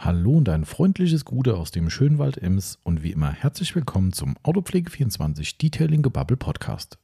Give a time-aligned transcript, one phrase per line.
[0.00, 4.12] Hallo und ein freundliches Gute aus dem schönen Wald Ems und wie immer herzlich willkommen
[4.12, 6.98] zum Autopflege24 Detailing Gebubble Podcast.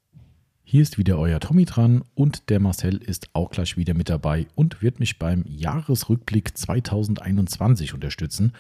[0.63, 4.47] Hier ist wieder euer Tommy dran und der Marcel ist auch gleich wieder mit dabei
[4.55, 8.53] und wird mich beim Jahresrückblick 2021 unterstützen.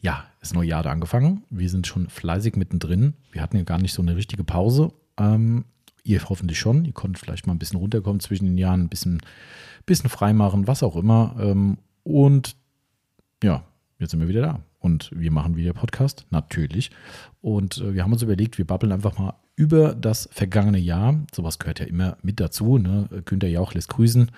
[0.00, 1.44] Ja, ist neues Jahr angefangen.
[1.48, 3.14] Wir sind schon fleißig mittendrin.
[3.30, 4.92] Wir hatten ja gar nicht so eine richtige Pause.
[5.16, 5.66] Ähm,
[6.02, 6.84] ihr hoffentlich schon.
[6.84, 9.20] Ihr konntet vielleicht mal ein bisschen runterkommen zwischen den Jahren, ein bisschen,
[9.86, 11.36] bisschen freimachen, was auch immer.
[11.38, 12.56] Ähm, und
[13.42, 13.64] ja,
[13.98, 14.60] jetzt sind wir wieder da.
[14.78, 16.90] Und wir machen wieder Podcast, natürlich.
[17.40, 21.20] Und äh, wir haben uns überlegt, wir babbeln einfach mal über das vergangene Jahr.
[21.32, 22.78] Sowas gehört ja immer mit dazu.
[22.78, 23.08] Ne?
[23.24, 24.30] Günter Jauch lässt grüßen.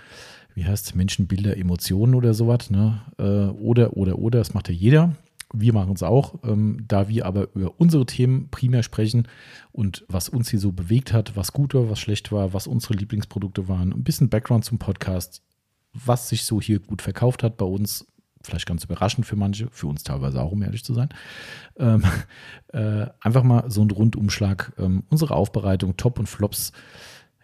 [0.54, 0.94] Wie heißt?
[0.94, 2.70] Menschen, Bilder, Emotionen oder sowas.
[2.70, 3.00] Ne?
[3.18, 4.38] Äh, oder, oder, oder.
[4.40, 5.16] Das macht ja jeder.
[5.52, 6.34] Wir machen es auch.
[6.44, 9.28] Ähm, da wir aber über unsere Themen primär sprechen
[9.72, 12.94] und was uns hier so bewegt hat, was gut war, was schlecht war, was unsere
[12.94, 15.42] Lieblingsprodukte waren, ein bisschen Background zum Podcast,
[15.92, 18.04] was sich so hier gut verkauft hat bei uns,
[18.44, 21.08] vielleicht ganz überraschend für manche, für uns teilweise auch, um ehrlich zu sein.
[21.78, 22.02] Ähm,
[22.68, 26.72] äh, einfach mal so ein Rundumschlag, ähm, unsere Aufbereitung, Top und Flops.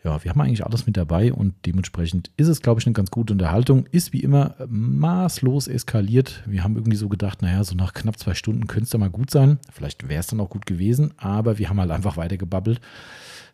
[0.03, 3.11] Ja, wir haben eigentlich alles mit dabei und dementsprechend ist es, glaube ich, eine ganz
[3.11, 3.87] gute Unterhaltung.
[3.87, 6.43] Ist wie immer maßlos eskaliert.
[6.47, 9.11] Wir haben irgendwie so gedacht, naja, so nach knapp zwei Stunden könnte es da mal
[9.11, 9.59] gut sein.
[9.71, 12.81] Vielleicht wäre es dann auch gut gewesen, aber wir haben halt einfach weiter gebabbelt,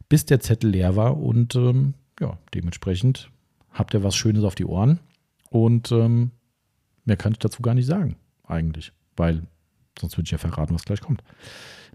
[0.09, 3.29] bis der Zettel leer war und ähm, ja, dementsprechend
[3.73, 5.01] habt ihr was Schönes auf die Ohren
[5.51, 6.31] und ähm,
[7.07, 9.43] Mehr kann ich dazu gar nicht sagen, eigentlich, weil
[9.99, 11.23] sonst würde ich ja verraten, was gleich kommt.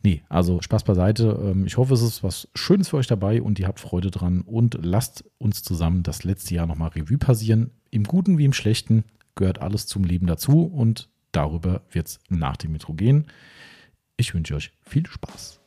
[0.03, 1.39] Nee, also Spaß beiseite.
[1.43, 4.41] Ähm, ich hoffe, es ist was Schönes für euch dabei und ihr habt Freude dran
[4.41, 7.71] und lasst uns zusammen das letzte Jahr nochmal Revue passieren.
[7.91, 9.03] Im Guten wie im Schlechten
[9.35, 13.27] gehört alles zum Leben dazu und darüber wird es nach dem Metro gehen.
[14.17, 15.59] Ich wünsche euch viel Spaß.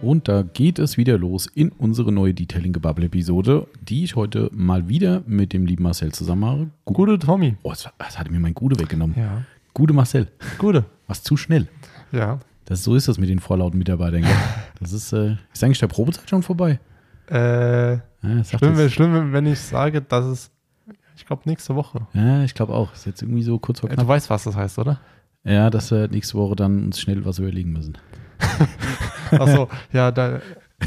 [0.00, 4.48] Und da geht es wieder los in unsere neue Detailing Gebubble Episode, die ich heute
[4.52, 6.70] mal wieder mit dem lieben Marcel zusammen mache.
[6.84, 7.56] Gute Tommy.
[7.62, 9.16] Oh, das, das hatte mir mein Gude weggenommen.
[9.18, 9.42] Ja.
[9.74, 10.28] Gute Marcel.
[10.58, 10.84] Gute.
[11.08, 11.66] Was zu schnell.
[12.12, 12.38] Ja.
[12.66, 14.24] Das, so ist das mit den vorlauten Mitarbeitern.
[14.78, 16.78] Das ist, äh, ist eigentlich der Probezeit schon vorbei?
[17.30, 20.50] Äh, Ja, schlimm, schlimm, wenn ich sage, dass es,
[21.16, 22.06] ich glaube, nächste Woche.
[22.14, 22.92] ja ich glaube auch.
[22.94, 24.00] Ist jetzt irgendwie so kurz vor knapp.
[24.00, 25.00] Du weißt, was das heißt, oder?
[25.44, 27.98] Ja, dass wir nächste Woche dann uns schnell was überlegen müssen.
[29.32, 30.40] Achso, ja, da,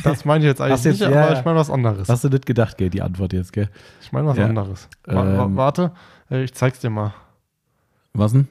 [0.04, 2.08] das meine ich jetzt eigentlich jetzt- nicht, ja, aber ich meine was anderes.
[2.10, 3.70] Hast du nicht gedacht, gell, die Antwort jetzt, gell?
[4.02, 4.46] Ich meine was Ja.
[4.46, 4.88] anderes.
[5.08, 5.56] Ähm.
[5.56, 5.92] warte,
[6.30, 7.14] äh, ich zeig's dir mal.
[8.14, 8.48] Was denn?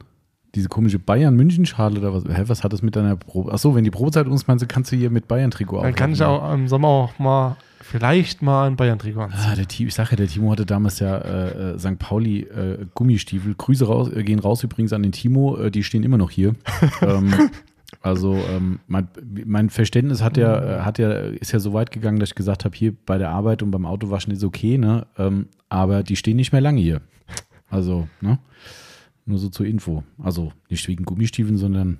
[0.55, 2.25] Diese komische Bayern-München-Schale oder was?
[2.25, 3.53] Hä, was hat das mit deiner Probe?
[3.53, 6.53] Achso, wenn die Probezeit uns meinst, kannst du hier mit Bayern-Trikot Dann kann ich auch
[6.53, 9.41] im Sommer auch mal, vielleicht mal ein Bayern-Trikot anziehen.
[9.49, 11.99] Ah, der Timo, ich sage ja, der Timo hatte damals ja äh, äh, St.
[12.01, 13.55] Pauli äh, Gummistiefel.
[13.55, 16.55] Grüße raus, äh, gehen raus übrigens an den Timo, äh, die stehen immer noch hier.
[17.03, 17.33] ähm,
[18.03, 19.09] also ähm, mein,
[19.45, 22.65] mein Verständnis hat ja, äh, hat ja, ist ja so weit gegangen, dass ich gesagt
[22.65, 25.07] habe, hier bei der Arbeit und beim Autowaschen ist okay, ne?
[25.19, 27.01] Ähm, aber die stehen nicht mehr lange hier.
[27.69, 28.39] Also, ne?
[29.27, 30.03] Nur so zur Info.
[30.19, 31.99] Also nicht wegen Gummistiefeln, sondern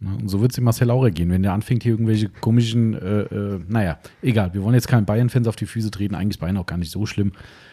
[0.00, 0.16] Ne?
[0.18, 3.20] Und so wird es im Marcel Laurer gehen, wenn der anfängt, hier irgendwelche komischen, äh,
[3.22, 6.56] äh, naja, egal, wir wollen jetzt keinen Bayern-Fans auf die Füße treten, eigentlich ist Bayern
[6.56, 7.32] auch gar nicht so schlimm.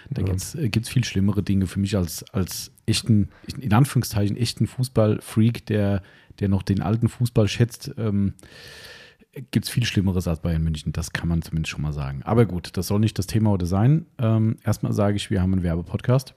[0.10, 0.28] Da Ja.
[0.68, 3.30] gibt es viel schlimmere Dinge für mich als, als echten,
[3.60, 6.02] in Anführungszeichen, echten Fußball-Freak, der,
[6.40, 7.94] der noch den alten Fußball schätzt.
[7.98, 8.34] Ähm,
[9.52, 12.24] gibt es viel Schlimmeres als Bayern München, das kann man zumindest schon mal sagen.
[12.24, 14.08] Aber gut, das soll nicht das Thema heute sein.
[14.18, 16.34] Ähm, erstmal sage ich, wir haben einen Werbepodcast.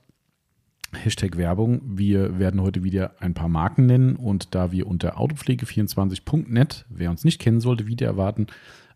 [0.93, 1.81] Hashtag Werbung.
[1.84, 7.25] Wir werden heute wieder ein paar Marken nennen und da wir unter autopflege24.net, wer uns
[7.25, 8.49] nicht kennen sollte, wieder erwarten,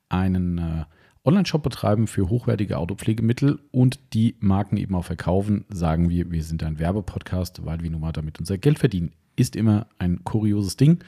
[0.09, 0.84] einen äh,
[1.25, 6.62] Online-Shop betreiben für hochwertige Autopflegemittel und die Marken eben auch verkaufen, sagen wir, wir sind
[6.62, 9.12] ein Werbepodcast, weil wir nun mal damit unser Geld verdienen.
[9.37, 11.03] Ist immer ein kurioses Ding,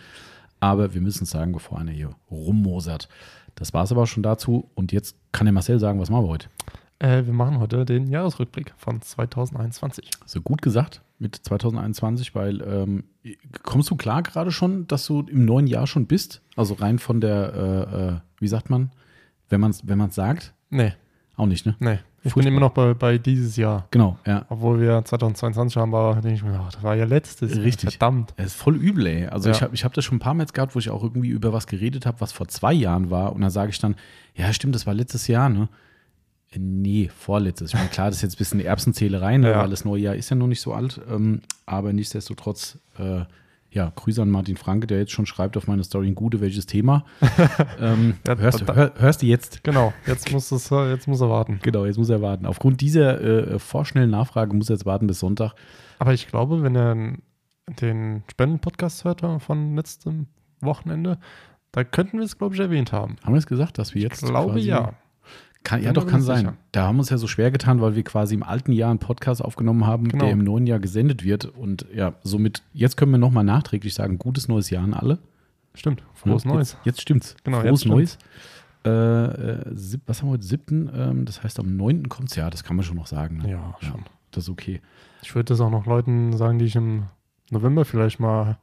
[0.60, 3.08] aber wir müssen es sagen, bevor einer hier rummosert.
[3.54, 6.28] Das war es aber schon dazu und jetzt kann der Marcel sagen, was machen wir
[6.28, 6.48] heute?
[6.98, 10.10] Äh, wir machen heute den Jahresrückblick von 2021.
[10.24, 13.04] So gut gesagt mit 2021, weil ähm,
[13.62, 16.42] kommst du klar gerade schon, dass du im neuen Jahr schon bist?
[16.56, 18.90] Also rein von der, äh, äh, wie sagt man,
[19.48, 20.52] wenn man es wenn man's sagt?
[20.70, 20.92] Nee,
[21.36, 21.76] Auch nicht, ne?
[21.78, 21.98] nee.
[22.26, 22.50] Ich Furchtbar.
[22.50, 23.86] bin immer noch bei, bei dieses Jahr.
[23.92, 24.44] Genau, ja.
[24.48, 27.56] Obwohl wir 2022 haben, war, denke ich mir, ach, das war ja letztes.
[27.56, 27.90] Richtig.
[27.90, 28.34] Verdammt.
[28.36, 29.26] Es ist voll übel, ey.
[29.26, 29.54] Also Ja.
[29.54, 31.28] ich habe ich hab das schon ein paar Mal jetzt gehabt, wo ich auch irgendwie
[31.28, 33.32] über was geredet habe, was vor zwei Jahren war.
[33.32, 33.94] Und dann sage ich dann,
[34.34, 35.68] ja, stimmt, das war letztes Jahr, ne?
[36.50, 37.70] Äh, Nee, vorletztes.
[37.70, 39.50] Ich meine, klar, das ist jetzt ein bisschen Erbsenzählerei, ne?
[39.52, 39.60] Ja.
[39.62, 41.00] weil das neue Jahr ist ja noch nicht so alt.
[41.08, 43.20] Ähm, aber nichtsdestotrotz, äh,
[43.70, 46.66] ja, Grüße an Martin Franke, der jetzt schon schreibt auf meine Story ein Gute, welches
[46.66, 47.04] Thema.
[47.80, 49.64] ähm, hörst, hör, hörst du jetzt?
[49.64, 51.60] Genau, jetzt muss, es, jetzt muss er warten.
[51.62, 52.46] Genau, jetzt muss er warten.
[52.46, 55.54] Aufgrund dieser äh, vorschnellen Nachfrage muss er jetzt warten bis Sonntag.
[55.98, 57.16] Aber ich glaube, wenn er
[57.80, 60.26] den Spenden-Podcast hört von letztem
[60.60, 61.18] Wochenende,
[61.72, 63.16] da könnten wir es, glaube ich, erwähnt haben.
[63.22, 64.94] Haben wir es gesagt, dass wir jetzt ich glaube ja.
[65.66, 66.38] Kann, ja, doch, kann sein.
[66.38, 66.54] sicher.
[66.70, 69.00] Da haben wir uns ja so schwer getan, weil wir quasi im alten Jahr einen
[69.00, 70.24] Podcast aufgenommen haben, Genau.
[70.24, 71.44] der im neuen Jahr gesendet wird.
[71.46, 75.18] Und ja, somit, jetzt können wir nochmal nachträglich sagen, gutes neues Jahr an alle.
[75.74, 76.72] Stimmt, frohes Ja, Neues.
[76.72, 77.36] Jetzt, jetzt stimmt's.
[77.42, 78.18] Genau, Frohes jetzt Neues.
[78.84, 79.74] Äh, äh,
[80.06, 80.44] was haben wir heute?
[80.44, 80.88] Siebten?
[80.94, 82.08] Ähm, das heißt, am 9.
[82.08, 83.38] kommt's ja, das kann man schon noch sagen.
[83.38, 83.50] Ne?
[83.50, 84.04] Ja, schon.
[84.30, 84.80] Das ist okay.
[85.22, 87.04] Ich würde das auch noch Leuten sagen, die ich im
[87.50, 88.58] November vielleicht mal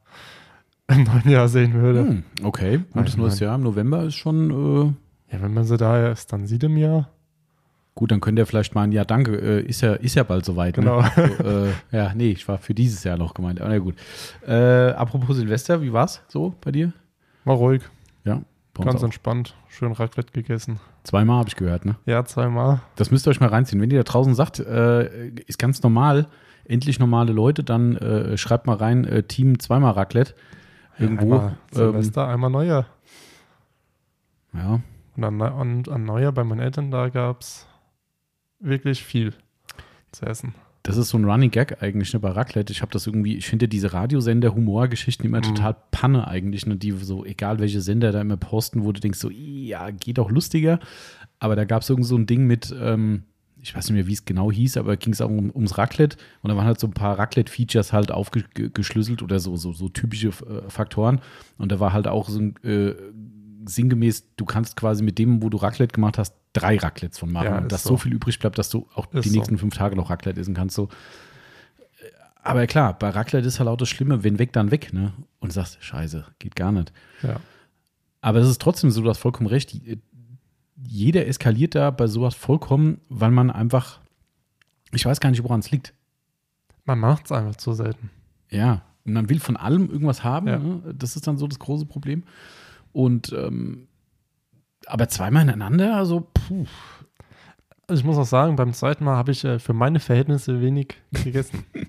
[0.88, 2.00] im neuen Jahr sehen würde.
[2.08, 3.40] Hm, okay, gutes neues.
[3.40, 4.94] Jahr im November ist schon äh,
[5.34, 7.10] Ja, wenn man sie da erst dann sieht im Jahr.
[7.96, 8.12] gut.
[8.12, 10.76] Dann könnt ihr vielleicht mal ein Ja, danke, äh, ist, ja, ist ja bald soweit.
[10.76, 11.02] Genau.
[11.02, 11.12] Ne?
[11.38, 13.60] So, äh, ja, nee, ich war für dieses Jahr noch gemeint.
[13.60, 13.96] Aber na gut.
[14.48, 16.94] Äh, apropos Silvester, wie war's so bei dir?
[17.46, 17.82] War ruhig,
[18.24, 18.42] Ja,
[18.80, 20.80] ganz entspannt, schön Raclette gegessen.
[21.04, 21.96] Zweimal habe ich gehört, ne?
[22.06, 22.80] Ja, zweimal.
[22.96, 23.82] Das müsst ihr euch mal reinziehen.
[23.82, 26.28] Wenn ihr da draußen sagt, äh, ist ganz normal,
[26.64, 30.34] endlich normale Leute, dann äh, schreibt mal rein, äh, Team zweimal Raclette.
[30.98, 31.24] Irgendwo.
[31.34, 32.86] Einmal ähm, Silvester, einmal Neujahr.
[34.54, 34.80] ja,
[35.16, 37.68] Und an, und an Neujahr bei meinen Eltern, da gab es
[38.60, 39.34] wirklich viel
[40.12, 40.56] zu essen.
[40.84, 42.74] das ist so ein Running Gag eigentlich ne, bei Raclette.
[42.74, 45.56] Ich habe das irgendwie, ich finde diese Radiosender Humorgeschichten immer Mhm.
[45.56, 49.20] total Panne eigentlich, ne, die so, egal welche Sender da immer posten, wo du denkst
[49.20, 50.80] so, ja, geht auch lustiger.
[51.40, 53.24] Aber da gab es irgend so ein Ding mit, ähm,
[53.62, 56.18] ich weiß nicht mehr, wie es genau hieß, aber ging es auch um, ums Raclette
[56.42, 60.28] und da waren halt so ein paar Raclette-Features halt aufgeschlüsselt oder so, so, so typische
[60.30, 61.22] äh, Faktoren.
[61.58, 62.94] Und da war halt auch so ein äh,
[63.66, 67.46] sinngemäß, du kannst quasi mit dem, wo du Raclette gemacht hast, drei Raclettes von machen.
[67.46, 67.90] Ja, dass so.
[67.90, 67.98] so.
[67.98, 69.38] viel übrig bleibt, dass du auch Ist die so.
[69.38, 70.76] nächsten fünf Tage noch Raclette essen kannst.
[70.76, 70.90] So.
[72.44, 75.14] Aber klar, bei Raclette ist halt auch das Schlimme, wenn weg, dann weg, ne?
[75.40, 76.92] Und du sagst, scheiße, geht gar nicht.
[77.22, 77.40] Ja.
[78.22, 79.80] Aber es ist trotzdem so, du hast vollkommen recht.
[80.76, 84.00] Jeder eskaliert da bei sowas vollkommen, weil man einfach,
[84.92, 85.94] ich weiß gar nicht, woran es liegt.
[86.86, 88.10] Man macht es einfach zu selten.
[88.50, 90.48] Ja, und man will von allem irgendwas haben.
[90.48, 90.60] Ja.
[90.60, 90.94] Ne?
[90.98, 92.24] Das ist dann so das große Problem.
[92.94, 93.88] Und ähm,
[94.86, 96.66] aber zweimal ineinander, also puh.
[97.88, 100.96] Also ich muss auch sagen, beim zweiten Mal habe ich äh, für meine Verhältnisse wenig
[101.12, 101.66] gegessen.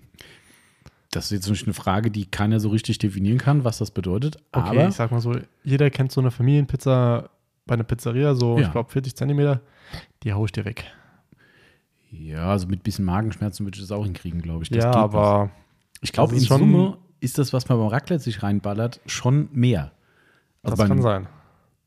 [1.10, 4.36] Das ist jetzt nicht eine Frage, die keiner so richtig definieren kann, was das bedeutet.
[4.50, 7.30] Okay, aber ich sag mal so, jeder kennt so eine Familienpizza
[7.66, 8.66] bei einer Pizzeria, so Ja.
[8.66, 9.60] ich glaube 40 Zentimeter,
[10.24, 10.86] die hau ich dir weg.
[12.10, 14.70] ja, also mit bisschen Magenschmerzen würde ich das auch hinkriegen, glaube ich.
[14.70, 15.50] Das ja, aber
[16.00, 19.92] ich glaube, in Summe ist das, was man beim Raclette sich reinballert, schon mehr.
[20.64, 21.26] Also das kann sein.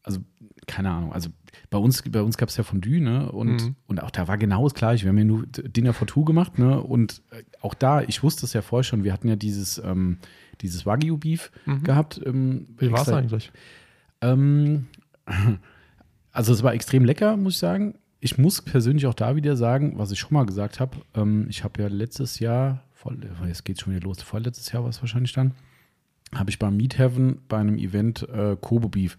[0.03, 0.19] also
[0.67, 1.29] keine Ahnung, also
[1.69, 3.31] bei uns, bei uns gab es ja Fondue, ne?
[3.31, 3.75] Und, Mhm.
[3.87, 5.03] und auch da war genau das Gleiche.
[5.05, 6.81] Wir haben ja nur Dinner for Two gemacht, ne?
[6.81, 10.17] Und äh, auch da, ich wusste es ja vorher schon, wir hatten ja dieses, ähm,
[10.61, 11.83] dieses Wagyu-Beef Mhm.
[11.83, 12.21] gehabt.
[12.25, 13.51] Ähm, Wie war es eigentlich?
[14.21, 14.87] Ähm,
[16.31, 17.95] also es war extrem lecker, muss ich sagen.
[18.19, 20.97] Ich muss persönlich auch da wieder sagen, was ich schon mal gesagt habe.
[21.13, 24.89] Ähm, ich habe ja letztes Jahr, voll, jetzt geht schon wieder los, vorletztes Jahr war
[24.89, 25.51] es wahrscheinlich dann,
[26.35, 29.17] habe ich beim Meat Heaven bei einem Event äh, Kobe Beef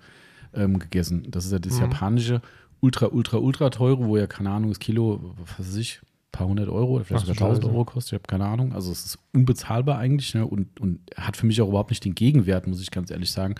[0.54, 1.26] ähm, gegessen.
[1.30, 1.82] Das ist ja das Mhm.
[1.82, 2.42] japanische,
[2.80, 6.46] ultra, ultra, ultra teure, wo ja, keine Ahnung, das Kilo, was weiß ich, ein paar
[6.48, 7.64] hundert Euro oder vielleicht Ach sogar tausend.
[7.66, 8.12] Euro kostet.
[8.12, 8.72] Ich habe keine Ahnung.
[8.72, 10.46] Also es ist unbezahlbar eigentlich ne?
[10.46, 13.54] und, und hat für mich auch überhaupt nicht den Gegenwert, muss ich ganz ehrlich sagen.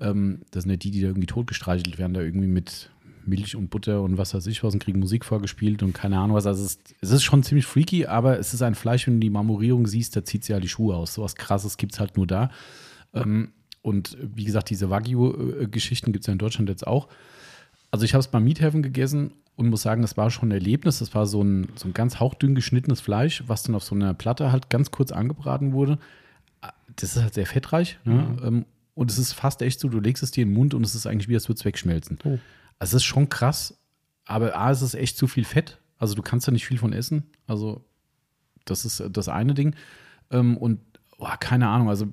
[0.00, 2.90] Ähm, das sind ja die, die da irgendwie totgestreichelt werden, da irgendwie mit
[3.26, 6.36] Milch und Butter und was weiß ich was und kriegen Musik vorgespielt und keine Ahnung
[6.36, 6.46] was.
[6.46, 9.20] Also es ist, es ist schon ziemlich freaky, aber es ist ein Fleisch, wenn du
[9.20, 11.14] die Marmorierung siehst, da zieht sie ja die Schuhe aus.
[11.14, 12.50] So was krasses gibt es halt nur da.
[13.14, 13.52] Ähm,
[13.82, 17.08] und wie gesagt, diese Wagyu-Geschichten gibt es ja in Deutschland jetzt auch.
[17.90, 20.52] Also ich habe es beim Meat Heaven gegessen und muss sagen, das war schon ein
[20.52, 20.98] Erlebnis.
[20.98, 24.12] Das war so ein, so ein ganz hauchdünn geschnittenes Fleisch, was dann auf so einer
[24.12, 25.98] Platte halt ganz kurz angebraten wurde.
[26.96, 27.98] Das ist halt sehr fettreich.
[28.04, 28.36] Ne?
[28.44, 28.64] Ähm,
[28.94, 30.94] Und es ist fast echt so, du legst es dir in den Mund und es
[30.94, 32.18] ist eigentlich wie, als würde es wegschmelzen.
[32.24, 32.38] Oh.
[32.78, 33.78] Also es ist schon krass,
[34.24, 35.78] aber A, es ist echt zu viel Fett.
[35.98, 37.24] Also du kannst da nicht viel von essen.
[37.46, 37.84] Also
[38.64, 39.74] das ist das eine Ding.
[40.30, 40.80] Ähm, und
[41.18, 42.06] oh, keine Ahnung, also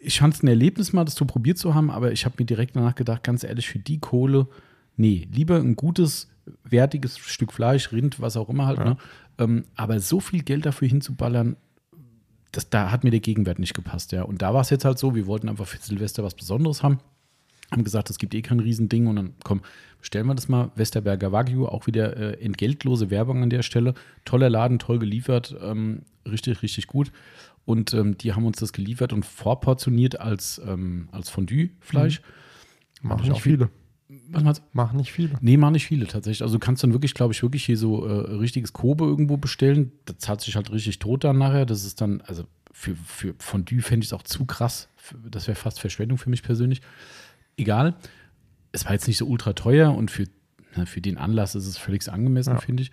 [0.00, 2.46] ich fand es ein Erlebnis mal, das zu probiert zu haben, aber ich habe mir
[2.46, 4.48] direkt danach gedacht, ganz ehrlich, für die Kohle,
[4.96, 6.28] nee, lieber ein gutes,
[6.64, 8.78] wertiges Stück Fleisch, Rind, was auch immer halt.
[8.78, 8.84] Ja.
[8.84, 8.96] Ne?
[9.38, 11.56] Ähm, aber so viel Geld dafür hinzuballern,
[12.50, 14.22] das, da hat mir der Gegenwert nicht gepasst, ja.
[14.22, 16.98] Und da war es jetzt halt so, wir wollten einfach für Silvester was Besonderes haben.
[17.72, 19.62] Haben gesagt, es gibt eh kein Riesending und dann komm,
[19.98, 20.70] bestellen wir das mal.
[20.76, 23.94] Westerberger Wagyu, auch wieder äh, entgeltlose Werbung an der Stelle.
[24.24, 27.10] Toller Laden, toll geliefert, ähm, richtig, richtig gut.
[27.64, 32.20] Und ähm, die haben uns das geliefert und vorportioniert als, ähm, als Fondue-Fleisch.
[33.00, 33.70] Machen ich nicht auch viele.
[34.28, 34.64] Was meinst du?
[34.72, 35.30] Machen nicht viele.
[35.40, 36.42] Nee, machen nicht viele tatsächlich.
[36.42, 39.92] Also du kannst dann wirklich, glaube ich, wirklich hier so äh, richtiges Kobe irgendwo bestellen.
[40.04, 41.64] Das zahlt sich halt richtig tot dann nachher.
[41.64, 44.88] Das ist dann, also für, für Fondue fände ich es auch zu krass.
[45.30, 46.82] Das wäre fast Verschwendung für mich persönlich.
[47.56, 47.94] Egal.
[48.72, 50.24] Es war jetzt nicht so ultra teuer und für,
[50.76, 52.60] na, für den Anlass ist es völlig angemessen, Ja.
[52.60, 52.90] finde ich.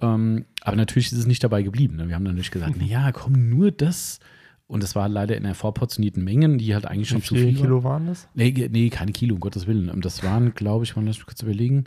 [0.00, 1.96] Ähm, aber natürlich ist es nicht dabei geblieben.
[1.96, 2.08] Ne?
[2.08, 4.20] Wir haben dann natürlich gesagt, na ja, komm, nur das.
[4.66, 7.46] Und das war leider in der vorportionierten Mengen, die halt eigentlich Wie schon zu viel
[7.48, 7.54] waren.
[7.56, 8.28] Kilo waren das?
[8.34, 9.90] Nee, nee, keine Kilo, um Gottes Willen.
[10.00, 11.84] Das waren, glaube ich, mal lass mich kurz überlegen.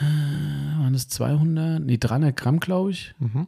[0.00, 3.14] waren es 200, nee, 300 Gramm, glaube ich.
[3.18, 3.46] Mhm.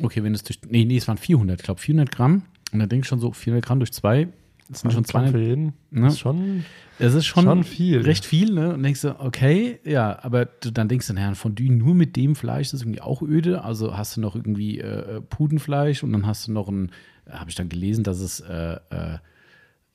[0.00, 2.42] Okay, wenn es durch, nee, nee, es waren 400, ich glaube 400 Gramm.
[2.72, 4.28] Und dann denke ich schon so, 400 Gramm durch zwei,
[4.68, 5.32] das sind schon 200.
[5.32, 5.64] für jeden.
[5.90, 6.02] Ne?
[6.02, 6.64] Das ist schon,
[6.98, 8.00] Es ist schon, schon viel.
[8.02, 8.74] recht viel, ne?
[8.74, 12.16] Und denkst du, okay, ja, aber du, dann denkst du, naja, ein Fondue nur mit
[12.16, 13.64] dem Fleisch ist irgendwie auch öde.
[13.64, 16.90] Also hast du noch irgendwie äh, Pudenfleisch und dann hast du noch ein,
[17.30, 19.14] habe ich dann gelesen, dass es, äh, äh,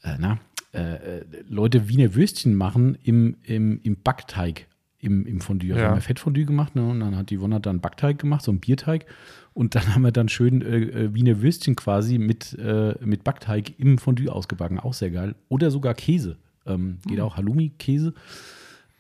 [0.04, 0.40] äh, na,
[0.74, 4.68] äh, äh, Leute Wiener Würstchen machen im, im, im Backteig
[5.00, 5.72] im, im Fondue.
[5.74, 5.90] Also Ja.
[5.90, 6.84] haben wir Fettfondue gemacht, ne?
[6.90, 9.06] Und dann hat die Wonne dann Backteig gemacht, so einen Bierteig.
[9.54, 13.80] Und dann haben wir dann schön äh, äh, Wiener Würstchen quasi mit, äh, mit Backteig
[13.80, 14.80] im Fondue ausgebacken.
[14.80, 15.36] Auch sehr geil.
[15.48, 16.38] Oder sogar Käse.
[16.66, 18.14] Ähm, geht auch Halloumi-Käse.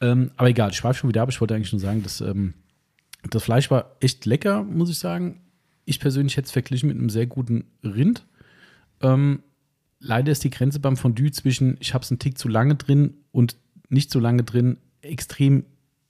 [0.02, 1.30] Ähm, aber egal, ich schweife schon wieder ab.
[1.30, 2.54] Ich wollte eigentlich nur sagen, dass ähm,
[3.30, 5.42] das Fleisch war echt lecker, muss ich sagen.
[5.86, 8.26] Ich persönlich hätte es verglichen mit einem sehr guten Rind.
[9.02, 9.42] Ähm,
[10.00, 13.16] leider ist die Grenze beim Fondue zwischen, ich habe es einen Tick zu lange drin
[13.32, 13.56] und
[13.90, 15.66] nicht so lange drin, extrem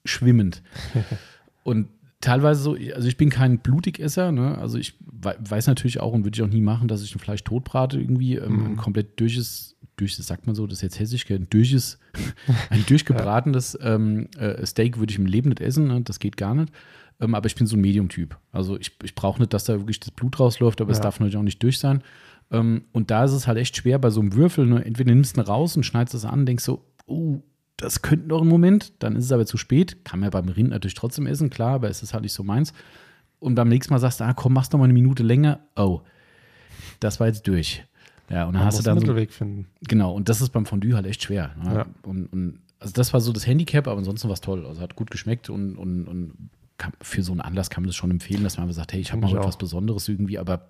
[0.05, 0.63] schwimmend.
[1.63, 1.87] und
[2.23, 4.57] teilweise so, also ich bin kein Blutigesser, ne?
[4.57, 7.19] Also ich wei- weiß natürlich auch und würde ich auch nie machen, dass ich ein
[7.19, 8.35] Fleisch totbrate irgendwie.
[8.37, 11.99] Ähm, Ein komplett durches, durches, sagt man so, das ist jetzt hessisch, ein durches,
[12.69, 16.01] ein durchgebratenes ähm, äh, Steak würde ich im Leben nicht essen, ne?
[16.01, 16.71] das geht gar nicht.
[17.19, 18.37] Ähm, aber ich bin so ein Medium-Typ.
[18.51, 21.03] Also ich, ich brauche nicht, dass da wirklich das Blut rausläuft, aber es Ja.
[21.03, 22.01] darf natürlich auch nicht durch sein.
[22.51, 24.65] Ähm, und da ist es halt echt schwer bei so einem Würfel.
[24.65, 24.83] Ne?
[24.83, 27.41] Entweder nimmst du ihn raus und schneidest es an, denkst so, oh,
[27.77, 30.05] das könnte noch ein Moment, dann ist es aber zu spät.
[30.05, 32.43] Kann man ja beim Rind natürlich trotzdem essen, klar, aber es ist halt nicht so
[32.43, 32.73] meins.
[33.39, 35.59] Und beim nächsten Mal sagst du, ah, komm, machst noch mal eine Minute länger.
[35.75, 36.01] Oh,
[36.99, 37.83] das war jetzt durch.
[38.29, 39.67] Ja, und dann Man hast du dann einen so, Mittelweg finden.
[39.87, 41.53] genau, und das ist beim Fondue halt echt schwer.
[41.61, 41.73] Ne?
[41.75, 41.85] Ja.
[42.03, 44.65] Und, und also das war so das Handicap, aber ansonsten war es toll.
[44.65, 47.95] Also hat gut geschmeckt und, und, und kann, für so einen Anlass kann man das
[47.95, 49.59] schon empfehlen, dass man einfach sagt, hey, ich habe mal etwas auch.
[49.59, 50.69] Besonderes irgendwie, aber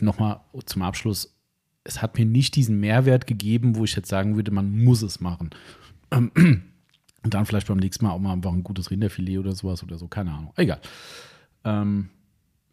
[0.00, 1.34] nochmal zum Abschluss,
[1.84, 5.20] es hat mir nicht diesen Mehrwert gegeben, wo ich jetzt sagen würde, man muss es
[5.20, 5.50] machen.
[6.10, 6.32] Ähm,
[7.24, 9.98] Und dann vielleicht beim nächsten Mal auch mal einfach ein gutes Rinderfilet oder sowas oder
[9.98, 10.52] so, keine Ahnung.
[10.56, 10.80] Egal.
[11.64, 12.10] Ähm,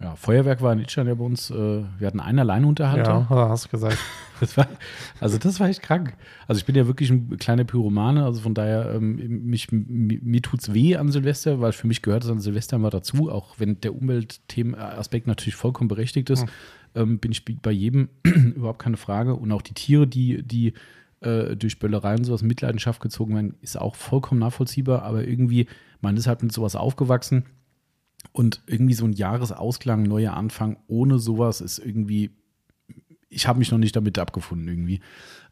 [0.01, 1.49] ja, Feuerwerk war in Itstein ja bei uns.
[1.49, 3.27] Äh, wir hatten einen Alleinunterhalter.
[3.29, 3.97] Ja, hast du gesagt.
[4.41, 4.67] Das war,
[5.21, 6.13] also das war echt krank.
[6.45, 10.73] Also ich bin ja wirklich ein kleiner Pyromane, also von daher, ähm, mich, mir, tut's
[10.73, 13.95] weh an Silvester, weil für mich gehört es an Silvester immer dazu, auch wenn der
[13.95, 16.45] Umweltthemenaspekt natürlich vollkommen berechtigt ist,
[16.95, 19.35] ähm, bin ich bei jedem überhaupt keine Frage.
[19.35, 20.73] Und auch die Tiere, die, die
[21.25, 25.67] äh, durch Böllereien und sowas Mitleidenschaft gezogen werden, ist auch vollkommen nachvollziehbar, aber irgendwie,
[26.01, 27.45] man ist halt mit sowas aufgewachsen
[28.31, 32.31] und irgendwie so ein Jahresausklang, neuer Anfang ohne sowas ist irgendwie
[33.35, 35.01] ich habe mich noch nicht damit abgefunden irgendwie.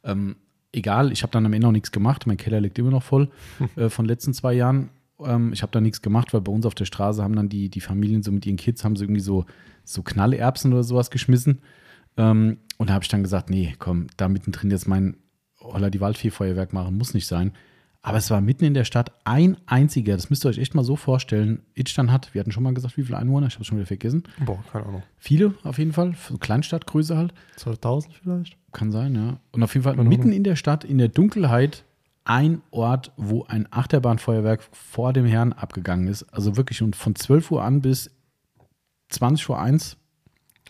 [0.04, 0.38] Ähm,
[0.72, 2.26] egal, ich habe dann am Ende noch nichts gemacht.
[2.26, 3.30] Mein Keller liegt immer noch voll
[3.76, 4.90] äh, von den letzten zwei Jahren.
[5.20, 7.70] Ähm, ich habe da nichts gemacht, weil bei uns auf der Straße haben dann die,
[7.70, 9.46] die Familien so mit ihren Kids haben so irgendwie so,
[9.84, 11.60] so Knallerbsen oder sowas geschmissen.
[12.16, 15.18] Ähm, und da habe ich dann gesagt, nee, komm, da mittendrin jetzt mein
[15.64, 17.52] Holla die Waldfee-Feuerwerk machen, muss nicht sein.
[18.06, 20.84] Aber es war mitten in der Stadt ein einziger, das müsst ihr euch echt mal
[20.84, 21.62] so vorstellen.
[21.74, 23.88] Itstein hat, wir hatten schon mal gesagt, wie viele Einwohner, ich habe es schon wieder
[23.88, 24.24] vergessen.
[24.46, 25.04] Boah, keine Ahnung.
[25.18, 27.34] Viele auf jeden Fall, Kleinstadtgröße halt.
[27.58, 28.58] 12.000 vielleicht?
[28.74, 29.40] Kann sein, ja.
[29.54, 31.86] Und auf jeden Fall mitten in der Stadt, in der Dunkelheit,
[32.26, 36.24] ein Ort, wo ein Achterbahnfeuerwerk vor dem Herrn abgegangen ist.
[36.34, 38.12] Also wirklich und von 12 Uhr an bis
[39.10, 39.98] 20 vor 1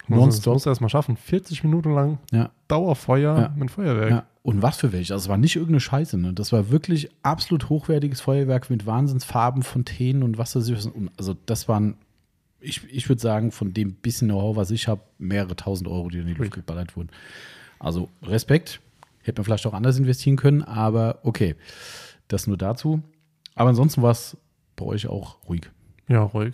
[0.08, 0.54] Muss, das nonstop.
[0.54, 1.16] musst du erst mal schaffen.
[1.18, 3.54] 40 Minuten lang Ja, Dauerfeuer Ja.
[3.56, 4.10] mit Feuerwerk.
[4.12, 4.26] ja.
[4.44, 5.14] Und was für welche?
[5.14, 6.34] Also es war nicht irgendeine Scheiße, ne?
[6.34, 10.90] Das war wirklich absolut hochwertiges Feuerwerk mit Wahnsinnsfarben, Fontänen und was weiß ich.
[11.18, 11.96] Also das waren,
[12.60, 16.18] ich, ich würde sagen, von dem bisschen Know-how, was ich habe, mehrere tausend Euro, die
[16.20, 17.10] in die Luft geballert wurden.
[17.80, 18.82] Also Respekt.
[19.22, 21.56] Hätte man vielleicht auch anders investieren können, aber okay.
[22.28, 23.02] Das nur dazu.
[23.56, 24.36] Aber ansonsten war es
[24.76, 25.72] bei euch auch ruhig.
[26.10, 26.54] Ja, ruhig.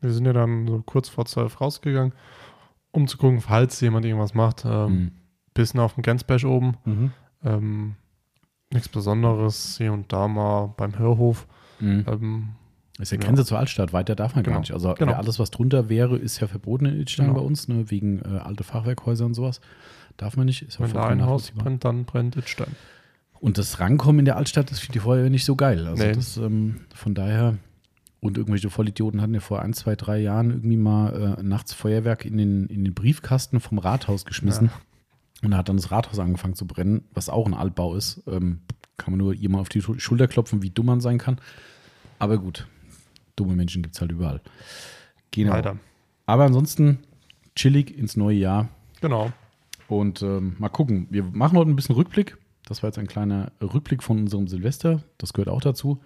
[0.00, 2.14] Wir sind ja dann so kurz vor 12 rausgegangen,
[2.90, 4.64] um zu gucken, falls jemand irgendwas macht.
[4.64, 5.10] Ähm, Mhm.
[5.54, 6.76] Bisschen auf dem Gänzberg oben.
[6.84, 7.12] Mhm.
[7.44, 7.94] Ähm,
[8.72, 9.76] nichts Besonderes.
[9.78, 11.46] Hier und da mal beim Hörhof.
[11.80, 12.04] Mhm.
[12.08, 12.48] Ähm,
[12.98, 13.24] Das ist ja Ja.
[13.26, 14.60] Grenze zur Altstadt, weiter darf man gar Genau.
[14.60, 14.72] nicht.
[14.72, 15.14] Also Genau.
[15.14, 17.40] alles, was drunter wäre, ist ja verboten in Itstein Genau.
[17.40, 19.60] bei uns, ne, wegen äh, alte Fachwerkhäuser und sowas.
[20.18, 22.76] Darf man nicht, ist ja wenn da ein Haus brennt, dann brennt Itstein.
[23.40, 25.86] Und das Rankommen in der Altstadt ist für die Feuerwehr nicht so geil.
[25.86, 26.12] Also Nee.
[26.12, 27.56] das, ähm, von daher,
[28.20, 32.24] und irgendwelche Vollidioten hatten ja vor ein, zwei, drei Jahren irgendwie mal äh, nachts Feuerwerk
[32.26, 34.70] in den, in den Briefkasten vom Rathaus geschmissen.
[35.42, 38.22] Und da hat dann das Rathaus angefangen zu brennen, was auch ein Altbau ist.
[38.26, 38.60] Ähm,
[38.96, 41.40] kann man nur jemand auf die Schul- Schulter klopfen, wie dumm man sein kann.
[42.18, 42.68] Aber gut,
[43.34, 44.40] dumme Menschen gibt es halt überall.
[45.32, 45.52] Genau.
[45.52, 45.76] Leider.
[46.26, 46.98] Aber ansonsten
[47.56, 48.68] chillig ins neue Jahr.
[49.00, 49.32] Genau.
[49.88, 51.08] Und ähm, mal gucken.
[51.10, 52.38] Wir machen heute ein bisschen Rückblick.
[52.64, 55.02] Das war jetzt ein kleiner Rückblick von unserem Silvester.
[55.18, 56.00] Das gehört auch dazu.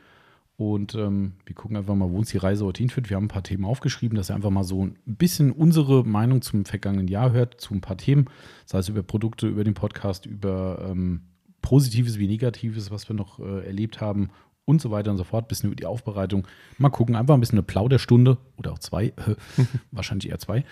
[0.58, 3.10] Und ähm, wir gucken einfach mal, wo uns die Reise heute hinführt.
[3.10, 6.40] Wir haben ein paar Themen aufgeschrieben, dass ihr einfach mal so ein bisschen unsere Meinung
[6.40, 8.26] zum vergangenen Jahr hört, zu ein paar Themen.
[8.64, 11.22] Sei es über Produkte, über den Podcast, über ähm,
[11.60, 14.30] Positives wie Negatives, was wir noch äh, erlebt haben.
[14.64, 16.48] und so weiter und so fort, bisschen über die Aufbereitung.
[16.78, 19.12] Mal gucken, einfach ein bisschen eine Plauderstunde oder auch zwei,
[19.92, 20.64] wahrscheinlich eher zwei.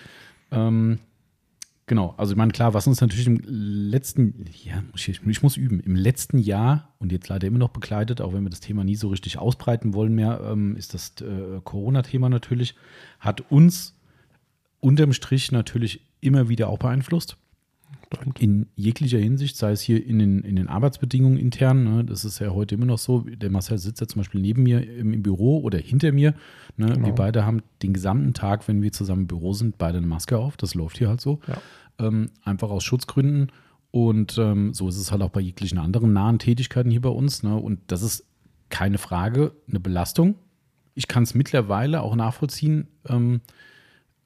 [0.51, 0.99] Ähm,
[1.85, 5.79] genau, also ich meine, klar, was uns natürlich im letzten, ja, ich, ich muss üben,
[5.79, 8.95] im letzten Jahr und jetzt leider immer noch begleitet, auch wenn wir das Thema nie
[8.95, 12.75] so richtig ausbreiten wollen mehr, ähm, ist das äh, Corona-Thema natürlich,
[13.19, 13.95] hat uns
[14.79, 17.37] unterm Strich natürlich immer wieder auch beeinflusst
[18.39, 22.39] in jeglicher Hinsicht, sei es hier in den, in den Arbeitsbedingungen intern, ne, das ist
[22.39, 25.23] ja heute immer noch so, der Marcel sitzt ja zum Beispiel neben mir im, im
[25.23, 26.33] Büro oder hinter mir.
[26.77, 27.07] Ne, genau.
[27.07, 30.37] Wir beide haben den gesamten Tag, wenn wir zusammen im Büro sind, beide eine Maske
[30.37, 30.57] auf.
[30.57, 31.39] Das läuft hier halt so.
[31.47, 31.57] Ja.
[31.99, 33.51] Ähm, einfach aus Schutzgründen.
[33.91, 37.43] Und ähm, so ist es halt auch bei jeglichen anderen nahen Tätigkeiten hier bei uns.
[37.43, 37.55] Ne?
[37.55, 38.25] Und das ist
[38.69, 40.35] keine Frage, eine Belastung.
[40.95, 42.87] Ich kann es mittlerweile auch nachvollziehen.
[43.07, 43.41] Ähm,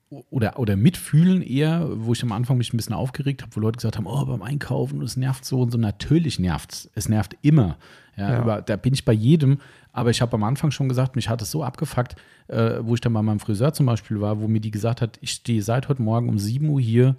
[0.10, 3.78] oder, oder mitfühlen eher, wo ich am Anfang mich ein bisschen aufgeregt habe, wo Leute
[3.78, 5.78] gesagt haben, oh, beim Einkaufen, es nervt so und so.
[5.78, 6.90] Natürlich nervt es.
[6.96, 7.78] Es nervt immer.
[8.18, 8.42] Ja, ja.
[8.42, 9.60] Über, da bin ich bei jedem.
[9.92, 12.16] Aber ich habe am Anfang schon gesagt, mich hat es so abgefuckt,
[12.48, 15.18] äh, wo ich dann bei meinem Friseur zum Beispiel war, wo mir die gesagt hat,
[15.22, 17.16] ich stehe seit heute Morgen um 7 Uhr hier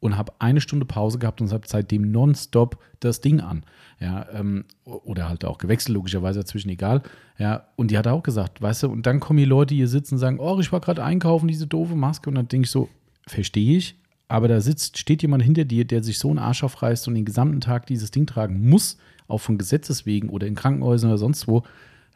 [0.00, 3.64] und habe eine Stunde Pause gehabt und habe seitdem nonstop das Ding an.
[4.00, 7.02] Ja, ähm, oder halt auch gewechselt, logischerweise dazwischen egal.
[7.38, 10.14] Ja, und die hat auch gesagt, weißt du, und dann kommen die Leute hier sitzen
[10.14, 12.30] und sagen, oh, ich war gerade einkaufen, diese doofe Maske.
[12.30, 12.88] Und dann denke ich so,
[13.26, 17.08] verstehe ich, aber da sitzt, steht jemand hinter dir, der sich so einen Arsch aufreißt
[17.08, 18.96] und den gesamten Tag dieses Ding tragen muss,
[19.28, 21.62] auch von Gesetzes wegen oder in Krankenhäusern oder sonst wo.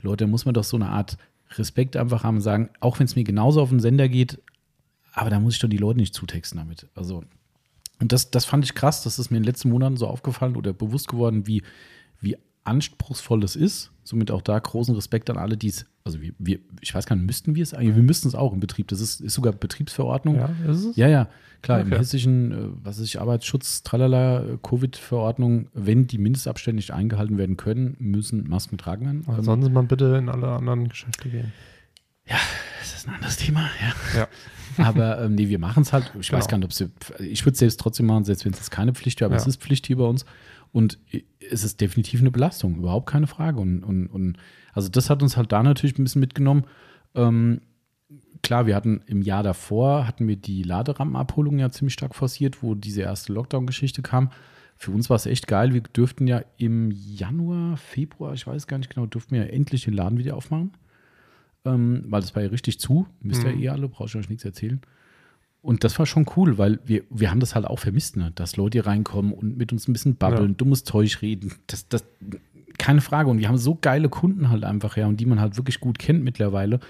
[0.01, 1.19] Leute, da muss man doch so eine Art
[1.59, 4.41] Respekt einfach haben und sagen, auch wenn es mir genauso auf den Sender geht,
[5.13, 6.89] aber da muss ich doch die Leute nicht zutexten damit.
[6.95, 7.25] Also
[8.05, 10.57] und das, das fand ich krass, das ist mir in den letzten Monaten so aufgefallen
[10.57, 11.63] oder bewusst geworden, wie,
[12.21, 13.93] wie anspruchsvoll das ist.
[14.03, 17.17] Somit auch da großen Respekt an alle, die es, also wir, wir, ich weiß gar
[17.17, 18.89] nicht, müssten wir es eigentlich, wir müssten es auch im Betrieb.
[18.89, 20.37] Das ist, ist sogar Betriebsverordnung.
[20.37, 20.97] Ja, ist es?
[20.97, 21.31] Ja, ja,
[21.63, 21.93] klar, okay.
[21.93, 27.57] im hessischen, äh, was ist ich, Arbeitsschutz, tralala, Covid-Verordnung, wenn die Mindestabstände nicht eingehalten werden
[27.57, 29.25] können, müssen Masken tragen werden.
[29.29, 31.55] Also sollen Sie mal bitte in alle anderen Geschäfte gehen.
[32.27, 32.37] Ja,
[32.81, 34.21] das ist ein anderes Thema, ja.
[34.21, 34.29] Ja.
[34.83, 36.13] Aber ähm, nee, wir machen es halt.
[36.19, 36.39] Ich genau.
[36.39, 36.91] weiß gar nicht, ob sie.
[37.21, 39.41] Ich würde es selbst trotzdem machen, selbst wenn es keine Pflicht wäre, aber ja.
[39.41, 40.25] es ist Pflicht hier bei uns.
[40.73, 40.99] Und
[41.39, 43.61] es ist definitiv eine Belastung, überhaupt keine Frage.
[43.61, 44.37] Und, und, und
[44.73, 46.65] also das hat uns halt da natürlich ein bisschen mitgenommen.
[47.15, 47.61] Ähm,
[48.43, 52.75] klar, wir hatten im Jahr davor, hatten wir die Laderampenabholung ja ziemlich stark forciert, wo
[52.75, 54.31] diese erste Lockdown-Geschichte kam.
[54.77, 55.75] Für uns war es echt geil.
[55.75, 59.85] Wir dürften ja im Januar, Februar, ich weiß gar nicht genau, durften wir ja endlich
[59.85, 60.73] den Laden wieder aufmachen
[61.65, 63.07] ähm, weil das war ja richtig zu.
[63.21, 63.63] Wisst ihr mhm.
[63.63, 64.81] eh alle, brauche ich euch nichts erzählen.
[65.63, 68.33] Und das war schon cool, weil wir, wir haben das halt auch vermisst, ne?
[68.35, 70.55] dass Leute reinkommen und mit uns ein bisschen babbeln, ja.
[70.57, 71.55] dummes Zeug reden.
[71.69, 72.05] Das, das,
[72.77, 73.31] keine Frage.
[73.31, 75.99] Und wir haben so geile Kunden halt einfach, ja, und die man halt wirklich gut
[75.99, 76.81] kennt mittlerweile.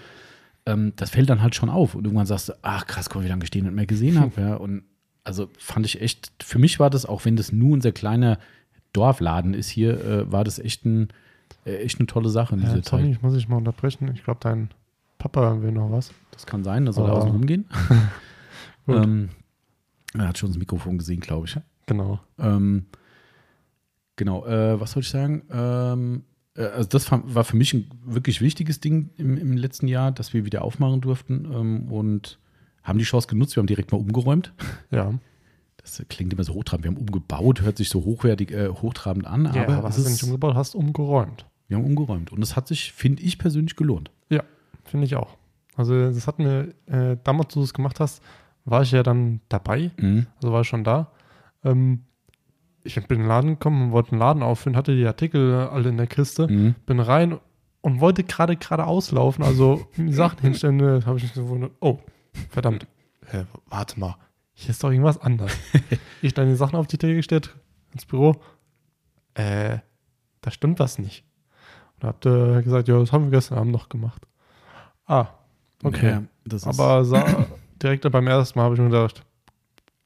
[0.67, 1.95] Ähm, das fällt dann halt schon auf.
[1.95, 4.33] Und irgendwann sagst du, ach krass, mal, wie lange ich den nicht mehr gesehen habe.
[4.41, 4.55] Ja.
[4.57, 4.83] Und
[5.23, 8.39] also fand ich echt, für mich war das, auch wenn das nur unser kleiner
[8.93, 11.09] Dorfladen ist hier, äh, war das echt ein,
[11.65, 13.05] echt eine tolle Sache in dieser ja, Zeit.
[13.05, 14.11] Ich muss dich mal unterbrechen.
[14.15, 14.71] Ich glaube, dein
[15.19, 16.13] Papa will noch was.
[16.33, 17.67] Das kann sein, da soll er außen rumgehen.
[18.89, 19.31] ähm,
[20.15, 21.59] er hat schon das Mikrofon gesehen, glaube ich.
[21.87, 22.21] Genau.
[22.39, 22.87] Ähm,
[24.17, 25.43] genau, äh, was soll ich sagen?
[25.51, 26.25] Ähm,
[26.57, 30.33] äh, also das war für mich ein wirklich wichtiges Ding im, im letzten Jahr, dass
[30.33, 32.39] wir wieder aufmachen durften ähm, und
[32.83, 33.57] haben die Chance genutzt.
[33.57, 34.53] Wir haben direkt mal umgeräumt.
[34.91, 35.15] Ja.
[35.79, 36.85] Das klingt immer so hochtrabend.
[36.85, 39.51] Wir haben umgebaut, hört sich so hochwertig, äh, hochtrabend an.
[39.55, 41.47] Ja, aber, aber hast du nicht umgebaut, hast umgeräumt.
[41.69, 42.33] Wir haben umgeräumt.
[42.33, 44.11] Und das hat sich, finde ich persönlich, gelohnt.
[44.29, 44.43] Ja,
[44.85, 45.37] finde ich auch.
[45.77, 48.23] Also, das hat mir, äh, damals, als du es gemacht hast,
[48.65, 49.91] war ich ja dann dabei.
[49.99, 50.27] Mhm.
[50.37, 51.11] Also war ich schon da.
[51.65, 52.05] Ähm,
[52.85, 55.89] ich bin in den Laden gekommen und wollte einen Laden auffüllen, hatte die Artikel alle
[55.89, 56.75] in der Kiste, mhm.
[56.87, 57.39] bin rein
[57.81, 61.99] und wollte gerade gerade auslaufen, also Sachen hinstellen, habe ich mich so gewundert, oh,
[62.51, 62.87] verdammt,
[63.33, 64.17] äh, warte mal,
[64.53, 65.57] hier ist doch irgendwas anders.
[66.23, 67.55] ich dann die Sachen auf die Theke gestellt,
[67.93, 68.37] ins Büro,
[69.33, 69.79] äh,
[70.43, 71.25] da stimmt was nicht.
[72.05, 74.27] Und habt ihr gesagt, ja, das haben wir gestern Abend noch gemacht.
[75.07, 75.29] Ah,
[75.83, 76.21] okay.
[76.51, 77.47] Ja, Aber sah,
[77.83, 79.25] direkt beim ersten Mal habe ich mir gedacht,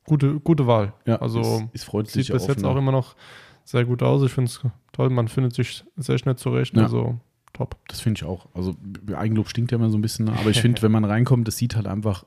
[0.05, 0.93] gute, gute Wahl.
[1.07, 3.17] Ja, also es freut sieht bis jetzt auch immer noch
[3.65, 4.23] sehr gut aus.
[4.23, 4.61] Ich finde es
[4.93, 6.77] toll, man findet sich sehr schnell zurecht.
[6.77, 6.85] Ja.
[6.85, 7.19] Also
[7.53, 7.77] top.
[7.89, 8.47] Das finde ich auch.
[8.55, 8.77] Also
[9.13, 11.75] Eigenlob stinkt ja immer so ein bisschen, aber ich finde, wenn man reinkommt, das sieht
[11.75, 12.25] halt einfach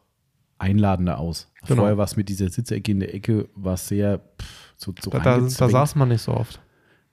[0.57, 1.49] einladender aus.
[1.65, 1.81] Genau.
[1.81, 5.19] Vorher war es mit dieser Sitzecke in der Ecke, war sehr pff, so, so da,
[5.19, 6.59] da, da saß man nicht so oft.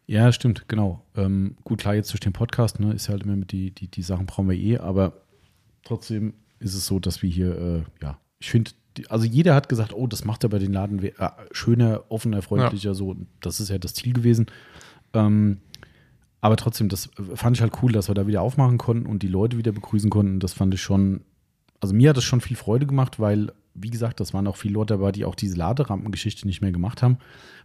[0.09, 1.05] Ja, stimmt, genau.
[1.14, 3.88] Ähm, gut, klar, jetzt durch den Podcast, ne, ist ja halt immer mit die, die,
[3.88, 5.12] die Sachen brauchen wir eh, aber
[5.85, 8.71] trotzdem ist es so, dass wir hier, äh, ja, ich finde,
[9.11, 11.12] also jeder hat gesagt, oh, das macht aber den Laden äh,
[11.53, 12.94] schöner, offener, freundlicher, ja.
[12.94, 13.16] so.
[13.42, 14.47] Das ist ja das Ziel gewesen.
[15.12, 15.59] Ähm,
[16.40, 19.29] aber trotzdem, das fand ich halt cool, dass wir da wieder aufmachen konnten und die
[19.29, 20.40] Leute wieder begrüßen konnten.
[20.40, 21.21] Das fand ich schon,
[21.81, 24.75] also mir hat das schon viel Freude gemacht, weil, wie gesagt, das waren auch viele
[24.75, 27.18] Leute dabei, die auch diese Laderampengeschichte nicht mehr gemacht haben,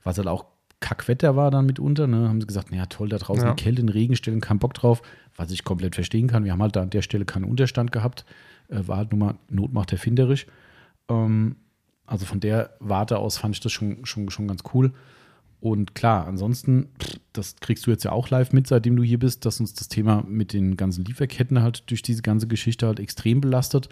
[0.04, 0.46] was halt auch
[0.84, 3.54] Kackwetter war dann mitunter, ne, haben sie gesagt, naja, toll, da draußen Ja.
[3.54, 5.02] Kälte, in den Regen stellen, keinen Bock drauf,
[5.38, 6.44] was ich komplett verstehen kann.
[6.44, 8.26] Wir haben halt da an der Stelle keinen Unterstand gehabt,
[8.68, 10.46] äh, war halt nur mal Not macht erfinderisch.
[11.08, 11.56] Ähm,
[12.06, 14.92] also von der Warte aus fand ich das schon, schon, schon ganz cool.
[15.62, 16.90] Und klar, ansonsten,
[17.32, 19.88] das kriegst du jetzt ja auch live mit, seitdem du hier bist, dass uns das
[19.88, 23.88] Thema mit den ganzen Lieferketten halt durch diese ganze Geschichte halt extrem belastet.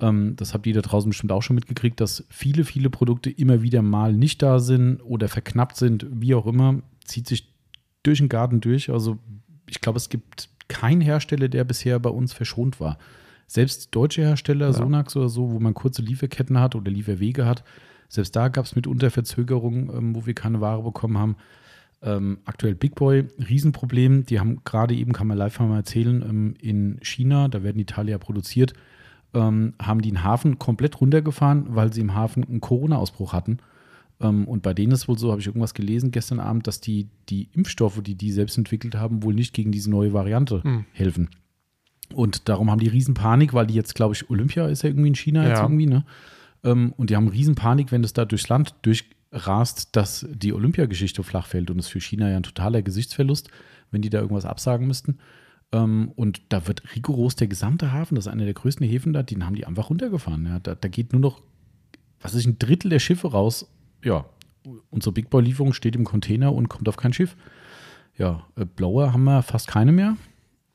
[0.00, 3.62] Ähm, das habt ihr da draußen bestimmt auch schon mitgekriegt, dass viele, viele Produkte immer
[3.62, 7.52] wieder mal nicht da sind oder verknappt sind, wie auch immer, zieht sich
[8.02, 8.90] durch den Garten durch.
[8.90, 9.18] Also
[9.68, 12.98] ich glaube, es gibt keinen Hersteller, der bisher bei uns verschont war.
[13.46, 14.72] Selbst deutsche Hersteller, Ja.
[14.72, 17.62] Sonax oder so, wo man kurze Lieferketten hat oder Lieferwege hat,
[18.08, 21.36] selbst da gab es mitunter Verzögerungen, ähm, wo wir keine Ware bekommen haben.
[22.02, 24.26] Ähm, aktuell Big Boy, Riesenproblem.
[24.26, 27.86] Die haben gerade eben, kann man live mal erzählen, ähm, in China, da werden die
[27.86, 28.74] Teile ja produziert,
[29.34, 33.58] ähm, haben die den Hafen komplett runtergefahren, weil sie im Hafen einen Corona-Ausbruch hatten.
[34.20, 37.08] Ähm, und bei denen ist wohl so, habe ich irgendwas gelesen gestern Abend, dass die,
[37.28, 40.84] die Impfstoffe, die die selbst entwickelt haben, wohl nicht gegen diese neue Variante Hm.
[40.92, 41.30] helfen.
[42.14, 45.14] Und darum haben die Riesenpanik, weil die jetzt, glaube ich, Olympia ist ja irgendwie in
[45.14, 45.62] China jetzt Ja.
[45.64, 46.04] irgendwie, ne?
[46.62, 51.46] Ähm, und die haben Riesenpanik, wenn das da durchs Land durchrast, dass die Olympiageschichte flach
[51.46, 51.70] fällt.
[51.70, 53.48] Und das ist für China ja ein totaler Gesichtsverlust,
[53.90, 55.18] wenn die da irgendwas absagen müssten.
[55.72, 59.22] Ähm, und da wird rigoros der gesamte Hafen, das ist einer der größten Häfen da,
[59.22, 60.46] den haben die einfach runtergefahren.
[60.46, 60.58] Ja.
[60.60, 61.42] Da, da geht nur noch,
[62.20, 63.66] was ist ein Drittel der Schiffe raus.
[64.04, 64.24] Ja,
[64.90, 67.36] unsere Big Boy-Lieferung steht im Container und kommt auf kein Schiff.
[68.16, 70.16] Ja, äh, Blower haben wir fast keine mehr.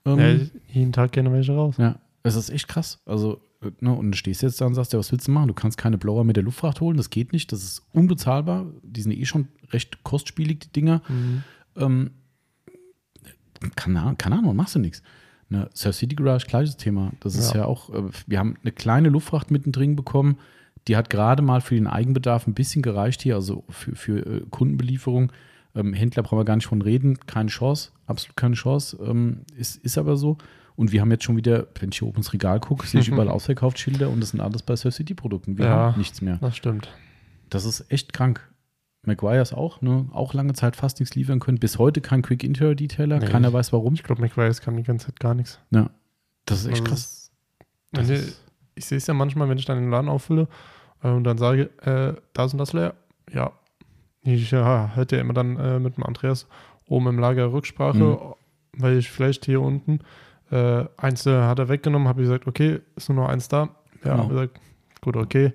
[0.06, 0.36] Ähm, Ja,
[0.74, 1.76] jeden Tag gerne welche raus.
[1.78, 3.00] ja, es ist echt krass.
[3.06, 5.48] Also, äh, ne, und du stehst jetzt da und sagst, ja, was willst du machen?
[5.48, 8.68] Du kannst keine Blower mit der Luftfracht holen, das geht nicht, das ist unbezahlbar.
[8.84, 11.02] Die sind eh schon recht kostspielig, die Dinger.
[11.08, 11.44] Mhm.
[11.78, 12.12] Ähm,
[13.76, 15.02] keine, Ahnung- keine Ahnung, machst du nichts.
[15.50, 17.12] Ne, Surf City Garage, gleiches Thema.
[17.22, 17.66] Das ist ja Ja.
[17.66, 20.38] auch, äh, wir haben eine kleine Luftfracht mittendrin bekommen,
[20.88, 24.42] die hat gerade mal für den Eigenbedarf ein bisschen gereicht hier, also für, für äh,
[24.50, 25.32] Kundenbelieferung.
[25.76, 28.98] Ähm, Händler brauchen wir gar nicht von reden, keine Chance, absolut keine Chance.
[29.04, 30.38] Ähm, ist, ist aber so.
[30.76, 33.08] Und wir haben jetzt schon wieder, wenn ich hier oben ins Regal gucke, sehe ich
[33.10, 35.58] überall Ausverkaufsschilder und das sind alles bei Surf City Produkten.
[35.58, 35.72] Wir Ja.
[35.72, 36.38] haben nichts mehr.
[36.42, 36.90] Das stimmt.
[37.50, 38.48] Das ist echt krank.
[39.04, 40.08] Maguire's auch, ne?
[40.12, 41.58] Auch lange Zeit fast nichts liefern können.
[41.60, 43.20] Bis heute kein Quick Interior Detailer.
[43.20, 43.26] Nee.
[43.28, 43.94] Keiner weiß warum.
[43.94, 45.60] Ich glaube, McWise kann die ganze Zeit gar nichts.
[45.72, 45.90] Ja.
[46.46, 47.32] Das ist echt Also krass.
[47.92, 48.44] Das die, ist,
[48.76, 50.48] ich sehe es ja manchmal, wenn ich dann den Laden auffülle
[51.04, 52.94] äh, und dann sage, äh, da ist und das leer.
[53.32, 53.52] Ja.
[54.22, 56.48] Ich ja, hätte ja immer dann äh, mit dem Andreas
[56.88, 58.34] oben im Lager Rücksprache, Mhm.
[58.74, 60.00] weil ich vielleicht hier unten
[60.52, 63.70] äh, eins äh, hat er weggenommen, habe ich gesagt, okay, ist nur noch eins da.
[64.04, 64.28] Ja, Genau.
[64.28, 64.60] gesagt,
[65.02, 65.54] gut, okay.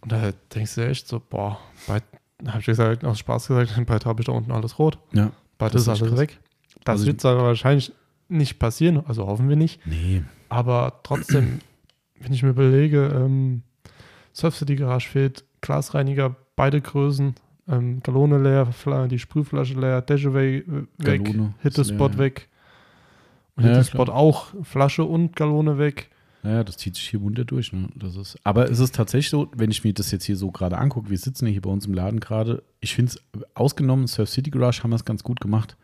[0.00, 2.02] Und da denkst du echt so, boah, bald,
[2.46, 4.98] habe ich gesagt, aus Spaß gesagt, bald habe ich da unten alles rot.
[5.12, 5.30] ja.
[5.58, 6.18] Bald Das ist alles krass.
[6.20, 6.38] weg.
[6.84, 7.92] Das Also wird aber wahrscheinlich
[8.28, 9.84] nicht passieren, also hoffen wir nicht.
[9.86, 10.22] Nee.
[10.48, 11.58] Aber trotzdem,
[12.20, 13.62] wenn ich mir überlege, ähm,
[14.32, 17.34] Surf City Garage fehlt, Glasreiniger, beide Größen,
[17.68, 18.68] ähm, Galone leer,
[19.08, 20.64] die Sprühflasche leer, Dashaway äh,
[20.98, 22.18] weg, Galone ist Hittespot leer.
[22.20, 22.48] weg.
[23.56, 24.16] Und Ja, Hittespot klar.
[24.16, 26.08] auch, Flasche und Galone weg.
[26.48, 27.74] Naja, das zieht sich hier munter durch.
[27.74, 27.90] Ne?
[27.94, 30.78] Das ist, aber es ist tatsächlich so, wenn ich mir das jetzt hier so gerade
[30.78, 34.30] angucke, wir sitzen ja hier bei uns im Laden gerade, ich finde es, ausgenommen Surf
[34.30, 35.76] City Garage haben wir es ganz gut gemacht.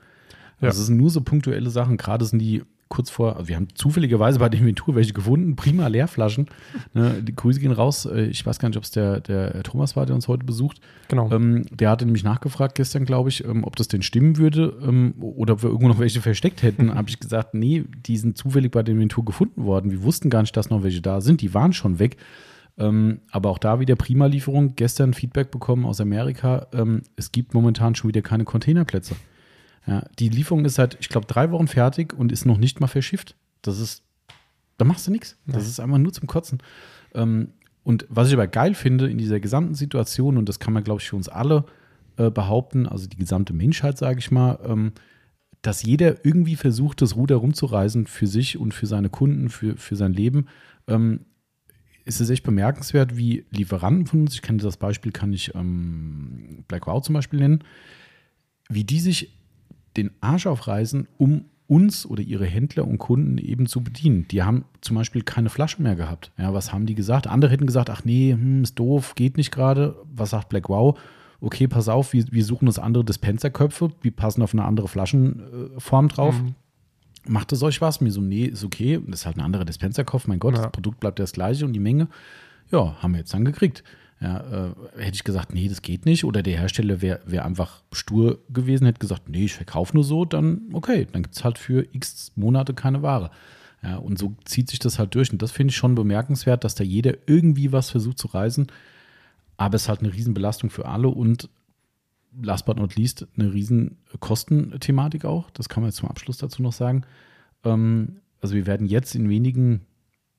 [0.62, 0.68] Ja.
[0.68, 3.68] Also es sind nur so punktuelle Sachen, gerade sind die kurz vor, also wir haben
[3.75, 6.47] zufälligerweise bei der Inventur welche gefunden, prima Leerflaschen.
[6.92, 7.23] ne?
[7.23, 8.07] Die Grüße gehen raus.
[8.07, 10.81] Äh, Ich weiß gar nicht, ob es der, der Thomas war, der uns heute besucht.
[11.09, 11.31] Genau.
[11.33, 15.14] Ähm, der hatte nämlich nachgefragt gestern, glaube ich, ähm, ob das denn stimmen würde ähm,
[15.20, 16.94] oder ob wir irgendwo noch welche versteckt hätten.
[16.94, 19.90] Habe ich gesagt, nee, die sind zufällig bei der Inventur gefunden worden.
[19.90, 21.40] Wir wussten gar nicht, dass noch welche da sind.
[21.40, 22.16] Die waren schon weg.
[22.77, 24.75] Ähm, aber auch da wieder prima Lieferung.
[24.77, 26.66] Gestern Feedback bekommen aus Amerika.
[26.73, 29.14] Ähm, es gibt momentan schon wieder keine Containerplätze.
[29.87, 32.87] Ja, die Lieferung ist seit, ich glaube, drei Wochen fertig und ist noch nicht mal
[32.87, 33.37] verschifft.
[33.62, 34.03] Das ist,
[34.79, 35.37] da machst du nichts.
[35.47, 36.62] Das ist einfach nur zum Kotzen.
[37.14, 40.85] Ähm, und was ich aber geil finde in dieser gesamten Situation, und das kann man,
[40.85, 41.66] glaube ich, für uns alle
[42.16, 44.92] äh, behaupten, also die gesamte Menschheit, sage ich mal, ähm,
[45.61, 49.97] dass jeder irgendwie versucht, das Ruder rumzureißen für sich und für seine Kunden, für, für
[49.97, 50.47] sein Leben.
[50.87, 51.20] Ähm,
[52.05, 56.64] ist es echt bemerkenswert, wie Lieferanten von uns, ich kenne das Beispiel, kann ich ähm,
[56.68, 57.64] Black Wow zum Beispiel nennen,
[58.68, 59.33] wie die sich
[59.96, 64.28] den Arsch aufreißen, um uns oder ihre Händler und Kunden eben zu bedienen.
[64.28, 66.30] Die haben zum Beispiel keine Flaschen mehr gehabt.
[66.37, 67.26] Ja, was haben die gesagt?
[67.26, 69.96] Andere hätten gesagt, ach nee, hm, ist doof, geht nicht gerade.
[70.14, 70.98] Was sagt Black Wow?
[71.40, 76.09] Okay, pass auf, wir, wir suchen uns andere Dispenserköpfe, die passen auf eine andere Flaschenform
[76.09, 76.40] drauf.
[76.40, 76.54] Mhm.
[77.26, 78.02] Macht es euch was?
[78.02, 79.00] Mir so, nee, ist okay.
[79.07, 80.26] Das ist halt ein anderer Dispenserkopf.
[80.26, 80.62] Mein Gott, Ja.
[80.62, 82.09] das Produkt bleibt das gleiche und die Menge.
[82.70, 83.83] Ja, haben wir jetzt dann gekriegt.
[84.20, 86.24] Ja, äh, hätte ich gesagt, nee, das geht nicht.
[86.24, 90.24] Oder der Hersteller wäre wär einfach stur gewesen, hätte gesagt, nee, ich verkaufe nur so,
[90.24, 93.31] dann okay, dann gibt es halt für x Monate keine Ware.
[93.83, 95.31] Ja, und so zieht sich das halt durch.
[95.31, 98.68] Und das finde ich schon bemerkenswert, dass da jeder irgendwie was versucht zu reisen.
[99.57, 101.50] Aber es ist halt eine Riesenbelastung für alle und
[102.42, 105.50] last but not least eine riesen Kostenthematik auch.
[105.50, 107.05] Das kann man jetzt zum Abschluss dazu noch sagen.
[107.64, 109.83] Ähm, also wir werden jetzt in wenigen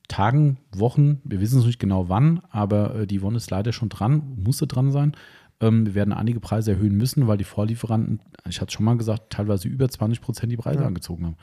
[0.08, 3.90] Tagen, Wochen, wir wissen es nicht genau wann, aber äh, die Won ist leider schon
[3.90, 5.14] dran, musste dran sein.
[5.62, 8.98] Ähm, wir werden einige Preise erhöhen müssen, weil die Vorlieferanten, ich hatte es schon mal
[8.98, 10.88] gesagt, teilweise über 20 Prozent die Preise ja.
[10.88, 11.38] angezogen haben.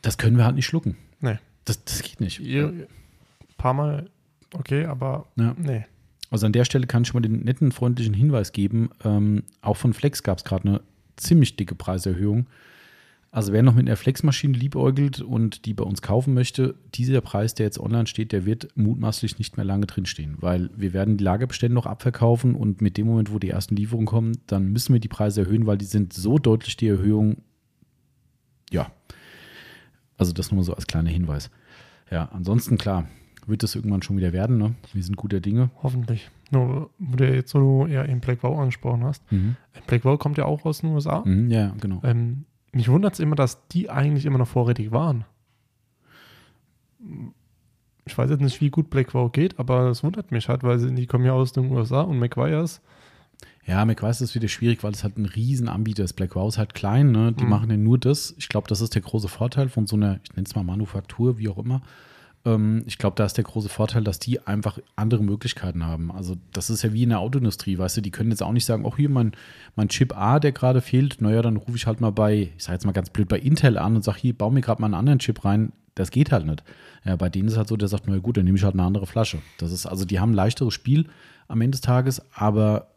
[0.00, 0.96] Das können wir halt nicht schlucken.
[1.20, 1.38] Nee.
[1.64, 2.40] Das, das geht nicht.
[2.40, 2.86] Ein
[3.56, 4.10] paar Mal
[4.54, 5.54] okay, aber ja.
[5.56, 5.86] nee.
[6.30, 8.90] Also an der Stelle kann ich mal den netten, freundlichen Hinweis geben.
[9.04, 10.80] Ähm, auch von Flex gab es gerade eine
[11.16, 12.46] ziemlich dicke Preiserhöhung.
[13.34, 17.54] Also wer noch mit einer Flex-Maschine liebäugelt und die bei uns kaufen möchte, dieser Preis,
[17.54, 21.24] der jetzt online steht, der wird mutmaßlich nicht mehr lange drinstehen, weil wir werden die
[21.24, 25.00] Lagerbestände noch abverkaufen und mit dem Moment, wo die ersten Lieferungen kommen, dann müssen wir
[25.00, 27.38] die Preise erhöhen, weil die sind so deutlich die Erhöhung.
[28.70, 28.92] Ja.
[30.18, 31.50] Also das nur so als kleiner Hinweis.
[32.10, 33.08] Ja, ansonsten klar,
[33.46, 34.74] wird das irgendwann schon wieder werden, ne?
[34.92, 35.70] Wir sind guter Dinge.
[35.82, 36.30] Hoffentlich.
[36.50, 39.22] Nur, wo du jetzt so eher in Black Wow angesprochen hast.
[39.32, 39.56] Mhm.
[39.86, 41.22] Black Wow kommt ja auch aus den USA.
[41.24, 42.02] Mhm, ja, genau.
[42.04, 45.24] Ähm, mich wundert es immer, dass die eigentlich immer noch vorrätig waren.
[48.04, 50.78] Ich weiß jetzt nicht, wie gut Black Wow geht, aber es wundert mich halt, weil
[50.78, 52.80] sie, die kommen ja aus den USA und McGuire's.
[53.64, 56.14] Ja, McGuire's ist wieder schwierig, weil es halt ein Riesenanbieter ist.
[56.14, 57.32] Black Wow ist halt klein, ne?
[57.32, 57.50] Die mhm.
[57.50, 58.34] machen ja nur das.
[58.38, 61.38] Ich glaube, das ist der große Vorteil von so einer, ich nenne es mal Manufaktur,
[61.38, 61.82] wie auch immer.
[62.44, 66.10] Ähm, ich glaube, da ist der große Vorteil, dass die einfach andere Möglichkeiten haben.
[66.10, 68.64] Also, das ist ja wie in der Autoindustrie, weißt du, die können jetzt auch nicht
[68.64, 69.32] sagen, auch hier mein,
[69.76, 72.74] mein Chip A, der gerade fehlt, naja, dann rufe ich halt mal bei, ich sage
[72.74, 74.94] jetzt mal ganz blöd, bei Intel an und sage, hier, baue mir gerade mal einen
[74.94, 75.72] anderen Chip rein.
[75.94, 76.64] Das geht halt nicht.
[77.04, 78.84] Ja, bei denen ist halt so, der sagt, na gut, dann nehme ich halt eine
[78.84, 79.38] andere Flasche.
[79.58, 81.06] Das ist, also die haben ein leichteres Spiel
[81.48, 82.88] am Ende des Tages, aber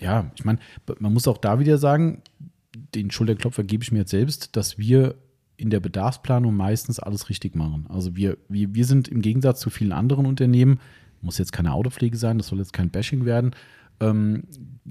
[0.00, 0.58] ja, ich meine,
[0.98, 2.22] man muss auch da wieder sagen,
[2.94, 5.14] den Schulterklopfer gebe ich mir jetzt selbst, dass wir
[5.58, 7.86] in der Bedarfsplanung meistens alles richtig machen.
[7.88, 10.80] Also wir, wir, wir sind im Gegensatz zu vielen anderen Unternehmen,
[11.20, 13.50] muss jetzt keine Autopflege sein, das soll jetzt kein Bashing werden.
[14.00, 14.44] Ähm,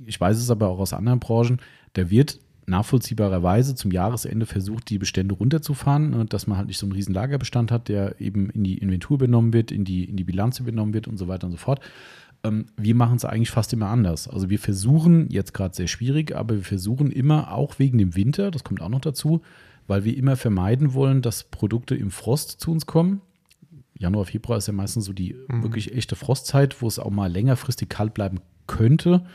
[0.05, 1.59] ich weiß es aber auch aus anderen Branchen,
[1.93, 6.85] da wird nachvollziehbarerweise zum Jahresende versucht, die Bestände runterzufahren, ne, dass man halt nicht so
[6.85, 10.25] einen riesen Lagerbestand hat, der eben in die Inventur übernommen wird, in die, in die
[10.25, 11.79] Bilanz übernommen wird und so weiter und so fort.
[12.43, 14.27] Ähm, wir machen es eigentlich fast immer anders.
[14.27, 18.51] Also wir versuchen, jetzt gerade sehr schwierig, aber wir versuchen immer, auch wegen dem Winter,
[18.51, 19.41] das kommt auch noch dazu,
[19.87, 23.21] weil wir immer vermeiden wollen, dass Produkte im Frost zu uns kommen.
[23.97, 25.63] Januar, Februar ist ja meistens so die mhm.
[25.63, 29.25] wirklich echte Frostzeit, wo es auch mal längerfristig kalt bleiben könnte.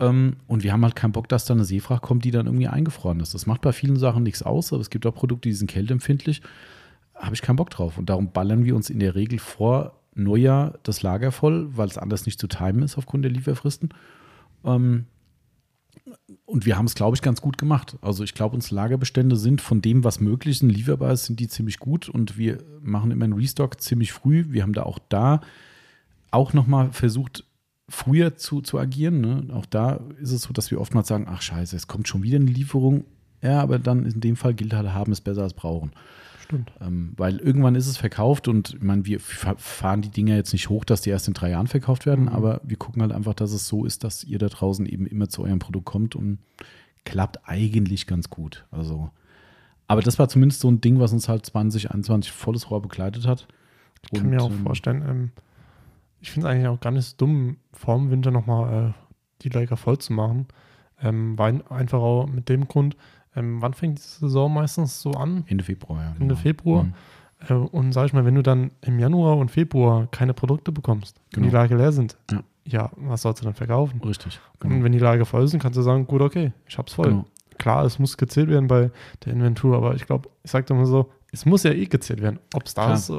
[0.00, 2.68] Ähm, und wir haben halt keinen Bock, dass da eine Seefracht kommt, die dann irgendwie
[2.68, 3.34] eingefroren ist.
[3.34, 6.42] Das macht bei vielen Sachen nichts aus, aber es gibt auch Produkte, die sind kälteempfindlich.
[7.14, 7.96] Habe ich keinen Bock drauf.
[7.96, 11.98] Und darum ballern wir uns in der Regel vor Neujahr das Lager voll, weil es
[11.98, 13.90] anders nicht zu timen ist aufgrund der Lieferfristen.
[14.64, 15.06] Ähm,
[16.44, 17.96] und wir haben es, glaube ich, ganz gut gemacht.
[18.02, 21.48] Also ich glaube, unsere Lagerbestände sind von dem, was möglich ist, lieferbar ist, sind die
[21.48, 24.44] ziemlich gut und wir machen immer einen Restock ziemlich früh.
[24.48, 25.40] Wir haben da auch da
[26.30, 27.44] auch nochmal versucht,
[27.88, 29.20] früher zu, zu agieren.
[29.20, 29.46] Ne?
[29.54, 32.36] Auch da ist es so, dass wir oftmals sagen, ach scheiße, es kommt schon wieder
[32.36, 33.04] eine Lieferung.
[33.42, 35.92] Ja, aber dann in dem Fall gilt halt, haben es besser als brauchen.
[36.44, 36.72] Stimmt.
[36.78, 40.68] Ähm, weil irgendwann ist es verkauft und ich meine, wir fahren die Dinger jetzt nicht
[40.68, 42.32] hoch, dass die erst in drei Jahren verkauft werden, mhm.
[42.32, 45.30] aber wir gucken halt einfach, dass es so ist, dass ihr da draußen eben immer
[45.30, 46.38] zu eurem Produkt kommt und
[47.06, 48.66] klappt eigentlich ganz gut.
[48.70, 49.10] Also,
[49.88, 53.48] aber das war zumindest so ein Ding, was uns halt 2021 volles Rohr begleitet hat.
[54.02, 55.30] Ich kann und, mir auch ähm, vorstellen, ähm,
[56.20, 58.92] ich finde es eigentlich auch gar nicht so dumm, vor dem Winter nochmal äh,
[59.40, 60.46] die Lager voll zu machen.
[61.02, 62.96] Ähm, weil einfach auch mit dem Grund,
[63.36, 65.44] ähm, wann fängt die Saison meistens so an?
[65.46, 66.08] Ende Februar, ja.
[66.12, 66.36] Ende genau.
[66.36, 66.84] Februar.
[66.84, 66.94] Mhm.
[67.48, 71.20] Äh, und sag ich mal, wenn du dann im Januar und Februar keine Produkte bekommst,
[71.30, 71.46] genau.
[71.46, 71.52] die.
[71.52, 72.42] Lager leer sind, ja.
[72.64, 74.00] ja, was sollst du dann verkaufen?
[74.00, 74.40] Richtig.
[74.60, 74.76] Genau.
[74.76, 77.08] Und wenn die Lager voll sind, kannst du sagen, gut, okay, ich hab's voll.
[77.08, 77.26] Genau.
[77.58, 78.90] Klar, es muss gezählt werden bei
[79.24, 82.20] der Inventur, aber ich glaube, ich sag dir mal so, es muss ja eh gezählt
[82.20, 82.40] werden.
[82.54, 82.96] Ob es da Klar.
[82.96, 83.12] ist,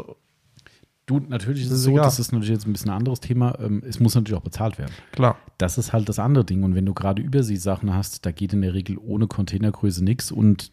[1.06, 3.58] Du, natürlich ist es so, das ist natürlich jetzt ein bisschen ein anderes Thema.
[3.60, 4.92] Ähm, es muss natürlich auch bezahlt werden.
[5.12, 5.38] Klar.
[5.60, 6.64] Das ist halt das andere Ding.
[6.64, 10.32] Und wenn du gerade Überseesachen hast, da geht in der Regel ohne Containergröße nichts.
[10.32, 10.72] Und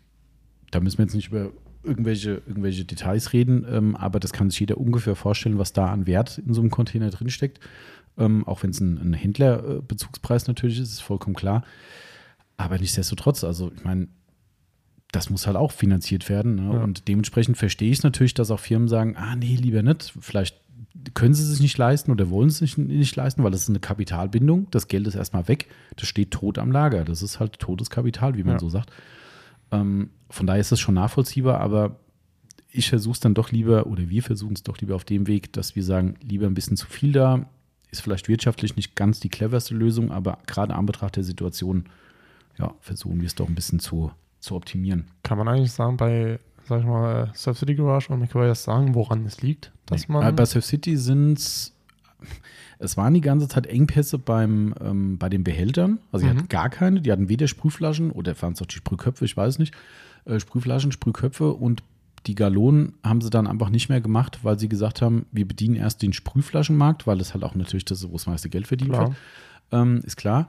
[0.70, 1.50] da müssen wir jetzt nicht über
[1.82, 6.06] irgendwelche, irgendwelche Details reden, ähm, aber das kann sich jeder ungefähr vorstellen, was da an
[6.06, 7.60] Wert in so einem Container drinsteckt.
[8.18, 11.64] Ähm, auch wenn es ein, ein Händlerbezugspreis natürlich ist, ist vollkommen klar.
[12.56, 14.08] Aber nichtsdestotrotz, also ich meine,
[15.12, 16.56] das muss halt auch finanziert werden.
[16.56, 16.74] Ne?
[16.74, 16.82] Ja.
[16.82, 20.12] Und dementsprechend verstehe ich es natürlich, dass auch Firmen sagen, ah nee, lieber nicht.
[20.18, 20.56] Vielleicht
[21.14, 23.68] können sie es sich nicht leisten oder wollen es sich nicht leisten, weil das ist
[23.68, 24.68] eine Kapitalbindung.
[24.70, 25.68] Das Geld ist erstmal weg.
[25.96, 27.04] Das steht tot am Lager.
[27.04, 28.58] Das ist halt totes Kapital, wie man ja.
[28.58, 28.90] so sagt.
[29.70, 31.96] Ähm, von daher ist das schon nachvollziehbar, aber
[32.70, 35.52] ich versuche es dann doch lieber, oder wir versuchen es doch lieber auf dem Weg,
[35.52, 37.46] dass wir sagen, lieber ein bisschen zu viel da.
[37.90, 41.84] Ist vielleicht wirtschaftlich nicht ganz die cleverste Lösung, aber gerade an Betracht der Situation,
[42.58, 44.10] ja, versuchen wir es doch ein bisschen zu
[44.42, 45.06] zu optimieren.
[45.22, 49.24] Kann man eigentlich sagen, bei, sag ich mal, Surf City Garage und McQuarrie sagen, woran
[49.24, 50.12] es liegt, dass nee.
[50.14, 50.36] man.
[50.36, 51.72] Bei Surf City sind es
[52.78, 55.98] es waren die ganze Zeit Engpässe beim, ähm, bei den Behältern.
[56.10, 56.38] Also, die Mhm.
[56.38, 57.00] hatten gar keine.
[57.00, 59.72] Die hatten weder Sprühflaschen oder waren es auch die Sprühköpfe, ich weiß nicht.
[60.24, 61.82] Äh, Sprühflaschen, Sprühköpfe und
[62.26, 65.76] die Galonen haben sie dann einfach nicht mehr gemacht, weil sie gesagt haben, wir bedienen
[65.76, 69.08] erst den Sprühflaschenmarkt, weil es halt auch natürlich das, wo das meiste Geld verdient Klar.
[69.08, 69.16] wird.
[69.72, 70.48] Ähm, ist klar.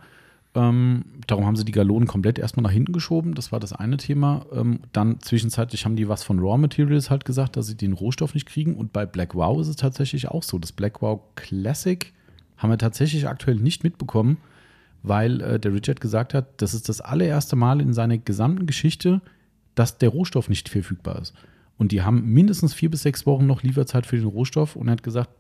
[0.56, 3.34] Ähm, darum haben sie die Galonen komplett erstmal nach hinten geschoben.
[3.34, 4.46] Das war das eine Thema.
[4.54, 8.34] Ähm, dann zwischenzeitlich haben die was von Raw Materials halt gesagt, dass sie den Rohstoff
[8.34, 8.76] nicht kriegen.
[8.76, 10.60] Und bei Black Wow ist es tatsächlich auch so.
[10.60, 12.14] Das Black Wow Classic
[12.58, 14.38] haben wir tatsächlich aktuell nicht mitbekommen,
[15.02, 19.22] weil äh, der Richard gesagt hat, das ist das allererste Mal in seiner gesamten Geschichte,
[19.74, 21.34] dass der Rohstoff nicht verfügbar ist.
[21.78, 24.94] Und die haben mindestens vier bis sechs Wochen noch Lieferzeit für den Rohstoff und er
[24.94, 25.32] hat gesagt,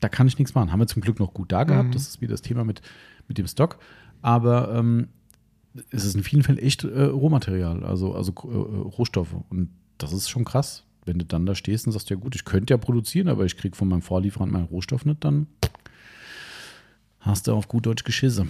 [0.00, 0.70] da kann ich nichts machen.
[0.70, 1.88] Haben wir zum Glück noch gut da gehabt.
[1.88, 1.92] Mhm.
[1.92, 2.82] Das ist wieder das Thema mit,
[3.26, 3.78] mit dem Stock.
[4.24, 5.08] Aber ähm,
[5.90, 9.34] es ist in vielen Fällen echt äh, Rohmaterial, also, also äh, Rohstoffe.
[9.50, 10.84] Und das ist schon krass.
[11.04, 13.58] Wenn du dann da stehst und sagst, ja gut, ich könnte ja produzieren, aber ich
[13.58, 15.46] kriege von meinem Vorlieferant meinen Rohstoff nicht, dann
[17.20, 18.46] hast du auf gut Deutsch Geschisse.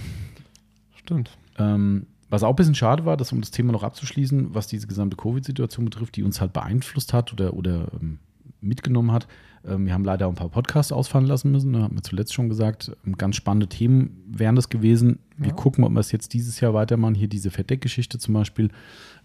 [0.94, 1.36] Stimmt.
[1.58, 4.86] Ähm, was auch ein bisschen schade war, das um das Thema noch abzuschließen, was diese
[4.86, 8.20] gesamte Covid-Situation betrifft, die uns halt beeinflusst hat oder, oder ähm,
[8.64, 9.26] mitgenommen hat.
[9.66, 11.72] Ähm, wir haben leider ein paar Podcasts ausfallen lassen müssen.
[11.72, 15.18] Da haben wir zuletzt schon gesagt, ähm, ganz spannende Themen wären das gewesen.
[15.36, 15.54] Wir Ja.
[15.54, 17.14] gucken, ob wir es jetzt dieses Jahr weitermachen.
[17.14, 18.70] Hier diese Fettdeckgeschichte zum Beispiel.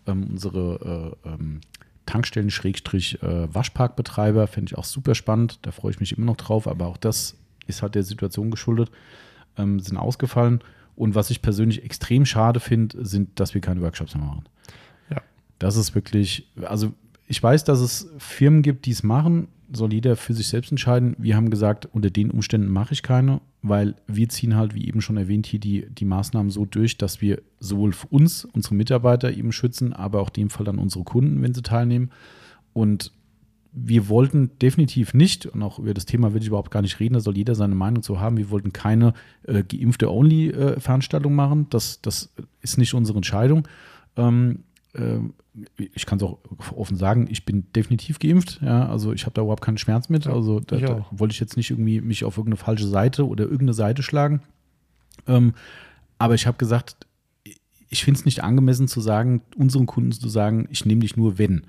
[0.07, 1.61] Ähm, unsere äh, ähm,
[2.05, 5.59] Tankstellen-Waschparkbetreiber fände ich auch super spannend.
[5.63, 6.67] Da freue ich mich immer noch drauf.
[6.67, 7.35] Aber auch das
[7.67, 8.91] ist halt der Situation geschuldet.
[9.57, 10.59] Ähm, sind ausgefallen.
[10.95, 14.43] Und was ich persönlich extrem schade finde, sind, dass wir keine Workshops mehr machen.
[15.09, 15.21] Ja.
[15.59, 16.91] Das ist wirklich, also
[17.29, 21.15] ich weiß, dass es Firmen gibt, die es machen, soll jeder für sich selbst entscheiden.
[21.19, 24.99] Wir haben gesagt, unter den Umständen mache ich keine, weil wir ziehen halt, wie eben
[24.99, 29.31] schon erwähnt, hier die, die Maßnahmen so durch, dass wir sowohl für uns, unsere Mitarbeiter
[29.31, 32.09] eben schützen, aber auch in dem Fall dann unsere Kunden, wenn sie teilnehmen.
[32.73, 33.11] Und
[33.73, 37.13] wir wollten definitiv nicht, und auch über das Thema will ich überhaupt gar nicht reden,
[37.13, 39.13] da soll jeder seine Meinung zu haben, wir wollten keine
[39.43, 41.67] äh, geimpfte Only-Veranstaltung machen.
[41.69, 43.67] Das, das ist nicht unsere Entscheidung.
[44.17, 44.68] Ähm, äh,
[45.93, 46.39] ich kann es auch
[46.75, 48.59] offen sagen, ich bin definitiv geimpft.
[48.61, 50.25] Ja, also ich habe da überhaupt keinen Schmerz mit.
[50.27, 53.73] Also da, da wollte ich jetzt nicht irgendwie mich auf irgendeine falsche Seite oder irgendeine
[53.73, 54.41] Seite schlagen.
[55.27, 55.53] Ähm,
[56.17, 57.05] aber ich habe gesagt,
[57.89, 61.37] ich finde es nicht angemessen zu sagen, unseren Kunden zu sagen, ich nehme dich nur
[61.37, 61.65] wenn.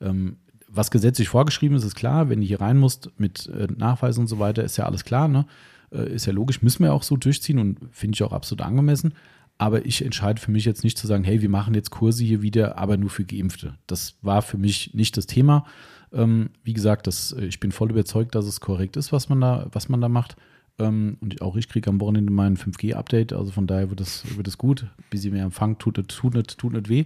[0.00, 0.36] Ähm,
[0.68, 4.28] was gesetzlich vorgeschrieben ist, ist klar, wenn du hier rein musst mit äh, Nachweis und
[4.28, 5.46] so weiter, ist ja alles klar, ne?
[5.92, 9.14] Äh, ist ja logisch, müssen wir auch so durchziehen und finde ich auch absolut angemessen.
[9.60, 12.40] Aber ich entscheide für mich jetzt nicht zu sagen, hey, wir machen jetzt Kurse hier
[12.40, 13.74] wieder, aber nur für Geimpfte.
[13.86, 15.66] Das war für mich nicht das Thema.
[16.14, 19.42] Ähm, wie gesagt, das, äh, ich bin voll überzeugt, dass es korrekt ist, was man
[19.42, 20.36] da, was man da macht.
[20.78, 24.48] Ähm, und auch ich kriege am Wochenende mein 5G-Update, also von daher wird es wird
[24.48, 24.86] es gut.
[25.10, 27.04] Bis sie mehr Empfang tut, nicht- tut, nicht, tut nicht weh.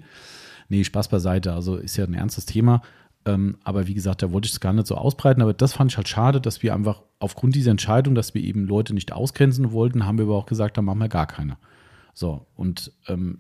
[0.68, 1.54] Nee, Spaß beiseite.
[1.54, 2.82] Also ist ja ein ernstes Thema.
[3.26, 5.42] Ähm, aber wie gesagt, da wollte ich es gar nicht so ausbreiten.
[5.42, 8.64] Aber das fand ich halt schade, dass wir einfach aufgrund dieser Entscheidung, dass wir eben
[8.64, 11.56] Leute nicht ausgrenzen wollten, haben wir aber auch gesagt, dann machen wir gar keine.
[12.14, 13.38] So, und ähm,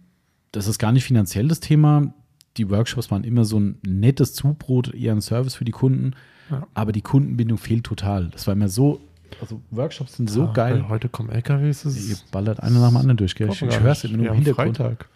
[0.52, 2.12] das ist gar nicht finanziell das Thema.
[2.56, 6.12] Die Workshops waren immer so ein nettes Zubrot, eher ein Service für die Kunden.
[6.50, 6.66] Ja.
[6.74, 8.28] Aber die Kundenbindung fehlt total.
[8.30, 9.00] Das war immer so,
[9.40, 10.88] also Workshops sind so Ja, geil.
[10.88, 11.82] Heute kommen LKWs.
[11.84, 13.48] Das Ihr ballert einer nach dem anderen durch, gell?
[13.50, 14.76] Ich, ich höre es immer nur im Hintergrund.
[14.76, 15.08] Freitag.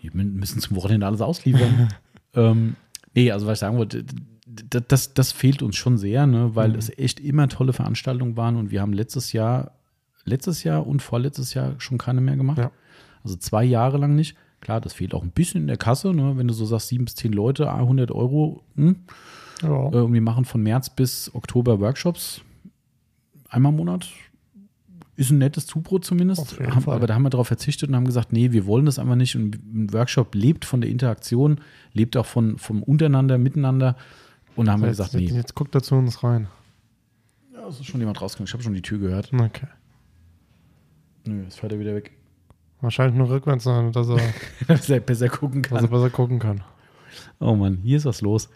[0.00, 1.88] Wir müssen zum Wochenende alles ausliefern.
[2.34, 2.76] ähm,
[3.14, 4.14] nee, also was ich sagen wollte, d-
[4.46, 6.76] d- das, das fehlt uns schon sehr, ne, weil Mhm.
[6.78, 9.72] es echt immer tolle Veranstaltungen waren und wir haben letztes Jahr,
[10.24, 12.58] letztes Jahr und vorletztes Jahr schon keine mehr gemacht.
[12.58, 12.70] Ja.
[13.24, 14.36] Also zwei Jahre lang nicht.
[14.60, 17.04] Klar, das fehlt auch ein bisschen in der Kasse, ne, wenn du so sagst, sieben
[17.04, 18.62] bis zehn Leute, ah, 100 Euro.
[18.76, 18.96] Hm,
[19.62, 19.68] Ja.
[19.92, 22.42] äh, und wir machen von März bis Oktober Workshops.
[23.48, 24.08] Einmal im Monat.
[25.16, 26.58] Ist ein nettes Zubrot zumindest.
[26.60, 29.14] Haben, aber da haben wir darauf verzichtet und haben gesagt, nee, wir wollen das einfach
[29.14, 29.36] nicht.
[29.36, 31.60] Und ein Workshop lebt von der Interaktion,
[31.92, 33.96] lebt auch von, vom Untereinander, Miteinander.
[34.56, 35.26] Und da haben wir jetzt, gesagt, nee.
[35.26, 36.48] jetzt guckt er zu uns rein.
[37.52, 38.46] Ja, es ist schon jemand rausgekommen.
[38.48, 39.30] Ich habe schon die Tür gehört.
[39.34, 39.66] Okay.
[41.26, 42.12] Nö, jetzt fährt er wieder weg.
[42.82, 44.20] Wahrscheinlich nur rückwärts dass er,
[44.68, 45.90] Dass er besser gucken dass er kann.
[45.90, 46.62] besser gucken kann.
[47.40, 48.50] Oh Mann, hier ist was los.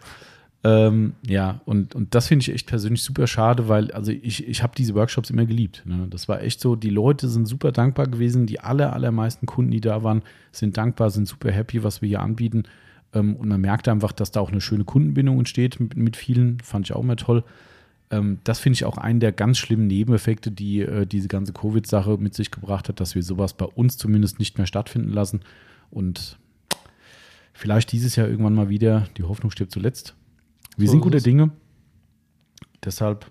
[0.63, 4.63] Ähm, ja, und, und das finde ich echt persönlich super schade, weil also ich, ich
[4.63, 5.83] habe diese Workshops immer geliebt.
[5.85, 6.07] Ne?
[6.09, 8.47] Das war echt so, die Leute sind super dankbar gewesen.
[8.47, 12.21] Die aller, allermeisten Kunden, die da waren, sind dankbar, sind super happy, was wir hier
[12.21, 12.63] anbieten.
[13.13, 16.59] Ähm, und man merkt einfach, dass da auch eine schöne Kundenbindung entsteht mit, mit vielen.
[16.59, 17.43] Fand ich auch immer toll.
[18.09, 22.17] Ähm, das finde ich auch einen der ganz schlimmen Nebeneffekte, die äh, diese ganze Covid-Sache
[22.17, 25.41] mit sich gebracht hat, dass wir sowas bei uns zumindest nicht mehr stattfinden lassen.
[25.89, 26.37] Und
[27.53, 29.07] vielleicht dieses Jahr irgendwann mal wieder.
[29.17, 30.15] Die Hoffnung stirbt zuletzt.
[30.77, 31.23] Wir So sind es.
[31.23, 31.51] Dinge.
[32.83, 33.29] Deshalb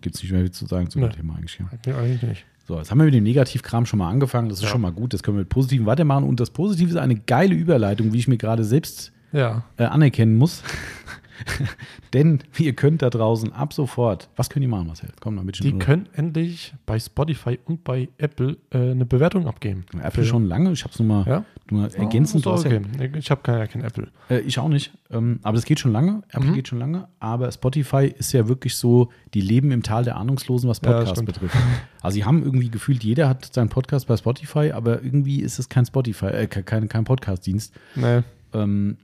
[0.00, 1.10] gibt es nicht mehr viel zu sagen zu dem.
[1.10, 1.58] Thema eigentlich.
[1.86, 1.96] Ja.
[1.98, 2.44] Eigentlich nicht.
[2.66, 4.48] So, jetzt haben wir mit dem Negativkram schon mal angefangen.
[4.50, 4.70] Das ist Ja.
[4.70, 5.14] schon mal gut.
[5.14, 6.24] Das können wir mit Positiven weitermachen.
[6.24, 9.64] Und das Positive ist eine geile Überleitung, wie ich mir gerade selbst Ja.
[9.78, 10.62] äh, anerkennen muss.
[12.14, 15.10] Denn ihr könnt da draußen ab sofort, was können die machen, Marcel?
[15.20, 19.84] Komm noch mit Die können endlich bei Spotify und bei Apple äh, eine Bewertung abgeben.
[20.02, 21.44] Apple schon lange, ich habe es nur mal, Ja?
[21.70, 22.46] nur mal ergänzend.
[22.46, 23.10] Oh, hast ja- okay.
[23.18, 24.08] Ich habe kein, kein Apple.
[24.30, 24.92] Äh, ich auch nicht.
[25.10, 26.22] Ähm, aber das geht schon lange.
[26.30, 26.54] Apple Mhm.
[26.54, 27.08] geht schon lange.
[27.20, 31.10] Aber Spotify ist ja wirklich so, die leben im Tal der Ahnungslosen, was Ja, Podcasts
[31.12, 31.26] stimmt.
[31.26, 31.56] betrifft.
[32.02, 35.68] Also sie haben irgendwie gefühlt, jeder hat seinen Podcast bei Spotify, aber irgendwie ist es
[35.68, 37.74] kein Spotify, äh, ke- kein, kein Podcast-Dienst.
[37.96, 38.20] Nee.
[38.54, 38.96] Ähm,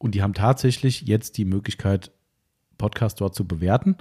[0.00, 2.10] und die haben tatsächlich jetzt die Möglichkeit,
[2.78, 3.96] Podcasts dort zu bewerten.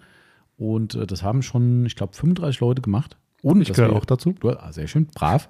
[0.57, 3.17] Und äh, das haben schon, ich glaube, 35 Leute gemacht.
[3.41, 4.33] Und Ich das gehöre auch dazu.
[4.39, 5.49] Du, ah, sehr schön, brav.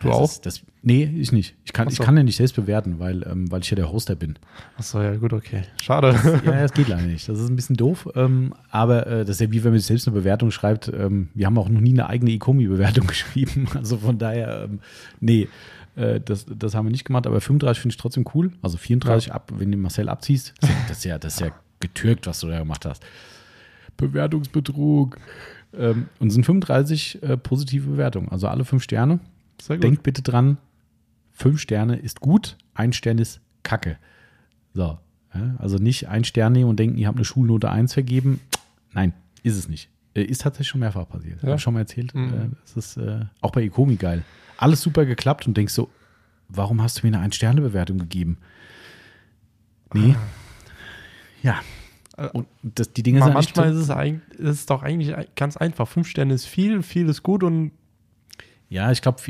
[0.00, 0.24] Du Das auch?
[0.24, 1.56] Ist, das, nee, ich nicht.
[1.64, 2.04] Ich kann, Ach ich so.
[2.04, 4.38] kann ja nicht selbst bewerten, weil, ähm, weil ich ja der Hoster bin.
[4.76, 5.62] Achso, ja, gut, okay.
[5.82, 6.14] Schade.
[6.44, 7.26] Ja, das geht leider nicht.
[7.28, 8.08] Das ist ein bisschen doof.
[8.14, 10.88] Ähm, aber äh, das ist ja wie wenn man selbst eine Bewertung schreibt.
[10.88, 13.66] Ähm, wir haben auch noch nie eine eigene Ecomi-Bewertung geschrieben.
[13.74, 14.80] Also von daher, ähm,
[15.20, 15.48] nee,
[15.96, 17.26] äh, das, das haben wir nicht gemacht.
[17.26, 18.52] Aber 35 finde ich trotzdem cool.
[18.62, 20.54] Also 34 ab, wenn du Marcel abziehst.
[20.88, 23.02] Das ist ja, das ist ja getürkt, was du da gemacht hast.
[23.96, 25.18] Bewertungsbetrug.
[25.76, 28.28] Ähm, und es sind 35 äh, positive Bewertungen.
[28.30, 29.20] Also alle fünf Sterne.
[29.68, 30.56] Denkt bitte dran,
[31.32, 33.98] fünf Sterne ist gut, ein Stern ist Kacke.
[34.72, 34.98] So.
[35.34, 38.40] Ja, also nicht ein Stern nehmen und denken, ihr habt eine Schulnote 1 vergeben.
[38.92, 39.12] Nein,
[39.44, 39.88] ist es nicht.
[40.14, 41.40] Äh, Ist tatsächlich schon mehrfach passiert.
[41.42, 41.50] Ja.
[41.50, 42.12] Hab ich schon mal erzählt.
[42.14, 42.28] Mhm.
[42.28, 44.24] Äh, Das ist äh, auch bei Ecomi geil.
[44.60, 45.88] Alles super geklappt und denkst so,
[46.48, 48.38] warum hast du mir eine Ein-Sterne-Bewertung gegeben?
[49.94, 50.14] Nee.
[51.42, 51.60] Ja.
[52.16, 55.56] Äh, Und das, die Dinge sind manchmal ist es, eigentlich, ist es doch eigentlich ganz
[55.56, 55.88] einfach.
[55.88, 57.72] Fünf Sterne ist viel, viel ist gut und
[58.68, 59.20] Ja, ich glaube,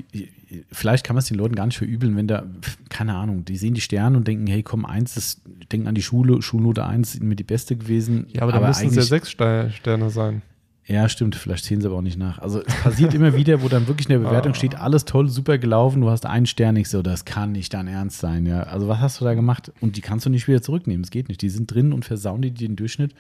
[0.72, 2.44] vielleicht kann man es den Leuten gar nicht verübeln, wenn da,
[2.90, 5.40] keine Ahnung, die sehen die Sterne und denken, hey, komm, eins ist,
[5.72, 8.26] denken an die Schule, Schulnote 1 ist mir die beste gewesen.
[8.32, 10.42] ja, aber da müssen es ja sechs Ste- Sterne sein.
[10.86, 12.38] Ja, stimmt, vielleicht zählen sie aber auch nicht nach.
[12.38, 14.54] Also es passiert immer wieder, wo dann wirklich in der Bewertung Ah.
[14.56, 17.86] steht, alles toll, super gelaufen, du hast einen Stern, ich so, das kann nicht dein
[17.86, 18.64] Ernst sein, ja.
[18.64, 19.70] Also was hast du da gemacht?
[19.80, 21.42] Und die kannst du nicht wieder zurücknehmen, es geht nicht.
[21.42, 23.14] Die sind drin und versauen dir den Durchschnitt.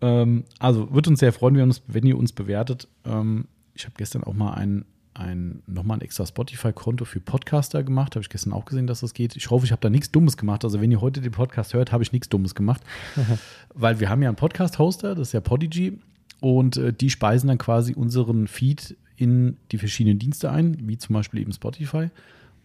[0.00, 2.88] Ähm, also wird uns sehr freuen, wenn, uns, wenn ihr uns bewertet.
[3.04, 8.14] Ähm, ich habe gestern auch mal ein, ein, nochmal ein extra Spotify-Konto für Podcaster gemacht.
[8.14, 9.36] Habe ich gestern auch gesehen, dass das geht.
[9.36, 10.64] Ich hoffe, ich habe da nichts Dummes gemacht.
[10.64, 12.82] Also wenn ihr heute den Podcast hört, habe ich nichts Dummes gemacht.
[13.74, 15.98] Weil wir haben ja einen Podcast-Hoster, das ist ja Podigy.
[16.40, 21.14] Und äh, die speisen dann quasi unseren Feed in die verschiedenen Dienste ein, wie zum
[21.14, 22.10] Beispiel eben Spotify.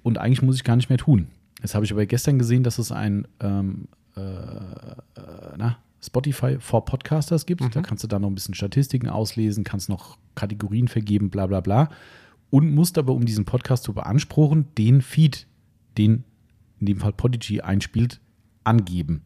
[0.03, 1.27] Und eigentlich muss ich gar nicht mehr tun.
[1.61, 5.03] Jetzt habe ich aber gestern gesehen, dass es ein ähm, äh, äh,
[5.57, 7.61] na, Spotify for Podcasters gibt.
[7.75, 11.61] Da kannst du dann noch ein bisschen Statistiken auslesen, kannst noch Kategorien vergeben, bla bla
[11.61, 11.89] bla.
[12.49, 15.47] Und musst aber, um diesen Podcast zu beanspruchen, den Feed,
[15.97, 16.23] den
[16.79, 18.19] in dem Fall Podigy einspielt,
[18.63, 19.21] angeben.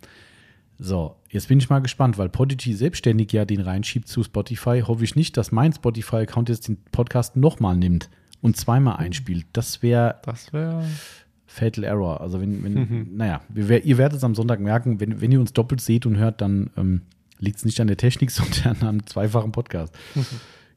[0.80, 4.82] So, jetzt bin ich mal gespannt, weil Podigy selbstständig ja den reinschiebt zu Spotify.
[4.86, 8.10] Hoffe ich nicht, dass mein Spotify-Account jetzt den Podcast nochmal nimmt
[8.42, 9.46] und zweimal einspielt.
[9.54, 10.84] Das wäre Das wäre.
[11.48, 12.22] Fatal Error.
[12.22, 13.08] Also wenn, wenn Mhm.
[13.16, 16.42] naja, ihr werdet es am Sonntag merken, wenn, wenn ihr uns doppelt seht und hört,
[16.42, 17.02] dann ähm,
[17.40, 19.96] liegt es nicht an der Technik, sondern an einem zweifachen Podcast.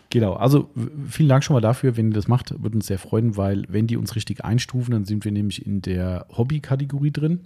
[0.08, 0.70] Genau, also
[1.08, 3.86] vielen Dank schon mal dafür, wenn ihr das macht, würde uns sehr freuen, weil wenn
[3.86, 7.40] die uns richtig einstufen, dann sind wir nämlich in der Hobby-Kategorie drin.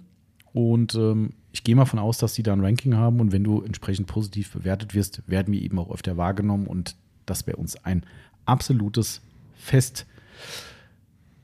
[0.55, 3.43] Und ähm, ich gehe mal von aus, dass die da ein Ranking haben und wenn
[3.43, 6.95] du entsprechend positiv bewertet wirst, werden wir eben auch öfter wahrgenommen und
[7.25, 8.03] das wäre uns ein
[8.45, 9.21] absolutes
[9.57, 10.05] Fest.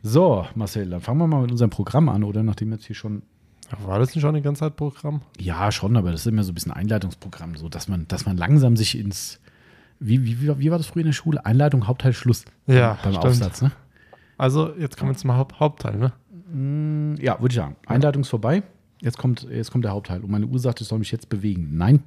[0.02, 2.42] So, Marcel, dann fangen wir mal mit unserem Programm an, oder?
[2.42, 3.24] Nachdem jetzt hier schon
[3.86, 5.22] War das nicht schon die ganze Zeit Programm?
[5.38, 8.38] ja, schon, aber das ist immer so ein bisschen Einleitungsprogramm, so dass man, dass man
[8.38, 9.42] langsam sich ins.
[10.00, 11.46] Wie, wie, wie, wie war das früher in der Schule?
[11.46, 12.46] Einleitung, Hauptteil, Schluss.
[12.66, 13.26] Ja, beim stimmt.
[13.26, 13.72] Aufsatz, ne?
[14.38, 16.14] Also, jetzt kommen wir zum Haupt Hauptteil, ne?
[16.52, 17.76] Mm, Ja, würde ich sagen.
[17.86, 18.64] Einleitung ist vorbei.
[19.02, 20.22] Jetzt kommt, jetzt kommt der Hauptteil.
[20.22, 21.70] Und meine Uhr sagt, ich soll mich jetzt bewegen.
[21.78, 22.04] Nein,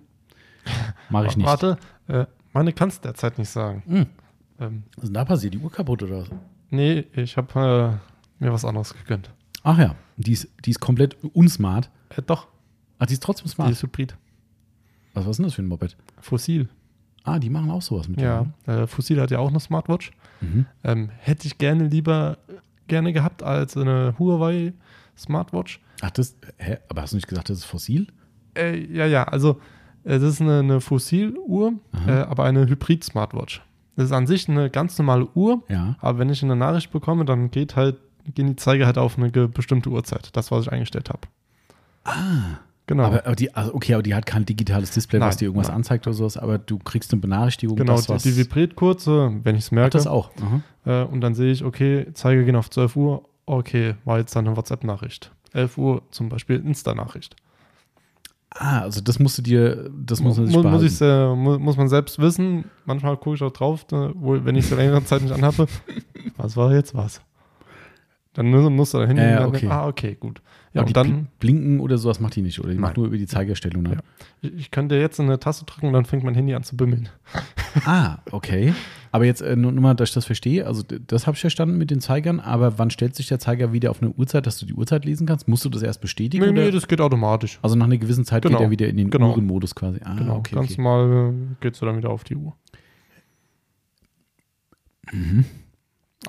[1.11, 1.47] mache ich nicht.
[1.47, 1.76] Warte,
[2.09, 3.82] äh, meine kannst du derzeit nicht sagen.
[3.86, 4.07] Hm.
[4.61, 5.55] Ähm, Was ist denn da passiert?
[5.55, 6.30] Die Uhr kaputt oder was?
[6.70, 7.99] nee, ich habe
[8.40, 9.30] äh, mir was anderes gegönnt.
[9.62, 11.90] Ach ja, die ist, die ist komplett unsmart.
[12.11, 12.47] Äh, doch,
[12.99, 13.70] Ach, die ist trotzdem die smart.
[13.70, 14.16] ist Hybrid.
[15.14, 15.97] was, was ist denn das für ein Moped?
[16.20, 16.68] Fossil.
[17.24, 18.20] Ah, die machen auch sowas mit.
[18.20, 20.12] Ja, äh, Fossil hat ja auch eine Smartwatch.
[20.40, 20.66] Mhm.
[20.84, 22.38] Ähm, hätte ich gerne lieber
[22.86, 24.74] gerne gehabt als eine Huawei
[25.16, 25.80] Smartwatch.
[26.00, 26.78] Ach, das, hä?
[26.88, 28.06] Aber hast du nicht gesagt, das ist fossil?
[28.56, 29.60] Äh, ja, ja, also
[30.04, 31.74] äh, das ist eine, eine Fossiluhr,
[32.06, 33.62] äh, aber eine Hybrid-Smartwatch.
[33.96, 35.96] Das ist an sich eine ganz normale Uhr, Ja.
[36.00, 37.96] aber wenn ich eine Nachricht bekomme, dann geht halt,
[38.34, 40.30] gehen die Zeiger halt auf eine bestimmte Uhrzeit.
[40.36, 41.20] Das, was ich eingestellt habe.
[42.04, 42.58] Ah.
[42.86, 43.04] Genau.
[43.04, 45.68] Aber, aber die, also okay, aber die hat kein digitales Display, was Nein, dir irgendwas
[45.68, 45.76] nein.
[45.78, 49.06] anzeigt oder sowas, aber du kriegst eine Benachrichtigung, genau, das, die, was, die vibriert kurz,
[49.06, 49.90] äh, wenn ich es merke.
[49.92, 50.30] das auch.
[50.84, 53.24] Äh, und dann sehe ich, okay, Zeiger gehen auf 12 Uhr.
[53.47, 55.30] Okay, war jetzt dann eine WhatsApp-Nachricht.
[55.53, 57.36] 11 Uhr zum Beispiel Insta-Nachricht.
[58.51, 61.76] Ah, also das musst du dir, das muss man sich muss, ich's, äh, mu muss
[61.76, 62.70] man selbst wissen.
[62.84, 65.66] Manchmal gucke ich auch drauf, ne, wo, wenn ich es längere Zeit nicht anhabe.
[66.36, 67.20] Was war jetzt was?
[68.34, 69.68] Dann musst du ja, und dann, okay.
[69.68, 70.40] ah, okay, gut.
[70.75, 72.70] Ja, und die dann, bl- Blinken oder sowas macht die nicht, oder?
[72.72, 73.85] Die macht nur über die Zeigerstellung.
[73.85, 73.99] Ne?
[74.43, 74.51] Ja.
[74.57, 77.09] ich, könnte jetzt eine Taste drücken und dann fängt mein Handy an zu bimmeln.
[77.87, 78.72] Ah, okay.
[79.11, 80.64] Aber jetzt äh, nur, nur mal, dass ich das verstehe.
[80.64, 82.39] Also, das habe ich verstanden mit den Zeigern.
[82.39, 85.27] Aber wann stellt sich der Zeiger wieder auf eine Uhrzeit, dass du die Uhrzeit lesen
[85.27, 85.49] kannst?
[85.49, 86.45] Musst du das erst bestätigen?
[86.45, 86.62] Nee, oder?
[86.66, 87.59] nee, das geht automatisch.
[87.62, 88.59] also, nach einer gewissen Zeit Genau.
[88.59, 89.31] geht er wieder in den Genau.
[89.31, 89.99] Uhrenmodus quasi.
[90.05, 90.55] Ah, genau, okay.
[90.55, 90.81] ganz okay.
[90.83, 92.55] normal äh, geht's du dann wieder auf die Uhr.
[95.12, 95.45] Mhm.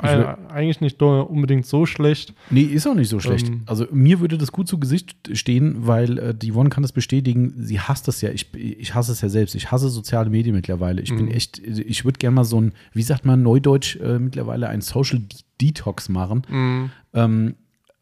[0.01, 2.33] Äh, eigentlich nicht unbedingt so schlecht.
[2.49, 3.47] Nee, ist auch nicht so schlecht.
[3.47, 3.63] Ähm.
[3.65, 7.53] also mir würde das gut zu Gesicht stehen, weil äh, die Yvonne kann das bestätigen.
[7.57, 8.29] Sie hasst das ja.
[8.31, 9.55] Ich, ich hasse es ja selbst.
[9.55, 11.01] Ich hasse soziale Medien mittlerweile.
[11.01, 11.31] Ich bin Mhm.
[11.31, 15.19] echt, ich würde gerne mal so ein, wie sagt man neudeutsch äh, mittlerweile, ein Social
[15.19, 16.89] De Detox machen, Mhm.
[17.13, 17.55] ähm,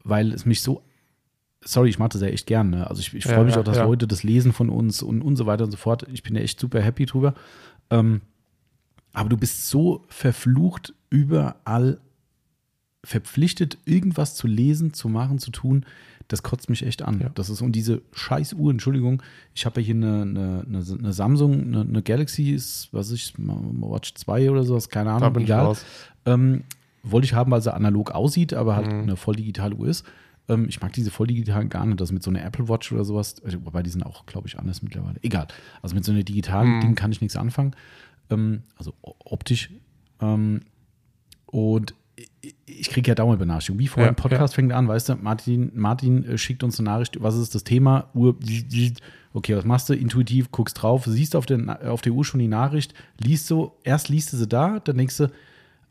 [0.04, 0.82] weil es mich so,
[1.62, 2.72] sorry, ich mache das ja echt gern.
[2.72, 2.90] Ne?
[2.90, 3.84] Also ich, ich Ja, freue mich ja, auch, dass ja.
[3.86, 6.06] Leute das lesen von uns und, und so weiter und so fort.
[6.12, 7.36] Ich bin ja echt super happy drüber.
[7.92, 8.22] Ähm,
[9.14, 12.00] aber du bist so verflucht überall
[13.06, 15.86] verpflichtet, irgendwas zu lesen, zu machen, zu tun,
[16.30, 17.20] das kotzt mich echt an.
[17.20, 17.30] Ja.
[17.36, 19.22] Das ist und diese scheiß Uhr, Entschuldigung,
[19.54, 23.34] ich habe ja hier eine, eine, eine, eine Samsung, eine, eine Galaxy, ist, was ich,
[23.38, 25.76] Watch 2 oder sowas, keine Ahnung, egal.
[26.26, 26.64] Ähm,
[27.04, 29.00] wollte ich haben, weil sie analog aussieht, aber halt Mhm.
[29.02, 30.06] eine voll digitale Uhr ist.
[30.48, 33.04] Ähm, ich mag diese voll digitalen gar nicht, das mit so einer Apple Watch oder
[33.04, 35.20] sowas, äh, wobei die sind auch, glaube ich, anders mittlerweile.
[35.22, 35.48] Egal.
[35.82, 36.82] Also mit so einer digitalen Mhm.
[36.82, 37.76] Ding kann ich nichts anfangen.
[38.34, 39.70] Ähm, also optisch.
[40.22, 40.62] Ähm,
[41.46, 41.94] und
[42.66, 43.80] ich- kriege ja dauernd Benachrichtigungen.
[43.80, 46.90] Wie vorher Ja, ein Podcast fängt an, weißt du, Martin, Martin äh, schickt uns eine
[46.90, 48.10] Nachricht, was ist das Thema?
[48.14, 48.36] Uhr,
[49.34, 49.94] okay, was machst du?
[49.94, 54.10] Intuitiv, guckst drauf, siehst auf der, auf der Uhr schon die Nachricht, liest so, erst
[54.10, 55.32] liest du sie da, dann denkst du,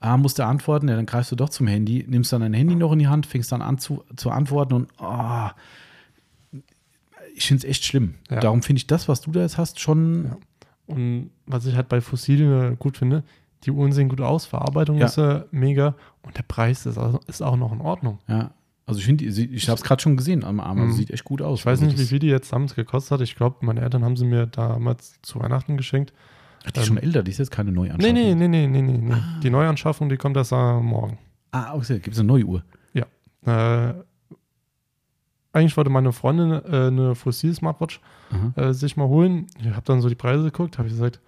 [0.01, 2.75] ah, musst du antworten, ja, dann greifst du doch zum Handy, nimmst dann dein Handy
[2.75, 5.55] noch in die Hand, fängst dann an zu, zu antworten und ah,
[7.35, 8.15] ich finde es echt schlimm.
[8.31, 8.41] Ja.
[8.41, 10.37] Darum finde ich das, was du da jetzt hast, schon Ja.
[10.87, 13.23] Und was ich halt bei Fossilien gut finde,
[13.65, 15.07] die Uhren sehen gut aus, Verarbeitung Ja.
[15.07, 18.19] ist äh, mega und der Preis ist, also, ist auch noch in Ordnung.
[18.27, 18.51] Ja,
[18.87, 20.97] also ich finde, ich habe es gerade schon gesehen am Arm, also Mhm.
[20.97, 21.61] sieht echt gut aus.
[21.61, 23.21] Ich weiß also nicht, wie viel die jetzt damals gekostet hat.
[23.21, 26.13] Ich glaube, meine Eltern haben sie mir damals zu Weihnachten geschenkt.
[26.67, 28.15] Ach, die ist schon älter, die ist jetzt keine Neuanschaffung.
[28.15, 28.99] nee, nee, nee, nee, nee.
[28.99, 29.13] nee.
[29.15, 29.41] Ah.
[29.43, 31.19] Die Neuanschaffung, die kommt erst äh, morgen.
[31.53, 32.65] Ah, okay, gibt es eine neue Uhr?
[33.45, 33.95] Äh,
[35.53, 38.01] eigentlich wollte meine Freundin äh, eine Fossil-Smartwatch
[38.31, 38.61] Aha.
[38.69, 39.47] äh, sich mal holen.
[39.61, 41.21] Ich habe dann so die Preise geguckt, habe ich gesagt,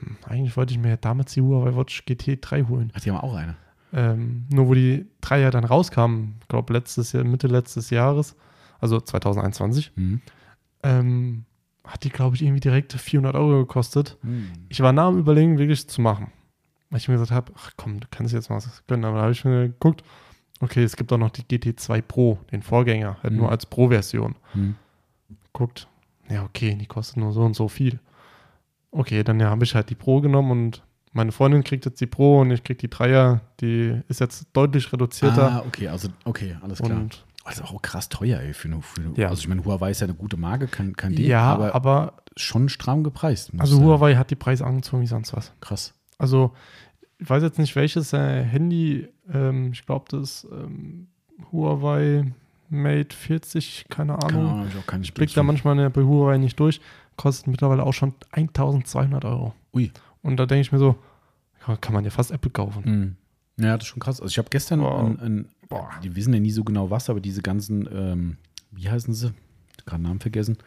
[0.00, 2.92] hm, eigentlich wollte ich mir damals die Huawei Watch GT3 holen.
[2.94, 3.56] Ach, die haben auch eine.
[3.92, 8.36] Ähm, nur wo die drei ja dann rauskamen, ich glaube letztes Jahr, Mitte letztes Jahres,
[8.80, 10.20] also 2021, Mhm.
[10.82, 11.44] ähm,
[11.84, 14.18] hat die, glaube ich, irgendwie direkt 400 Euro gekostet.
[14.22, 14.50] Mhm.
[14.68, 16.30] Ich war nah am Überlegen, wirklich zu machen.
[16.90, 19.04] Weil ich mir gesagt habe, ach komm, du kannst jetzt mal was gönnen.
[19.06, 20.02] Aber da habe ich mir geguckt,
[20.60, 23.40] okay, es gibt auch noch die GT2 Pro, den Vorgänger, halt Mhm.
[23.40, 24.36] nur als Pro-Version.
[24.54, 24.74] Mhm.
[25.52, 25.88] Guckt,
[26.28, 27.98] ja, okay, die kostet nur so und so viel.
[28.90, 30.82] Okay, dann ja, habe ich halt die Pro genommen und
[31.12, 33.40] meine Freundin kriegt jetzt die Pro und ich krieg die Dreier.
[33.60, 35.50] Die ist jetzt deutlich reduzierter.
[35.50, 36.98] Ah, okay, also, okay, alles klar.
[36.98, 39.28] und das ist auch krass teuer, ey, für eine, für eine Ja.
[39.28, 42.12] Also ich meine, Huawei ist ja eine gute Marke, kein, kein Ding, ja, aber, aber,
[42.36, 43.52] schon stramm gepreist.
[43.56, 43.86] also sagen.
[43.86, 45.52] Huawei hat die Preise angezogen wie sonst was.
[45.60, 45.94] Krass.
[46.18, 46.52] Also,
[47.18, 51.06] ich weiß jetzt nicht, welches äh, Handy, ähm, ich glaube, das ähm,
[51.52, 52.32] Huawei
[52.70, 54.46] Mate 40, keine Keine Ahnung.
[54.50, 56.80] Ahnung, hab ich keine Ich blick da manchmal bei Huawei nicht durch.
[57.16, 59.54] Kostet mittlerweile auch schon 1200 Euro.
[59.74, 59.90] Ui.
[60.22, 60.96] Und da denke ich mir so,
[61.80, 63.16] kann man ja fast Apple kaufen.
[63.56, 63.64] Mhm.
[63.64, 64.20] Ja, das ist schon krass.
[64.20, 65.00] Also ich habe gestern, Wow.
[65.06, 65.88] ein, ein, Boah.
[66.04, 68.36] die wissen ja nie so genau was, aber diese ganzen, ähm,
[68.70, 69.32] wie heißen sie?
[69.86, 70.58] Gerade Namen vergessen.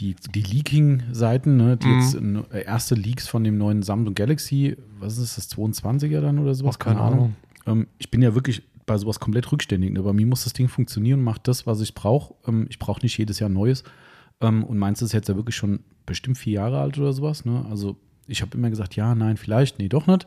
[0.00, 2.00] Die, die Leaking-Seiten, ne, die Mhm.
[2.00, 2.14] jetzt
[2.52, 6.74] äh, erste Leaks von dem neuen Samsung Galaxy, was ist das, 22er dann oder sowas?
[6.76, 7.36] Ach, keine Ahnung.
[7.66, 9.92] Ähm, ich bin ja wirklich bei sowas komplett rückständig.
[9.92, 10.02] Ne?
[10.02, 12.34] Bei mir muss das Ding funktionieren, macht das, was ich brauche.
[12.46, 13.84] Ähm, ich brauche nicht jedes Jahr Neues.
[14.40, 17.44] Ähm, und meins ist jetzt ja wirklich schon bestimmt vier Jahre alt oder sowas.
[17.44, 17.64] Ne?
[17.68, 17.96] Also
[18.26, 20.26] ich habe immer gesagt, ja, nein, vielleicht, nee, doch nicht.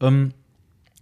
[0.00, 0.32] Ähm,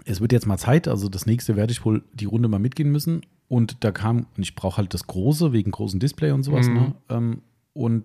[0.05, 2.91] es wird jetzt mal Zeit, also das nächste werde ich wohl die Runde mal mitgehen
[2.91, 3.22] müssen.
[3.49, 6.68] Und da kam, und ich brauche halt das große, wegen großen Display und sowas.
[6.68, 6.95] Mhm.
[7.09, 7.39] Ne?
[7.72, 8.05] Und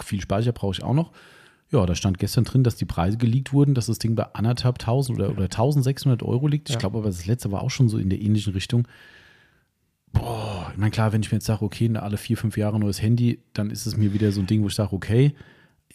[0.00, 1.12] viel Speicher brauche ich auch noch.
[1.72, 4.78] Ja, da stand gestern drin, dass die Preise geleakt wurden, dass das Ding bei anderthalb
[4.78, 6.68] tausend oder, oder 1600 Euro liegt.
[6.68, 6.80] Ich Ja.
[6.80, 8.86] glaube aber, das letzte war auch schon so in der ähnlichen Richtung.
[10.12, 13.00] Boah, ich meine, klar, wenn ich mir jetzt sage, okay, alle vier, fünf Jahre neues
[13.00, 15.34] Handy, dann ist es mir wieder so ein Ding, wo ich sage, okay.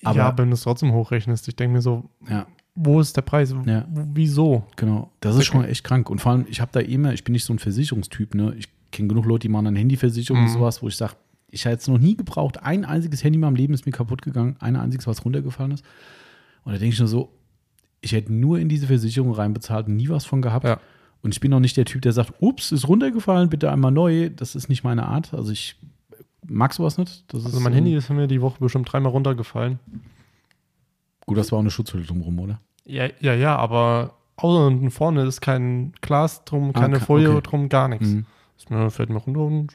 [0.03, 3.21] Aber ja, wenn du es trotzdem hochrechnest, ich denke mir so, ja, wo ist der
[3.23, 3.53] Preis?
[3.65, 3.85] Ja.
[3.89, 4.63] Wieso?
[4.75, 6.09] Genau, das ist schon echt krank.
[6.09, 8.53] Und vor allem, ich habe da immer, ich bin nicht so ein Versicherungstyp, ne?
[8.57, 10.53] Ich kenne genug Leute, die machen eine Handyversicherung und Mhm.
[10.53, 11.13] sowas, wo ich sage,
[11.49, 14.21] ich habe jetzt noch nie gebraucht, ein einziges Handy in meinem Leben ist mir kaputt
[14.21, 15.85] gegangen, ein einziges, was runtergefallen ist.
[16.63, 17.31] Und da denke ich nur so,
[18.01, 20.65] ich hätte nur in diese Versicherung reinbezahlt und nie was von gehabt.
[20.65, 20.79] Ja.
[21.21, 24.29] Und ich bin auch nicht der Typ, der sagt, ups, ist runtergefallen, bitte einmal neu.
[24.29, 25.33] Das ist nicht meine Art.
[25.33, 25.75] Also ich
[26.45, 27.23] mag sowas nicht.
[27.33, 29.79] Das Also ist, mein ähm, Handy ist mir die Woche bestimmt dreimal runtergefallen.
[31.25, 32.61] Gut, das war auch eine Schutzhülle drumherum, oder?
[32.85, 37.41] Ja, ja, ja, aber außen und vorne ist kein Glas drum, keine Ah, Folie okay.
[37.41, 38.07] drum, gar nichts.
[38.07, 38.25] Mhm.
[38.69, 39.73] Das fällt mir runter und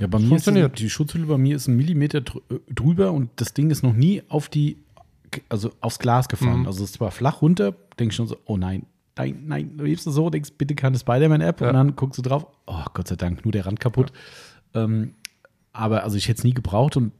[0.00, 0.78] Ja, bei mir ist funktioniert.
[0.78, 4.22] die Schutzhülle bei mir ist ein Millimeter äh, drüber und das Ding ist noch nie
[4.28, 4.78] auf die,
[5.48, 6.60] also aufs Glas gefallen.
[6.60, 6.66] Mhm.
[6.66, 10.04] Also es war flach runter, denke ich schon so, oh nein, nein, nein, du lebst
[10.04, 11.68] so, denkst bitte keine Spider-Man-App Ja.
[11.68, 14.12] und dann guckst du drauf, oh Gott sei Dank, nur der Rand kaputt.
[14.74, 15.14] Ähm,
[15.72, 17.12] aber also ich hätte es nie gebraucht und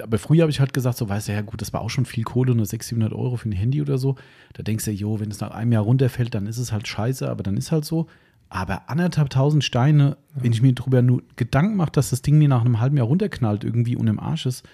[0.00, 2.04] aber früher habe ich halt gesagt, so weißt du, ja gut, das war auch schon
[2.04, 4.14] viel Kohle, nur 600, 700 Euro für ein Handy oder so.
[4.52, 7.28] Da denkst du, jo, wenn es nach einem Jahr runterfällt, dann ist es halt scheiße,
[7.28, 8.06] aber dann ist halt so.
[8.50, 12.48] Aber anderthalb tausend Steine, wenn ich mir darüber nur Gedanken mache, dass das Ding mir
[12.48, 14.64] nach einem halben Jahr runterknallt, irgendwie und im Arsch ist,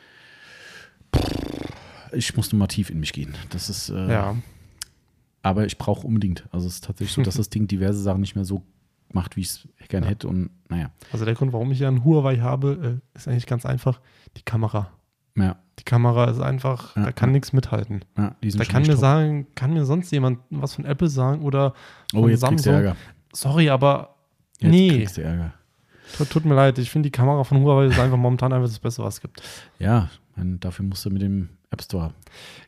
[2.13, 3.35] ich muss nur mal tief in mich gehen.
[3.51, 4.37] Das ist, äh, ja.
[5.43, 6.45] aber ich brauche unbedingt.
[6.53, 8.63] Also es ist tatsächlich so, dass das Ding diverse Sachen nicht mehr so
[9.13, 10.11] macht, wie ich es gern Ja.
[10.11, 10.29] hätte.
[10.29, 13.67] Und naja, Also der Grund, warum ich ja einen Huawei habe, äh, ist eigentlich ganz
[13.67, 14.01] einfach.
[14.37, 14.91] Die Kamera.
[15.37, 17.35] ja, Die Kamera ist einfach, Ja, da kann ja.
[17.35, 18.05] nichts mithalten.
[18.17, 18.99] ja Da kann mir top.
[19.01, 21.75] sagen, kann mir sonst jemand was von Apple sagen oder
[22.13, 22.73] oh, von jetzt kriegst du Samsung.
[22.75, 22.97] Ärger.
[23.35, 24.15] Sorry, aber
[24.61, 25.53] Jetzt nee, kriegst du Ärger.
[26.17, 26.79] tut, tut mir leid.
[26.79, 29.43] Ich finde die Kamera von Huawei ist einfach momentan einfach das Beste, was es gibt.
[29.79, 32.13] Ja, dafür musst du mit dem App Store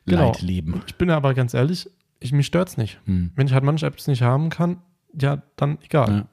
[0.05, 0.27] Genau.
[0.27, 0.81] Leid leben.
[0.87, 1.89] Ich bin aber ganz ehrlich,
[2.19, 2.99] ich, mich stört es nicht.
[3.05, 3.31] Hm.
[3.35, 4.77] Wenn ich halt manche Apps nicht haben kann,
[5.19, 6.09] ja, dann egal.
[6.09, 6.27] Ja.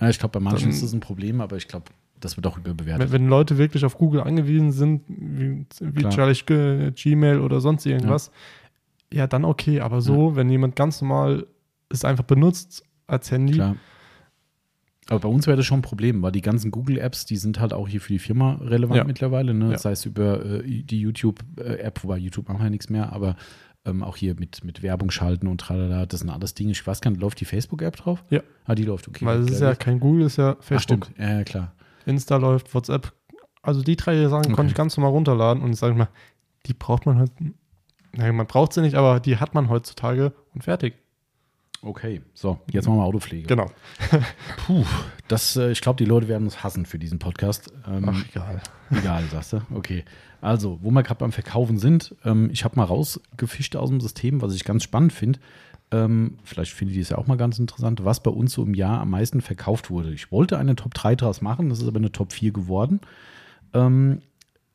[0.00, 1.86] Ja, ich glaube, bei manchen Dann- ist das ein Problem, aber ich glaube,
[2.18, 3.12] das wird auch überbewertet.
[3.12, 8.30] Wenn, wenn Leute wirklich auf Google angewiesen sind, wie, wie G- Gmail oder sonst irgendwas,
[9.12, 9.26] ja.
[9.26, 9.80] dann okay.
[9.80, 11.46] Aber so, wenn jemand ganz normal
[11.88, 13.76] es einfach benutzt als Handy, Klar.
[15.08, 17.72] Aber bei uns wäre das schon ein Problem, weil die ganzen Google-Apps, die sind halt
[17.72, 19.04] auch hier für die Firma relevant Ja.
[19.04, 19.72] mittlerweile, ne?
[19.72, 19.78] Ja.
[19.78, 23.34] sei es über äh, die YouTube-App, wobei YouTube machen wir ja nichts mehr, aber
[23.84, 26.70] ähm, auch hier mit, mit Werbung schalten und tralala, das sind alles Dinge.
[26.70, 28.22] Ich weiß gar nicht, läuft die Facebook-App drauf?
[28.30, 28.42] Ja.
[28.64, 29.26] Ah, die läuft, okay.
[29.26, 31.06] weil es ist ja kein Google, es ist ja Ach, Facebook.
[31.06, 31.74] stimmt, ja, ja, klar.
[32.06, 33.12] Insta läuft, WhatsApp.
[33.60, 34.52] Also die drei Sachen Okay.
[34.54, 36.08] konnte ich ganz normal runterladen und ich sage mal,
[36.66, 37.32] die braucht man halt,
[38.12, 40.94] naja, man braucht sie nicht, aber die hat man heutzutage und fertig.
[41.84, 43.48] Okay, so, jetzt machen wir Autopflege.
[43.48, 43.66] Genau.
[44.66, 44.84] Puh,
[45.26, 47.72] das, äh, ich glaube, die Leute werden uns hassen für diesen Podcast.
[47.88, 48.62] Ähm, Ach, egal.
[48.92, 49.62] Egal, sagst du?
[49.74, 50.04] Okay.
[50.40, 54.42] Also, wo wir gerade beim Verkaufen sind, ähm, ich habe mal rausgefischt aus dem System,
[54.42, 55.40] was ich ganz spannend finde.
[55.90, 58.74] Ähm, vielleicht findet ihr es ja auch mal ganz interessant, was bei uns so im
[58.74, 60.12] Jahr am meisten verkauft wurde.
[60.12, 63.00] Ich wollte eine Top 3 draus machen, das ist aber eine Top 4 geworden.
[63.74, 64.22] Ähm,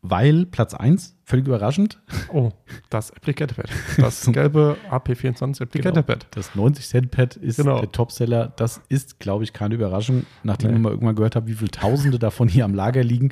[0.10, 1.99] weil Platz 1, völlig überraschend,
[2.32, 2.51] Oh,
[2.89, 3.70] das Applicator-Pad.
[3.97, 6.28] Das gelbe AP24 Applicator-Pad.
[6.32, 7.80] das 90-Cent-Pad ist Genau.
[7.80, 8.53] der Topseller.
[8.55, 10.78] Das ist, glaube ich, keine Überraschung, nachdem Nee.
[10.78, 13.30] ich mal irgendwann gehört habe, wie viele Tausende davon hier am Lager liegen.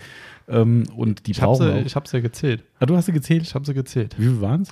[0.48, 2.64] Ähm, und die Ich habe brauchen sie, ich hab sie gezählt.
[2.80, 3.44] ah, du hast sie gezählt?
[3.44, 4.16] Ich habe sie gezählt.
[4.20, 4.70] Wie viel waren es?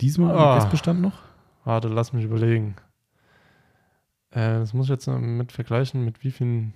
[0.00, 0.54] Diesmal im Ah.
[0.56, 1.18] Restbestand noch?
[1.64, 2.76] Warte, lass mich überlegen.
[4.30, 6.72] Äh, das muss ich jetzt mit vergleichen, mit wie vielen.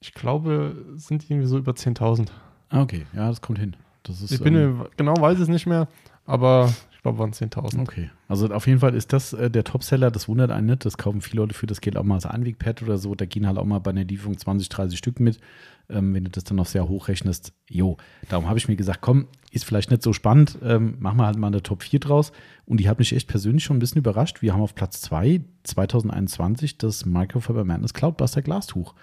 [0.00, 2.28] Ich glaube, es sind irgendwie so über 10.000.
[2.70, 3.06] Ah, okay.
[3.14, 3.76] Ja, das kommt hin.
[4.02, 5.88] Das ist, Ich bin ähm, mir genau weiß es nicht mehr,
[6.24, 7.82] aber ich glaube, waren 10.000.
[7.82, 8.10] okay.
[8.28, 10.12] Also auf jeden Fall ist das äh, der Topseller.
[10.12, 10.84] Das wundert einen nicht.
[10.84, 13.16] Das kaufen viele Leute für das Geld auch mal als Einwegpad oder so.
[13.16, 15.40] Da gehen halt auch mal bei einer Lieferung 20, 30 Stück mit.
[15.88, 17.96] Ähm, wenn du das dann noch sehr hoch rechnest, jo.
[18.28, 20.58] Darum habe ich mir gesagt, komm, ist vielleicht nicht so spannend.
[20.62, 22.30] Ähm, machen wir halt mal eine Top 4 draus.
[22.66, 24.40] Und die hat mich echt persönlich schon ein bisschen überrascht.
[24.40, 28.94] Wir haben auf Platz 2 2021 das Microfiber Madness Cloudbuster Glastuch.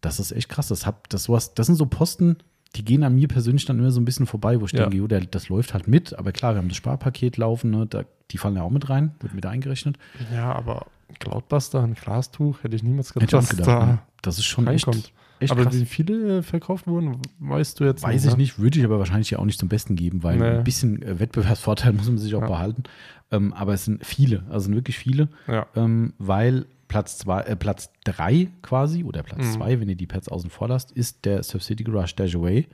[0.00, 0.68] Das ist echt krass.
[0.68, 2.38] Das, hat, das, sowas, das sind so Posten,
[2.76, 4.80] die gehen an mir persönlich dann immer so ein bisschen vorbei, wo ich Ja.
[4.82, 6.18] denke, jo, der, das läuft halt mit.
[6.18, 9.14] Aber klar, wir haben das Sparpaket laufen, ne, da, die fallen ja auch mit rein,
[9.20, 9.96] wird mit eingerechnet.
[10.32, 10.86] Ja, aber
[11.20, 13.68] Cloudbuster, ein Glastuch, hätte ich niemals Hätte ich gedacht, gedacht.
[13.68, 13.98] da ne?
[14.22, 15.12] Das ist schon echt, reinkommt.
[15.38, 15.74] echt aber krass.
[15.74, 18.36] wie viele äh, verkauft wurden, weißt du jetzt Weiß ich ne?
[18.38, 20.44] nicht, würde ich aber wahrscheinlich ja auch nicht zum Besten geben, weil Nee.
[20.58, 22.48] ein bisschen äh, Wettbewerbsvorteil muss man sich auch Ja.
[22.48, 22.82] behalten.
[23.30, 25.66] Ähm, aber es sind viele, also sind wirklich viele, Ja.
[25.76, 29.52] ähm, weil Platz zwei, äh, Platz drei quasi oder Platz Mhm.
[29.52, 32.66] zwei, wenn ihr die Pads außen vor lasst, ist der Surf City Garage Dash Away,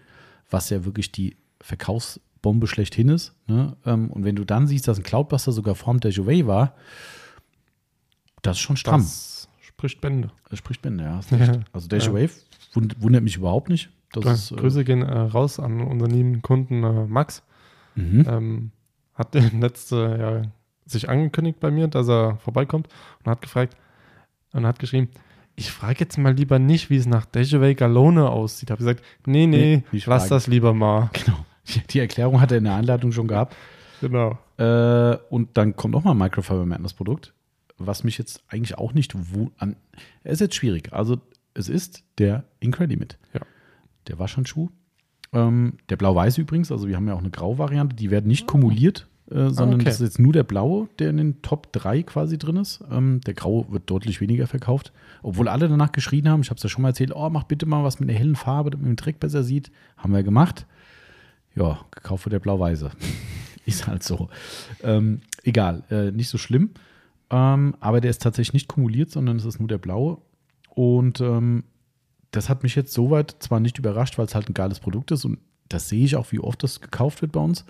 [0.51, 3.35] was ja wirklich die Verkaufsbombe schlechthin ist.
[3.47, 3.77] Ne?
[3.87, 6.75] Ähm, und wenn du dann siehst, dass ein Cloudbuster sogar vorm Dash Away war,
[8.43, 9.01] das ist schon stramm.
[9.01, 10.31] Das spricht Bände.
[10.51, 11.21] Das spricht Bände, ja.
[11.37, 11.61] recht.
[11.73, 12.11] Also Dash Ja.
[12.11, 12.29] Away
[12.75, 13.91] wund wundert mich überhaupt nicht.
[14.13, 17.43] Das Ja, äh, Grüße gehen äh, raus an unseren lieben Kunden äh, Max.
[17.95, 18.27] mhm.
[18.29, 18.71] Ähm,
[19.15, 20.43] hat letzte Jahr
[20.87, 22.89] sich angekündigt bei mir, dass er vorbeikommt
[23.25, 23.77] und hat gefragt
[24.53, 25.09] und hat geschrieben,
[25.55, 28.70] ich frage jetzt mal lieber nicht, wie es nach Dejaway Galone aussieht.
[28.70, 31.11] Habe gesagt, nee, nee, Nee, lass das lieber mal.
[31.12, 31.44] Genau.
[31.90, 33.55] Die, Erklärung hat er in der Einleitung schon gehabt.
[34.00, 34.38] Genau.
[34.59, 37.34] Äh, und dann kommt noch mal ein Microfiber Madness Produkt,
[37.78, 39.14] was mich jetzt eigentlich auch nicht
[39.59, 39.76] an.
[40.24, 40.92] Es ist jetzt schwierig.
[40.92, 41.20] Also,
[41.55, 43.18] es ist der Incredimit.
[43.32, 43.40] Ja.
[44.09, 44.70] Der Waschhandschuh.
[45.32, 49.09] Ähm, der blau-weiß übrigens, also wir haben ja auch eine Grau-Variante, die werden nicht kumuliert,
[49.33, 49.85] äh, sondern okay.
[49.85, 52.83] das ist jetzt nur der blaue, der in den Top 3 quasi drin ist.
[52.91, 54.93] Ähm, der Grau wird deutlich weniger verkauft.
[55.22, 57.66] Obwohl alle danach geschrien haben, ich habe es ja schon mal erzählt, oh, mach bitte
[57.66, 59.70] mal was mit einer hellen Farbe, damit man den Dreck besser sieht.
[59.97, 60.66] Haben wir gemacht.
[61.55, 62.91] Ja, gekauft wird der blau-weiße.
[63.66, 64.28] ist halt so.
[64.83, 66.70] Ähm, egal, äh, nicht so schlimm.
[67.30, 70.18] Ähm, aber der ist tatsächlich nicht kumuliert, sondern es ist nur der blaue.
[70.70, 71.64] Und ähm,
[72.30, 75.24] das hat mich jetzt soweit zwar nicht überrascht, weil es halt ein geiles Produkt ist
[75.24, 77.64] und das sehe ich auch, wie oft das gekauft wird bei uns.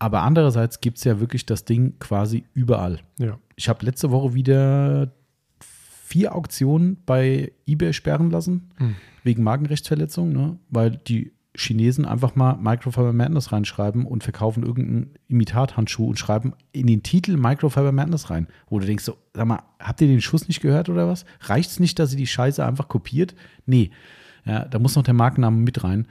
[0.00, 2.98] Aber andererseits gibt es ja wirklich das Ding quasi überall.
[3.18, 3.38] Ja.
[3.54, 5.12] Ich habe letzte Woche wieder
[5.60, 8.96] vier Auktionen bei eBay sperren lassen, Hm.
[9.22, 10.58] wegen Markenrechtsverletzung, ne?
[10.70, 16.86] weil die Chinesen einfach mal Microfiber Madness reinschreiben und verkaufen irgendeinen Imitathandschuh und schreiben in
[16.86, 20.48] den Titel Microfiber Madness rein, wo du denkst so, sag mal, habt ihr den Schuss
[20.48, 21.24] nicht gehört oder was?
[21.42, 23.34] Reicht es nicht, dass ihr die Scheiße einfach kopiert?
[23.66, 23.90] Nee,
[24.46, 26.06] ja, da muss noch der Markenname mit rein.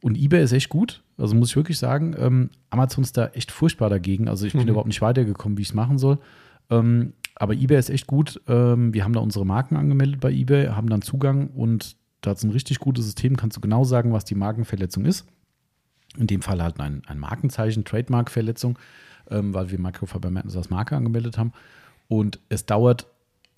[0.00, 3.50] Und eBay ist echt gut, also muss ich wirklich sagen, ähm, Amazon ist da echt
[3.50, 4.68] furchtbar dagegen, also ich bin Mhm.
[4.68, 6.18] überhaupt nicht weitergekommen, wie ich es machen soll.
[6.70, 8.40] Ähm, aber eBay ist echt gut.
[8.46, 12.42] Ähm, wir haben da unsere Marken angemeldet bei eBay, haben dann Zugang und da es
[12.42, 15.24] ein richtig gutes System, kannst du genau sagen, was die Markenverletzung ist.
[16.16, 18.78] In dem Fall halt ein, ein Markenzeichen, Trademark-Verletzung,
[19.30, 21.52] ähm, weil wir Microfiber Madness als Marke angemeldet haben.
[22.08, 23.06] Und es dauert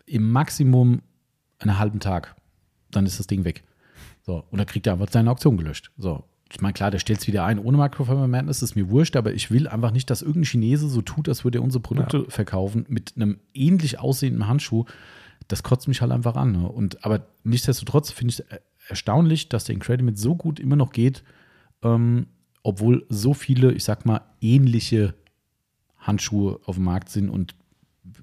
[0.07, 1.01] im Maximum
[1.59, 2.35] einen halben Tag.
[2.91, 3.63] Dann ist das Ding weg.
[4.23, 5.91] So, und dann kriegt er einfach seine Auktion gelöscht.
[5.97, 9.17] So, ich meine, klar, der stellt es wieder ein ohne Microfiber Madness, ist mir wurscht,
[9.17, 12.27] aber ich will einfach nicht, dass irgendein Chinese so tut, als würde er unsere Produkte
[12.29, 14.85] verkaufen mit einem ähnlich aussehenden Handschuh.
[15.49, 16.53] Das kotzt mich halt einfach an.
[16.53, 16.69] Ne?
[16.69, 18.47] Und, aber nichtsdestotrotz finde ich es
[18.89, 21.23] erstaunlich, dass der Incredimate so gut immer noch geht,
[21.83, 22.27] ähm,
[22.63, 25.15] obwohl so viele, ich sag mal, ähnliche
[25.99, 27.55] Handschuhe auf dem Markt sind und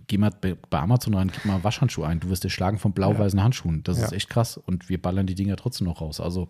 [0.07, 2.19] geh mal bei Amazon rein, gib mal Waschhandschuh ein.
[2.19, 3.83] Du wirst erschlagen von blau-weißen Handschuhen.
[3.83, 4.05] Das Ja.
[4.05, 4.57] ist echt krass.
[4.57, 6.19] Und wir ballern die Dinger trotzdem noch raus.
[6.19, 6.47] Also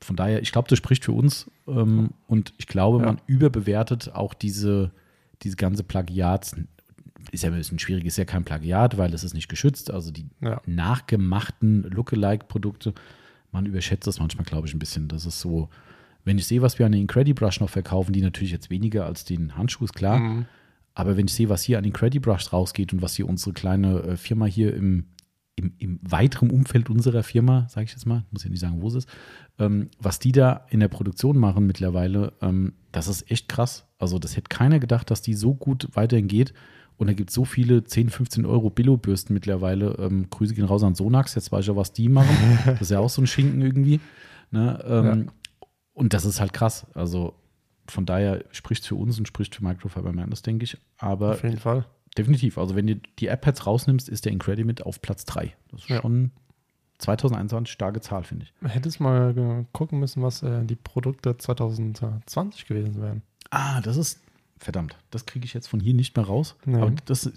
[0.00, 1.50] von daher, ich glaube, das spricht für uns.
[1.66, 3.06] Ähm, und ich glaube, Ja.
[3.06, 4.90] man überbewertet auch diese,
[5.42, 6.56] diese ganze Plagiats.
[7.32, 9.90] Ist ja ein bisschen schwierig, ist ja kein Plagiat, weil es ist nicht geschützt.
[9.90, 10.60] Also die Ja.
[10.66, 12.94] nachgemachten Lookalike-Produkte,
[13.52, 15.08] man überschätzt das manchmal, glaube ich, ein bisschen.
[15.08, 15.68] Das ist so,
[16.24, 19.24] wenn ich sehe, was wir an den Incredibrush noch verkaufen, die natürlich jetzt weniger als
[19.24, 20.18] den Handschuh, ist klar.
[20.18, 20.46] Mhm.
[20.94, 24.00] Aber wenn ich sehe, was hier an den Incredibrush rausgeht und was hier unsere kleine
[24.02, 25.04] äh, Firma hier im,
[25.58, 28.88] im, im weiteren Umfeld unserer Firma, sage ich jetzt mal, muss ja nicht sagen, wo
[28.88, 29.08] es ist,
[29.58, 33.86] ähm, was die da in der Produktion machen mittlerweile, ähm, das ist echt krass.
[33.98, 36.54] Also das hätte keiner gedacht, dass die so gut weiterhin geht.
[36.96, 39.96] Und da gibt es so viele 10, 15 Euro Billo-Bürsten mittlerweile.
[39.98, 42.36] Ähm, Grüße gehen raus an Sonax, jetzt weiß ich ja, was die machen.
[42.66, 44.00] Das ist ja auch so ein Schinken irgendwie.
[44.50, 44.82] Ne?
[44.86, 45.30] Ähm,
[45.92, 46.86] Und das ist halt krass.
[46.94, 47.34] Also
[47.88, 50.76] von daher spricht es für uns und spricht für Microfiber Madness, denke ich.
[50.98, 51.86] Aber Auf jeden Fall.
[52.18, 52.58] Definitiv.
[52.58, 55.54] Also wenn du die App-Pads rausnimmst, ist der Incredimate auf Platz 3.
[55.70, 56.00] Das ist Ja.
[56.02, 56.32] schon
[56.98, 58.52] 2021 starke Zahl, finde ich.
[58.60, 63.22] Man hätte es mal gucken müssen, was äh, die Produkte 2020 gewesen wären.
[63.50, 64.20] Ah, das ist,
[64.58, 66.56] verdammt, das kriege ich jetzt von hier nicht mehr raus.
[66.64, 66.80] Nee.
[66.80, 67.30] Aber das,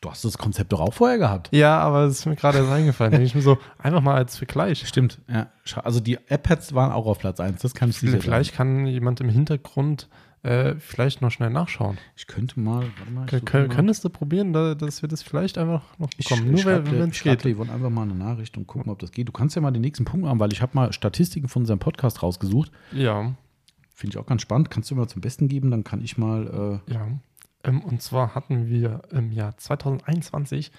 [0.00, 1.48] du hast das Konzept doch auch vorher gehabt.
[1.52, 3.20] Ja, aber es ist mir gerade erst eingefallen.
[3.22, 4.86] Ich mir so, einfach mal als Vergleich.
[4.88, 5.50] Stimmt, ja.
[5.82, 8.74] Also die App-Pads waren auch auf Platz 1, das kann ich sicher Vielleicht sagen.
[8.84, 10.08] kann jemand im Hintergrund
[10.44, 11.96] äh, vielleicht noch schnell nachschauen.
[12.16, 13.26] Ich könnte mal, mal.
[13.32, 16.54] ich Kön könntest du probieren, da, dass wir das vielleicht einfach noch Ich, bekommen?
[16.54, 17.44] ich Nur wenn es ich geht.
[17.44, 19.26] dir Yvonne einfach mal eine Nachricht und gucken, ob das geht.
[19.26, 21.78] Du kannst ja mal den nächsten Punkt machen, weil ich habe mal Statistiken von unserem
[21.78, 22.70] Podcast rausgesucht.
[22.92, 23.34] Ja,
[23.96, 24.70] Finde ich auch ganz spannend.
[24.70, 26.80] Kannst du mal zum Besten geben, dann kann ich mal.
[26.88, 27.06] Äh, ja.
[27.62, 30.72] Ähm, und zwar hatten wir im Jahr 2021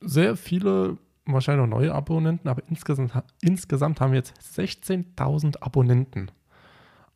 [0.00, 6.30] sehr viele, wahrscheinlich noch neue Abonnenten, aber insgesamt, insgesamt haben wir jetzt 16.000 Abonnenten.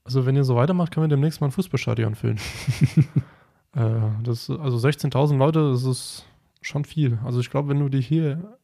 [0.05, 2.39] Also wenn ihr so weitermacht, können wir demnächst mal ein Fußballstadion füllen.
[3.75, 6.25] äh, das, also 16.000 Leute, das ist
[6.63, 7.19] schon viel.
[7.25, 8.59] Also ich glaube, wenn du die hier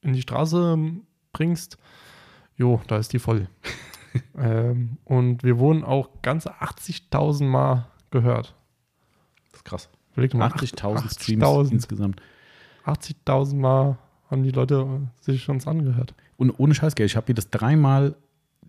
[0.00, 0.78] in die Straße
[1.32, 1.78] bringst,
[2.56, 3.48] jo, da ist die voll.
[4.38, 8.54] ähm, und wir wurden auch ganze 80.000 Mal gehört.
[9.50, 9.88] das ist krass.
[10.12, 12.22] Überleg mal, 80.000 Streams 80.000 insgesamt.
[12.86, 13.98] 80.000 Mal
[14.30, 16.14] haben die Leute sich uns angehört.
[16.36, 18.16] Und ohne Scheißgeld, ich habe mir das dreimal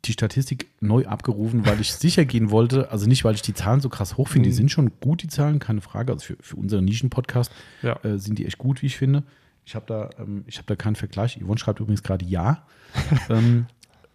[0.05, 2.91] die Statistik neu abgerufen, weil ich sicher gehen wollte.
[2.91, 4.47] Also nicht, weil ich die Zahlen so krass hoch finde.
[4.49, 4.57] Die Mhm.
[4.57, 6.13] sind schon gut, die Zahlen, keine Frage.
[6.13, 7.97] Also für, für unseren Nischen-Podcast Ja.
[8.03, 9.23] äh, sind die echt gut, wie ich finde.
[9.65, 11.37] Ich habe da, ähm, ich hab da keinen Vergleich.
[11.43, 12.65] Yvonne schreibt übrigens gerade ja.
[13.29, 13.65] ähm,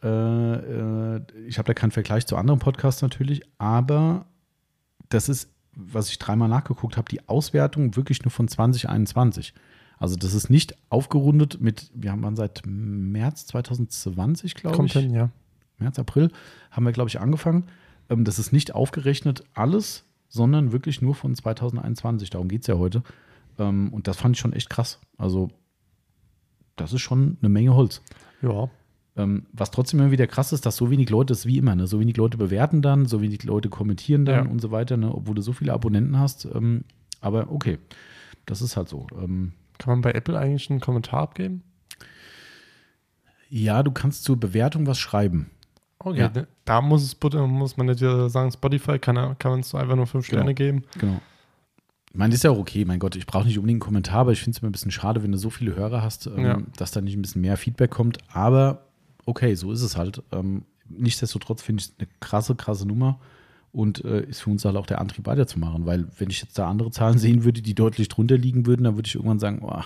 [0.03, 4.26] äh, äh, ich habe da keinen Vergleich zu anderen Podcasts natürlich, aber
[5.11, 9.55] das ist, was ich dreimal nachgeguckt habe, die Auswertung wirklich nur von 2021.
[9.99, 15.01] Also das ist nicht aufgerundet mit, wir haben dann seit März 2020, glaube Kommt ich.
[15.03, 15.30] hin, ja.
[15.79, 16.31] März, April
[16.70, 17.64] haben wir, glaube ich, angefangen.
[18.09, 22.31] Ähm, das ist nicht aufgerechnet alles, sondern wirklich nur von 2021.
[22.31, 23.03] Darum geht es ja heute.
[23.59, 25.01] Ähm, und das fand ich schon echt krass.
[25.16, 25.51] Also,
[26.77, 28.03] das ist schon eine Menge Holz.
[28.43, 28.68] Ja.
[29.16, 31.77] Ähm, was trotzdem immer wieder krass ist, dass so wenig Leute, das ist wie immer,
[31.77, 31.87] ne?
[31.87, 34.51] so wenig Leute bewerten dann, so wenig Leute kommentieren dann Ja.
[34.51, 35.14] und so weiter, ne?
[35.14, 36.47] obwohl du so viele Abonnenten hast.
[36.47, 36.83] Ähm,
[37.20, 37.79] aber okay,
[38.45, 39.07] das ist halt so.
[39.16, 41.62] Ähm, Kann man bei Apple eigentlich einen Kommentar abgeben?
[43.49, 45.51] ja, du kannst zur Bewertung was schreiben.
[45.99, 46.32] Okay, Ja.
[46.64, 50.07] da muss, es, muss man nicht sagen, Spotify kann, er- kann man es einfach nur
[50.07, 50.40] fünf Genau.
[50.40, 50.84] Sterne geben.
[50.99, 51.20] Genau.
[52.11, 54.32] Ich meine, ist ja auch okay, mein Gott, ich brauche nicht unbedingt einen Kommentar, aber
[54.32, 56.59] ich finde es immer ein bisschen schade, wenn du so viele Hörer hast, ähm, Ja.
[56.76, 58.18] dass da nicht ein bisschen mehr Feedback kommt.
[58.32, 58.84] Aber
[59.24, 60.22] okay, so ist es halt.
[60.30, 63.18] Ähm, nichtsdestotrotz finde ich es eine krasse, krasse Nummer
[63.72, 66.68] und äh, ist für uns halt auch der Antrieb weiterzumachen, weil wenn ich jetzt da
[66.68, 69.80] andere Zahlen sehen würde, die deutlich drunter liegen würden, dann würde ich irgendwann sagen, oh,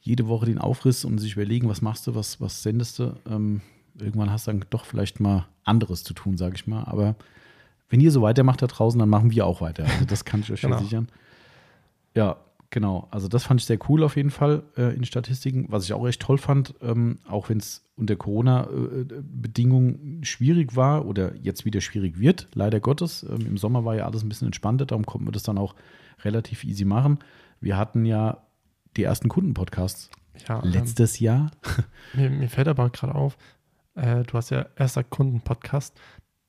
[0.00, 3.14] jede Woche den Aufriss und sich überlegen, was machst du, was, was sendest du.
[3.30, 3.62] Ähm,
[4.00, 6.84] irgendwann hast du dann doch vielleicht mal anderes zu tun, sage ich mal.
[6.84, 7.14] Aber
[7.90, 9.84] wenn ihr so weitermacht da draußen, dann machen wir auch weiter.
[9.84, 10.76] Also das kann ich euch Genau.
[10.76, 11.08] versichern.
[12.14, 12.36] Ja,
[12.70, 13.08] genau.
[13.10, 15.66] Also das fand ich sehr cool auf jeden Fall äh, in Statistiken.
[15.68, 21.34] Was ich auch echt toll fand, ähm, auch wenn es unter Corona-Bedingungen schwierig war oder
[21.36, 23.24] jetzt wieder schwierig wird, leider Gottes.
[23.28, 25.74] Ähm, Im Sommer war ja alles ein bisschen entspannter, darum konnten wir das dann auch
[26.24, 27.18] relativ easy machen.
[27.60, 28.38] Wir hatten ja
[28.96, 30.10] die ersten Kundenpodcasts
[30.48, 31.50] Ja, ähm, letztes Jahr.
[32.14, 33.36] mir, mir fällt aber gerade auf,
[33.98, 35.94] äh, du hast ja erster Kunden-Podcast.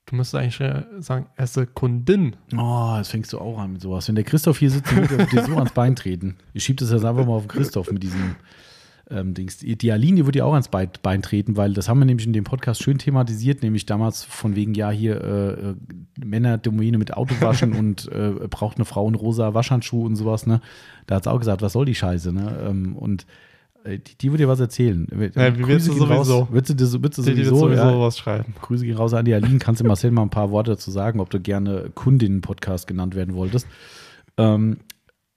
[0.06, 2.36] Du müsstest eigentlich sagen, erste Kundin.
[2.58, 4.08] Oh, jetzt fängst du auch an mit sowas.
[4.08, 6.38] Wenn der Christoph hier sitzt, wird er dir so ans Bein treten.
[6.54, 8.36] Ich schieb das jetzt einfach mal auf den Christoph mit diesem
[9.12, 9.58] ähm, Dings.
[9.60, 12.28] Die Aline die würde ja auch ans Bein, Bein treten, weil das haben wir nämlich
[12.28, 15.76] in dem Podcast schön thematisiert, nämlich damals von wegen, ja, hier äh, äh,
[16.24, 20.62] Männerdomäne mit Autowaschen und äh, braucht eine Frau einen rosa Waschhandschuh und sowas, ne?
[21.08, 22.66] Da hat es auch gesagt, was soll die Scheiße, ne?
[22.68, 23.26] Ähm, und
[23.88, 25.07] die, die würde dir was erzählen.
[25.36, 26.27] Ja, wie willst du raus.
[26.27, 26.47] sowieso?
[26.51, 28.53] Würdest du, dir- würdest du Die, die wird sowieso, sowieso ja, was schreiben.
[28.61, 29.59] Grüße gehen raus an die Aline.
[29.59, 33.34] Kannst du Marcel mal ein paar Worte dazu sagen, ob du gerne Kundinnen-Podcast genannt werden
[33.36, 33.67] wolltest?
[34.38, 34.77] Ähm,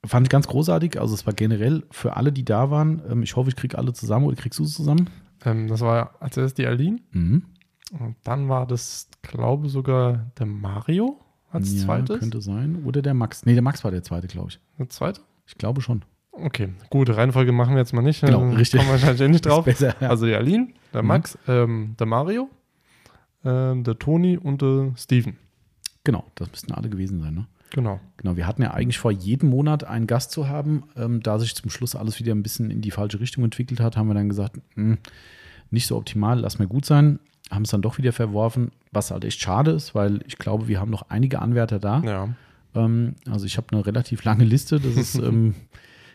[0.04, 1.00] fand ich ganz großartig.
[1.00, 3.02] Also es war generell für alle, die da waren.
[3.08, 5.08] Ähm, ich hoffe, ich kriege alle zusammen oder kriegst du es zusammen?
[5.44, 6.98] Ähm, das war als erstes die Aline.
[7.12, 7.44] Mhm.
[7.98, 11.18] Und dann war das, glaube sogar der Mario
[11.50, 12.18] als ja, zweites.
[12.20, 12.82] Könnte sein.
[12.84, 13.44] Oder der Max.
[13.44, 14.60] Nee, der Max war der zweite, glaube ich.
[14.78, 15.20] Der zweite?
[15.46, 16.02] Ich glaube schon.
[16.32, 18.22] Okay, gut, Reihenfolge machen wir jetzt mal nicht.
[18.22, 18.80] Genau, dann richtig.
[18.80, 19.64] Kommen wir wahrscheinlich nicht drauf.
[19.64, 20.08] Besser, ja.
[20.08, 21.08] Also die Aline, der Mhm.
[21.08, 22.48] Max, ähm, der Mario,
[23.44, 25.36] ähm, der Toni und der Steven.
[26.04, 27.34] genau, das müssten alle gewesen sein.
[27.34, 27.46] Ne?
[27.70, 28.00] Genau.
[28.16, 30.84] Genau, wir hatten ja eigentlich vor, jeden Monat einen Gast zu haben.
[30.96, 33.96] Ähm, da sich zum Schluss alles wieder ein bisschen in die falsche Richtung entwickelt hat,
[33.96, 34.98] haben wir dann gesagt, mh,
[35.70, 37.18] nicht so optimal, lass mal gut sein.
[37.50, 40.80] Haben es dann doch wieder verworfen, was halt echt schade ist, weil ich glaube, wir
[40.80, 42.00] haben noch einige Anwärter da.
[42.00, 42.28] Ja.
[42.74, 44.80] Ähm, also ich habe eine relativ lange Liste.
[44.80, 45.54] Das ist, ähm,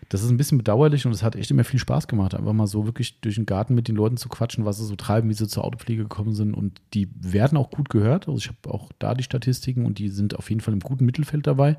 [0.09, 2.67] das ist ein bisschen bedauerlich und es hat echt immer viel Spaß gemacht, einfach mal
[2.67, 5.33] so wirklich durch den Garten mit den Leuten zu quatschen, was sie so treiben, wie
[5.33, 6.53] sie zur Autopflege gekommen sind.
[6.53, 8.27] Und die werden auch gut gehört.
[8.27, 11.05] Also ich habe auch da die Statistiken und die sind auf jeden Fall im guten
[11.05, 11.77] Mittelfeld dabei.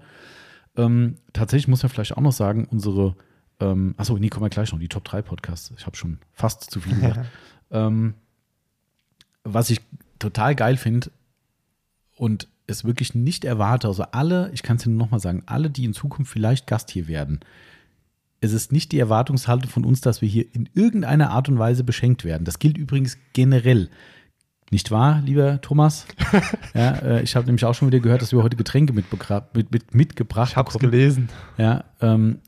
[0.76, 3.16] Ähm, tatsächlich muss man vielleicht auch noch sagen, unsere,
[3.60, 5.72] ähm, achso, nee, kommen wir gleich noch, die Top 3 Podcasts.
[5.78, 7.20] Ich habe schon fast zu viel gesagt.
[7.70, 8.14] ähm,
[9.42, 9.80] was ich
[10.18, 11.10] total geil finde
[12.16, 15.70] und es wirklich nicht erwarte, also alle, ich kann es dir nur nochmal sagen, alle,
[15.70, 17.40] die in Zukunft vielleicht Gast hier werden,
[18.40, 21.84] es ist nicht die Erwartungshaltung von uns, dass wir hier in irgendeiner Art und Weise
[21.84, 22.44] beschenkt werden.
[22.44, 23.88] Das gilt übrigens generell.
[24.70, 26.06] Nicht wahr, lieber Thomas?
[26.74, 29.06] ja, äh, ich habe nämlich auch schon wieder gehört, dass wir heute Getränke mit,
[29.54, 31.30] mit, mitgebracht Ich habe es gelesen.
[31.56, 32.40] Ja, ähm,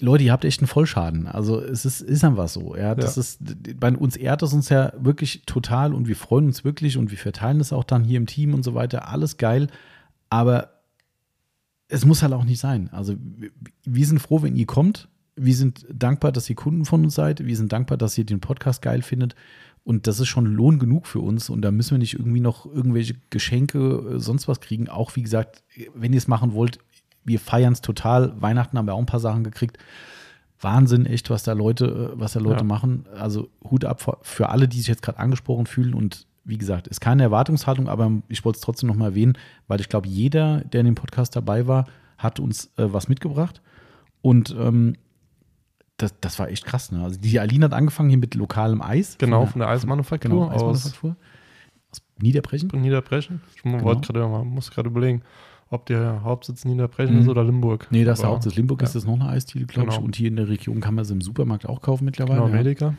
[0.00, 1.26] Leute, ihr habt echt einen Vollschaden.
[1.26, 2.76] Also es ist, ist einfach so.
[2.76, 3.20] Ja, das Ja.
[3.20, 3.40] ist,
[3.78, 7.18] bei uns ehrt es uns ja wirklich total und wir freuen uns wirklich und wir
[7.18, 9.08] verteilen es auch dann hier im Team und so weiter.
[9.08, 9.68] Alles geil.
[10.30, 10.77] Aber
[11.88, 12.88] es muss halt auch nicht sein.
[12.92, 13.16] Also
[13.84, 15.08] wir- sind froh, wenn ihr kommt.
[15.36, 17.44] Wir sind dankbar, dass ihr Kunden von uns seid.
[17.46, 19.34] Wir sind dankbar, dass ihr den Podcast geil findet.
[19.84, 21.48] Und das ist schon Lohn genug für uns.
[21.48, 23.78] Und da müssen wir nicht irgendwie noch irgendwelche Geschenke,
[24.16, 24.88] äh, sonst was kriegen.
[24.88, 25.62] Auch wie gesagt,
[25.94, 26.78] wenn ihr es machen wollt,
[27.24, 28.40] wir feiern es total.
[28.40, 29.78] Weihnachten haben wir auch ein paar Sachen gekriegt.
[30.60, 32.64] Wahnsinn, echt, was da Leute, äh, was da Leute Ja.
[32.64, 33.06] machen.
[33.14, 35.94] Also Hut ab für alle, die sich jetzt gerade angesprochen fühlen.
[35.94, 39.34] Und wie gesagt, ist keine Erwartungshaltung, aber ich wollte es trotzdem noch mal erwähnen,
[39.68, 41.84] weil ich glaube, jeder, der in dem Podcast dabei war,
[42.16, 43.62] hat uns äh, was mitgebracht.
[44.22, 44.96] Und ähm,
[45.98, 46.90] das, das war echt krass.
[46.92, 47.02] Ne?
[47.02, 49.16] Also die Aline hat angefangen hier mit lokalem Eis.
[49.18, 51.16] Genau, der- von der Eismanufaktur genau, aus Eismanufaktur.
[51.90, 52.70] Aus Niederbrechen.
[52.74, 53.40] Niederbrechen.
[53.54, 53.82] Ich Genau.
[53.84, 55.22] wollte gerade, muss gerade überlegen,
[55.70, 57.22] ob der Hauptsitz Niederbrechen Mhm.
[57.22, 57.88] ist oder Limburg.
[57.90, 58.54] Nee, das ist der Hauptsitz.
[58.56, 58.86] Limburg ja.
[58.86, 59.94] ist das noch eine Eisdiele, glaube ich.
[59.96, 60.04] Genau.
[60.06, 62.40] Und hier in der Region kann man sie im Supermarkt auch kaufen mittlerweile.
[62.40, 62.54] Genau, ja.
[62.62, 62.94] Medica.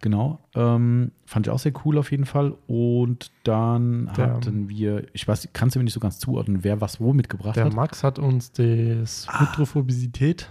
[0.00, 0.38] Genau.
[0.54, 2.54] Ähm, fand ich auch sehr cool auf jeden Fall.
[2.66, 6.80] Und dann Der- hatten wir, ich weiß, kannst du mir nicht so ganz zuordnen, wer
[6.82, 7.74] was wo mitgebracht Der hat.
[7.74, 9.40] Max hat uns das Ah.
[9.40, 10.50] Hydrophobisität,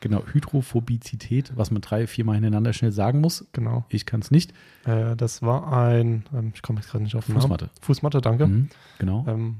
[0.00, 3.46] Genau, Hydrophobizität, was man drei, viermal hintereinander schnell sagen muss.
[3.52, 3.84] genau.
[3.88, 4.52] Ich kann es nicht.
[4.84, 7.66] Äh, das war ein, ähm, ich komme jetzt gerade nicht auf den Fußmatte.
[7.66, 7.76] Namen.
[7.80, 8.46] Fußmatte, danke.
[8.46, 8.68] Mhm,
[8.98, 9.24] genau.
[9.28, 9.56] Ähm,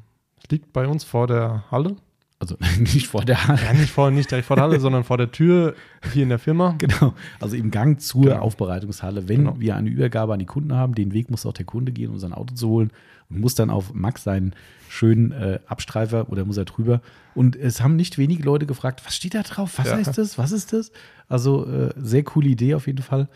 [0.50, 1.96] liegt bei uns vor der Halle.
[2.40, 3.60] Also nicht vor der Hand.
[3.62, 5.74] Ja, nicht, vor, nicht direkt vor der Halle, sondern vor der Tür
[6.12, 6.74] hier in der Firma.
[6.78, 8.38] Genau, also im Gang zur Genau.
[8.40, 9.28] Aufbereitungshalle.
[9.28, 9.60] Wenn Genau.
[9.60, 12.18] wir eine Übergabe an die Kunden haben, den Weg muss auch der Kunde gehen, um
[12.18, 12.90] sein Auto zu holen
[13.28, 14.54] und muss dann auf Max seinen
[14.88, 17.02] schönen äh, Abstreifer oder muss er drüber.
[17.34, 19.76] Und es haben nicht wenige Leute gefragt, was steht da drauf?
[19.78, 19.96] Was Ja.
[19.96, 20.38] heißt das?
[20.38, 20.92] Was ist das?
[21.28, 23.28] Also äh, sehr coole Idee auf jeden Fall.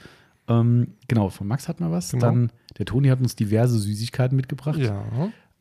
[0.48, 2.10] Ähm, genau, von Max hat man was.
[2.12, 2.26] Genau.
[2.26, 4.78] Dann der Toni hat uns diverse Süßigkeiten mitgebracht.
[4.78, 5.04] Ja.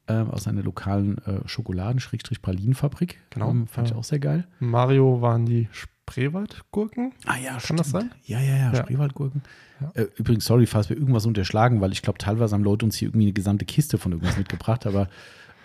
[0.07, 3.19] Äh, aus einer lokalen äh, Schokoladen-Pralinenfabrik.
[3.29, 3.49] Genau.
[3.51, 3.93] Ähm, fand Ja.
[3.93, 4.47] ich auch sehr geil.
[4.59, 7.13] Mario waren die Spreewaldgurken.
[7.25, 8.11] Ah ja, Kann das sein?
[8.23, 8.75] Ja, ja, ja, Ja.
[8.83, 9.41] Spreewaldgurken.
[9.79, 9.91] Ja.
[9.95, 13.07] Äh, übrigens, sorry, falls wir irgendwas unterschlagen, weil ich glaube, teilweise haben Leute uns hier
[13.09, 15.07] irgendwie eine gesamte Kiste von irgendwas mitgebracht, aber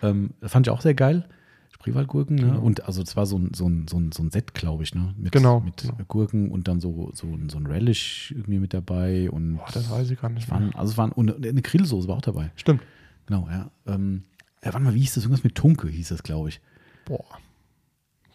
[0.02, 1.26] ähm, fand ich auch sehr geil.
[1.72, 2.42] Spreewaldgurken, ne?
[2.42, 2.60] Genau.
[2.60, 4.94] Und also es war so ein, so ein, so ein, so ein Set, glaube ich,
[4.94, 5.14] ne?
[5.18, 5.94] Mit, Genau, mit genau.
[6.08, 9.90] Gurken und dann so, so, ein- so ein Relish irgendwie mit dabei und Boah, das
[9.90, 12.50] weiß ich gar nicht waren, also es waren, und eine Grillsoße war auch dabei.
[12.56, 12.82] Stimmt.
[13.26, 13.70] Genau, ja.
[13.86, 14.24] Ähm,
[14.64, 15.24] ja, warte mal, wie hieß das?
[15.24, 16.60] Irgendwas mit Tunke hieß das, glaube ich.
[17.04, 17.24] Boah.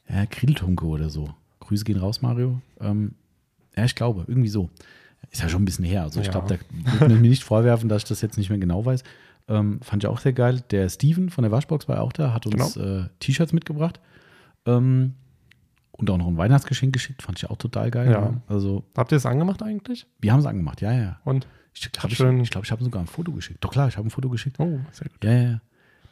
[0.09, 1.33] Ja, Grilltunke oder so.
[1.61, 2.61] Grüße gehen raus, Mario.
[2.79, 3.15] Ähm,
[3.75, 4.69] ja, ich glaube, irgendwie so.
[5.29, 6.03] Ist ja schon ein bisschen her.
[6.03, 6.31] Also ich Ja.
[6.33, 9.03] glaube, da wird man mir nicht vorwerfen, dass ich das jetzt nicht mehr genau weiß.
[9.47, 10.61] Ähm, fand ich auch sehr geil.
[10.71, 13.99] Der Steven von der Waschbox war auch da, hat uns äh, T-Shirts mitgebracht.
[14.65, 15.13] Ähm,
[15.93, 17.21] und auch noch ein Weihnachtsgeschenk geschickt.
[17.21, 18.11] Fand ich auch total geil.
[18.11, 18.41] Ja.
[18.47, 20.07] Also, Habt ihr es angemacht eigentlich?
[20.19, 21.19] wir haben es angemacht, ja, ja.
[21.23, 21.47] Und?
[21.73, 23.63] Ich glaube, ich, ich, glaub, ich habe sogar ein Foto geschickt.
[23.63, 24.59] Doch klar, ich habe ein Foto geschickt.
[24.59, 25.23] Oh, sehr gut.
[25.23, 25.61] Ja, ja, ja.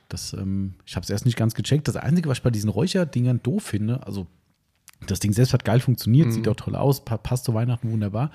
[0.07, 1.87] Das, ähm, ich habe es erst nicht ganz gecheckt.
[1.87, 4.25] Das Einzige, was ich bei diesen Räucherdingern doof finde, also
[5.05, 6.31] das Ding selbst hat geil funktioniert, Mhm.
[6.31, 8.31] sieht auch toll aus, pa passt zu Weihnachten wunderbar.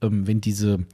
[0.00, 0.84] Ähm, wenn diese,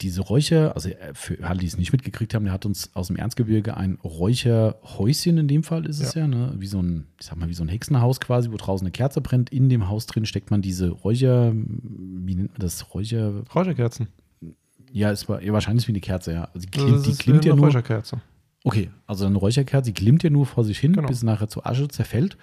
[0.00, 3.08] diese Räucher, also äh, für alle, die es nicht mitgekriegt haben, der hat uns aus
[3.08, 6.54] dem Erzgebirge ein Räucherhäuschen, in dem Fall ist es ja, ne?
[6.56, 9.20] wie so ein, ich sag mal, wie so ein Hexenhaus quasi, wo draußen eine Kerze
[9.20, 9.50] brennt.
[9.50, 14.08] In dem Haus drin steckt man diese Räucher, wie nennt man das, Räucher, Räucherkerzen.
[14.92, 16.44] Ja, es war ja, wahrscheinlich wie eine Kerze, ja.
[16.54, 17.68] Also die, Das klim- die ist klimmt ja eine nur.
[17.68, 18.20] Räucherkerze.
[18.64, 21.08] Okay, also eine Räucherkerze, die glimmt ja nur vor sich hin, Genau.
[21.08, 22.36] bis nachher zu Asche zerfällt.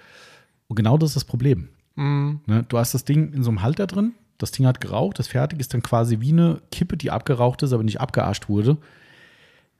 [0.66, 1.68] Und genau das ist das Problem.
[1.94, 2.64] Mm, Ne?
[2.68, 5.60] Du hast das Ding in so einem Halter drin, das Ding hat geraucht, das fertig
[5.60, 8.76] ist dann quasi wie eine Kippe, die abgeraucht ist, aber nicht abgeascht wurde.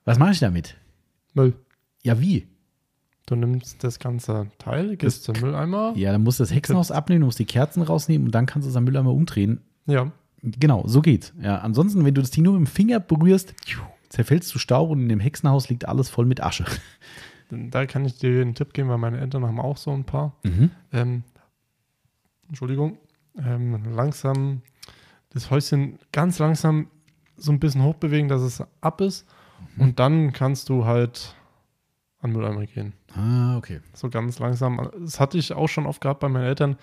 [0.04, 0.76] Was mache ich damit?
[1.34, 1.54] Müll.
[2.02, 2.46] Ja, wie?
[3.26, 5.92] Du nimmst das ganze Teil, gehst zum Mülleimer.
[5.96, 8.64] Ja, dann musst du das Hexenhaus abnehmen, du musst die Kerzen rausnehmen und dann kannst
[8.66, 9.60] du es am Mülleimer umdrehen.
[9.86, 10.10] Ja.
[10.43, 11.32] Genau, so geht's.
[11.41, 13.55] Ja, ansonsten, wenn du das Ding nur mit dem Finger berührst,
[14.09, 16.64] zerfällst du Staub und in dem Hexenhaus liegt alles voll mit Asche.
[17.51, 20.36] Da kann ich dir einen Tipp geben, weil meine Eltern haben auch so ein paar.
[20.43, 20.70] Mhm.
[20.93, 21.22] Ähm,
[22.47, 22.99] Entschuldigung.
[23.43, 24.61] Ähm, langsam
[25.30, 26.89] das Häuschen ganz langsam
[27.39, 29.26] so ein bisschen hochbewegen, dass es ab ist.
[29.76, 29.82] Mhm.
[29.82, 31.34] Und dann kannst du halt
[32.20, 32.93] an Mülleimer gehen.
[33.14, 33.80] Ah, okay.
[33.95, 34.91] So ganz langsam.
[34.99, 36.76] Das hatte ich auch schon oft gehabt bei meinen Eltern.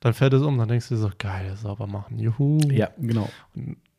[0.00, 2.18] Dann fährt es um, dann denkst du dir so, geil, sauber machen.
[2.18, 2.58] Juhu.
[2.70, 3.28] Ja, genau.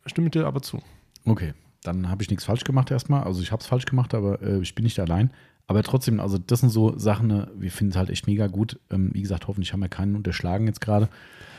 [0.08, 0.82] Stimme ich dir aber zu.
[1.26, 3.24] Okay, dann habe ich nichts falsch gemacht erstmal.
[3.24, 5.30] Also ich habe es falsch gemacht, aber äh, ich bin nicht allein.
[5.68, 8.80] Aber trotzdem, also das sind so Sachen, ne, wir finden es halt echt mega gut.
[8.90, 11.08] Ähm, wie gesagt, hoffentlich haben wir keinen unterschlagen jetzt gerade.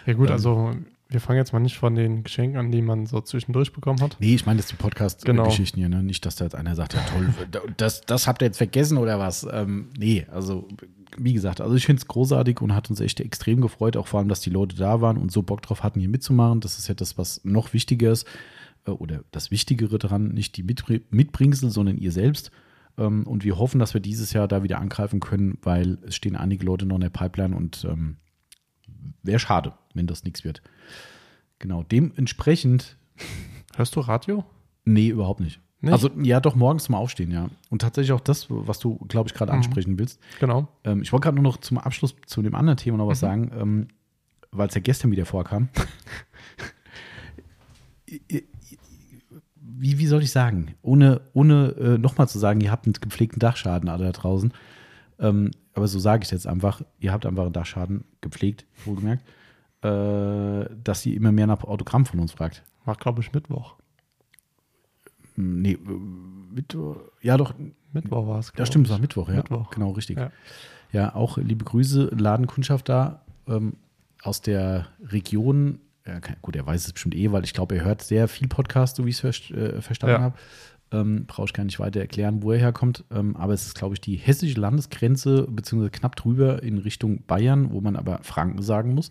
[0.07, 0.33] Ja gut, Ähm.
[0.33, 0.75] also
[1.13, 4.17] wir fangen jetzt mal nicht von den Geschenken an, die man so zwischendurch bekommen hat.
[4.21, 4.83] Nee, ich meine, das die Genau.
[4.89, 6.03] Podcast-Geschichten hier, ne?
[6.03, 7.33] Nicht, dass da jetzt einer sagt, ja toll,
[7.77, 9.47] das, das habt ihr jetzt vergessen oder was.
[9.51, 10.69] Ähm, nee, also
[11.19, 14.19] wie gesagt, also ich finde es großartig und hat uns echt extrem gefreut, auch vor
[14.21, 16.61] allem, dass die Leute da waren und so Bock drauf hatten, hier mitzumachen.
[16.61, 18.27] Das ist ja das, was noch wichtiger ist.
[18.87, 22.51] äh, Oder das Wichtigere daran, nicht die Mitbr- Mitbringsel, sondern ihr selbst.
[22.99, 26.37] Ähm, Und wir hoffen, dass wir dieses Jahr da wieder angreifen können, weil es stehen
[26.37, 28.17] einige Leute noch in der Pipeline und ähm,
[29.23, 30.63] wäre schade, wenn das nichts wird.
[31.59, 32.97] Genau, dementsprechend
[33.77, 34.45] Hörst du Radio?
[34.85, 35.61] Nee, überhaupt nicht.
[35.81, 35.93] Nicht?
[35.93, 37.49] Also ja, doch morgens zum Aufstehen, ja.
[37.71, 39.59] Und tatsächlich auch das, was du, glaube ich, gerade Mhm.
[39.59, 40.21] ansprechen willst.
[40.41, 40.69] Genau.
[40.85, 43.27] Ähm, ich wollte gerade nur noch zum Abschluss zu dem anderen Thema noch was Mhm.
[43.27, 43.89] sagen, ähm,
[44.51, 45.69] weil es ja gestern wieder vorkam.
[49.57, 50.75] wie, wie soll ich sagen?
[50.83, 54.53] Ohne, ohne äh, nochmal zu sagen, ihr habt einen gepflegten Dachschaden alle da draußen.
[55.19, 59.25] Ähm, aber so sage ich jetzt einfach, ihr habt einfach einen Dachschaden gepflegt, wohlgemerkt,
[59.83, 62.63] äh, dass sie immer mehr nach Autogramm von uns fragt.
[62.85, 63.75] War, glaube ich, Mittwoch.
[65.35, 65.79] Hm, Nee, äh,
[66.55, 67.55] Mittwoch, ja doch,
[67.93, 68.53] Mittwoch war es.
[68.57, 69.37] Ja, stimmt, es war Mittwoch, ja.
[69.37, 69.71] Mittwoch.
[69.71, 70.19] Genau, richtig.
[70.19, 70.31] Ja,
[70.93, 71.15] Ja.
[71.15, 73.75] auch liebe Grüße, Ladenkundschaft da ähm,
[74.23, 75.81] aus der Region.
[76.07, 78.97] Ja, gut, er weiß es bestimmt eh, weil ich glaube, er hört sehr viel Podcast,
[78.97, 80.21] so wie ich es ver äh, verstanden Ja.
[80.21, 80.35] habe.
[80.93, 83.05] Ähm, Brauche ich gar nicht weiter erklären, wo er herkommt.
[83.11, 87.73] Ähm, aber es ist, glaube ich, die hessische Landesgrenze, beziehungsweise knapp drüber in Richtung Bayern,
[87.73, 89.11] wo man aber Franken sagen muss.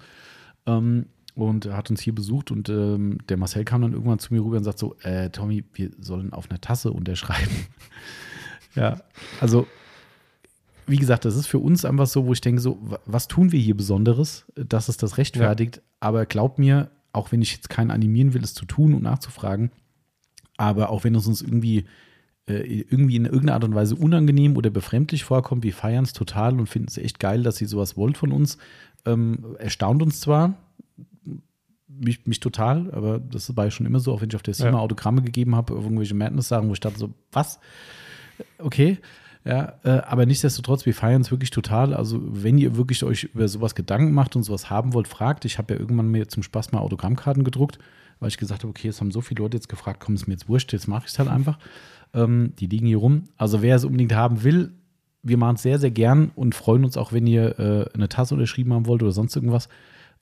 [0.66, 4.34] Ähm, und er hat uns hier besucht und ähm, der Marcel kam dann irgendwann zu
[4.34, 7.52] mir rüber und sagt so, äh, Tommy, wir sollen auf einer Tasse unterschreiben.
[8.76, 9.00] ja,
[9.40, 9.66] also
[10.88, 13.52] wie gesagt, das ist für uns einfach so, wo ich denke, so, wa- was tun
[13.54, 15.82] wir hier Besonderes, dass es das rechtfertigt?
[16.02, 19.72] Aber glaub mir, auch wenn ich jetzt keinen animieren will, es zu tun und nachzufragen,
[20.62, 21.86] aber auch wenn es uns irgendwie,
[22.48, 26.60] äh, irgendwie in irgendeiner Art und Weise unangenehm oder befremdlich vorkommt, wir feiern es total
[26.60, 28.58] und finden es echt geil, dass ihr sowas wollt von uns.
[29.06, 30.54] Ähm, erstaunt uns zwar,
[31.88, 34.54] mich, mich total, aber das war ja schon immer so, auch wenn ich auf der
[34.54, 34.78] SEMA Ja.
[34.78, 37.60] Autogramme gegeben habe, irgendwelche Madness-Sachen, wo ich dachte so, was?
[38.60, 39.00] Okay,
[39.44, 41.96] ja, äh, aber nichtsdestotrotz, wir feiern es wirklich total.
[41.96, 45.46] Also, wenn ihr wirklich euch über sowas Gedanken macht und sowas haben wollt, fragt.
[45.46, 47.80] Ich habe ja irgendwann mir zum Spaß mal Autogrammkarten gedruckt.
[48.22, 50.34] Weil ich gesagt habe, okay, es haben so viele Leute jetzt gefragt, komm, ist mir
[50.36, 51.60] jetzt wurscht, jetzt mache ich es halt einfach.
[52.14, 53.26] Ähm, die liegen hier rum.
[53.38, 54.72] Also wer es unbedingt haben will,
[55.24, 58.34] wir machen es sehr, sehr gern und freuen uns auch, wenn ihr äh, eine Tasse
[58.36, 59.68] unterschrieben haben wollt oder sonst irgendwas.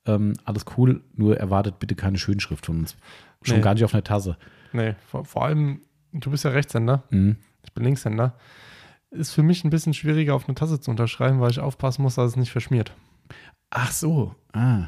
[0.06, 2.98] Ähm, alles cool, nur erwartet bitte keine Schönschrift von uns.
[3.44, 3.62] Schon Nee.
[3.62, 4.38] gar nicht auf einer Tasse.
[4.74, 5.82] Nee, vor, vor allem,
[6.14, 7.36] du bist ja Rechtshänder, Mhm.
[7.66, 8.36] ich bin Linkshänder.
[9.12, 12.16] Ist für mich ein bisschen schwieriger, auf eine Tasse zu unterschreiben, weil ich aufpassen muss,
[12.16, 12.94] dass es nicht verschmiert.
[13.72, 14.88] Ach so, ah.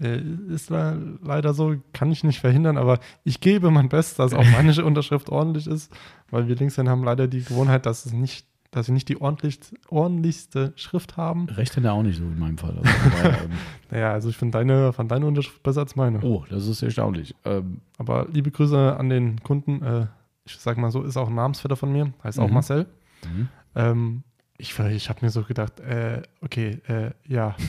[0.00, 0.20] Äh,
[0.52, 4.44] Ist le- leider so, kann ich nicht verhindern, aber ich gebe mein Bestes, dass auch
[4.52, 5.92] meine Unterschrift ordentlich ist,
[6.30, 9.60] weil wir Linkshänder haben leider die Gewohnheit, dass es nicht, dass wir nicht die ordentlich,
[9.88, 11.48] ordentlichste Schrift haben.
[11.48, 12.76] Rechtshänder auch nicht so in meinem Fall.
[12.82, 13.50] Also, ähm,
[13.90, 16.20] Naja, also ich finde deine, fand deine Unterschrift besser als meine.
[16.22, 17.34] oh, das ist erstaunlich.
[17.44, 19.82] Ähm, Aber liebe Grüße an den Kunden.
[19.82, 20.06] Äh,
[20.46, 22.54] ich sag mal so, ist auch ein Namensvetter von mir, heißt auch Mhm.
[22.54, 22.86] Marcel.
[23.32, 23.48] mhm.
[23.76, 24.22] Ähm,
[24.58, 27.54] ich ich habe mir so gedacht, äh, okay, äh, ja.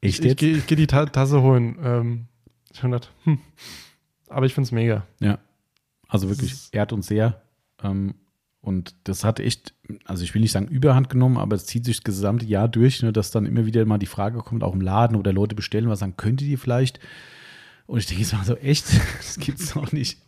[0.00, 0.38] Echt ich jetzt?
[0.38, 1.76] gehe ich geh die Ta Tasse holen.
[1.82, 2.26] Ähm,
[2.72, 3.38] ich hab gedacht, hm.
[4.28, 5.06] Aber ich finde es mega.
[5.20, 5.38] Ja.
[6.08, 7.42] Also wirklich, ehrt uns sehr.
[7.82, 8.14] Ähm,
[8.60, 9.74] und das hat echt,
[10.04, 13.02] also ich will nicht sagen Überhand genommen, aber es zieht sich das gesamte Jahr durch,
[13.02, 15.88] ne, dass dann immer wieder mal die Frage kommt, auch im Laden oder Leute bestellen
[15.88, 16.98] was, sagen, könntet ihr vielleicht?
[17.86, 18.86] Und ich denke jetzt mal so, echt?
[19.18, 20.18] Das gibt's doch nicht.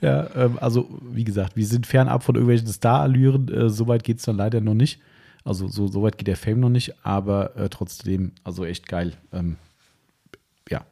[0.00, 3.48] Ja, ähm, also wie gesagt, wir sind fernab von irgendwelchen Star-Allüren.
[3.48, 5.00] Äh, so weit geht es dann leider noch nicht.
[5.44, 9.14] Also so, so weit geht der Fame noch nicht, aber äh, trotzdem, also echt geil.
[9.32, 9.56] Ähm,
[10.68, 10.84] ja,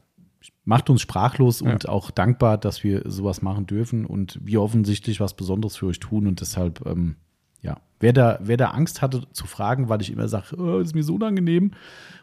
[0.64, 1.70] macht uns sprachlos Ja.
[1.72, 6.00] und auch dankbar, dass wir sowas machen dürfen und wir offensichtlich was Besonderes für euch
[6.00, 7.16] tun und deshalb, ähm,
[7.60, 10.94] ja, wer da, wer da Angst hatte zu fragen, weil ich immer sage, oh, ist
[10.94, 11.72] mir so unangenehm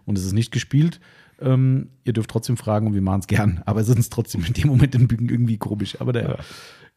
[0.06, 1.00] und es ist nicht gespielt,
[1.42, 4.54] ähm, ihr dürft trotzdem fragen und wir machen es gern, aber es ist trotzdem in
[4.54, 6.00] dem Moment irgendwie komisch.
[6.00, 6.36] Aber der, Ja.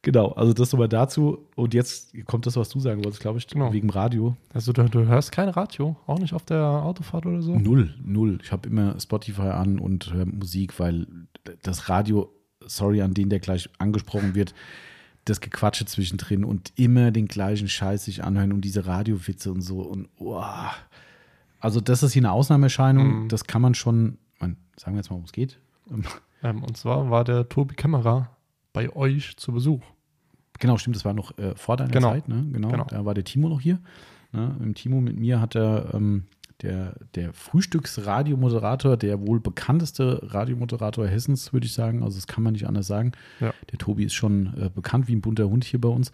[0.02, 3.46] Genau, also das nochmal dazu und jetzt kommt das, was du sagen wolltest, glaube ich,
[3.46, 3.72] Genau.
[3.72, 4.36] wegen Radio.
[4.52, 7.56] Also du, du hörst kein Radio, auch nicht auf der Autofahrt oder so?
[7.58, 8.38] Null, null.
[8.42, 11.06] Ich habe immer Spotify an und höre Musik, weil
[11.62, 12.32] das Radio,
[12.66, 14.54] sorry an den, der gleich angesprochen wird,
[15.24, 19.80] das Gequatsche zwischendrin und immer den gleichen Scheiß sich anhören und diese Radiowitze und so
[19.82, 20.42] und oh.
[21.60, 23.28] Also das ist hier eine Ausnahmeerscheinung, Mhm.
[23.28, 25.58] das kann man schon, man, sagen wir jetzt mal, worum es geht.
[25.90, 26.04] Ähm,
[26.42, 28.30] Ähm, und zwar war der Tobi Kämmerer
[28.72, 29.82] bei euch zu Besuch.
[30.60, 32.10] Genau, stimmt, das war noch äh, vor deiner Genau.
[32.12, 32.44] Zeit, ne?
[32.52, 32.84] Genau, Genau.
[32.88, 33.78] da war der Timo noch hier.
[34.32, 34.56] Ne?
[34.60, 36.24] Dem Timo, mit mir hat er ähm,
[36.62, 42.02] der, der Frühstücksradiomoderator, der wohl bekannteste Radiomoderator Hessens, würde ich sagen.
[42.02, 43.12] Also das kann man nicht anders sagen.
[43.40, 43.52] Ja.
[43.70, 46.12] Der Tobi ist schon äh, bekannt wie ein bunter Hund hier bei uns.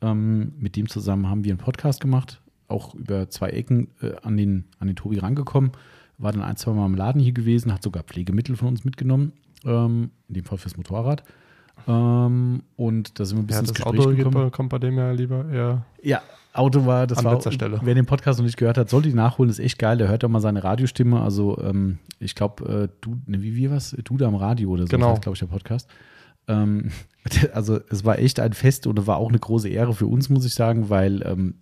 [0.00, 4.36] Ähm, mit dem zusammen haben wir einen Podcast gemacht, auch über zwei Ecken äh, an,
[4.36, 5.72] den, an den Tobi rangekommen.
[6.18, 9.32] War dann ein, zwei Mal im Laden hier gewesen, hat sogar Pflegemittel von uns mitgenommen,
[9.64, 11.22] ähm, in dem Fall fürs Motorrad.
[11.88, 14.50] Ähm, und da sind wir ein Ja, bisschen das ins Gespräch Auto gekommen.
[14.52, 15.84] kommt bei dem ja lieber eher.
[16.02, 17.80] Ja, Auto war, das An war, letzter Stelle.
[17.82, 19.96] wer den Podcast noch nicht gehört hat, sollte ihn nachholen, ist echt geil.
[19.98, 21.20] Der hört doch mal seine Radiostimme.
[21.20, 23.96] Also, ähm, ich glaube, äh, du, ne, wie, wie was?
[24.04, 25.14] Du da am Radio oder so, Genau.
[25.14, 25.88] glaube ich, der Podcast.
[26.48, 26.90] Ähm,
[27.54, 30.44] also, es war echt ein Fest und war auch eine große Ehre für uns, muss
[30.44, 31.54] ich sagen, weil ähm,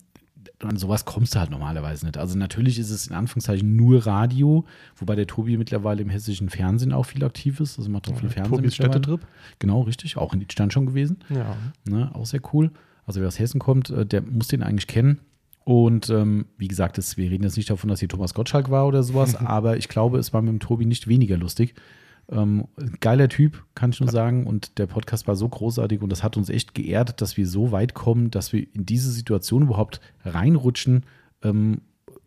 [0.63, 2.19] an sowas kommst du halt normalerweise nicht.
[2.19, 4.65] Also, natürlich ist es in Anführungszeichen nur Radio,
[4.97, 7.79] wobei der Tobi mittlerweile im hessischen Fernsehen auch viel aktiv ist.
[7.79, 8.57] Also, macht auch viel Fernsehen.
[8.57, 8.75] Tobis.
[8.75, 9.21] Städtetrip.
[9.59, 10.17] Genau, richtig.
[10.17, 11.19] Auch in Liedstein schon gewesen.
[11.29, 11.57] Ja.
[11.85, 12.71] Ne, auch sehr cool.
[13.07, 15.21] Also wer aus Hessen kommt, äh, der muss den eigentlich kennen.
[15.65, 18.87] Und ähm, wie gesagt, das, wir reden jetzt nicht davon, dass hier Thomas Gottschalk war
[18.87, 21.75] oder sowas, aber ich glaube, es war mit dem Tobi nicht weniger lustig.
[22.31, 22.67] Ähm,
[23.01, 24.47] geiler Typ, kann ich nur sagen.
[24.47, 27.73] Und der Podcast war so großartig und das hat uns echt geehrt, dass wir so
[27.73, 31.05] weit kommen, dass wir in diese Situation überhaupt reinrutschen,
[31.43, 31.81] ähm,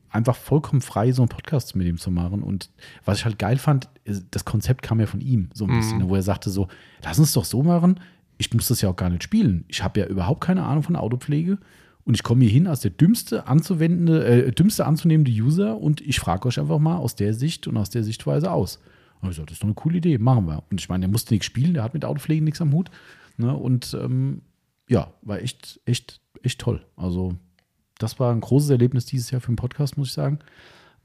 [0.09, 2.43] einfach vollkommen frei so einen Podcast mit ihm zu machen.
[2.43, 2.69] Und
[3.05, 3.89] was ich halt geil fand,
[4.31, 6.67] das Konzept kam ja von ihm so ein bisschen, wo er sagte so,
[7.03, 7.99] lass uns doch so machen,
[8.37, 9.65] ich muss das ja auch gar nicht spielen.
[9.67, 11.57] Ich habe ja überhaupt keine Ahnung von Autopflege
[12.05, 16.19] und ich komme hier hin als der dümmste anzuwendende, äh, dümmste anzunehmende User und ich
[16.19, 18.79] frage euch einfach mal aus der Sicht und aus der Sichtweise aus.
[19.23, 20.63] Und ich so, das ist doch eine coole Idee, machen wir.
[20.69, 22.91] Und ich meine, der musste nichts spielen, der hat mit Autopflege nichts am Hut.
[23.37, 23.55] Ne?
[23.55, 24.41] Und ähm,
[24.89, 26.85] ja, war echt, echt, echt toll.
[26.95, 27.35] Also,
[27.97, 30.39] das war ein großes Erlebnis dieses Jahr für den Podcast, muss ich sagen.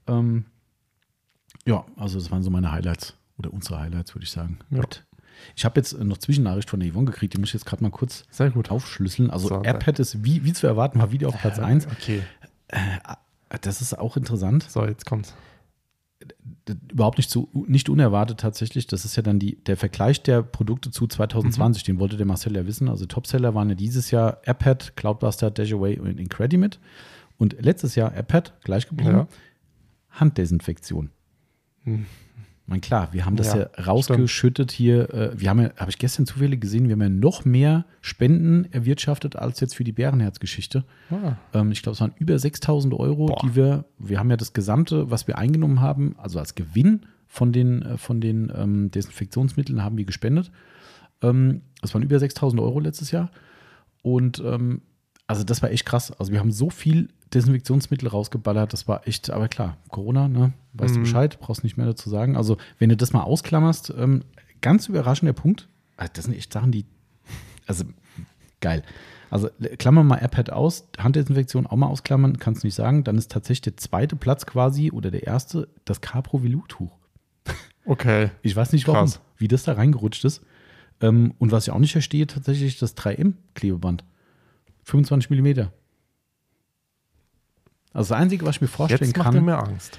[0.07, 0.45] Ähm,
[1.65, 4.59] ja, also das waren so meine Highlights oder unsere Highlights, würde ich sagen.
[4.69, 4.81] Ja.
[4.81, 5.05] Gut.
[5.55, 7.81] Ich habe jetzt äh, noch Zwischennachricht von der Yvonne gekriegt, die muss ich jetzt gerade
[7.83, 8.69] mal kurz Sehr gut.
[8.71, 9.29] aufschlüsseln.
[9.29, 11.87] Also So, AirPad ist wie, wie zu erwarten, war wieder auf Platz 1.
[11.87, 12.21] Okay.
[13.61, 14.63] Das ist auch interessant.
[14.69, 15.33] So, jetzt kommt's.
[16.91, 18.85] Überhaupt nicht, so, nicht unerwartet tatsächlich.
[18.85, 21.83] Das ist ja dann die, der Vergleich der Produkte zu 2020.
[21.83, 22.89] Den wollte der Marcel ja wissen.
[22.89, 26.77] Also Topseller waren ja dieses Jahr AirPad, Cloudbuster, Dashaway und Incredimate.
[27.37, 29.27] Und letztes Jahr AirPad, gleich geblieben, Ja.
[30.09, 31.09] Handdesinfektion.
[31.83, 32.05] Hm.
[32.69, 35.13] Man klar, wir haben das ja, Ja, rausgeschüttet hier.
[35.13, 38.65] Äh, wir haben ja, habe ich gestern zufällig gesehen, wir haben ja noch mehr Spenden
[38.71, 40.83] erwirtschaftet als jetzt für die Bärenherz-Geschichte.
[41.09, 43.39] Ah, Ähm, ich glaube, es waren über 6000 Euro, Boah.
[43.41, 47.51] die wir, wir haben ja das Gesamte, was wir eingenommen haben, also als Gewinn von
[47.51, 50.51] den, äh, von den ähm, Desinfektionsmitteln haben wir gespendet.
[51.21, 53.31] Ähm, das waren über 6000 Euro letztes Jahr.
[54.03, 54.81] Und ähm,
[55.29, 56.11] also das war echt krass.
[56.19, 60.53] Also wir haben so viel Desinfektionsmittel rausgeballert, das war echt, aber klar, Corona, ne?
[60.73, 61.03] Weißt du Mhm.
[61.03, 62.35] Bescheid, brauchst nicht mehr dazu sagen.
[62.35, 64.23] Also, wenn du das mal ausklammerst, ähm,
[64.61, 65.67] ganz überraschender Punkt.
[65.97, 66.85] Also das sind echt Sachen, die,
[67.67, 67.83] also
[68.59, 68.81] geil.
[69.29, 73.03] Also klammern mal AirPad aus, Handdesinfektion auch mal ausklammern, kannst du nicht sagen.
[73.03, 76.91] Dann ist tatsächlich der zweite Platz quasi oder der erste das Capro Velour-Tuch.
[77.85, 78.31] Okay.
[78.41, 79.19] Ich weiß nicht warum, Krass.
[79.37, 80.41] wie das da reingerutscht ist.
[81.01, 84.03] Ähm, und was ich auch nicht verstehe, tatsächlich das 3M-Klebeband.
[84.89, 85.71] 25 Millimeter.
[87.93, 89.97] Also das Einzige, was ich mir vorstellen Jetzt macht kann, mir Angst.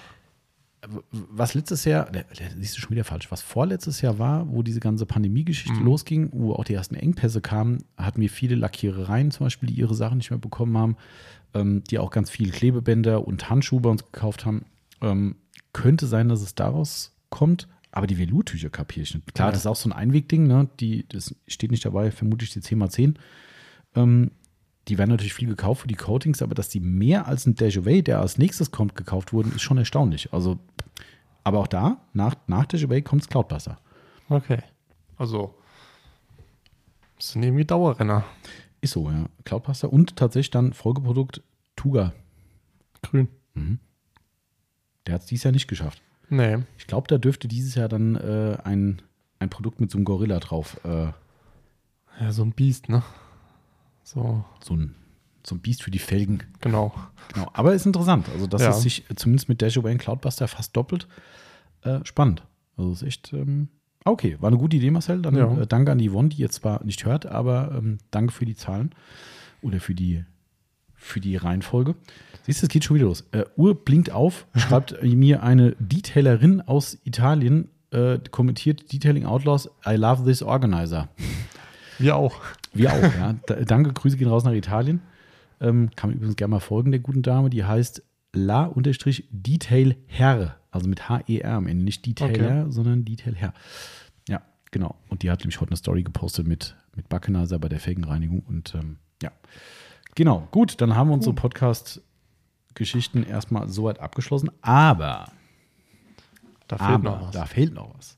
[1.10, 2.10] was letztes Jahr,
[2.56, 5.84] siehst du schon wieder falsch, was vorletztes Jahr war, wo diese ganze Pandemie-Geschichte Mhm.
[5.84, 9.94] losging, wo auch die ersten Engpässe kamen, hatten wir viele Lackierereien zum Beispiel, die ihre
[9.94, 10.96] Sachen nicht mehr bekommen haben,
[11.52, 14.64] ähm, die auch ganz viel Klebebänder und Handschuhe bei uns gekauft haben.
[15.02, 15.36] Ähm,
[15.72, 19.34] könnte sein, dass es daraus kommt, aber die Velour-Tücher kapiere ich nicht.
[19.34, 19.52] Klar, Ja.
[19.52, 20.68] das ist auch so ein Einwegding, ne?
[20.78, 23.16] die, das steht nicht dabei, vermutlich die 10x10.
[23.96, 24.30] Ähm,
[24.90, 28.02] die werden natürlich viel gekauft für die Coatings, aber dass die mehr als ein Dejavay,
[28.02, 30.32] der als nächstes kommt, gekauft wurden, ist schon erstaunlich.
[30.32, 30.58] Also,
[31.44, 33.78] aber auch da, nach, nach Dejavay kommt das Cloudbuster.
[34.28, 34.58] Okay.
[35.16, 35.54] Also,
[37.16, 38.24] das sind irgendwie Dauerrenner.
[38.80, 39.26] Ist so, ja.
[39.44, 41.42] Cloudbuster und tatsächlich dann Folgeprodukt
[41.76, 42.12] Tuga.
[43.02, 43.28] Grün.
[45.06, 46.02] Der hat es dieses Jahr nicht geschafft.
[46.28, 46.58] Nee.
[46.78, 49.02] Ich glaube, da dürfte dieses Jahr dann äh, ein,
[49.38, 51.12] ein Produkt mit so einem Gorilla drauf, äh,
[52.20, 53.02] Ja, so ein Biest, ne?
[54.02, 54.94] So, so, ein,
[55.47, 56.43] so ein Biest für die Felgen.
[56.60, 56.93] genau.
[57.32, 57.48] Genau.
[57.52, 58.27] Aber ist interessant.
[58.32, 58.70] Also, dass Ja.
[58.70, 61.06] es sich äh, zumindest mit Dejavay und Cloudbuster fast doppelt.
[61.82, 62.43] Äh, spannend.
[62.77, 63.32] Also, ist echt.
[63.32, 63.68] Ähm,
[64.05, 65.22] okay, war eine gute Idee, Marcel.
[65.22, 65.60] Dann Ja.
[65.60, 68.56] äh, danke an die Yvonne, die jetzt zwar nicht hört, aber ähm, danke für die
[68.56, 68.90] Zahlen
[69.62, 70.24] oder für die,
[70.94, 71.94] für die Reihenfolge.
[72.47, 73.24] Siehst du, es geht schon wieder los.
[73.32, 79.94] Äh, Uhr blinkt auf, schreibt mir eine Detailerin aus Italien, äh, kommentiert Detailing Outlaws, I
[79.94, 81.09] love this organizer.
[81.98, 82.35] Wir auch.
[82.72, 83.34] Wir auch, ja.
[83.47, 85.01] Da, danke, Grüße gehen raus nach Italien.
[85.60, 87.51] Ähm, kann man übrigens gerne mal folgen, der guten Dame.
[87.51, 88.02] Die heißt
[88.32, 90.56] La-Detail Herr.
[90.70, 91.84] Also mit H-E-R am Ende.
[91.84, 93.52] Nicht Detailer, sondern Detail Herr.
[94.28, 94.40] Ja,
[94.70, 94.94] genau.
[95.09, 98.40] Und die hat nämlich heute eine Story gepostet mit, mit Backenizer bei der Felgenreinigung.
[98.40, 99.32] Und ähm, ja.
[100.14, 104.51] Genau, gut, dann haben wir unsere Podcast-Geschichten erstmal soweit abgeschlossen.
[104.62, 105.26] Aber
[106.68, 107.30] Da fehlt aber noch was.
[107.32, 108.16] da fehlt noch was.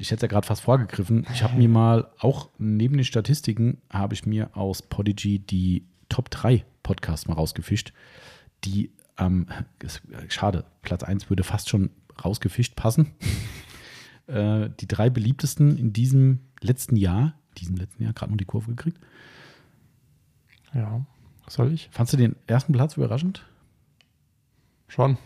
[0.00, 1.26] Ich hätte es ja gerade fast vorgegriffen.
[1.32, 6.30] Ich habe mir mal, auch neben den Statistiken, habe ich mir aus Podigy die Top
[6.30, 7.92] 3 Podcasts mal rausgefischt,
[8.64, 9.48] die, ähm,
[9.80, 11.90] äh, schade, Platz 1 würde fast schon
[12.24, 13.12] rausgefischt passen.
[14.28, 18.68] äh, die drei beliebtesten in diesem letzten Jahr, diesem letzten Jahr, gerade noch die Kurve
[18.70, 18.98] gekriegt.
[20.72, 21.04] Ja.
[21.48, 21.88] Soll ich?
[21.90, 23.44] Fandst du den ersten Platz überraschend?
[24.86, 25.18] Schon.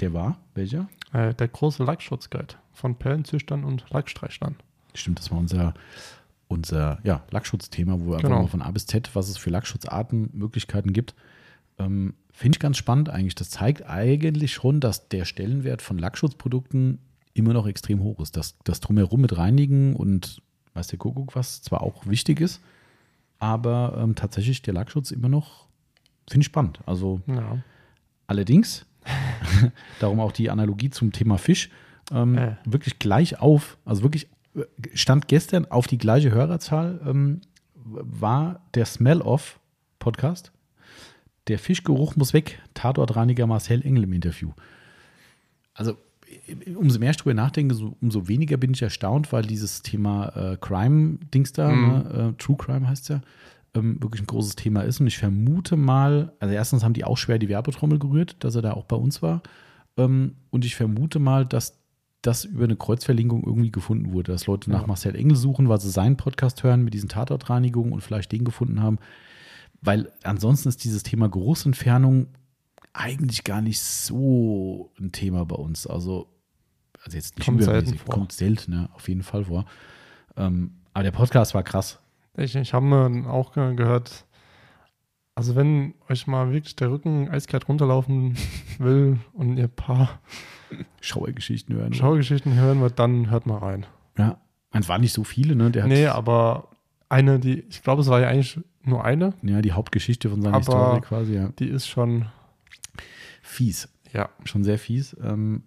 [0.00, 0.88] Der war, welcher?
[1.12, 4.56] Äh, der große Lackschutzguide von Pellenzüchtern und Lackstreichlern.
[4.94, 5.74] Stimmt, das war unser,
[6.48, 8.42] unser ja, Lackschutzthema, wo wir einfach Genau.
[8.42, 11.14] mal von A bis Z, was es für Lackschutzarten, Möglichkeiten gibt.
[11.78, 13.34] Ähm, Finde ich ganz spannend eigentlich.
[13.34, 16.98] Das zeigt eigentlich schon, dass der Stellenwert von Lackschutzprodukten
[17.34, 18.36] immer noch extrem hoch ist.
[18.36, 20.42] Das, das Drumherum mit Reinigen und
[20.74, 22.60] weiß der Kuckuck was zwar auch wichtig ist,
[23.38, 25.66] aber ähm, tatsächlich der Lackschutz immer noch,
[26.28, 26.80] finde ich spannend.
[26.86, 27.58] Also Ja.
[28.26, 28.86] Allerdings,
[30.00, 31.70] darum auch die Analogie zum Thema Fisch,
[32.12, 32.56] ähm, Äh.
[32.64, 34.28] wirklich gleich auf, also wirklich
[34.94, 37.40] stand gestern auf die gleiche Hörerzahl, ähm,
[37.84, 40.52] war der Smell-Off-Podcast.
[41.48, 44.50] Der Fischgeruch muss weg, Tatortreiniger Marcel Engel im Interview.
[45.74, 45.96] Also
[46.76, 50.56] umso mehr ich drüber nachdenke, so, umso weniger bin ich erstaunt, weil dieses Thema äh,
[50.60, 51.88] Crime-Dings da, Mhm.
[51.88, 53.20] ne, äh, True Crime heißt ja,
[53.74, 55.00] ähm, wirklich ein großes Thema ist.
[55.00, 58.62] Und ich vermute mal, also erstens haben die auch schwer die Werbetrommel gerührt, dass er
[58.62, 59.42] da auch bei uns war.
[59.96, 61.78] Ähm, und ich vermute mal, dass
[62.22, 64.86] das über eine Kreuzverlinkung irgendwie gefunden wurde, dass Leute nach Ja.
[64.86, 68.82] Marcel Engel suchen, weil sie seinen Podcast hören mit diesen Tatortreinigungen und vielleicht den gefunden
[68.82, 68.98] haben.
[69.80, 72.26] Weil ansonsten ist dieses Thema Geruchsentfernung
[72.92, 75.86] eigentlich gar nicht so ein Thema bei uns.
[75.86, 76.28] Also,
[77.02, 78.14] also jetzt nicht Kommt selten vor.
[78.14, 78.90] kommt selten, ne?
[78.92, 79.64] auf jeden Fall vor.
[80.36, 81.98] Ähm, aber der Podcast war krass.
[82.36, 84.24] Ich, ich habe mir auch ge- gehört,
[85.34, 88.36] also wenn euch mal wirklich der Rücken eiskalt runterlaufen
[88.78, 90.20] will und ihr ein paar
[91.00, 91.92] Schauergeschichten hören.
[91.94, 93.86] Schaugeschichten hören wollt, dann hört mal rein.
[94.16, 94.38] Ja,
[94.72, 95.70] es waren nicht so viele, ne?
[95.70, 96.68] Der Nee, aber
[97.08, 100.56] eine, die, ich glaube, es war ja eigentlich nur eine, ja, die Hauptgeschichte von seiner
[100.56, 101.48] Aber- Historie quasi, ja.
[101.58, 102.26] die ist schon,
[103.42, 103.88] Fies.
[104.12, 105.16] ja, schon sehr fies.
[105.22, 105.64] Ähm,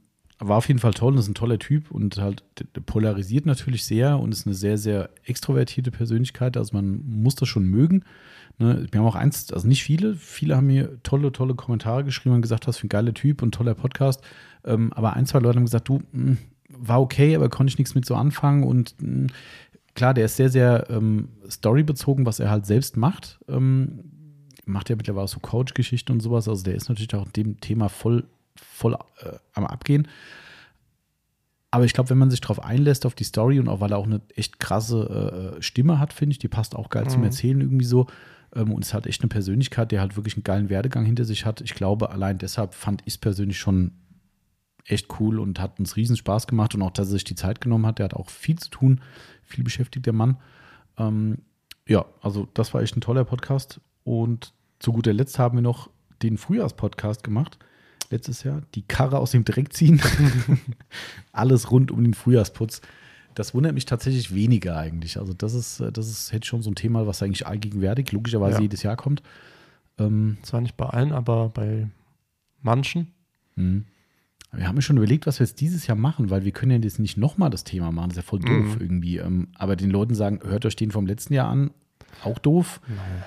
[0.47, 2.43] war auf jeden Fall toll und ist ein toller Typ und halt
[2.85, 6.57] polarisiert natürlich sehr und ist eine sehr, sehr extrovertierte Persönlichkeit.
[6.57, 8.03] Also man muss das schon mögen.
[8.59, 8.87] Ne?
[8.91, 12.41] Wir haben auch eins, also nicht viele, viele haben mir tolle, tolle Kommentare geschrieben und
[12.41, 14.21] gesagt, was für ein geiler Typ und toller Podcast.
[14.63, 16.37] Ähm, aber ein, zwei Leute haben gesagt, du, mh,
[16.69, 19.27] war okay, aber konnte ich nichts mit so anfangen und mh,
[19.95, 23.39] klar, der ist sehr, sehr ähm, storybezogen, was er halt selbst macht.
[23.47, 23.99] Ähm,
[24.65, 26.47] macht ja mittlerweile auch so Coach-Geschichten und sowas.
[26.47, 28.25] Also der ist natürlich auch dem Thema voll,
[28.55, 30.07] voll äh, am Abgehen.
[31.71, 33.97] Aber ich glaube, wenn man sich darauf einlässt, auf die Story und auch weil er
[33.97, 37.09] auch eine echt krasse äh, Stimme hat, finde ich, die passt auch geil mhm.
[37.09, 38.05] zum Erzählen irgendwie so.
[38.55, 41.45] Ähm, und ist halt echt eine Persönlichkeit, der halt wirklich einen geilen Werdegang hinter sich
[41.45, 41.61] hat.
[41.61, 43.91] Ich glaube, allein deshalb fand ich es persönlich schon
[44.85, 47.61] echt cool und hat uns riesen Spaß gemacht und auch, dass er sich die Zeit
[47.61, 47.99] genommen hat.
[47.99, 49.01] Der hat auch viel zu tun,
[49.43, 50.37] viel beschäftigt der Mann.
[50.97, 51.39] Ähm,
[51.87, 53.81] ja, also das war echt ein toller Podcast.
[54.03, 55.89] Und zu guter Letzt haben wir noch
[56.21, 57.57] den Frühjahrspodcast gemacht.
[58.09, 58.61] Letztes Jahr.
[58.75, 60.01] Die Karre aus dem Dreck ziehen.
[61.31, 62.81] Alles rund um den Frühjahrsputz.
[63.35, 65.17] Das wundert mich tatsächlich weniger eigentlich.
[65.17, 68.61] Also, das ist, das ist jetzt schon so ein Thema, was eigentlich allgegenwärtig, logischerweise ja.
[68.61, 69.23] jedes Jahr kommt.
[69.97, 71.87] Ähm, Zwar nicht bei allen, aber bei
[72.61, 73.11] manchen.
[73.55, 73.85] Mhm.
[74.51, 76.99] Wir haben schon überlegt, was wir jetzt dieses Jahr machen, weil wir können ja jetzt
[76.99, 78.09] nicht nochmal das Thema machen.
[78.09, 78.81] Das ist ja voll doof mhm.
[78.81, 79.17] irgendwie.
[79.17, 81.71] Ähm, aber den Leuten sagen, hört euch den vom letzten Jahr an,
[82.23, 82.79] auch doof.
[82.87, 83.23] Nein.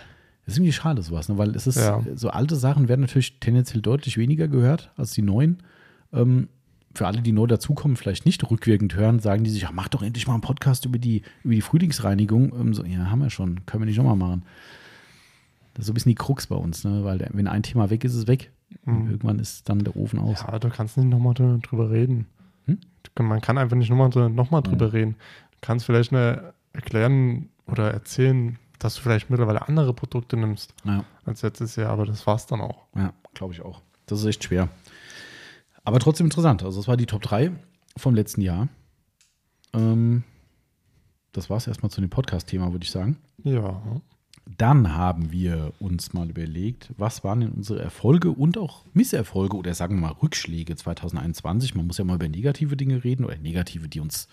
[0.46, 1.36] Das ist irgendwie schade, sowas, ne?
[1.38, 2.00] weil es ist, ja.
[2.14, 5.58] so alte Sachen werden natürlich tendenziell deutlich weniger gehört als die neuen.
[6.12, 6.48] Ähm,
[6.94, 10.02] für alle, die neu dazukommen, vielleicht nicht rückwirkend hören, sagen die sich, ach, mach doch
[10.02, 12.52] endlich mal einen Podcast über die, über die Frühlingsreinigung.
[12.58, 14.44] Ähm, so, ja, haben wir schon, können wir nicht nochmal machen.
[15.74, 17.04] Das ist so ein bisschen die Krux bei uns, ne?
[17.04, 18.50] weil wenn ein Thema weg ist, ist es weg.
[18.84, 19.10] Mhm.
[19.10, 20.44] Irgendwann ist dann der Ofen aus.
[20.46, 22.26] Ja, du kannst nicht nochmal drüber reden.
[22.66, 22.78] Hm?
[23.18, 24.92] Man kann einfach nicht nochmal noch mal drüber ja.
[24.92, 25.16] reden.
[25.50, 31.04] Du kannst vielleicht eine erklären oder erzählen, dass du vielleicht mittlerweile andere Produkte nimmst ja.
[31.24, 32.84] als letztes Jahr, aber das war es dann auch.
[32.94, 33.82] Ja, glaube ich auch.
[34.06, 34.68] Das ist echt schwer.
[35.84, 36.62] Aber trotzdem interessant.
[36.62, 37.52] Also, das war die Top 3
[37.96, 38.68] vom letzten Jahr.
[39.72, 40.24] Ähm,
[41.32, 43.18] das war es erstmal zu dem Podcast-Thema, würde ich sagen.
[43.44, 43.80] Ja.
[44.58, 49.74] Dann haben wir uns mal überlegt, was waren denn unsere Erfolge und auch Misserfolge oder
[49.74, 51.74] sagen wir mal Rückschläge 2021.
[51.74, 54.28] Man muss ja mal über negative Dinge reden oder negative, die uns,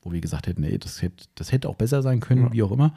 [0.00, 2.52] wo wir gesagt hätten, ey, das hätte, das hätte auch besser sein können, ja.
[2.52, 2.94] wie auch immer.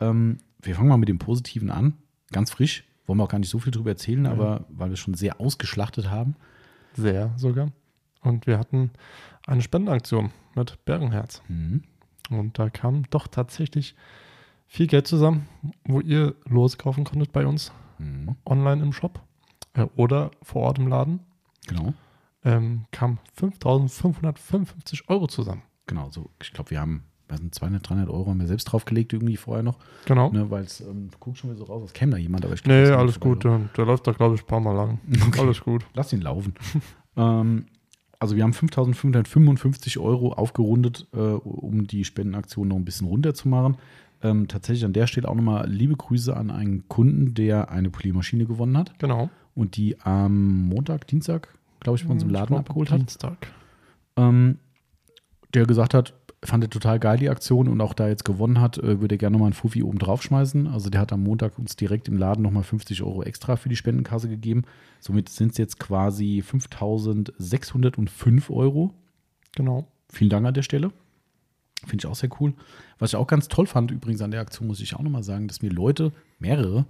[0.00, 1.94] Ähm, wir fangen mal mit dem Positiven an,
[2.32, 2.84] ganz frisch.
[3.06, 4.32] Wollen wir auch gar nicht so viel drüber erzählen, ja.
[4.32, 6.34] aber weil wir schon sehr ausgeschlachtet haben.
[6.94, 7.70] Sehr sogar.
[8.20, 8.90] Und wir hatten
[9.46, 11.42] eine Spendenaktion mit Bergenherz.
[11.48, 11.84] Mhm.
[12.30, 13.94] Und da kam doch tatsächlich
[14.66, 15.48] viel Geld zusammen,
[15.84, 18.36] wo ihr loskaufen konntet bei uns mhm.
[18.44, 19.22] online im Shop
[19.74, 21.20] äh, oder vor Ort im Laden.
[21.68, 21.94] Genau.
[22.44, 25.62] Ähm, kam 5.555 Euro zusammen.
[25.86, 29.12] Genau, so ich glaube, wir haben weiß nicht, 200, 300 Euro haben wir selbst draufgelegt
[29.12, 29.78] irgendwie vorher noch.
[30.04, 30.30] Genau.
[30.30, 32.54] Ne, Weil es, ähm, du guckst schon wieder so raus, als käme da jemand, aber
[32.54, 35.00] ich glaube, Nee, alles gut, der, der, läuft da glaube ich ein paar Mal lang.
[35.26, 35.40] Okay.
[35.40, 35.84] Alles gut.
[35.94, 36.54] Lass ihn laufen.
[37.16, 37.66] ähm,
[38.18, 43.76] also wir haben 5.555 Euro aufgerundet, äh, um die Spendenaktion noch ein bisschen runterzumachen.
[44.22, 48.46] Ähm, tatsächlich an der Stelle auch nochmal liebe Grüße an einen Kunden, der eine Poliermaschine
[48.46, 48.98] gewonnen hat.
[48.98, 49.28] Genau.
[49.54, 53.00] Und die am Montag, Dienstag, glaube ich, bei uns im Laden abgeholt hat.
[53.00, 53.48] Dienstag.
[54.16, 54.58] Ähm,
[55.54, 56.14] der gesagt hat,
[56.46, 59.18] fand er total geil, die Aktion und auch da jetzt gewonnen hat, äh, würde er
[59.18, 60.66] gerne nochmal einen Fuffi oben drauf schmeißen.
[60.66, 63.76] Also der hat am Montag uns direkt im Laden nochmal 50 Euro extra für die
[63.76, 64.62] Spendenkasse gegeben.
[65.00, 68.94] Somit sind es jetzt quasi 5605 Euro.
[69.54, 69.86] Genau.
[70.08, 70.92] Vielen Dank an der Stelle.
[71.84, 72.54] Finde ich auch sehr cool.
[72.98, 75.48] Was ich auch ganz toll fand, übrigens an der Aktion, muss ich auch nochmal sagen,
[75.48, 76.86] dass mir Leute, mehrere,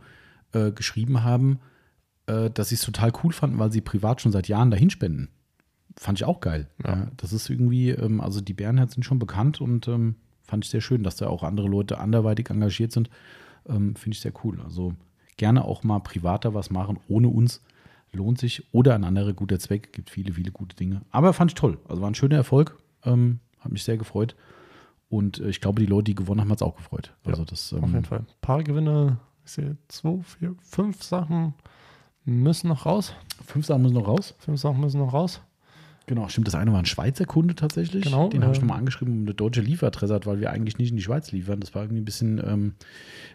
[0.53, 1.59] äh, geschrieben haben,
[2.27, 5.29] äh, dass sie es total cool fanden, weil sie privat schon seit Jahren dahin spenden.
[5.97, 6.69] Fand ich auch geil.
[6.85, 7.09] Ja.
[7.17, 10.81] Das ist irgendwie, ähm, also die Bärenherz sind schon bekannt und ähm, fand ich sehr
[10.81, 13.11] schön, dass da auch andere Leute anderweitig engagiert sind.
[13.67, 14.61] Ähm, Finde ich sehr cool.
[14.63, 14.95] Also
[15.37, 17.63] gerne auch mal privater was machen, ohne uns.
[18.13, 18.63] Lohnt sich.
[18.73, 19.93] Oder ein anderer guter Zweck.
[19.93, 21.03] Gibt viele, viele gute Dinge.
[21.11, 21.79] Aber fand ich toll.
[21.89, 22.79] Also war ein schöner Erfolg.
[23.05, 24.37] Ähm, hat mich sehr gefreut.
[25.09, 27.15] Und äh, ich glaube, die Leute, die gewonnen haben, hat es auch gefreut.
[27.25, 28.21] Also ja, das, ähm, auf jeden Fall.
[28.21, 31.55] Ein paar Gewinne, ich sehe zwei, vier, fünf Sachen
[32.25, 33.15] müssen noch raus.
[33.45, 34.35] Fünf Sachen müssen noch raus?
[34.39, 35.41] Fünf Sachen müssen noch raus.
[36.07, 36.47] Genau, stimmt.
[36.47, 38.05] Das eine war ein Schweizer Kunde tatsächlich.
[38.05, 38.29] Genau.
[38.29, 40.97] Den habe ich nochmal angeschrieben, um eine deutsche Lieferadresse hat, weil wir eigentlich nicht in
[40.97, 41.59] die Schweiz liefern.
[41.59, 42.75] Das war irgendwie ein bisschen, ähm,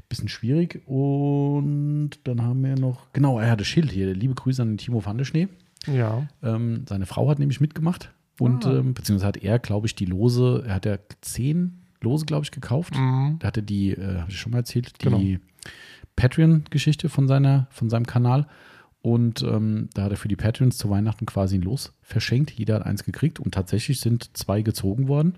[0.08, 0.82] bisschen schwierig.
[0.88, 4.14] Und dann haben wir noch, genau, er hatte Schild hier.
[4.14, 5.50] Liebe Grüße an den Timo van der Schnee.
[5.86, 6.28] Ja.
[6.42, 8.14] Ähm, seine Frau hat nämlich mitgemacht.
[8.40, 8.80] Und ah.
[8.80, 12.52] ähm, beziehungsweise hat er, glaube ich, die Lose, er hat ja zehn Lose, glaube ich,
[12.52, 12.96] gekauft.
[12.96, 13.38] Mhm.
[13.40, 15.22] Da hatte die, äh, habe ich schon mal erzählt, die genau.
[16.16, 17.28] Patreon-Geschichte von,
[17.70, 18.48] von seinem Kanal.
[19.02, 22.52] Und ähm, da hat er für die Patreons zu Weihnachten quasi ein Los verschenkt.
[22.52, 25.36] Jeder hat eins gekriegt und tatsächlich sind zwei gezogen worden.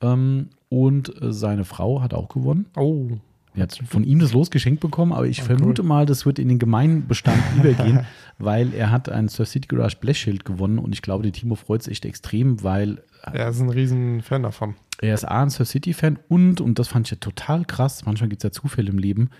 [0.00, 2.66] Ähm, und äh, seine Frau hat auch gewonnen.
[2.76, 3.08] Oh.
[3.54, 5.88] Er hat von ihm das Los geschenkt bekommen, aber ich oh, vermute cool.
[5.88, 8.04] mal, das wird in den Gemeinbestand übergehen,
[8.38, 11.82] weil er hat ein Sir City Garage Blechschild gewonnen und ich glaube, der Timo freut
[11.82, 13.02] sich echt extrem, weil.
[13.22, 14.74] Er ist ein riesen Fan davon.
[15.00, 18.28] Er ist A, ein Sir City-Fan und, und das fand ich ja total krass, manchmal
[18.28, 19.30] gibt es ja Zufälle im Leben,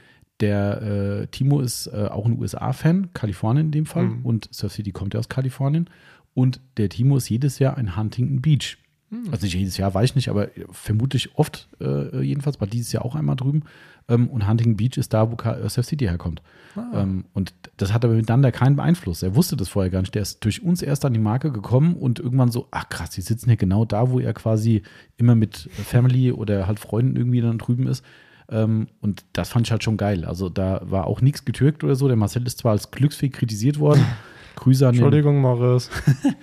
[0.40, 4.24] der äh, Timo ist äh, auch ein USA-Fan, Kalifornien in dem Fall, mhm.
[4.26, 5.88] und Surf City kommt ja aus Kalifornien.
[6.34, 8.76] Und der Timo ist jedes Jahr in Huntington Beach.
[9.10, 9.28] Hm.
[9.30, 13.04] Also nicht jedes Jahr, weiß ich nicht, aber vermutlich oft, äh, jedenfalls, war dieses Jahr
[13.04, 13.62] auch einmal drüben.
[14.08, 15.36] Ähm, und Huntington Beach ist da, wo
[15.68, 16.42] Surf City herkommt.
[16.74, 17.02] Ah.
[17.02, 19.22] Ähm, und das hat aber miteinander keinen Einfluss.
[19.22, 20.14] Er wusste das vorher gar nicht.
[20.14, 23.20] Der ist durch uns erst an die Marke gekommen und irgendwann so, ach krass, die
[23.20, 24.82] sitzen hier genau da, wo er quasi
[25.16, 28.04] immer mit Family oder halt Freunden irgendwie dann drüben ist.
[28.48, 30.24] Ähm, und das fand ich halt schon geil.
[30.24, 32.06] Also da war auch nichts getürkt oder so.
[32.06, 34.04] Der Marcel ist zwar als glücksfähig kritisiert worden.
[34.56, 35.90] Grüße an Entschuldigung, den, Morris.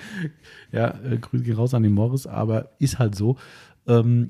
[0.72, 3.38] ja, äh, Grüße gehen raus an den Morris, aber ist halt so.
[3.88, 4.30] Ähm,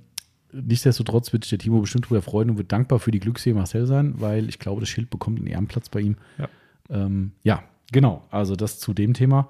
[0.54, 3.86] nichtsdestotrotz wird sich der Timo bestimmt darüber freuen und wird dankbar für die Glückssehe Marcel
[3.86, 6.16] sein, weil ich glaube, das Schild bekommt einen Ehrenplatz bei ihm.
[6.38, 6.50] Ja,
[6.90, 8.24] ähm, ja genau.
[8.30, 9.50] Also das zu dem Thema.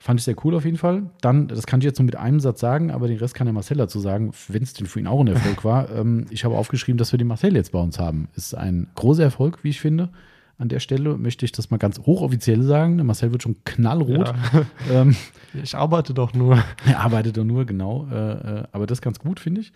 [0.00, 1.10] Fand ich sehr cool auf jeden Fall.
[1.20, 3.52] Dann, das kann ich jetzt nur mit einem Satz sagen, aber den Rest kann der
[3.52, 5.88] Marcel dazu sagen, wenn es denn für ihn auch ein Erfolg war.
[5.98, 8.28] Ähm, ich habe aufgeschrieben, dass wir den Marcel jetzt bei uns haben.
[8.36, 10.10] Ist ein großer Erfolg, wie ich finde.
[10.58, 12.98] An der Stelle möchte ich das mal ganz hochoffiziell sagen.
[12.98, 14.28] Der Marcel wird schon knallrot.
[14.28, 14.66] Ja.
[14.90, 15.16] Ähm,
[15.62, 16.62] ich arbeite doch nur.
[16.86, 18.06] Er arbeitet doch nur, genau.
[18.10, 19.72] Äh, äh, aber das ist ganz gut, finde ich.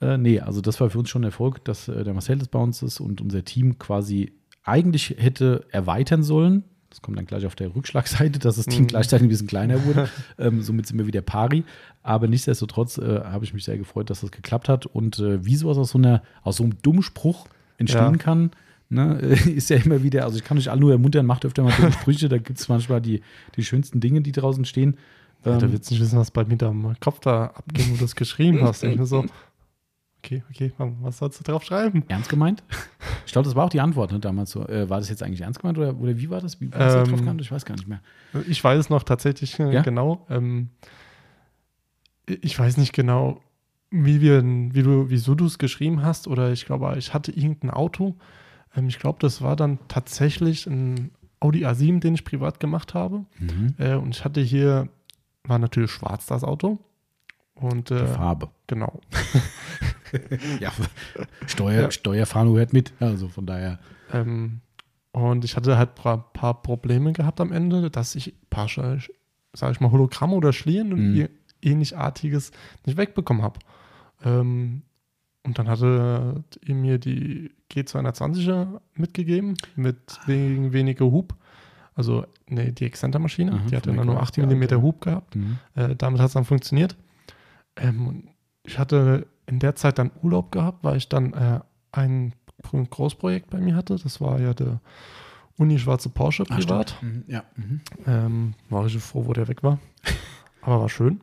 [0.00, 2.50] Äh, nee, also das war für uns schon ein Erfolg, dass äh, der Marcel jetzt
[2.50, 4.32] bei uns ist und unser Team quasi
[4.62, 6.64] eigentlich hätte erweitern sollen.
[6.90, 8.86] Das kommt dann gleich auf der Rückschlagseite, dass das Team mhm.
[8.88, 10.08] gleichzeitig ein bisschen kleiner wurde.
[10.38, 11.64] ähm, somit sind wir wieder pari.
[12.02, 14.86] Aber nichtsdestotrotz äh, habe ich mich sehr gefreut, dass das geklappt hat.
[14.86, 17.46] Und äh, wie sowas aus so, einer, aus so einem dummen Spruch
[17.76, 18.16] entstehen ja.
[18.16, 18.50] kann,
[18.88, 21.72] ne, ist ja immer wieder, also ich kann euch alle nur ermuntern, macht öfter mal
[21.72, 23.22] dumme Sprüche, da gibt es manchmal die,
[23.56, 24.96] die schönsten Dinge, die draußen stehen.
[25.44, 27.90] Ja, ähm, da willst du nicht wissen, was bei mir da am Kopf da abging,
[27.90, 28.82] wo du das geschrieben hast.
[28.82, 29.24] Ich so,
[30.18, 32.04] okay, okay, was sollst du drauf schreiben?
[32.08, 32.62] Ernst gemeint?
[33.26, 34.66] Ich glaube, das war auch die Antwort ne, damals so.
[34.66, 36.60] Äh, war das jetzt eigentlich ernst gemeint oder, oder wie war das?
[36.60, 37.38] Wie war das ähm, drauf gekommen?
[37.40, 38.00] Ich weiß gar nicht mehr.
[38.48, 39.82] Ich weiß es noch tatsächlich äh, ja?
[39.82, 40.26] genau.
[40.30, 40.70] Ähm,
[42.26, 43.40] ich weiß nicht genau,
[43.90, 47.70] wie wir, wie du, wieso du es geschrieben hast, oder ich glaube, ich hatte irgendein
[47.70, 48.16] Auto.
[48.76, 53.24] Ähm, ich glaube, das war dann tatsächlich ein Audi A7, den ich privat gemacht habe.
[53.38, 53.74] Mhm.
[53.78, 54.88] Äh, und ich hatte hier,
[55.44, 56.78] war natürlich schwarz das Auto.
[57.60, 58.48] Und, äh, Farbe.
[58.66, 59.00] Genau.
[60.60, 60.72] ja,
[61.46, 61.90] Steuer, ja.
[61.90, 63.78] Steuerfahndung hört mit, also von daher.
[64.12, 64.60] Ähm,
[65.12, 69.72] und ich hatte halt ein paar Probleme gehabt am Ende, dass ich ein paar, sag
[69.72, 71.28] ich mal, Hologramme oder Schlieren und mhm.
[71.62, 72.52] ähnlichartiges
[72.86, 73.58] nicht wegbekommen habe.
[74.24, 74.82] Ähm,
[75.42, 81.34] und dann hatte er mir die G220er mitgegeben mit wegen weniger Hub.
[81.94, 85.34] Also nee, die Exzentermaschine, mhm, die hatte dann nur 8 mm Hub gehabt.
[85.34, 85.58] Mhm.
[85.74, 86.96] Äh, damit hat es dann funktioniert.
[87.78, 88.28] Ähm,
[88.64, 91.60] ich hatte in der Zeit dann Urlaub gehabt, weil ich dann äh,
[91.92, 93.96] ein Großprojekt bei mir hatte.
[93.96, 94.80] Das war ja der
[95.56, 96.94] Uni Schwarze Porsche privat.
[96.98, 97.44] Ach, mhm, ja.
[97.56, 97.80] Mhm.
[98.06, 99.78] Ähm, war ich froh, wo der weg war.
[100.62, 101.20] Aber war schön.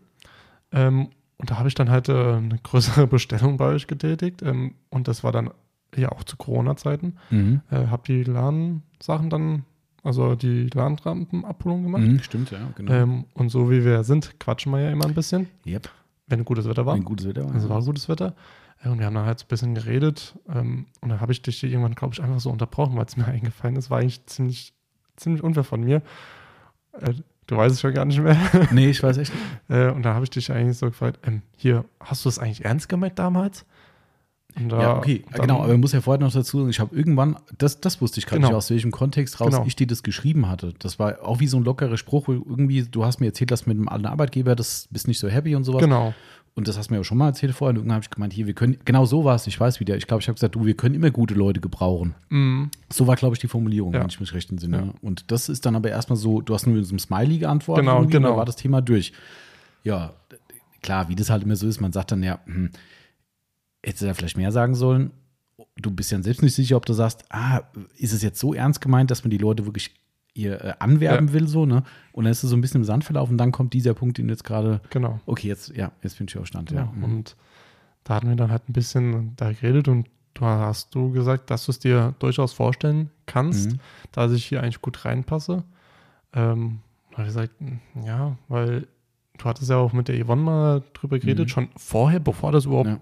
[0.71, 4.41] Ähm, und da habe ich dann halt äh, eine größere Bestellung bei euch getätigt.
[4.41, 5.51] Ähm, und das war dann
[5.95, 7.17] ja auch zu Corona-Zeiten.
[7.29, 7.61] Mhm.
[7.69, 9.63] Äh, habe die LAN-Sachen dann,
[10.03, 12.03] also die LAN-Rampenabholung gemacht.
[12.03, 12.91] Mhm, stimmt, ja, genau.
[12.91, 15.47] Ähm, und so wie wir sind, quatschen wir ja immer ein bisschen.
[15.65, 15.89] Yep.
[16.27, 16.95] Wenn gutes Wetter war.
[16.95, 17.53] Wenn gutes Wetter war.
[17.53, 18.35] Also war gutes Wetter.
[18.83, 20.37] Und wir haben dann halt so ein bisschen geredet.
[20.49, 23.25] Ähm, und dann habe ich dich irgendwann, glaube ich, einfach so unterbrochen, weil es mir
[23.25, 23.89] eingefallen ist.
[23.89, 24.73] War eigentlich ziemlich,
[25.15, 26.01] ziemlich unfair von mir.
[26.93, 27.13] Äh,
[27.47, 28.37] du weißt es schon gar nicht mehr.
[28.71, 29.69] Nee, ich weiß echt nicht.
[29.69, 32.65] Äh, und da habe ich dich eigentlich so gefragt: ähm, Hier, hast du es eigentlich
[32.65, 33.65] ernst gemeint damals?
[34.69, 37.35] Da, ja, okay, genau, aber man muss ja vorher noch dazu sagen, ich habe irgendwann,
[37.57, 38.49] das, das wusste ich gerade genau.
[38.49, 39.65] nicht, aus welchem Kontext raus genau.
[39.65, 40.73] ich dir das geschrieben hatte.
[40.79, 43.77] Das war auch wie so ein lockerer Spruch, irgendwie, du hast mir erzählt, dass mit
[43.77, 45.81] einem alten Arbeitgeber, das bist nicht so happy und sowas.
[45.81, 46.13] Genau.
[46.57, 47.71] Und das hast du mir ja schon mal erzählt vorher.
[47.71, 49.97] Und irgendwann habe ich gemeint, hier, wir können, genau so war es, ich weiß wieder.
[49.97, 52.15] Ich glaube, ich habe gesagt, du, wir können immer gute Leute gebrauchen.
[52.29, 52.65] Mm.
[52.89, 53.99] So war, glaube ich, die Formulierung, ja.
[53.99, 54.77] wenn ich mich recht entsinne.
[54.77, 54.93] Ja.
[55.01, 57.83] Und das ist dann aber erstmal so, du hast nur in so einem Smiley geantwortet.
[57.83, 58.29] Genau, genau.
[58.29, 59.11] Da war das Thema durch.
[59.83, 60.13] Ja,
[60.81, 62.69] klar, wie das halt immer so ist, man sagt dann, ja, hm,
[63.85, 65.11] hätte er vielleicht mehr sagen sollen
[65.75, 67.61] du bist ja selbst nicht sicher, ob du sagst, ah,
[67.97, 69.93] ist es jetzt so ernst gemeint, dass man die Leute wirklich
[70.33, 71.33] ihr äh, anwerben ja.
[71.33, 71.83] will, so, ne?
[72.11, 74.17] Und dann ist es so ein bisschen im Sand verlaufen und dann kommt dieser Punkt,
[74.17, 74.81] den jetzt gerade.
[74.89, 75.19] Genau.
[75.25, 76.81] Okay, jetzt, ja, jetzt bin ich auf Stand, ja.
[76.81, 76.91] ja.
[76.93, 77.03] Mhm.
[77.03, 77.35] Und
[78.03, 81.65] da hatten wir dann halt ein bisschen da geredet und du hast du gesagt, dass
[81.65, 83.79] du es dir durchaus vorstellen kannst, mhm.
[84.11, 85.63] dass ich hier eigentlich gut reinpasse.
[86.33, 86.79] Ähm,
[87.11, 87.53] da habe ich gesagt,
[88.05, 88.87] ja, weil
[89.37, 91.49] du hattest ja auch mit der Yvonne mal drüber geredet, mhm.
[91.49, 92.99] schon vorher, bevor das überhaupt ja.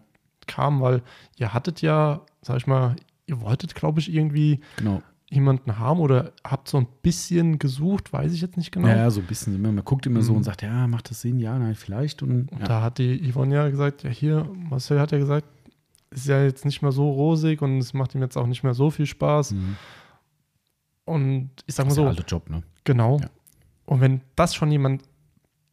[0.47, 1.01] Kam, weil
[1.37, 2.95] ihr hattet ja sag ich mal,
[3.25, 5.01] ihr wolltet, glaube ich, irgendwie genau.
[5.29, 8.87] jemanden haben oder habt so ein bisschen gesucht, weiß ich jetzt nicht genau.
[8.87, 9.59] Ja, so ein bisschen.
[9.61, 10.23] Man guckt immer mhm.
[10.23, 11.39] so und sagt, ja, macht das Sinn?
[11.39, 12.21] Ja, nein, vielleicht.
[12.21, 12.67] Und, und ja.
[12.67, 15.47] da hat die Yvonne ja gesagt, ja, hier, Marcel hat ja gesagt,
[16.11, 18.75] ist ja jetzt nicht mehr so rosig und es macht ihm jetzt auch nicht mehr
[18.75, 19.51] so viel Spaß.
[19.51, 19.77] Mhm.
[21.05, 22.03] Und ich sag mal so.
[22.03, 22.63] Das ist der alte Job, ne?
[22.83, 23.19] Genau.
[23.19, 23.29] Ja.
[23.85, 25.03] Und wenn das schon jemand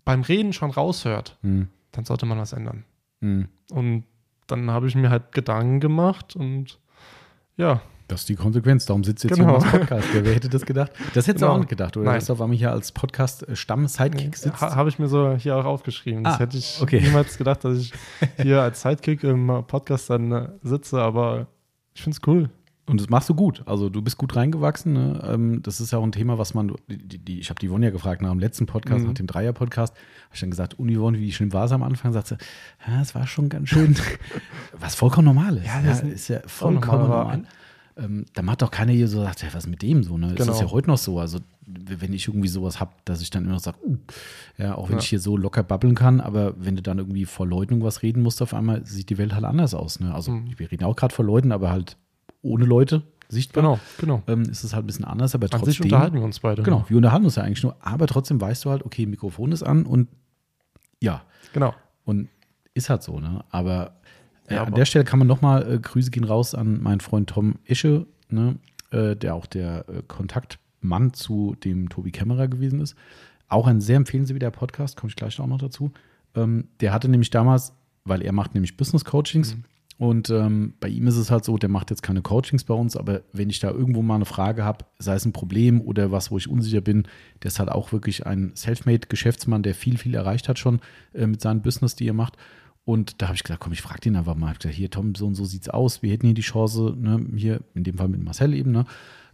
[0.04, 1.68] beim Reden schon raushört, mhm.
[1.92, 2.84] dann sollte man was ändern.
[3.20, 3.48] Mhm.
[3.70, 4.04] Und
[4.50, 6.78] dann habe ich mir halt Gedanken gemacht und
[7.56, 8.86] ja, Das ist die Konsequenz.
[8.86, 9.60] Darum sitzt jetzt Genau.
[9.60, 10.08] hier als Podcast.
[10.12, 10.90] Wer, wer hätte das gedacht?
[11.14, 11.52] Das hättest du Genau.
[11.54, 12.06] auch nicht gedacht, oder?
[12.06, 12.14] Nein.
[12.16, 14.60] Dass du auf einmal hier als Podcast-Stamm-Sidekick sitzt.
[14.60, 16.24] Ha, Habe ich mir so hier auch aufgeschrieben.
[16.24, 17.00] Das Ah, hätte ich okay.
[17.00, 17.92] niemals gedacht, dass ich
[18.36, 21.46] hier als Sidekick im Podcast dann äh, sitze, aber
[21.94, 22.50] ich finde es cool.
[22.90, 23.62] Und das machst du gut.
[23.66, 24.92] Also du bist gut reingewachsen.
[24.92, 25.20] Ne?
[25.24, 27.86] Ähm, das ist ja auch ein Thema, was man, die, die, ich habe die Yvonne
[27.86, 29.06] ja gefragt nach dem letzten Podcast, Mhm.
[29.08, 32.12] nach dem Dreier-Podcast, habe ich dann gesagt, und Yvonne, wie schlimm war es am Anfang?
[32.12, 32.36] Sagt sie,
[32.86, 33.94] ja, es war schon ganz schön,
[34.78, 35.66] was vollkommen normal ist.
[35.66, 37.42] Ja, Ja, das ist ja vollkommen normal.
[37.96, 40.28] Ähm, da macht doch keiner hier so, sagt, ja, was mit dem so, ne?
[40.28, 40.60] Ist das Genau.
[40.60, 41.18] ja heute noch so.
[41.18, 43.96] Also wenn ich irgendwie sowas habe, dass ich dann immer noch sage, uh,
[44.58, 45.02] ja, auch wenn Ja.
[45.02, 48.22] ich hier so locker babbeln kann, aber wenn du dann irgendwie vor Leuten irgendwas reden
[48.22, 50.00] musst, auf einmal sieht die Welt halt anders aus.
[50.00, 50.14] Ne?
[50.14, 50.50] Also Mhm.
[50.56, 51.96] wir reden auch gerade vor Leuten, aber halt
[52.42, 54.22] ohne Leute sichtbar Genau, genau.
[54.26, 55.84] ähm, ist es halt ein bisschen anders, aber An sich trotzdem.
[55.84, 56.62] unterhalten wir uns beide.
[56.62, 59.62] Genau, wir unterhalten uns ja eigentlich nur, aber trotzdem weißt du halt, okay, Mikrofon ist
[59.62, 60.08] an und
[61.00, 61.22] ja,
[61.52, 61.74] Genau.
[62.04, 62.28] und
[62.74, 63.44] ist halt so, ne?
[63.50, 63.94] Aber,
[64.48, 67.00] äh, Ja, an aber- der Stelle kann man nochmal äh, Grüße gehen raus an meinen
[67.00, 68.56] Freund Tom Esche, ne?
[68.90, 72.96] Äh, der auch der äh, Kontaktmann zu dem Tobi Kämmerer gewesen ist.
[73.48, 75.92] Auch ein sehr empfehlenswerter Podcast, komme ich gleich auch noch dazu.
[76.34, 77.72] Ähm, der hatte nämlich damals,
[78.04, 79.64] weil er macht nämlich Business Coachings Mhm.
[80.00, 82.96] Und ähm, bei ihm ist es halt so, der macht jetzt keine Coachings bei uns,
[82.96, 86.30] aber wenn ich da irgendwo mal eine Frage habe, sei es ein Problem oder was,
[86.30, 87.02] wo ich unsicher bin,
[87.42, 90.80] der ist halt auch wirklich ein Selfmade-Geschäftsmann, der viel, viel erreicht hat schon
[91.12, 92.38] äh, mit seinem Business, die er macht.
[92.86, 94.52] Und da habe ich gesagt, komm, ich frage den einfach mal.
[94.52, 96.02] Ich gesagt, hier, Tom, so und so sieht's aus.
[96.02, 98.86] Wir hätten hier die Chance, ne, hier in dem Fall mit Marcel eben, ne?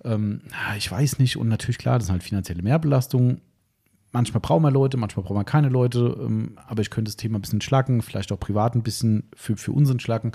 [0.03, 1.37] Ähm, ah, ich weiß nicht.
[1.37, 3.41] Und natürlich, klar, das sind halt finanzielle Mehrbelastungen.
[4.17, 6.17] Manchmal brauchen wir Leute, manchmal brauchen wir keine Leute.
[6.19, 9.59] Ähm, aber ich könnte das Thema ein bisschen schlacken, vielleicht auch privat ein bisschen für,
[9.59, 10.33] für uns schlacken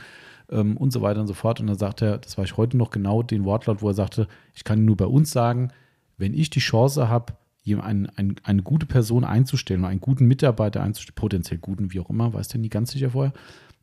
[0.51, 1.59] ähm, und so weiter und so fort.
[1.59, 4.27] Und dann sagt er, das war ich heute noch genau den Wortlaut, wo er sagte,
[4.53, 5.71] ich kann nur bei uns sagen,
[6.19, 7.33] wenn ich die Chance habe,
[7.65, 12.33] ein, ein, eine gute Person einzustellen, einen guten Mitarbeiter einzustellen, potenziell guten, wie auch immer,
[12.33, 13.33] weiß der nie ganz sicher vorher,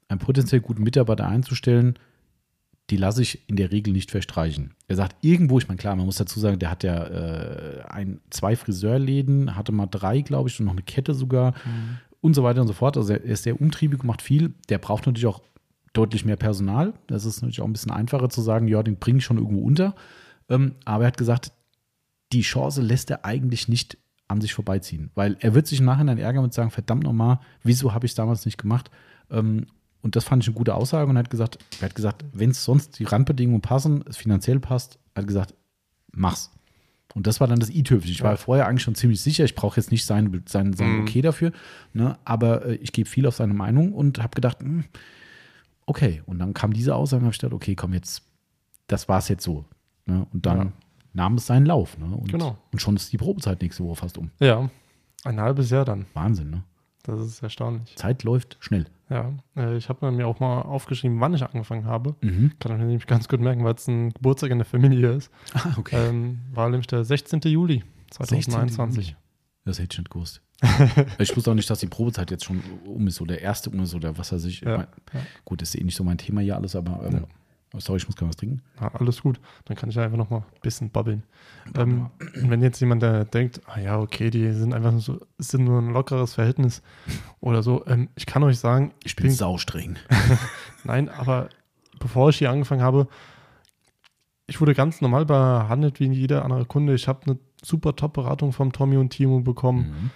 [0.07, 1.99] einen potenziell guten Mitarbeiter einzustellen,
[2.91, 4.75] die lasse ich in der Regel nicht verstreichen.
[4.87, 8.21] Er sagt irgendwo, ich meine, klar, man muss dazu sagen, der hat ja äh, ein,
[8.31, 11.55] zwei Friseurläden, hatte mal drei, glaube ich, und noch eine Kette sogar
[12.21, 12.97] und so weiter und so fort.
[12.97, 14.55] Also er ist sehr umtriebig, macht viel.
[14.69, 15.43] Der braucht natürlich auch
[15.93, 16.95] deutlich mehr Personal.
[17.07, 19.61] Das ist natürlich auch ein bisschen einfacher zu sagen, ja, den bringe ich schon irgendwo
[19.61, 19.95] unter.
[20.49, 21.53] Ähm, aber er hat gesagt,
[22.33, 23.99] die Chance lässt er eigentlich nicht
[24.29, 27.95] an sich vorbeiziehen, weil er wird sich im Nachhinein ärgern und sagen, verdammt nochmal, wieso
[27.95, 28.91] habe ich es damals nicht gemacht?
[29.31, 29.67] Ähm,
[30.03, 32.51] und das fand ich eine gute Aussage und er hat gesagt, er hat gesagt, wenn
[32.51, 35.55] es sonst die Randbedingungen passen, es finanziell passt, er hat gesagt,
[36.13, 36.51] mach's.
[37.15, 38.13] Und das war dann das i-Tüpfchen.
[38.13, 38.37] Ich war Ja.
[38.37, 41.01] vorher eigentlich schon ziemlich sicher, ich brauche jetzt nicht sein, sein, sein Mhm.
[41.01, 41.53] Okay dafür,
[41.95, 42.19] ne?
[42.25, 44.85] aber äh, ich gebe viel auf seine Meinung und habe gedacht, hm,
[45.87, 46.23] okay.
[46.27, 48.23] Und dann kam diese Aussage und habe ich gedacht, okay, komm jetzt,
[48.87, 49.65] das war es jetzt so.
[50.07, 50.27] Ne?
[50.33, 50.73] Und dann Ja.
[51.15, 51.99] nahm es seinen Lauf.
[51.99, 52.07] Ne?
[52.07, 52.59] Und, Genau.
[52.73, 54.31] und schon ist die Probezeit nächste Woche fast um.
[54.39, 54.71] Ja,
[55.25, 56.07] ein halbes Jahr dann.
[56.15, 56.63] Wahnsinn, ne?
[57.03, 57.97] Das ist erstaunlich.
[57.97, 58.87] Zeit läuft schnell.
[59.11, 62.15] Ja, äh, ich habe mir auch mal aufgeschrieben, wann ich angefangen habe.
[62.21, 62.53] Mhm.
[62.59, 65.31] Kann ich mir nämlich ganz gut merken, weil es ein Geburtstag in der Familie ist.
[65.55, 66.09] Ah, okay.
[66.09, 67.41] Ähm, war nämlich der 16.
[67.45, 69.17] Juli 2021.
[69.65, 70.43] Das hätte ich nicht gewusst.
[71.19, 73.81] ich wusste auch nicht, dass die Probezeit jetzt schon um ist oder der erste um
[73.81, 74.61] ist oder was weiß ich.
[74.61, 75.21] Ja, Ich mein, ja.
[75.45, 77.25] Gut, das ist eh nicht so mein Thema hier alles, aber ähm,
[77.75, 78.63] oh, sorry, ich muss gerade was trinken.
[78.81, 79.41] Ja, alles gut.
[79.67, 81.23] Dann kann ich einfach noch mal ein bisschen babbeln.
[81.77, 85.21] Ähm, und wenn jetzt jemand der denkt, ah ja, okay, die sind einfach nur so,
[85.39, 86.83] es sind nur ein lockeres Verhältnis
[87.41, 89.97] oder so, ähm, ich kann euch sagen, Ich bin saustreng.
[90.85, 91.49] Nein, aber
[91.99, 93.09] bevor ich hier angefangen habe,
[94.47, 96.95] ich wurde ganz normal behandelt wie jeder andere Kunde.
[96.95, 99.91] Ich habe eine super Top-Beratung vom Tommy und Timo bekommen.
[99.91, 100.11] Mhm.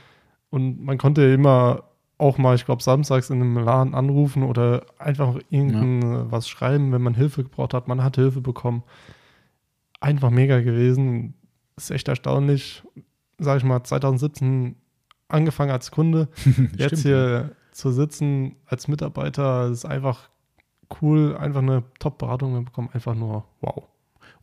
[0.49, 1.85] Und man konnte immer
[2.23, 7.03] auch mal, ich glaube, samstags in einem Laden anrufen oder einfach irgendwas was schreiben, wenn
[7.03, 7.89] man Hilfe gebraucht hat.
[7.89, 8.85] Man hat Hilfe bekommen.
[10.01, 11.35] Einfach mega gewesen.
[11.77, 12.85] Ist echt erstaunlich.
[13.39, 14.77] Sag ich mal, 2017
[15.27, 16.29] angefangen als Kunde.
[16.77, 20.31] Jetzt Stimmt, hier zu sitzen als Mitarbeiter ist einfach
[21.03, 21.37] cool.
[21.37, 22.91] Einfach eine Top-Beratung bekommen.
[22.93, 23.89] Einfach nur wow.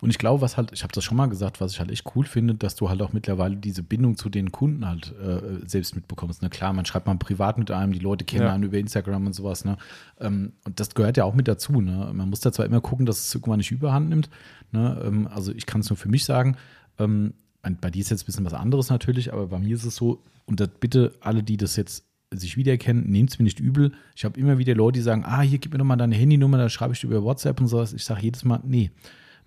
[0.00, 2.04] Und ich glaube, was halt, ich habe das schon mal gesagt, was ich halt echt
[2.14, 5.94] cool finde, dass du halt auch mittlerweile diese Bindung zu den Kunden halt äh, selbst
[5.94, 6.42] mitbekommst.
[6.42, 6.48] Ne?
[6.50, 8.52] Klar, man schreibt mal privat mit einem, die Leute kennen Ja.
[8.54, 9.64] einen über Instagram und sowas.
[9.64, 9.76] Ne?
[10.18, 11.80] Ähm, und das gehört ja auch mit dazu.
[11.80, 12.10] Ne?
[12.14, 14.30] Man muss da zwar immer gucken, dass es irgendwann nicht überhand nimmt.
[14.72, 15.02] Ne?
[15.04, 16.56] Ähm, also ich kann es nur für mich sagen.
[16.98, 17.34] Ähm,
[17.80, 20.22] bei dir ist jetzt ein bisschen was anderes natürlich, aber bei mir ist es so,
[20.46, 23.92] und das bitte alle, die das jetzt sich wiedererkennen, nehmt es mir nicht übel.
[24.16, 26.58] Ich habe immer wieder Leute, die sagen, ah, hier, gib mir doch mal deine Handynummer,
[26.58, 27.92] da schreibe ich dir über WhatsApp und sowas.
[27.92, 28.90] Ich sage jedes Mal, nee,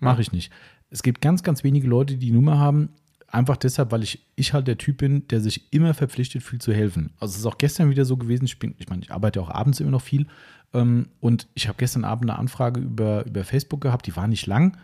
[0.00, 0.52] mache ich nicht.
[0.90, 2.90] Es gibt ganz, ganz wenige Leute, die die Nummer haben,
[3.28, 6.72] einfach deshalb, weil ich, ich halt der Typ bin, der sich immer verpflichtet fühlt zu
[6.72, 7.10] helfen.
[7.18, 9.50] Also es ist auch gestern wieder so gewesen, ich bin, ich meine, ich arbeite auch
[9.50, 10.26] abends immer noch viel
[10.72, 14.46] ähm, und ich habe gestern Abend eine Anfrage über, über Facebook gehabt, die war nicht
[14.46, 14.76] lang.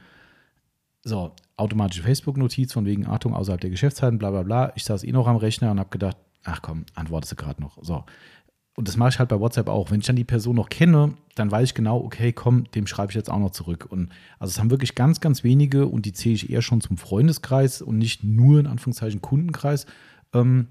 [1.02, 4.72] So, automatische Facebook-Notiz von wegen Achtung außerhalb der Geschäftszeiten, bla bla bla.
[4.74, 7.78] Ich saß eh noch am Rechner und habe gedacht, ach komm, antwortest du gerade noch.
[7.82, 8.04] So.
[8.80, 9.90] Und das mache ich halt bei WhatsApp auch.
[9.90, 13.12] Wenn ich dann die Person noch kenne, dann weiß ich genau, okay, komm, dem schreibe
[13.12, 13.86] ich jetzt auch noch zurück.
[13.90, 14.08] Und
[14.38, 17.82] also es haben wirklich ganz, ganz wenige und die zähle ich eher schon zum Freundeskreis
[17.82, 19.84] und nicht nur in Anführungszeichen Kundenkreis,
[20.32, 20.68] ähm,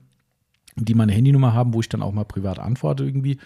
[0.76, 3.38] die meine Handynummer haben, wo ich dann auch mal privat antworte irgendwie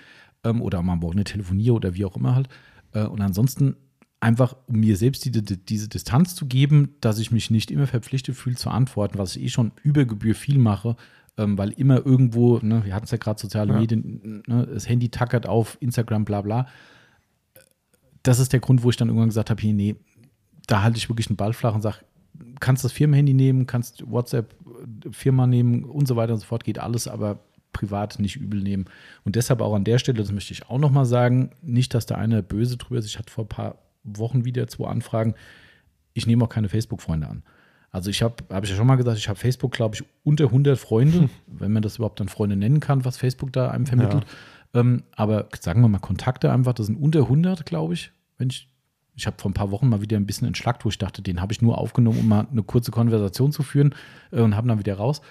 [0.46, 2.48] ähm, oder mal eine telefoniere oder wie auch immer halt.
[2.94, 3.76] Äh, und ansonsten
[4.22, 7.86] einfach, um mir selbst die, die, diese Distanz zu geben, dass ich mich nicht immer
[7.86, 10.96] verpflichtet fühle zu antworten, was ich eh schon über Gebühr viel mache,
[11.38, 13.80] ähm, weil immer irgendwo, ne, wir hatten es ja gerade soziale ja.
[13.80, 16.68] Medien, ne, das Handy tackert auf, Instagram, bla bla.
[18.22, 19.96] Das ist der Grund, wo ich dann irgendwann gesagt habe, hier, nee,
[20.68, 21.98] da halte ich wirklich einen Ball flach und sage,
[22.60, 24.56] kannst das Firmenhandy nehmen, kannst WhatsApp
[25.06, 27.40] äh, Firma nehmen und so weiter und so fort, geht alles, aber
[27.74, 28.86] privat nicht übel nehmen.
[29.26, 32.20] Und deshalb auch an der Stelle, das möchte ich auch nochmal sagen, nicht, dass der
[32.20, 33.08] eine böse drüber ist.
[33.08, 35.34] Ich hatte vor ein paar Wochen wieder zwei Anfragen.
[36.14, 37.44] Ich nehme auch keine Facebook-Freunde an.
[37.94, 40.46] Also ich habe, habe ich ja schon mal gesagt, ich habe Facebook, glaube ich, unter
[40.46, 41.30] 100 Freunde, hm.
[41.46, 44.26] wenn man das überhaupt dann Freunde nennen kann, was Facebook da einem vermittelt.
[44.74, 44.80] Ja.
[44.82, 48.12] Ähm, aber sagen wir mal Kontakte einfach, das sind unter 100, glaube ich.
[48.40, 48.68] Wenn ich,
[49.14, 51.40] ich habe vor ein paar Wochen mal wieder ein bisschen entschlackt, wo ich dachte, den
[51.40, 53.94] habe ich nur aufgenommen, um mal eine kurze Konversation zu führen
[54.32, 55.22] äh, und habe dann wieder raus.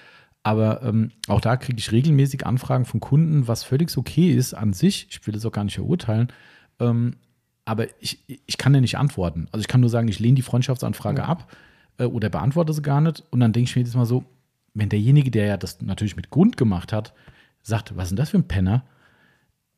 [0.41, 4.71] Aber ähm, auch da kriege ich regelmäßig Anfragen von Kunden, was völlig okay ist an
[4.71, 5.07] sich.
[5.09, 6.31] Ich will das auch gar nicht verurteilen.
[6.79, 7.17] Ähm,
[7.65, 9.47] aber ich, ich kann ja nicht antworten.
[9.51, 11.27] Also ich kann nur sagen, ich lehne die Freundschaftsanfrage ja.
[11.27, 11.51] ab
[11.97, 13.23] äh, oder beantworte sie gar nicht.
[13.29, 14.25] Und dann denke ich mir jetzt mal so,
[14.73, 17.13] wenn derjenige, der ja das natürlich mit Grund gemacht hat,
[17.61, 18.83] sagt, was ist denn das für ein Penner?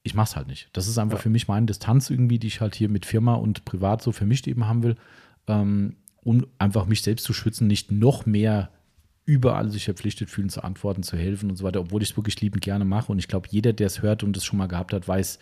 [0.03, 0.69] Ich mach's halt nicht.
[0.73, 1.23] Das ist einfach ja.
[1.23, 4.47] für mich meine Distanz irgendwie, die ich halt hier mit Firma und privat so vermischt
[4.47, 4.95] eben haben will,
[5.47, 8.69] ähm, um einfach mich selbst zu schützen, nicht noch mehr
[9.25, 12.39] überall sich verpflichtet fühlen zu antworten, zu helfen und so weiter, obwohl ich es wirklich
[12.41, 13.11] liebend gerne mache.
[13.11, 15.39] Und ich glaube, jeder, der es hört und es schon mal gehabt hat, weiß,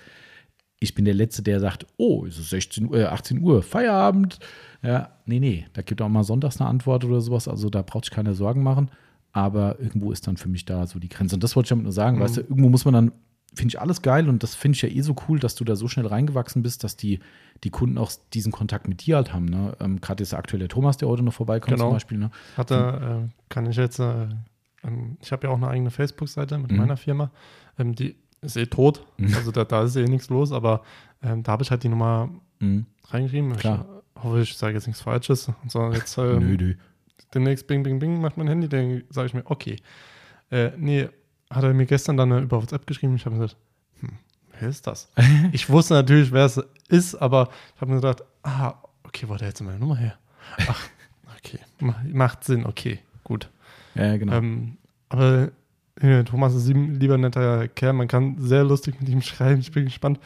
[0.79, 4.39] ich bin der Letzte, der sagt, oh, es ist 16, äh, 18 Uhr, Feierabend.
[4.81, 8.05] Ja, nee, nee, da gibt auch mal sonntags eine Antwort oder sowas, also da braucht
[8.05, 8.91] ich keine Sorgen machen.
[9.31, 11.35] Aber irgendwo ist dann für mich da so die Grenze.
[11.35, 12.21] Und das wollte ich damit nur sagen, mhm.
[12.21, 13.11] weißt du, irgendwo muss man dann,
[13.55, 15.75] finde ich alles geil und das finde ich ja eh so cool, dass du da
[15.75, 17.19] so schnell reingewachsen bist, dass die,
[17.63, 19.45] die Kunden auch diesen Kontakt mit dir halt haben.
[19.45, 19.75] Ne?
[19.79, 21.85] Ähm, Gerade ist aktuell der Thomas, der heute noch vorbeikommt genau.
[21.85, 22.17] zum Beispiel.
[22.17, 22.31] Ne?
[22.57, 24.27] Hatte, äh, kann ich jetzt, äh,
[24.83, 26.77] ähm, ich habe ja auch eine eigene Facebook-Seite mit mhm.
[26.77, 27.31] meiner Firma.
[27.77, 29.05] Ähm, die ist eh tot.
[29.17, 29.33] Mhm.
[29.35, 30.83] Also da, da ist eh nichts los, aber
[31.21, 32.29] ähm, da habe ich halt die Nummer
[32.59, 32.85] mhm.
[33.09, 33.55] reingeschrieben.
[33.57, 33.85] Klar.
[34.15, 35.47] Ich hoffe, ich sage jetzt nichts Falsches.
[35.47, 36.73] Und so jetzt ähm, nö, nö.
[37.33, 39.77] demnächst Bing, Bing, Bing macht mein Handy, dann sage ich mir, okay.
[40.51, 41.09] Äh, nee,
[41.49, 43.15] hat er mir gestern dann über WhatsApp geschrieben.
[43.15, 43.59] Ich habe mir gesagt,
[44.01, 44.09] hm,
[44.59, 45.09] wer ist das?
[45.51, 49.41] ich wusste natürlich, wer es ist, aber ich habe mir gedacht, ah, okay, wo hat
[49.41, 50.17] er jetzt meine Nummer her?
[50.67, 50.89] Ach,
[51.37, 53.49] okay, macht Sinn, okay, gut.
[53.95, 54.33] Ja, genau.
[54.33, 54.77] Ähm,
[55.09, 55.51] aber
[55.99, 57.93] Thomas ist ein lieber netter Kerl.
[57.93, 59.61] Man kann sehr lustig mit ihm schreiben.
[59.61, 60.19] Ich bin gespannt,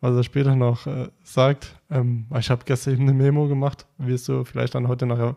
[0.00, 1.76] was er später noch äh, sagt.
[1.90, 3.86] Ähm, ich habe gestern eben eine Memo gemacht.
[3.98, 5.36] Wirst du vielleicht dann heute noch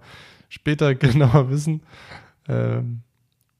[0.49, 1.81] später genauer wissen.
[2.47, 3.01] Ähm,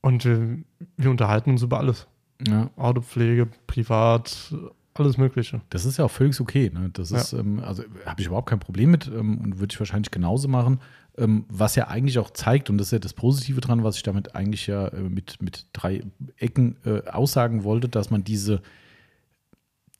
[0.01, 0.59] und wir,
[0.97, 2.07] wir, unterhalten uns über alles.
[2.47, 2.69] Ja.
[2.75, 4.53] Autopflege, privat,
[4.93, 5.61] alles Mögliche.
[5.69, 6.71] Das ist ja auch völlig okay.
[6.73, 6.89] Ne?
[6.93, 7.39] Das ist, ja.
[7.39, 10.79] ähm, also habe ich überhaupt kein Problem mit ähm, und würde ich wahrscheinlich genauso machen.
[11.17, 14.03] Ähm, was ja eigentlich auch zeigt, und das ist ja das Positive dran, was ich
[14.03, 16.03] damit eigentlich ja äh, mit, mit drei
[16.37, 18.61] Ecken äh, aussagen wollte, dass man diese,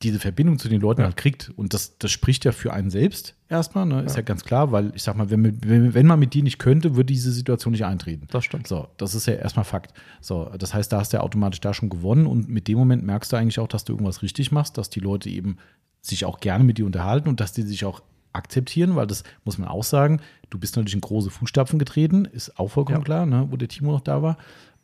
[0.03, 1.07] diese Verbindung zu den Leuten ja.
[1.07, 1.51] halt kriegt.
[1.55, 4.01] Und das, das spricht ja für einen selbst erstmal, ne?
[4.01, 4.17] ist ja.
[4.17, 6.95] ja ganz klar, weil ich sag mal, wenn, wenn, wenn man mit dir nicht könnte,
[6.95, 8.27] würde diese Situation nicht eintreten.
[8.31, 8.67] Das stimmt.
[8.67, 9.93] So, das ist ja erstmal Fakt.
[10.21, 13.03] So, das heißt, da hast du ja automatisch da schon gewonnen und mit dem Moment
[13.03, 15.57] merkst du eigentlich auch, dass du irgendwas richtig machst, dass die Leute eben
[16.01, 18.01] sich auch gerne mit dir unterhalten und dass die sich auch
[18.35, 22.59] akzeptieren, weil das muss man auch sagen, du bist natürlich in große Fußstapfen getreten, ist
[22.59, 23.03] auch vollkommen ja.
[23.03, 24.37] klar, ne, wo der Timo noch da war.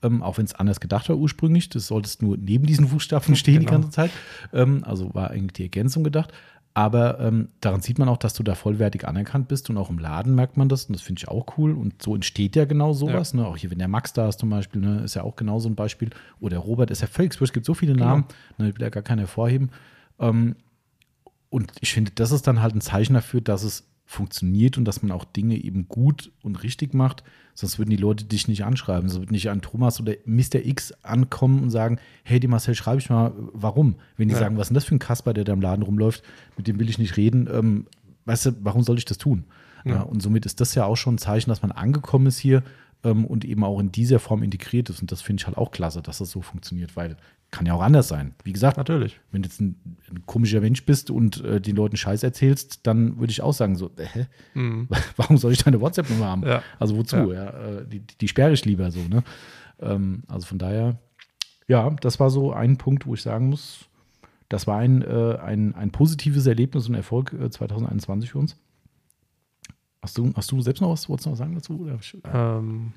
[0.03, 3.59] Ähm, auch wenn es anders gedacht war ursprünglich, das solltest nur neben diesen Fußstapfen stehen
[3.59, 3.67] genau.
[3.67, 4.11] die ganze Zeit.
[4.53, 6.33] Ähm, also war eigentlich die Ergänzung gedacht.
[6.73, 9.99] Aber ähm, daran sieht man auch, dass du da vollwertig anerkannt bist und auch im
[9.99, 11.73] Laden merkt man das und das finde ich auch cool.
[11.73, 13.33] Und so entsteht ja genau sowas.
[13.33, 13.41] Ja.
[13.41, 13.47] Ne?
[13.47, 15.67] Auch hier, wenn der Max da ist zum Beispiel, ne, ist ja auch genau so
[15.67, 16.11] ein Beispiel.
[16.39, 18.05] Oder Robert ist ja völlig, es gibt so viele genau.
[18.05, 18.25] Namen,
[18.57, 18.69] genau.
[18.69, 19.69] ne, will ja gar keiner hervorheben.
[20.19, 20.55] Ähm,
[21.51, 25.03] und ich finde, das ist dann halt ein Zeichen dafür, dass es funktioniert und dass
[25.03, 27.23] man auch Dinge eben gut und richtig macht.
[27.53, 29.09] Sonst würden die Leute dich nicht anschreiben.
[29.09, 30.65] Sonst würde nicht ein Thomas oder Mr.
[30.65, 33.95] X ankommen und sagen, hey, die Marcel, schreibe ich mal, warum?
[34.15, 34.39] Wenn die ja.
[34.39, 36.23] sagen, was ist denn das für ein Kasper, der da im Laden rumläuft,
[36.55, 37.87] mit dem will ich nicht reden, ähm,
[38.23, 39.43] weißt du, warum soll ich das tun?
[39.83, 39.95] Ja.
[39.95, 42.63] Ja, und somit ist das ja auch schon ein Zeichen, dass man angekommen ist hier
[43.03, 45.01] ähm, und eben auch in dieser Form integriert ist.
[45.01, 47.17] Und das finde ich halt auch klasse, dass das so funktioniert, weil
[47.51, 48.33] kann ja auch anders sein.
[48.43, 49.19] Wie gesagt, natürlich.
[49.31, 49.75] Wenn du jetzt ein,
[50.09, 53.75] ein komischer Mensch bist und äh, den Leuten Scheiß erzählst, dann würde ich auch sagen,
[53.75, 54.27] so, äh, hä?
[54.53, 54.87] Mhm.
[55.17, 56.43] Warum soll ich deine WhatsApp-Nummer haben?
[56.43, 56.63] Ja.
[56.79, 57.17] Also wozu?
[57.17, 57.33] Ja.
[57.33, 59.23] ja äh, die, die sperre ich lieber so, ne?
[59.81, 60.97] Ähm, also von daher,
[61.67, 63.85] ja, das war so ein Punkt, wo ich sagen muss,
[64.47, 68.57] das war ein, äh, ein, ein positives Erlebnis und Erfolg 2021 äh, für uns.
[70.01, 71.87] Hast du, hast du selbst noch was, wolltest du noch sagen dazu?
[72.33, 72.93] Ähm,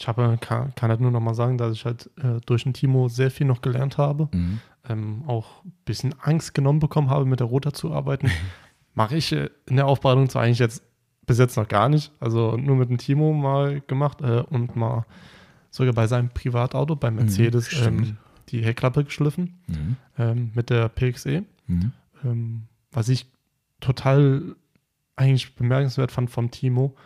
[0.00, 2.72] ich habe, kann, kann halt nur noch mal sagen, dass ich halt äh, durch den
[2.72, 4.28] Timo sehr viel noch gelernt habe.
[4.32, 4.60] Mhm.
[4.88, 8.30] ähm, auch ein bisschen Angst genommen bekommen habe, mit der Rota zu arbeiten.
[8.94, 10.82] Mache ich äh, in der Aufbereitung zwar eigentlich jetzt
[11.26, 12.12] bis jetzt noch gar nicht.
[12.18, 15.04] Also nur mit dem Timo mal gemacht äh, und mal
[15.70, 18.16] sogar bei seinem Privatauto, bei Mercedes, Mhm, ähm,
[18.48, 19.96] die Heckklappe geschliffen Mhm.
[20.18, 21.44] ähm, mit der PXE.
[21.66, 21.92] Mhm.
[22.24, 23.26] Ähm, was ich
[23.80, 24.56] total
[25.16, 26.96] eigentlich bemerkenswert fand vom Timo.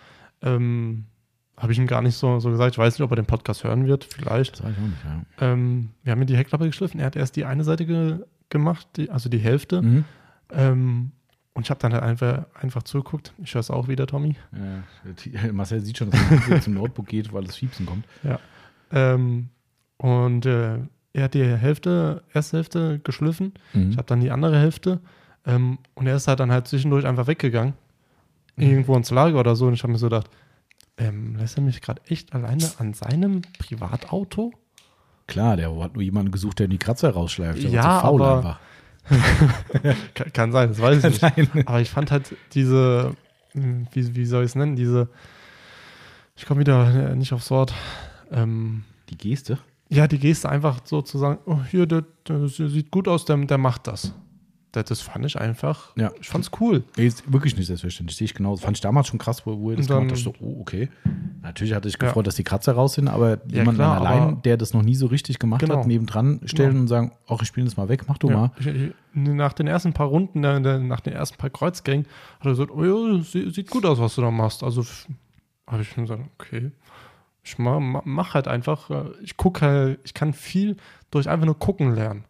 [0.42, 1.06] Ähm,
[1.56, 2.72] habe ich ihm gar nicht so, so gesagt.
[2.72, 4.54] Ich weiß nicht, ob er den Podcast hören wird, vielleicht.
[4.54, 5.52] Das weiß ich auch nicht, ja.
[5.52, 7.00] Ähm, wir haben mir die Heckklappe geschliffen.
[7.00, 8.18] Er hat erst die eine Seite ge
[8.50, 9.82] gemacht, die, also die Hälfte.
[9.82, 10.04] Mhm.
[10.50, 11.12] Ähm,
[11.54, 13.32] und ich habe dann halt einfach, einfach zugeguckt.
[13.42, 14.36] Ich höre es auch wieder, Tommy.
[15.32, 16.20] Ja, Marcel sieht schon, dass
[16.50, 18.04] er zum Notebook geht, weil das Fiepsen kommt.
[18.92, 19.48] Ähm,
[19.98, 20.78] und äh,
[21.12, 23.54] er hat die Hälfte, erste Hälfte geschliffen.
[23.72, 23.90] Mhm.
[23.90, 25.00] Ich habe dann die andere Hälfte.
[25.46, 27.74] Ähm, und er ist halt dann halt zwischendurch einfach weggegangen.
[28.56, 28.64] Mhm.
[28.64, 29.68] Irgendwo ins Lager oder so.
[29.68, 30.28] Und ich habe mir so gedacht,
[30.96, 34.52] ähm, lässt er mich gerade echt alleine an seinem Privatauto?
[35.26, 37.62] Klar, der hat nur jemanden gesucht, der die Kratzer rausschleift.
[37.62, 38.60] Der Ja, faul aber- einfach.
[40.14, 41.22] Kann, kann sein, das weiß ich nicht.
[41.54, 41.66] Nein.
[41.66, 43.14] Aber ich fand halt diese,
[43.52, 45.08] hm, wie, wie soll ich es nennen, diese,
[46.36, 47.74] ich komme wieder äh, nicht aufs Wort,
[48.30, 49.58] ähm, Die Geste?
[49.90, 53.36] ja, die Geste einfach so zu sagen, oh, hier, der, der sieht gut aus, der,
[53.36, 54.14] der macht das.
[54.74, 56.10] Das, das fand ich einfach, Ja.
[56.20, 56.82] ich fand's cool.
[56.96, 58.16] Nee, ist wirklich nicht selbstverständlich.
[58.16, 58.62] Sehe ich genauso.
[58.64, 60.36] Fand ich damals schon krass, wo, wo ihr das dann- gemacht habt.
[60.38, 60.88] So, oh, okay.
[61.42, 62.00] Natürlich hatte ich Ja.
[62.08, 64.94] gefreut, dass die Kratzer raus sind, aber jemand klar, allein, aber- der das noch nie
[64.94, 65.76] so richtig gemacht Genau.
[65.78, 66.80] hat, nebendran stellen Genau.
[66.82, 68.50] und sagen, ach, ich spiele das mal weg, mach du Ja, mal.
[68.58, 72.06] ich, ich, nach den ersten paar Runden, der, nach den ersten paar Kreuzgängen,
[72.40, 74.62] hat er gesagt, oh ja, sie, sieht gut aus, was du da machst.
[74.64, 74.84] Also
[75.68, 76.72] habe ich mir gesagt, okay,
[77.42, 80.76] ich mach, mach- mach halt einfach, äh, ich gucke halt, ich kann viel
[81.10, 82.24] durch einfach nur gucken lernen.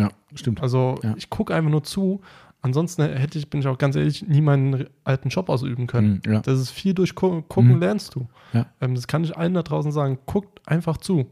[0.00, 0.62] Ja, stimmt.
[0.62, 1.14] Also Ja.
[1.16, 2.20] ich gucke einfach nur zu.
[2.62, 6.20] Ansonsten hätte ich, bin ich auch ganz ehrlich, nie meinen alten Job ausüben können.
[6.26, 6.40] Mhm, ja.
[6.40, 7.80] Das ist viel durch Gu- Gucken Mhm.
[7.80, 8.28] lernst du.
[8.52, 8.66] Ja.
[8.82, 10.18] Ähm, das kann ich allen da draußen sagen.
[10.26, 11.26] Guckt einfach zu.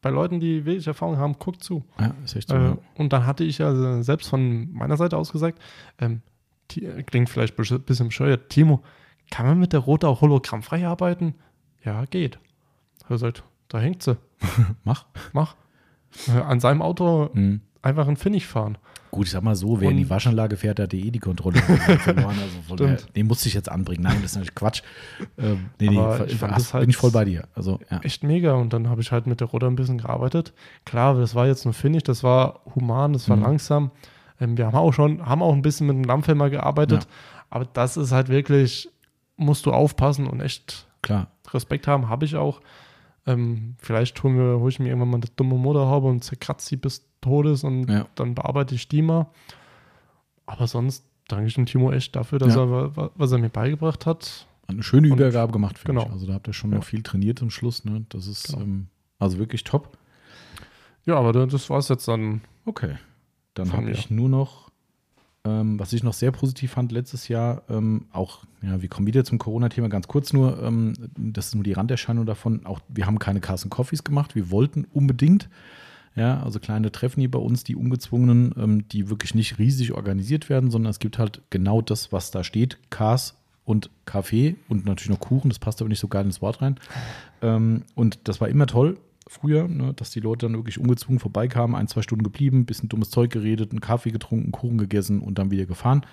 [0.00, 1.84] Bei Leuten, die wenig Erfahrung haben, guckt zu.
[2.00, 2.56] ja, ist echt so.
[2.56, 5.58] Äh, und dann hatte ich ja selbst von meiner Seite aus gesagt,
[5.98, 6.22] ähm,
[6.68, 8.82] Ti- klingt vielleicht ein bisschen bescheuert, Timo,
[9.30, 11.34] kann man mit der Rote auch hologrammfrei arbeiten?
[11.84, 12.38] Ja, geht.
[13.04, 14.16] Er gesagt, da hängt sie.
[14.84, 15.04] Mach.
[15.34, 15.56] Mach.
[16.28, 17.60] Äh, an seinem Auto Mhm.
[17.86, 18.76] Einfach einen Finnig fahren.
[19.10, 22.34] Gut, ich sag mal so, wer in die Waschanlage fährt, hat eh die Kontrolle verloren.
[22.66, 24.02] Also der, den musste ich jetzt anbringen.
[24.02, 24.82] Nein, das ist natürlich Quatsch.
[25.38, 27.44] Ähm, nee, nee, Aber ich fand das halt- bin ich voll bei dir.
[27.54, 28.00] Also, ja.
[28.02, 28.52] Echt mega.
[28.54, 30.52] Und dann habe ich halt mit der Rotor ein bisschen gearbeitet.
[30.84, 33.42] Klar, das war jetzt nur Finnig, das war human, das war Mhm.
[33.44, 33.90] langsam.
[34.40, 37.04] Ähm, wir haben auch schon, haben auch ein bisschen mit dem Lammfilmer gearbeitet.
[37.04, 37.10] Ja.
[37.48, 38.90] Aber das ist halt wirklich,
[39.36, 41.28] musst du aufpassen und echt Klar.
[41.54, 42.60] Respekt haben, habe ich auch.
[43.26, 46.76] Ähm, vielleicht hol, mir, hol ich mir irgendwann mal eine dumme Motorhaube und zerkratze sie
[46.76, 48.06] bis Todes und Ja.
[48.14, 49.26] dann bearbeite ich die mal.
[50.46, 52.62] Aber sonst danke ich dem Timo echt dafür, dass Ja.
[52.62, 54.46] er, wa- wa- was er mir beigebracht hat.
[54.68, 56.06] Eine schöne Und- Übergabe gemacht, finde genau.
[56.06, 56.12] ich.
[56.12, 57.84] Also da habt ihr schon noch viel trainiert am Schluss.
[57.84, 58.04] Ne?
[58.08, 58.62] Das ist Genau.
[58.62, 58.86] ähm,
[59.18, 59.96] also wirklich top.
[61.04, 62.40] Ja, aber da- das war es jetzt dann.
[62.64, 62.96] Okay.
[63.54, 64.70] Dann habe ich nur noch,
[65.44, 69.24] ähm, was ich noch sehr positiv fand letztes Jahr, ähm, auch, ja, wir kommen wieder
[69.24, 73.18] zum Corona-Thema, ganz kurz nur, ähm, das ist nur die Randerscheinung davon, auch wir haben
[73.20, 75.48] keine Carson Coffees gemacht, wir wollten unbedingt,
[76.16, 80.48] ja, also kleine Treffen hier bei uns, die ungezwungenen, ähm, die wirklich nicht riesig organisiert
[80.48, 85.10] werden, sondern es gibt halt genau das, was da steht, Cars und Kaffee und natürlich
[85.10, 86.80] noch Kuchen, das passt aber nicht so geil ins Wort rein.
[87.42, 88.98] Ähm, und das war immer toll
[89.28, 93.10] früher, ne, dass die Leute dann wirklich ungezwungen vorbeikamen, ein, zwei Stunden geblieben, bisschen dummes
[93.10, 96.06] Zeug geredet, einen Kaffee getrunken, Kuchen gegessen und dann wieder gefahren.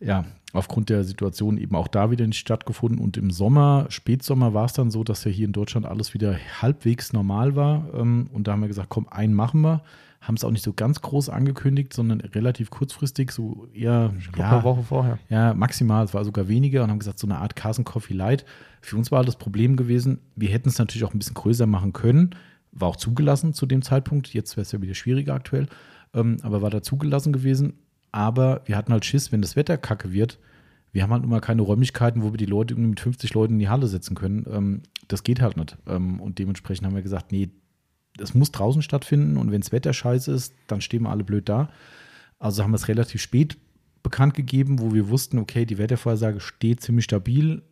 [0.00, 2.98] Ja, aufgrund der Situation eben auch da wieder nicht stattgefunden.
[2.98, 6.36] Und im Sommer, Spätsommer war es dann so, dass ja hier in Deutschland alles wieder
[6.60, 7.86] halbwegs normal war.
[7.94, 9.82] Ähm, Und da haben wir gesagt, komm, einen machen wir.
[10.20, 14.50] Haben es auch nicht so ganz groß angekündigt, sondern relativ kurzfristig, so eher Ich glaube,
[14.50, 15.18] eine Woche vorher.
[15.30, 18.44] ja, maximal, es war sogar weniger und haben gesagt, so eine Art Carson Coffee Light.
[18.82, 21.94] Für uns war das Problem gewesen, wir hätten es natürlich auch ein bisschen größer machen
[21.94, 22.34] können,
[22.70, 25.68] war auch zugelassen zu dem Zeitpunkt, jetzt wäre es ja wieder schwieriger aktuell,
[26.12, 27.78] ähm, aber war da zugelassen gewesen.
[28.12, 30.38] Aber wir hatten halt Schiss, wenn das Wetter kacke wird,
[30.92, 33.58] wir haben halt immer keine Räumlichkeiten, wo wir die Leute irgendwie mit 50 Leuten in
[33.60, 34.44] die Halle setzen können.
[34.50, 35.76] Ähm, das geht halt nicht.
[35.86, 37.50] Ähm, und dementsprechend haben wir gesagt, nee,
[38.16, 41.48] das muss draußen stattfinden und wenn das Wetter scheiße ist, dann stehen wir alle blöd
[41.48, 41.70] da.
[42.38, 43.56] Also haben wir es relativ spät
[44.02, 47.62] bekannt gegeben, wo wir wussten, okay, die Wettervorhersage steht ziemlich stabil.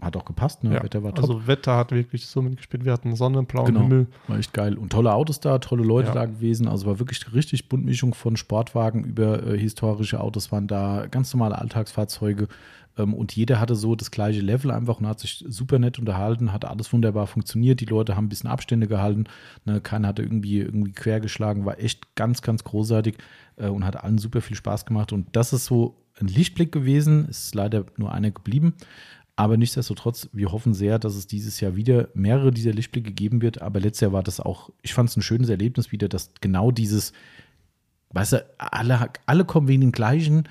[0.00, 0.74] Hat auch gepasst, ne?
[0.74, 1.24] Ja, Wetter war top.
[1.24, 2.84] also Wetter hat wirklich so mitgespielt.
[2.84, 3.80] Wir hatten Sonne, blauen Genau.
[3.80, 4.06] Himmel.
[4.28, 4.78] War echt geil.
[4.78, 6.14] Und tolle Autos da, tolle Leute Ja.
[6.14, 6.68] da gewesen.
[6.68, 11.58] Also war wirklich richtig Buntmischung von Sportwagen über äh, historische Autos waren da, ganz normale
[11.58, 12.46] Alltagsfahrzeuge.
[12.96, 16.52] Ähm, und jeder hatte so das gleiche Level einfach und hat sich super nett unterhalten,
[16.52, 17.80] hat alles wunderbar funktioniert.
[17.80, 19.24] Die Leute haben ein bisschen Abstände gehalten.
[19.64, 19.80] Ne?
[19.80, 23.16] Keiner hatte irgendwie, irgendwie quergeschlagen, war echt ganz, ganz großartig
[23.56, 25.12] äh, und hat allen super viel Spaß gemacht.
[25.12, 27.26] Und das ist so ein Lichtblick gewesen.
[27.30, 28.74] Es ist leider nur einer geblieben.
[29.38, 33.62] Aber nichtsdestotrotz, wir hoffen sehr, dass es dieses Jahr wieder mehrere dieser Lichtblicke geben wird.
[33.62, 36.72] Aber letztes Jahr war das auch, ich fand es ein schönes Erlebnis wieder, dass genau
[36.72, 37.12] dieses,
[38.10, 40.48] Weißt du, alle, alle kommen wegen dem gleichen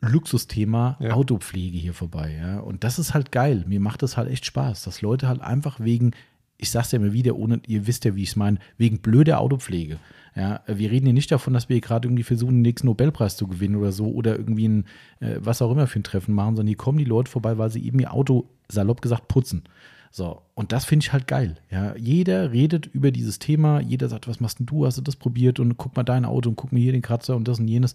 [0.00, 1.12] Luxusthema Ja.
[1.12, 2.34] Autopflege hier vorbei.
[2.40, 2.60] Ja?
[2.60, 3.64] Und das ist halt geil.
[3.66, 6.12] Mir macht das halt echt Spaß, dass Leute halt einfach wegen,
[6.62, 9.40] ich sag's ja immer wieder, ohne, ihr wisst ja, wie ich es meine, wegen blöder
[9.40, 9.98] Autopflege.
[10.36, 13.36] Ja, wir reden hier nicht davon, dass wir hier gerade irgendwie versuchen, den nächsten Nobelpreis
[13.36, 14.84] zu gewinnen oder so oder irgendwie ein,
[15.20, 17.70] äh, was auch immer für ein Treffen machen, sondern hier kommen die Leute vorbei, weil
[17.70, 19.64] sie eben ihr Auto, salopp gesagt, putzen.
[20.12, 21.56] So, und das finde ich halt geil.
[21.70, 25.16] Ja, jeder redet über dieses Thema, jeder sagt, was machst denn du, hast du das
[25.16, 27.66] probiert und guck mal dein Auto und guck mir hier den Kratzer und das und
[27.66, 27.94] jenes.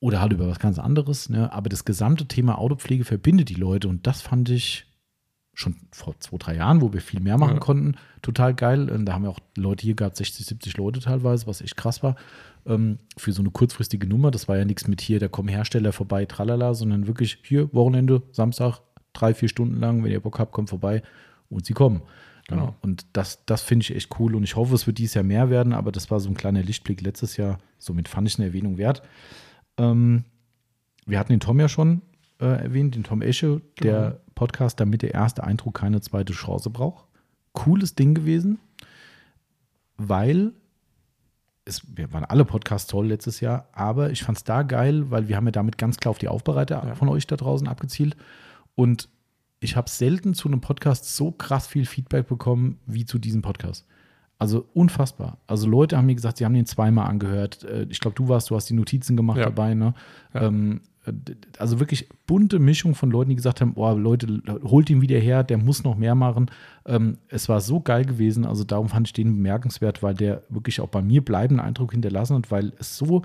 [0.00, 1.52] Oder halt über was ganz anderes, ne?
[1.52, 4.86] Aber das gesamte Thema Autopflege verbindet die Leute und das fand ich
[5.54, 7.58] schon vor zwei, drei Jahren, wo wir viel mehr machen Ja.
[7.60, 8.88] konnten, total geil.
[8.90, 12.02] Und da haben wir auch Leute hier gehabt, 60, 70 Leute teilweise, was echt krass
[12.02, 12.16] war.
[12.66, 14.30] Ähm, für so eine kurzfristige Nummer.
[14.30, 18.22] Das war ja nichts mit hier, da kommen Hersteller vorbei, tralala, sondern wirklich hier, Wochenende,
[18.32, 18.80] Samstag,
[19.12, 21.02] drei, vier Stunden lang, wenn ihr Bock habt, kommt vorbei
[21.48, 22.02] und sie kommen.
[22.48, 22.64] Genau.
[22.64, 25.24] Ja, und das, das finde ich echt cool und ich hoffe, es wird dieses Jahr
[25.24, 27.58] mehr werden, aber das war so ein kleiner Lichtblick letztes Jahr.
[27.78, 29.02] Somit fand ich eine Erwähnung wert.
[29.78, 30.24] Ähm,
[31.06, 32.02] wir hatten den Tom ja schon
[32.40, 37.04] äh, erwähnt, den Tom Esche, der Podcast, damit der erste Eindruck keine zweite Chance braucht.
[37.52, 38.58] Cooles Ding gewesen,
[39.96, 40.52] weil
[41.64, 45.28] es, wir waren alle Podcasts toll letztes Jahr, aber ich fand es da geil, weil
[45.28, 46.94] wir haben ja damit ganz klar auf die Aufbereiter Ja.
[46.94, 48.16] von euch da draußen abgezielt
[48.74, 49.08] und
[49.60, 53.84] ich habe selten zu einem Podcast so krass viel Feedback bekommen wie zu diesem Podcast.
[54.38, 55.36] Also unfassbar.
[55.46, 57.62] Also Leute haben mir gesagt, sie haben den zweimal angehört.
[57.64, 59.44] Äh, Ich glaube, du warst, du hast die Notizen gemacht Ja.
[59.44, 59.74] dabei.
[59.74, 59.92] Ne?
[60.32, 60.44] Ja.
[60.44, 60.89] Ähm, äh,
[61.58, 65.42] also wirklich bunte Mischung von Leuten, die gesagt haben, oh Leute, holt ihn wieder her,
[65.42, 66.50] der muss noch mehr machen.
[66.84, 68.44] Ähm, es war so geil gewesen.
[68.44, 72.36] Also darum fand ich den bemerkenswert, weil der wirklich auch bei mir bleibenden Eindruck hinterlassen
[72.36, 73.22] hat, weil es so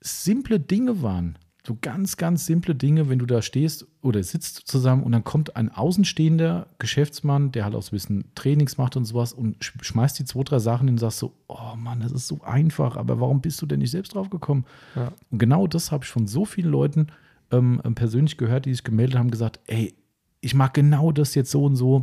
[0.00, 1.36] simple Dinge waren.
[1.66, 5.56] So ganz, ganz simple Dinge, wenn du da stehst oder sitzt zusammen und dann kommt
[5.56, 9.82] ein außenstehender Geschäftsmann, der halt auch so ein bisschen Trainings macht und sowas und sch-
[9.82, 12.96] schmeißt die zwei, drei Sachen hin und sagst so, oh Mann, das ist so einfach,
[12.96, 14.64] aber warum bist du denn nicht selbst drauf gekommen?
[14.96, 15.12] Ja.
[15.30, 17.08] Und genau das habe ich von so vielen Leuten
[17.50, 19.94] ähm, persönlich gehört, die sich gemeldet haben, gesagt, ey,
[20.40, 22.00] ich mag genau das jetzt so und so.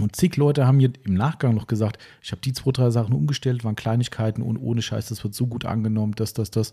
[0.00, 3.14] Und zig Leute haben mir im Nachgang noch gesagt, ich habe die zwei, drei Sachen
[3.14, 6.72] umgestellt, waren Kleinigkeiten und ohne Scheiß, das wird so gut angenommen, das, das, das.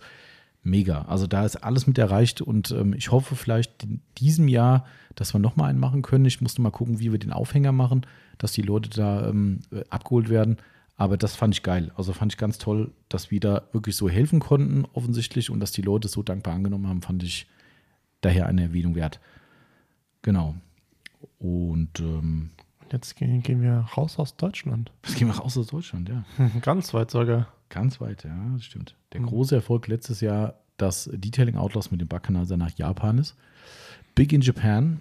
[0.63, 1.03] Mega.
[1.03, 4.85] Also da ist alles mit erreicht und ähm, ich hoffe vielleicht in diesem Jahr,
[5.15, 6.25] dass wir nochmal einen machen können.
[6.25, 8.05] Ich musste mal gucken, wie wir den Aufhänger machen,
[8.37, 10.57] dass die Leute da ähm, äh, abgeholt werden.
[10.97, 11.91] Aber das fand ich geil.
[11.95, 15.71] Also fand ich ganz toll, dass wir da wirklich so helfen konnten, offensichtlich, und dass
[15.71, 17.47] die Leute es so dankbar angenommen haben, fand ich
[18.21, 19.19] daher eine Erwähnung wert.
[20.21, 20.55] Genau.
[21.39, 22.51] Und ähm,
[22.91, 24.91] Jetzt gehen, gehen wir raus aus Deutschland.
[25.01, 26.23] das gehen wir raus aus Deutschland, ja.
[26.61, 27.47] Ganz weit sogar.
[27.73, 28.95] Ganz weit, ja, das stimmt.
[29.13, 29.27] Der Mhm.
[29.27, 33.35] große Erfolg letztes Jahr, dass Detailing Outlaws mit dem Backkanal nach Japan ist.
[34.13, 34.99] Big in Japan.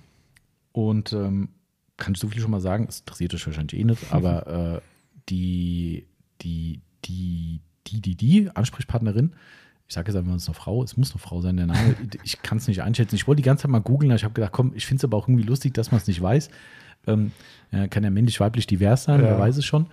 [0.73, 1.49] Und ähm,
[1.97, 4.81] kann ich so viel schon mal sagen, es interessiert euch wahrscheinlich eh nicht, aber äh,
[5.29, 6.07] die,
[6.43, 9.33] die, die, die, die, die Ansprechpartnerin,
[9.89, 11.97] ich sage jetzt einfach, es ist eine Frau, es muss eine Frau sein, der Name,
[12.25, 13.17] ich kann es nicht einschätzen.
[13.17, 15.17] Ich wollte die ganze Zeit mal googeln, ich habe gedacht, komm, ich finde es aber
[15.17, 16.51] auch irgendwie lustig, dass man es nicht weiß.
[17.09, 17.33] Ähm,
[17.91, 19.27] kann ja männlich, weiblich, divers sein, Ja.
[19.27, 19.87] wer weiß es schon.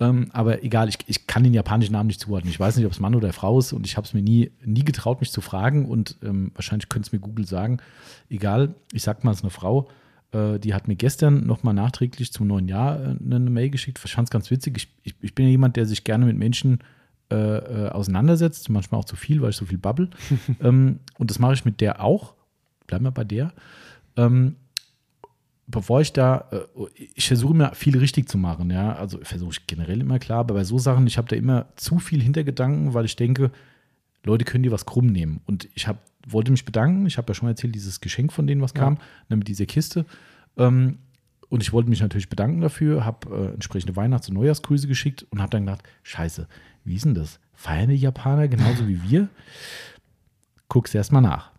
[0.00, 2.50] Ähm, aber egal, ich, ich kann den japanischen Namen nicht zuordnen.
[2.50, 4.50] Ich weiß nicht, ob es Mann oder Frau ist und ich habe es mir nie,
[4.64, 7.78] nie getraut, mich zu fragen und ähm, wahrscheinlich könnte es mir Google sagen.
[8.30, 9.88] Egal, ich sag mal, es ist eine Frau.
[10.32, 14.00] Äh, die hat mir gestern nochmal nachträglich zum neuen Jahr äh, eine Mail geschickt.
[14.02, 14.78] Ich fand es ganz witzig.
[14.78, 16.78] Ich, ich, ich bin ja jemand, der sich gerne mit Menschen
[17.30, 20.08] äh, äh, auseinandersetzt, manchmal auch zu viel, weil ich so viel babbel.
[20.62, 22.34] ähm, und das mache ich mit der auch.
[22.86, 23.52] Bleiben wir bei der.
[25.70, 26.58] Bevor ich da, äh,
[27.14, 30.54] ich versuche immer viel richtig zu machen, ja, also versuche ich generell immer klar, aber
[30.54, 33.50] bei so Sachen, ich habe da immer zu viel Hintergedanken, weil ich denke,
[34.24, 35.40] Leute können dir was krumm nehmen.
[35.46, 38.46] Und ich hab, wollte mich bedanken, ich habe ja schon mal erzählt, dieses Geschenk von
[38.46, 38.80] denen, was Ja.
[38.80, 38.98] kam,
[39.28, 40.04] ne, mit dieser Kiste.
[40.56, 40.98] Ähm,
[41.48, 45.40] und ich wollte mich natürlich bedanken dafür, habe äh, entsprechende Weihnachts- und Neujahrsgrüße geschickt und
[45.40, 46.46] habe dann gedacht, scheiße,
[46.84, 47.40] wie ist denn das?
[47.54, 49.28] Feiern die Japaner genauso wie wir?
[50.68, 51.50] Guck's erst mal nach.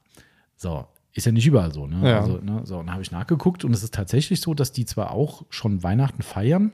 [0.55, 1.87] So, ist ja nicht überall so.
[1.87, 2.09] Ne?
[2.09, 2.21] Ja.
[2.21, 4.85] Also, ne, so, und dann habe ich nachgeguckt und es ist tatsächlich so, dass die
[4.85, 6.71] zwar auch schon Weihnachten feiern,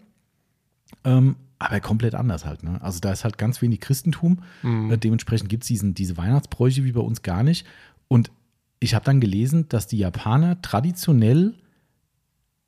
[1.04, 2.64] ähm, aber komplett anders halt.
[2.64, 2.80] Ne?
[2.82, 4.44] Also da ist halt ganz wenig Christentum.
[4.62, 4.92] Mhm.
[4.92, 7.66] Äh, dementsprechend gibt es diese Weihnachtsbräuche wie bei uns gar nicht.
[8.08, 8.32] Und
[8.80, 11.56] ich habe dann gelesen, dass die Japaner traditionell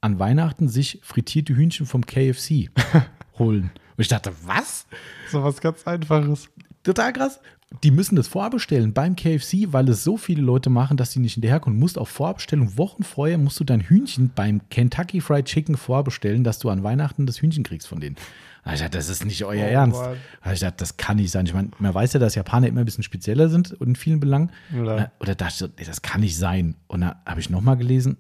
[0.02, 2.70] an Weihnachten sich frittierte Hühnchen vom KFC
[3.38, 3.72] holen.
[3.96, 4.88] Und ich dachte, was?
[5.30, 6.50] So was ganz Einfaches.
[6.90, 7.40] Total krass.
[7.84, 11.36] Die müssen das vorbestellen beim KFC, weil es so viele Leute machen, dass die nicht
[11.36, 11.78] hinterherkommen.
[11.78, 16.44] Du musst auf Vorbestellung, Wochen vorher musst du dein Hühnchen beim Kentucky Fried Chicken vorbestellen,
[16.44, 18.16] dass du an Weihnachten das Hühnchen kriegst von denen.
[18.66, 20.02] Da Ich dachte, das ist nicht euer Oh Ernst.
[20.44, 21.46] Da Ich dachte, das kann nicht sein.
[21.46, 24.20] Ich meine, man weiß ja, dass Japaner immer ein bisschen spezieller sind und in vielen
[24.20, 24.52] Belangen.
[24.76, 25.12] Oder?
[25.20, 26.74] Oder dachte ich, das kann nicht sein.
[26.88, 28.18] Und dann habe ich nochmal gelesen,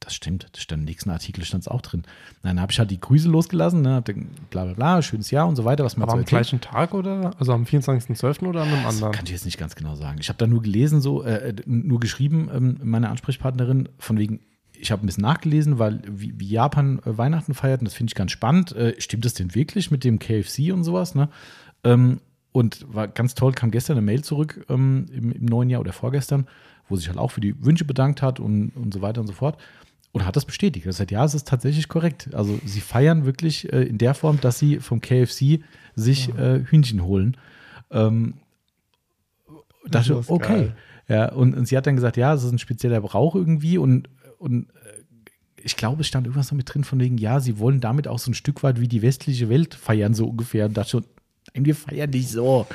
[0.00, 2.02] das stimmt, das stand im nächsten Artikel stand es auch drin.
[2.42, 5.48] Dann habe ich halt die Grüße losgelassen, ne, hab dann bla bla bla, schönes Jahr
[5.48, 6.40] und so weiter, was man Aber so am erzählt.
[6.42, 7.32] gleichen Tag oder?
[7.38, 8.46] Also am 24.12.
[8.46, 9.12] oder an einem Das anderen?
[9.12, 10.18] kann ich jetzt nicht ganz genau sagen.
[10.20, 14.40] Ich habe da nur gelesen, so, äh, nur geschrieben, ähm, meine Ansprechpartnerin, von wegen,
[14.80, 18.10] ich habe ein bisschen nachgelesen, weil wie, wie Japan äh, Weihnachten feiert, und das finde
[18.10, 18.72] ich ganz spannend.
[18.76, 21.28] Äh, stimmt das denn wirklich mit dem KFC und sowas, ne?
[21.84, 22.20] Ähm,
[22.52, 25.92] und war ganz toll, kam gestern eine Mail zurück ähm, im, im neuen Jahr oder
[25.92, 26.46] vorgestern,
[26.88, 29.32] wo sich halt auch für die Wünsche bedankt hat und, und so weiter und so
[29.34, 29.58] fort.
[30.18, 30.86] Und hat das bestätigt.
[30.86, 32.30] Er gesagt, ja, es ist tatsächlich korrekt.
[32.34, 35.60] Also sie feiern wirklich äh, in der Form, dass sie vom KFC
[35.94, 37.36] sich äh, Hühnchen holen.
[37.90, 38.34] Ähm,
[39.90, 40.48] dachte, Das ist okay.
[40.48, 40.76] geil.
[41.08, 44.10] Ja, und, und sie hat dann gesagt, ja, es ist ein spezieller Brauch irgendwie und,
[44.38, 44.98] und äh,
[45.62, 48.18] ich glaube, es stand irgendwas noch mit drin von wegen, ja, sie wollen damit auch
[48.18, 50.66] so ein Stück weit wie die westliche Welt feiern, so ungefähr.
[50.66, 51.04] Und dachte schon,
[51.54, 52.66] nein, wir feiern nicht so.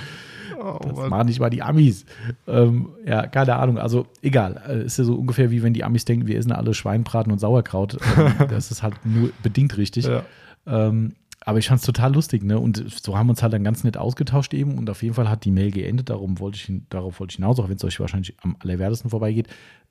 [0.65, 1.09] Oh, Das Mann.
[1.09, 2.05] machen nicht mal die Amis.
[2.47, 3.77] Ähm, ja, keine Ahnung.
[3.77, 4.61] Also egal.
[4.67, 7.39] Äh, Ist ja so ungefähr wie wenn die Amis denken, wir essen alle Schweinbraten und
[7.39, 7.97] Sauerkraut.
[8.17, 10.05] Ähm, das ist halt nur bedingt richtig.
[10.05, 10.23] Ja.
[10.65, 11.15] Ähm,
[11.45, 12.57] aber ich fand es total lustig, ne?
[12.57, 14.77] Und so haben wir uns halt dann ganz nett ausgetauscht eben.
[14.77, 16.09] Und auf jeden Fall hat die Mail geendet.
[16.09, 19.49] Darum wollte ich, darauf wollte ich hinaus, auch wenn es euch wahrscheinlich am allerwertesten vorbeigeht.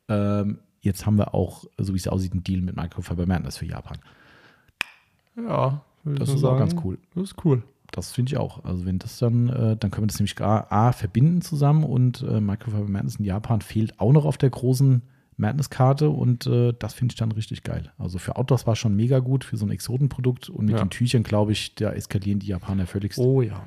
[0.09, 3.67] Ähm, jetzt haben wir auch, so wie es aussieht, einen Deal mit Microfiber Madness für
[3.67, 3.99] Japan.
[5.37, 6.59] Ja, Das ist mal auch sagen.
[6.71, 6.99] ganz cool.
[7.15, 7.63] Das ist cool.
[7.93, 8.65] Das finde ich auch.
[8.65, 12.23] Also wenn das dann, äh, dann können wir das nämlich A, A verbinden zusammen und
[12.23, 15.03] äh, Microfiber Madness in Japan fehlt auch noch auf der großen
[15.37, 17.93] Madness-Karte und äh, das finde ich dann richtig geil.
[17.99, 20.83] Also für Outdoors war schon mega gut, für so ein Exotenprodukt und mit Ja.
[20.85, 23.19] den Tüchern, glaube ich, da eskalieren die Japaner völligst.
[23.19, 23.63] Oh ja.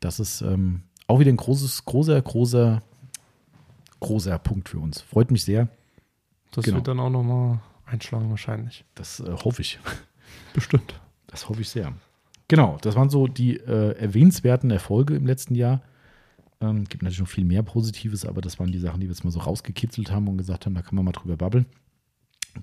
[0.00, 2.82] Das ist ähm, auch wieder ein großes, großer, großer,
[4.00, 5.00] großer Punkt für uns.
[5.00, 5.68] Freut mich sehr.
[6.52, 6.78] Das Genau.
[6.78, 8.84] wird dann auch nochmal einschlagen wahrscheinlich.
[8.94, 9.78] Das äh, hoffe ich.
[10.54, 11.00] Bestimmt.
[11.28, 11.92] Das hoffe ich sehr.
[12.48, 15.82] Genau, das waren so die äh, erwähnenswerten Erfolge im letzten Jahr.
[16.60, 19.24] Ähm, gibt natürlich noch viel mehr Positives, aber das waren die Sachen, die wir jetzt
[19.24, 21.66] mal so rausgekitzelt haben und gesagt haben, da kann man mal drüber babbeln.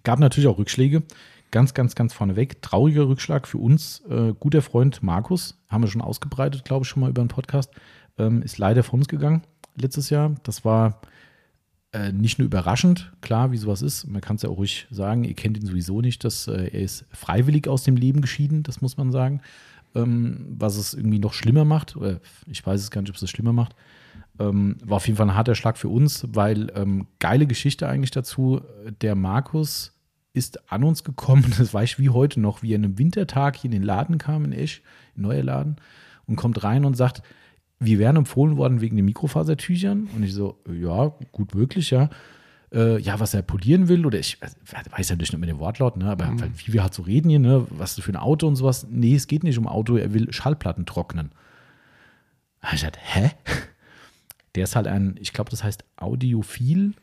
[0.04, 1.04] Gab natürlich auch Rückschläge.
[1.52, 2.62] Ganz, ganz, ganz vorneweg.
[2.64, 4.02] Trauriger Rückschlag für uns.
[4.10, 7.72] Äh, guter Freund Markus, haben wir schon ausgebreitet, glaube ich, schon mal über einen Podcast,
[8.18, 9.44] ähm, ist leider von uns gegangen
[9.76, 10.34] letztes Jahr.
[10.44, 11.02] Das war
[11.94, 14.08] äh, nicht nur überraschend, klar, wie sowas ist.
[14.08, 16.82] Man kann es ja auch ruhig sagen, ihr kennt ihn sowieso nicht, dass äh, er
[16.82, 19.42] ist freiwillig aus dem Leben geschieden, das muss man sagen.
[19.96, 23.22] Ähm, was es irgendwie noch schlimmer macht, oder ich weiß es gar nicht, ob es
[23.22, 23.76] das schlimmer macht.
[24.40, 28.10] Ähm, war auf jeden Fall ein harter Schlag für uns, weil ähm, geile Geschichte eigentlich
[28.10, 28.62] dazu.
[29.02, 29.94] Der Markus
[30.34, 33.56] ist an uns gekommen, das weiß ich wie heute noch, wie er an einem Wintertag
[33.56, 34.82] hier in den Laden kam in Esch,
[35.16, 35.76] in neuer Laden,
[36.26, 37.22] und kommt rein und sagt,
[37.80, 40.10] wir wären empfohlen worden wegen den Mikrofasertüchern.
[40.16, 42.10] Und ich so, ja, gut möglich, ja.
[42.74, 46.06] Äh, ja, was er polieren will, oder ich weiß ja nicht mit dem Wortlaut, ne,
[46.06, 48.88] aber halt, wie wir halt so reden hier, ne, was für ein Auto und sowas.
[48.90, 51.32] Nee, es geht nicht um Auto, er will Schallplatten trocknen.
[52.74, 53.32] Ich dachte, hä?
[54.56, 56.94] Der ist halt ein, ich glaube, das heißt Audiophil,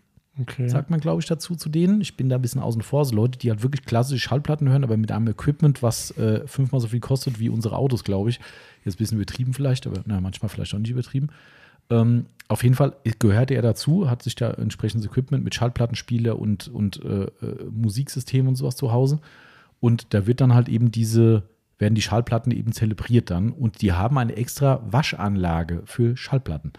[0.40, 0.68] Okay.
[0.68, 2.00] sagt man, glaube ich, dazu zu denen.
[2.00, 3.04] Ich bin da ein bisschen außen vor.
[3.04, 6.80] So Leute, die halt wirklich klassische Schallplatten hören, aber mit einem Equipment, was äh, fünfmal
[6.80, 8.40] so viel kostet wie unsere Autos, glaube ich.
[8.84, 11.28] Jetzt ein bisschen übertrieben vielleicht, aber na, manchmal vielleicht auch nicht übertrieben.
[11.90, 16.68] Ähm, auf jeden Fall gehörte er dazu, hat sich da entsprechendes Equipment mit Schallplattenspieler und,
[16.68, 17.30] und äh, äh,
[17.70, 19.20] Musiksystem und sowas zu Hause.
[19.80, 21.44] Und da wird dann halt eben diese,
[21.78, 23.50] werden die Schallplatten eben zelebriert dann.
[23.50, 26.72] Und die haben eine extra Waschanlage für Schallplatten.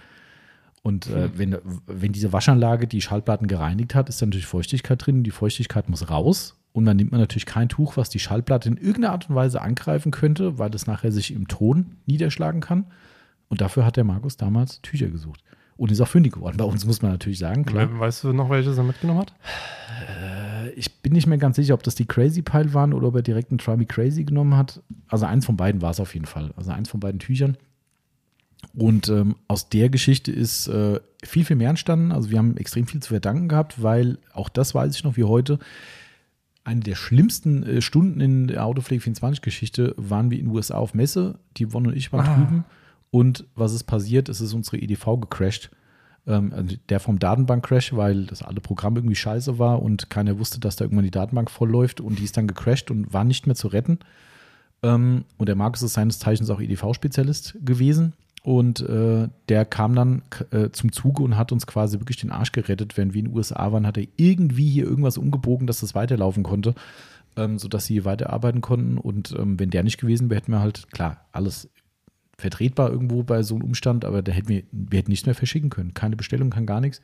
[0.84, 5.24] Und äh, wenn, wenn diese Waschanlage die Schallplatten gereinigt hat, ist da natürlich Feuchtigkeit drin.
[5.24, 6.58] Die Feuchtigkeit muss raus.
[6.74, 9.62] Und dann nimmt man natürlich kein Tuch, was die Schallplatte in irgendeiner Art und Weise
[9.62, 12.86] angreifen könnte, weil das nachher sich im Ton niederschlagen kann.
[13.50, 15.44] Und dafür hat der Markus damals Tücher gesucht.
[15.78, 16.58] Und ist auch fündig geworden.
[16.58, 17.90] Bei uns muss man natürlich sagen, klar.
[17.92, 19.34] We- Weißt du noch, welches er mitgenommen hat?
[20.76, 23.22] Ich bin nicht mehr ganz sicher, ob das die Crazy Pile waren oder ob er
[23.24, 24.82] direkt einen Try Me Crazy genommen hat.
[25.08, 26.52] Also eins von beiden war es auf jeden Fall.
[26.56, 27.58] Also eins von beiden Tüchern.
[28.74, 32.12] Und ähm, aus der Geschichte ist äh, viel, viel mehr entstanden.
[32.12, 35.24] Also wir haben extrem viel zu verdanken gehabt, weil auch das weiß ich noch wie
[35.26, 35.60] heute.
[36.64, 40.94] Eine der schlimmsten äh, Stunden in der Autopflege 24-Geschichte waren wir in den USA auf
[40.94, 41.40] Messe.
[41.58, 42.36] Die Yvonne und ich waren Ah.
[42.36, 42.66] drüben.
[43.10, 44.30] Und was ist passiert?
[44.30, 45.70] Es ist unsere EDV gecrashed.
[46.28, 50.60] Ähm, also der vom Datenbank-Crash, weil das alle Programm irgendwie scheiße war und keiner wusste,
[50.60, 53.48] dass da irgendwann die Datenbank voll läuft und die ist dann gecrashed und war nicht
[53.48, 54.00] mehr zu retten.
[54.84, 58.14] Ähm, und der Markus ist seines Zeichens auch EDV-Spezialist gewesen.
[58.44, 62.52] Und äh, der kam dann äh, zum Zuge und hat uns quasi wirklich den Arsch
[62.52, 62.98] gerettet.
[62.98, 66.42] Wenn wir in den USA waren, hat er irgendwie hier irgendwas umgebogen, dass das weiterlaufen
[66.42, 66.74] konnte,
[67.36, 68.98] ähm, sodass sie weiterarbeiten konnten.
[68.98, 71.70] Und ähm, wenn der nicht gewesen wäre, hätten wir halt, klar, alles
[72.36, 75.70] vertretbar irgendwo bei so einem Umstand, aber da hätten wir, wir hätten nichts mehr verschicken
[75.70, 75.94] können.
[75.94, 77.00] Keine Bestellung, kann gar nichts.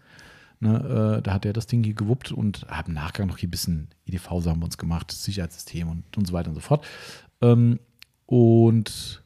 [0.60, 3.48] Ne, äh, da hat er das Ding hier gewuppt und haben im Nachgang noch hier
[3.48, 6.84] ein bisschen EDV-Sachen uns gemacht, das Sicherheitssystem und, und so weiter und so fort.
[7.42, 7.80] Ähm,
[8.26, 9.22] und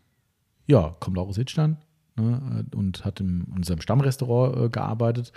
[0.67, 1.77] ja, kommt auch aus Hittstein
[2.15, 5.31] ne, und hat in unserem Stammrestaurant äh, gearbeitet.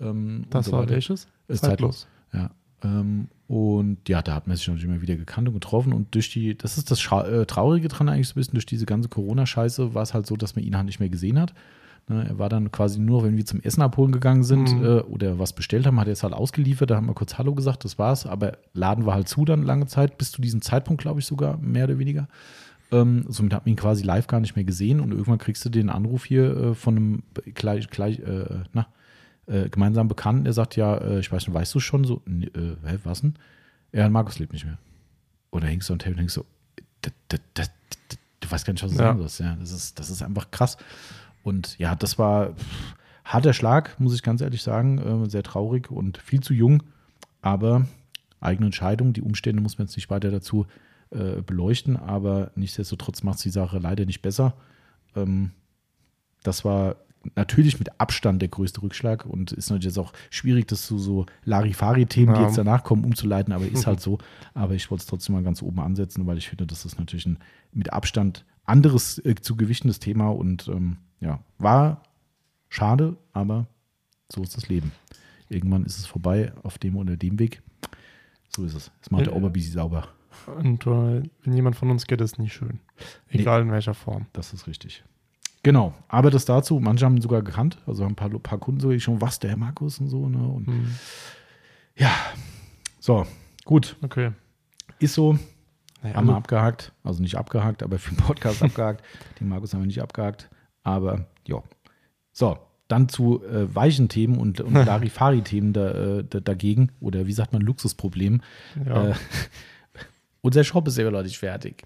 [0.00, 1.28] Ähm, Das so war welches?
[1.48, 2.06] Ist zeitlos.
[2.32, 2.50] Ja.
[2.82, 5.92] Ähm, und ja, da hat man sich natürlich immer wieder gekannt und getroffen.
[5.92, 8.66] Und durch die, das ist das Scha äh, Traurige dran eigentlich so ein bisschen, durch
[8.66, 11.54] diese ganze Corona-Scheiße war es halt so, dass man ihn halt nicht mehr gesehen hat.
[12.08, 14.84] Ne, er war dann quasi nur, wenn wir zum Essen abholen gegangen sind Mhm.
[14.84, 16.90] äh, oder was bestellt haben, hat er es halt ausgeliefert.
[16.90, 18.26] Da haben wir kurz Hallo gesagt, das war's.
[18.26, 21.56] Aber Laden war halt zu dann lange Zeit, bis zu diesem Zeitpunkt, glaube ich, sogar,
[21.58, 22.28] mehr oder weniger.
[22.92, 25.00] Ähm, somit hat man ihn quasi live gar nicht mehr gesehen.
[25.00, 27.22] Und irgendwann kriegst du den Anruf hier äh, von einem
[27.54, 28.86] gleich, gleich äh, na,
[29.46, 32.48] äh, gemeinsamen Bekannten, der sagt, ja, äh, ich weiß nicht, weißt du schon so, äh,
[32.84, 33.34] hä, was denn?
[33.92, 34.78] Ja, Markus lebt nicht mehr.
[35.50, 36.44] Oder hängst du am Telefon und denkst so,
[38.40, 39.04] du weißt gar nicht, was du Ja.
[39.04, 39.40] sagen sollst.
[39.40, 40.76] Ja, das ist, das ist einfach krass.
[41.42, 42.94] Und ja, das war pff,
[43.24, 44.98] harter Schlag, muss ich ganz ehrlich sagen.
[45.24, 46.82] Äh, sehr traurig und viel zu jung.
[47.42, 47.86] Aber
[48.40, 49.12] eigene Entscheidung.
[49.12, 51.96] Die Umstände muss man jetzt nicht weiter dazu äh, beleuchten.
[51.96, 54.54] Aber nichtsdestotrotz macht es die Sache leider nicht besser.
[55.14, 55.50] Ähm,
[56.42, 56.96] das war
[57.34, 61.26] natürlich mit Abstand der größte Rückschlag und ist natürlich jetzt auch schwierig, das zu so
[61.44, 62.46] Larifari-Themen, die Ja.
[62.46, 64.18] jetzt danach kommen, umzuleiten, aber ist halt so.
[64.54, 67.26] Aber ich wollte es trotzdem mal ganz oben ansetzen, weil ich finde, das ist natürlich
[67.26, 67.38] ein
[67.72, 72.02] mit Abstand anderes äh, zu gewichtendes Thema und ähm, ja, war
[72.68, 73.66] schade, aber
[74.32, 74.92] so ist das Leben.
[75.48, 77.62] Irgendwann ist es vorbei auf dem oder dem Weg.
[78.54, 78.90] So ist es.
[79.02, 79.38] Es macht der Ja.
[79.38, 80.08] Oberbisi sauber.
[80.46, 82.80] Und äh, wenn jemand von uns geht, ist nicht schön.
[83.28, 84.26] Egal in welcher Form.
[84.32, 85.04] Das ist richtig.
[85.62, 88.80] Genau, aber das dazu, manche haben ihn sogar gekannt, also haben ein paar, paar Kunden
[88.80, 90.38] sogar schon, was, der Herr Markus und so, ne?
[90.38, 90.94] Und Hm.
[91.96, 92.12] ja,
[93.00, 93.26] so,
[93.64, 94.30] gut, Okay.
[95.00, 95.32] ist so,
[96.02, 99.02] Naja, haben wir also, abgehakt, also nicht abgehakt, aber für den Podcast abgehakt.
[99.40, 100.48] Den Markus haben wir nicht abgehakt,
[100.84, 101.62] aber ja.
[102.30, 107.32] So, dann zu äh, weichen Themen und, und Larifari-Themen da, äh, da, dagegen, oder wie
[107.32, 108.42] sagt man, Luxusproblemen.
[108.86, 109.14] ja, Äh,
[110.46, 111.82] unser Shop ist immer noch nicht fertig.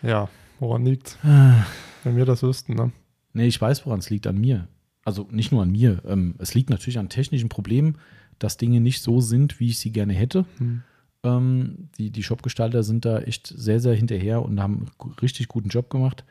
[0.00, 0.28] ja,
[0.60, 1.18] woran liegt
[2.04, 2.92] Wenn wir das wüssten, ne?
[3.32, 4.68] Nee, ich weiß, woran es liegt, an mir.
[5.04, 6.02] Also nicht nur an mir.
[6.06, 7.98] Ähm, es liegt natürlich an technischen Problemen,
[8.38, 10.46] dass Dinge nicht so sind, wie ich sie gerne hätte.
[10.58, 10.82] Hm.
[11.22, 15.68] Ähm, die, die Shopgestalter sind da echt sehr, sehr hinterher und haben einen richtig guten
[15.68, 16.24] Job gemacht.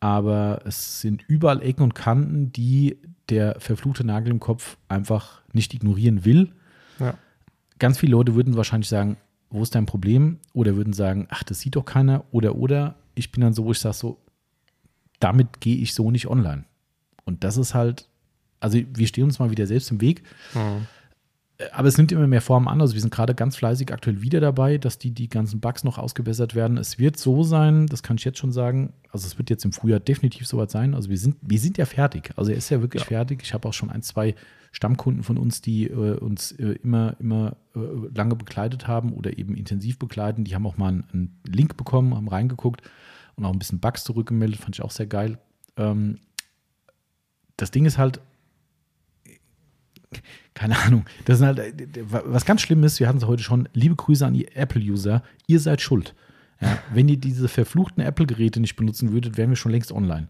[0.00, 2.98] Aber es sind überall Ecken und Kanten, die
[3.28, 6.52] der verfluchte Nagel im Kopf einfach nicht ignorieren will.
[6.98, 7.14] Ja.
[7.78, 9.16] Ganz viele Leute würden wahrscheinlich sagen,
[9.52, 10.38] wo ist dein Problem?
[10.52, 12.24] Oder würden sagen, ach, das sieht doch keiner.
[12.30, 12.96] Oder, oder.
[13.14, 14.18] Ich bin dann so, wo ich sage so,
[15.20, 16.64] damit gehe ich so nicht online.
[17.24, 18.08] Und das ist halt,
[18.60, 20.22] also wir stehen uns mal wieder selbst im Weg.
[20.54, 20.86] Hm.
[21.72, 22.80] Aber es nimmt immer mehr Formen an.
[22.80, 25.98] Also wir sind gerade ganz fleißig aktuell wieder dabei, dass die, die ganzen Bugs noch
[25.98, 26.76] ausgebessert werden.
[26.78, 29.72] Es wird so sein, das kann ich jetzt schon sagen, also es wird jetzt im
[29.72, 30.94] Frühjahr definitiv soweit sein.
[30.94, 32.32] Also wir sind, wir sind ja fertig.
[32.36, 33.08] Also er ist ja wirklich Ja.
[33.08, 33.40] fertig.
[33.42, 34.34] Ich habe auch schon ein, zwei
[34.72, 37.80] Stammkunden von uns, die äh, uns äh, immer, immer äh,
[38.14, 40.44] lange begleitet haben oder eben intensiv begleiten.
[40.44, 42.82] Die haben auch mal einen, einen Link bekommen, haben reingeguckt
[43.36, 44.60] und auch ein bisschen Bugs zurückgemeldet.
[44.60, 45.38] Fand ich auch sehr geil.
[45.76, 46.18] Ähm,
[47.58, 48.20] das Ding ist halt,
[50.54, 51.74] keine Ahnung, das ist halt, äh,
[52.08, 55.60] was ganz schlimm ist, wir hatten es heute schon, liebe Grüße an die Apple-User, ihr
[55.60, 56.14] seid schuld.
[56.60, 60.28] Ja, wenn ihr diese verfluchten Apple-Geräte nicht benutzen würdet, wären wir schon längst online.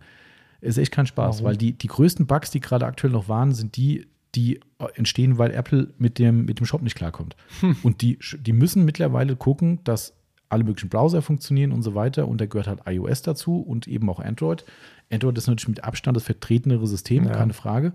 [0.62, 1.44] Ist echt kein Spaß, Warum?
[1.46, 4.60] weil die, die größten Bugs, die gerade aktuell noch waren, sind die, die
[4.94, 7.36] entstehen, weil Apple mit dem, mit dem Shop nicht klarkommt.
[7.82, 10.14] Und die, die müssen mittlerweile gucken, dass
[10.48, 12.28] alle möglichen Browser funktionieren und so weiter.
[12.28, 14.64] Und da gehört halt iOS dazu und eben auch Android.
[15.10, 17.32] Android ist natürlich mit Abstand das vertretenere System, Ja.
[17.32, 17.92] keine Frage.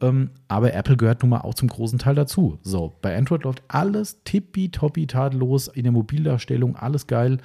[0.00, 2.58] Ähm, aber Apple gehört nun mal auch zum großen Teil dazu.
[2.62, 7.38] So, bei Android läuft alles tippitoppi tadellos in der Mobildarstellung, alles geil.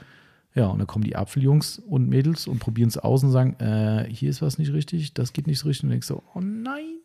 [0.55, 4.07] Ja, und dann kommen die Apfeljungs und Mädels und probieren es aus und sagen, äh,
[4.07, 5.85] hier ist was nicht richtig, das geht nicht so richtig.
[5.85, 6.99] Und denkst so, oh nein.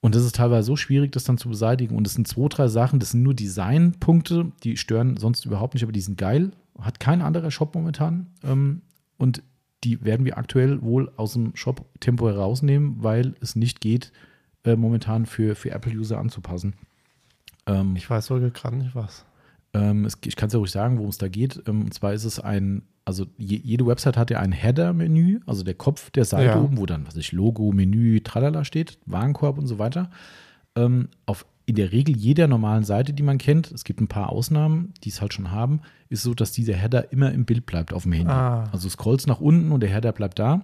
[0.00, 1.94] Und das ist teilweise so schwierig, das dann zu beseitigen.
[1.94, 5.84] Und es sind zwei, drei Sachen, das sind nur Designpunkte, die stören sonst überhaupt nicht,
[5.84, 6.50] aber die sind geil.
[6.80, 8.28] Hat kein anderer Shop momentan.
[8.42, 8.82] Ähm,
[9.16, 9.42] und
[9.84, 14.12] die werden wir aktuell wohl aus dem Shop temporär rausnehmen, weil es nicht geht,
[14.64, 16.74] äh, momentan für, für Apple-User anzupassen.
[17.66, 19.24] Ähm, Ich weiß sogar gerade nicht was.
[19.74, 21.62] ähm, es, ich kann es ja ruhig sagen, worum es da geht.
[21.66, 25.62] Ähm, und zwar ist es ein, also je, jede Website hat ja ein Header-Menü, also
[25.62, 26.60] der Kopf der Seite Ja.
[26.60, 30.10] oben, wo dann, was weiß ich, Logo, Menü, tralala steht, Warenkorb und so weiter.
[30.76, 34.30] Ähm, auf in der Regel jeder normalen Seite, die man kennt, es gibt ein paar
[34.30, 37.92] Ausnahmen, die es halt schon haben, ist so, dass dieser Header immer im Bild bleibt
[37.92, 38.32] auf dem Handy.
[38.32, 38.64] Ah.
[38.72, 40.62] Also scrollst nach unten und der Header bleibt da.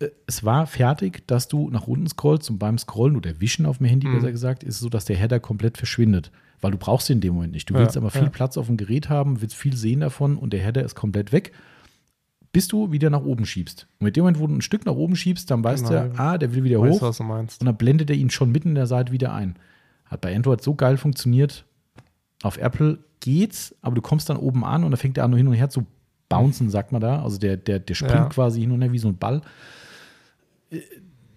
[0.00, 3.78] Äh, Es war fertig, dass du nach unten scrollst und beim Scrollen oder Wischen auf
[3.78, 4.14] dem Handy, Mhm.
[4.14, 6.30] besser gesagt, ist es so, dass der Header komplett verschwindet.
[6.60, 7.68] Weil du brauchst ihn in dem Moment nicht.
[7.68, 8.28] Du Ja, willst aber viel ja.
[8.30, 11.52] Platz auf dem Gerät haben, willst viel sehen davon und der Header ist komplett weg,
[12.52, 13.86] bis du wieder nach oben schiebst.
[14.00, 16.08] Und mit dem Moment, wo du ein Stück nach oben schiebst, dann weißt Genau.
[16.08, 17.60] du, ah, der will wieder Weißt hoch du, was du meinst?
[17.60, 19.56] und dann blendet er ihn schon mitten in der Seite wieder ein.
[20.06, 21.64] Hat bei Android so geil funktioniert.
[22.42, 25.38] Auf Apple geht's, aber du kommst dann oben an und dann fängt er an, nur
[25.38, 25.84] hin und her zu
[26.30, 27.22] bouncen, sagt man da.
[27.22, 28.28] Also der, der, der springt Ja.
[28.28, 29.42] quasi hin und her wie so ein Ball.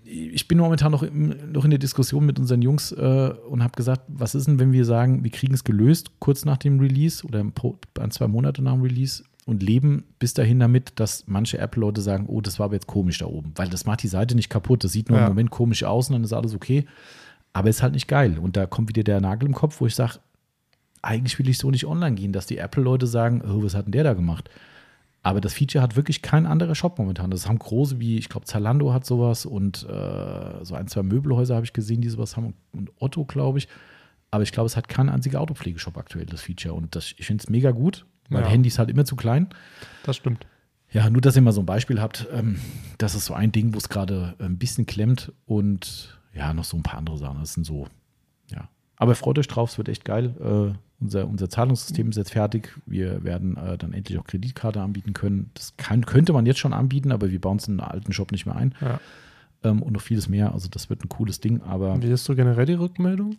[0.04, 3.76] Ich bin momentan noch, im, noch in der Diskussion mit unseren Jungs äh, und habe
[3.76, 7.26] gesagt, was ist denn, wenn wir sagen, wir kriegen es gelöst kurz nach dem Release
[7.26, 12.02] oder ein, zwei Monate nach dem Release und leben bis dahin damit, dass manche Apple-Leute
[12.02, 14.50] sagen, oh, das war aber jetzt komisch da oben, weil das macht die Seite nicht
[14.50, 15.26] kaputt, das sieht nur ja.
[15.26, 16.86] im Moment komisch aus und dann ist alles okay,
[17.54, 18.38] aber ist halt nicht geil.
[18.40, 20.20] Und da kommt wieder der Nagel im Kopf, wo ich sage,
[21.02, 23.92] eigentlich will ich so nicht online gehen, dass die Apple-Leute sagen, oh, was hat denn
[23.92, 24.50] der da gemacht?
[25.22, 27.30] Aber das Feature hat wirklich kein anderer Shop momentan.
[27.30, 31.56] Das haben große wie, ich glaube, Zalando hat sowas und äh, so ein, zwei Möbelhäuser
[31.56, 33.68] habe ich gesehen, die sowas haben und Otto, glaube ich.
[34.32, 36.74] Aber ich glaube, es hat kein einziger Autopflegeshop aktuell, das Feature.
[36.74, 38.48] Und das, ich finde es mega gut, weil ja.
[38.48, 39.50] Handy ist halt immer zu klein.
[40.04, 40.46] Das stimmt.
[40.92, 42.60] Ja, nur, dass ihr mal so ein Beispiel habt, ähm,
[42.98, 46.78] das ist so ein Ding, wo es gerade ein bisschen klemmt und ja, noch so
[46.78, 47.40] ein paar andere Sachen.
[47.40, 47.88] Das sind so,
[48.52, 48.70] ja.
[48.96, 50.36] Aber freut euch drauf, es wird echt geil.
[50.40, 52.76] Äh, unser, unser Zahlungssystem ist jetzt fertig.
[52.86, 55.52] Wir werden äh, dann endlich auch Kreditkarte anbieten können.
[55.54, 58.32] Das kann, könnte man jetzt schon anbieten, aber wir bauen es in den alten Shop
[58.32, 58.76] nicht mehr ein.
[58.82, 59.00] Ja.
[59.64, 60.54] Ähm, und noch vieles mehr.
[60.54, 61.62] Also das wird ein cooles Ding.
[61.62, 63.38] Aber Wie ist so generell die Rückmeldung?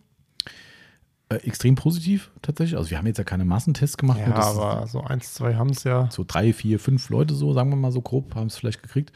[1.29, 2.77] Äh, extrem positiv tatsächlich.
[2.77, 4.19] Also wir haben jetzt ja keine Massentests gemacht.
[4.19, 6.09] Ja, aber so eins, zwei haben es ja.
[6.11, 9.13] So drei, vier, fünf Leute so, sagen wir mal so grob, haben es vielleicht gekriegt.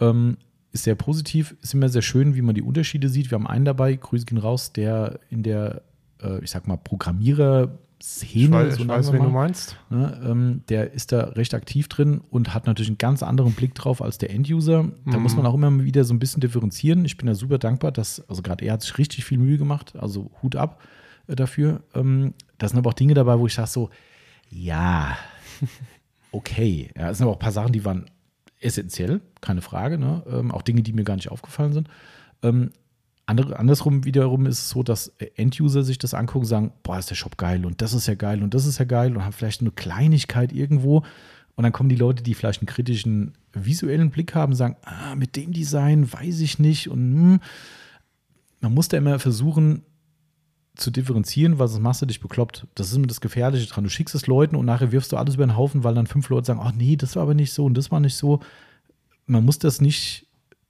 [0.00, 0.38] Ähm,
[0.72, 3.30] ist sehr positiv, ist immer sehr schön, wie man die Unterschiede sieht.
[3.30, 5.82] Wir haben einen dabei, Grüße gehen raus, der in der
[6.42, 9.76] ich sag mal, Programmierer Szene, ich weiß, so ich weiß wen du meinst.
[9.88, 13.76] Ne, ähm, der ist da recht aktiv drin und hat natürlich einen ganz anderen Blick
[13.76, 14.90] drauf als der Enduser.
[15.06, 15.22] Da mhm.
[15.22, 17.04] muss man auch immer wieder so ein bisschen differenzieren.
[17.04, 19.94] Ich bin da super dankbar, dass, also gerade er hat sich richtig viel Mühe gemacht,
[19.96, 20.82] also Hut ab
[21.28, 21.84] äh, dafür.
[21.94, 23.90] Ähm, da sind aber auch Dinge dabei, wo ich sage so,
[24.50, 25.16] ja,
[26.32, 26.90] okay.
[26.96, 28.06] Ja, es sind aber auch ein paar Sachen, die waren
[28.58, 29.96] essentiell, keine Frage.
[29.96, 30.24] Ne?
[30.28, 31.88] Ähm, auch Dinge, die mir gar nicht aufgefallen sind.
[33.32, 37.08] Andere, andersrum wiederum ist es so, dass Enduser sich das angucken und sagen, boah, ist
[37.08, 39.32] der Shop geil und das ist ja geil und das ist ja geil und haben
[39.32, 41.02] vielleicht eine Kleinigkeit irgendwo.
[41.54, 45.36] Und dann kommen die Leute, die vielleicht einen kritischen visuellen Blick haben, sagen, ah, mit
[45.36, 46.90] dem Design weiß ich nicht.
[46.90, 47.40] Und hm.
[48.60, 49.82] man muss da immer versuchen
[50.74, 52.66] zu differenzieren, sonst machst du dich bekloppt.
[52.74, 53.84] Das ist immer das Gefährliche dran.
[53.84, 56.28] Du schickst es Leuten und nachher wirfst du alles über den Haufen, weil dann fünf
[56.28, 58.40] Leute sagen, ach nee, das war aber nicht so und das war nicht so.
[59.26, 60.26] Man muss das nicht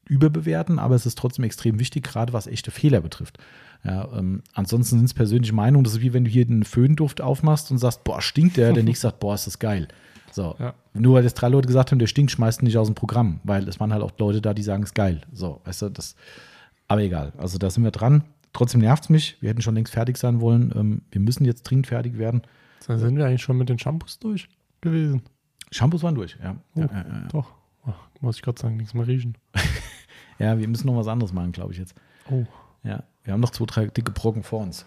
[0.08, 3.38] überbewerten, aber es ist trotzdem extrem wichtig, gerade was echte Fehler betrifft.
[3.84, 5.84] Ja, ähm, ansonsten sind es persönliche Meinungen.
[5.84, 8.84] Das ist wie wenn du hier einen Föhnduft aufmachst und sagst, boah, stinkt der, der
[8.84, 9.88] nächste sagt, boah, ist das geil.
[10.30, 10.54] So.
[10.58, 10.74] Ja.
[10.94, 13.68] Nur weil jetzt drei Leute gesagt haben, der stinkt, schmeißt nicht aus dem Programm, weil
[13.68, 15.22] es waren halt auch Leute da, die sagen, es ist geil.
[15.32, 16.14] So, weißt du, das.
[16.88, 17.32] Aber egal.
[17.38, 18.24] Also da sind wir dran.
[18.52, 19.36] Trotzdem nervt es mich.
[19.40, 20.72] Wir hätten schon längst fertig sein wollen.
[20.76, 22.42] Ähm, wir müssen jetzt dringend fertig werden.
[22.86, 24.48] Dann sind wir eigentlich schon mit den Shampoos durch
[24.80, 25.22] gewesen.
[25.70, 26.56] Shampoos waren durch, ja.
[26.74, 27.28] Oh, ja, ja.
[27.30, 27.54] Doch.
[27.86, 29.36] Ach, muss ich gerade sagen, nichts mehr riechen.
[30.38, 31.94] Ja, wir müssen noch was anderes machen, glaube ich jetzt.
[32.30, 32.44] Oh.
[32.84, 34.84] Ja, wir haben noch zwei, drei dicke Brocken vor uns.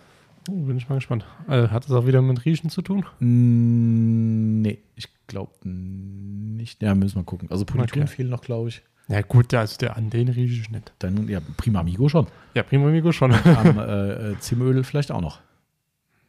[0.49, 1.25] Oh, bin ich mal gespannt.
[1.47, 3.05] Also, hat das auch wieder mit Riechen zu tun?
[3.19, 6.83] Nee, ich glaube nicht.
[6.83, 7.49] Ja, müssen wir gucken.
[7.49, 8.11] Also Politur okay.
[8.11, 8.83] fehlen noch, glaube ich.
[9.07, 10.93] Ja gut, also der an den rieche ich nicht.
[10.99, 12.27] Dann, ja, Prima Amigo schon.
[12.55, 13.33] Ja, Prima Amigo schon.
[13.43, 15.39] Am äh, äh, Zimöl vielleicht auch noch.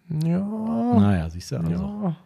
[0.09, 0.41] Ja.
[0.41, 1.71] Naja, siehst du, also.
[1.71, 2.17] Ja.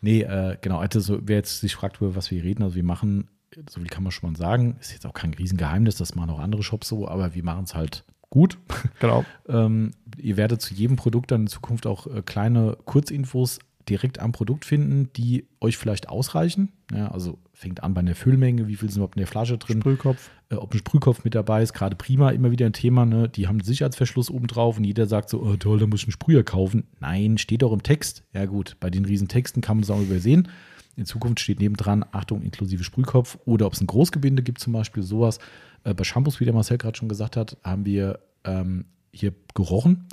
[0.00, 3.28] Nee, äh, genau, also wer jetzt sich fragt, über was wir reden, also wir machen
[3.68, 4.76] so viel kann man schon mal sagen.
[4.80, 7.74] Ist jetzt auch kein Riesengeheimnis, das machen auch andere Shops so, aber wir machen es
[7.74, 8.58] halt gut.
[9.00, 9.24] Genau.
[9.48, 13.58] ähm, ihr werdet zu jedem Produkt dann in Zukunft auch äh, kleine Kurzinfos
[13.88, 16.70] direkt am Produkt finden, die euch vielleicht ausreichen.
[16.92, 19.80] Ja, also fängt an bei der Füllmenge, wie viel sind überhaupt in der Flasche drin.
[19.80, 20.30] Sprühkopf.
[20.50, 23.04] Äh, ob ein Sprühkopf mit dabei ist, gerade prima, immer wieder ein Thema.
[23.04, 23.28] Ne?
[23.28, 26.06] Die haben einen Sicherheitsverschluss oben drauf und jeder sagt so, oh, toll, da muss ich
[26.06, 26.84] einen Sprüher kaufen.
[27.00, 28.24] Nein, steht doch im Text.
[28.32, 30.48] Ja gut, bei den riesen Texten kann man es auch übersehen.
[30.96, 33.38] In Zukunft steht nebendran, Achtung, inklusive Sprühkopf.
[33.44, 35.38] Oder ob es ein Großgebinde gibt, zum Beispiel sowas.
[35.84, 40.06] Äh, bei Shampoos, wie der Marcel gerade schon gesagt hat, haben wir ähm, hier gerochen.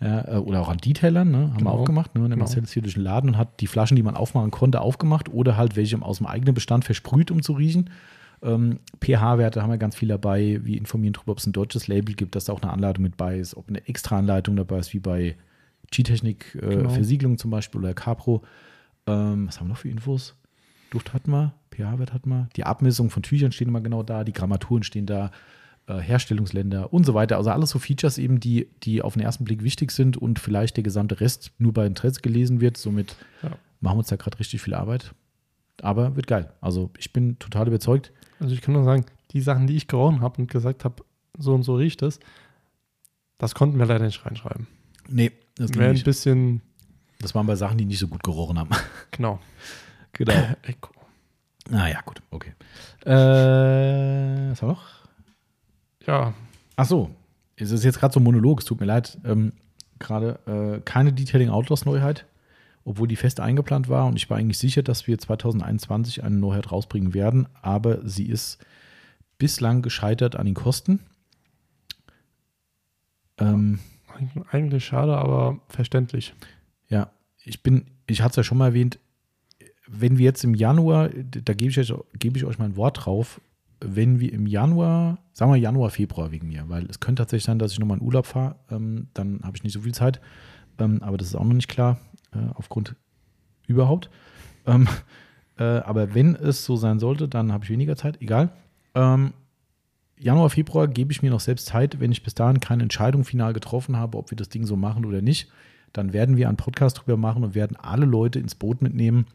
[0.00, 1.72] Äh, oder auch an Detailern, ne, haben genau.
[1.72, 2.14] wir auch gemacht.
[2.14, 2.20] Ne?
[2.20, 2.44] Der genau.
[2.44, 5.28] Marcel ist hier durch den Laden und hat die Flaschen, die man aufmachen konnte, aufgemacht
[5.28, 7.90] oder halt welche aus dem eigenen Bestand versprüht, um zu riechen.
[8.42, 10.60] Ähm, pH-Werte haben wir ganz viel dabei.
[10.62, 13.18] Wir informieren darüber, ob es ein deutsches Label gibt, dass da auch eine Anleitung mit
[13.18, 15.36] bei ist, ob eine extra Anleitung dabei ist, wie bei
[15.90, 16.88] G-Technik äh, genau.
[16.88, 18.42] Versiegelung zum Beispiel oder Capro.
[19.06, 20.34] Ähm, was haben wir noch für Infos?
[20.90, 24.32] Duft hatten wir, pH-Wert hatten wir, die Abmessung von Tüchern stehen immer genau da, die
[24.32, 25.30] Grammaturen stehen da,
[25.90, 27.36] äh, Herstellungsländer und so weiter.
[27.36, 30.76] Also alles so Features eben, die, die auf den ersten Blick wichtig sind und vielleicht
[30.76, 32.76] der gesamte Rest nur bei Interesse gelesen wird.
[32.76, 33.50] Somit ja.
[33.80, 35.14] machen wir uns da gerade richtig viel Arbeit.
[35.82, 36.52] Aber wird geil.
[36.60, 38.12] Also ich bin total überzeugt.
[38.38, 41.02] Also ich kann nur sagen, die Sachen, die ich gerochen habe und gesagt habe,
[41.38, 42.20] so und so riecht es,
[43.38, 44.66] das konnten wir leider nicht reinschreiben.
[45.08, 46.62] Nee, das wäre ein bisschen
[47.20, 48.70] das waren bei Sachen, die nicht so gut gerochen haben.
[49.10, 49.38] Genau.
[50.12, 50.32] genau.
[51.72, 52.52] Ah ja, gut, okay.
[53.04, 54.84] Äh, was war noch?
[56.04, 56.34] Ja.
[56.74, 57.10] Ach so,
[57.54, 59.18] es ist jetzt gerade so ein Monolog, es tut mir leid.
[59.24, 59.52] Ähm,
[60.00, 62.26] gerade äh, keine Detailing Outlaws Neuheit,
[62.84, 66.72] obwohl die fest eingeplant war und ich war eigentlich sicher, dass wir 2021 eine Neuheit
[66.72, 68.58] rausbringen werden, aber sie ist
[69.38, 71.00] bislang gescheitert an den Kosten.
[73.38, 73.78] Ähm,
[74.50, 76.34] Eigentlich schade, aber verständlich.
[76.90, 77.10] Ja,
[77.44, 78.98] ich bin, ich hatte es ja schon mal erwähnt,
[79.86, 83.40] wenn wir jetzt im Januar, da gebe ich, euch, gebe ich euch mal Wort drauf,
[83.80, 87.58] wenn wir im Januar, sagen wir Januar, Februar wegen mir, weil es könnte tatsächlich sein,
[87.58, 90.20] dass ich nochmal in Urlaub fahre, ähm, dann habe ich nicht so viel Zeit,
[90.78, 91.98] ähm, aber das ist auch noch nicht klar,
[92.32, 92.94] äh, aufgrund
[93.66, 94.10] überhaupt.
[94.66, 94.86] Ähm,
[95.58, 98.52] äh, aber wenn es so sein sollte, dann habe ich weniger Zeit, egal.
[98.94, 99.32] Ähm,
[100.18, 103.54] Januar, Februar gebe ich mir noch selbst Zeit, wenn ich bis dahin keine Entscheidung final
[103.54, 105.50] getroffen habe, ob wir das Ding so machen oder nicht,
[105.92, 109.26] dann werden wir einen Podcast drüber machen und werden alle Leute ins Boot mitnehmen.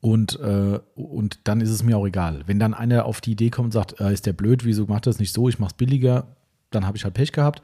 [0.00, 2.42] Und, äh, und dann ist es mir auch egal.
[2.46, 5.06] Wenn dann einer auf die Idee kommt und sagt, äh, ist der blöd, wieso macht
[5.06, 6.36] das nicht so, ich mache es billiger,
[6.70, 7.62] dann habe ich halt Pech gehabt.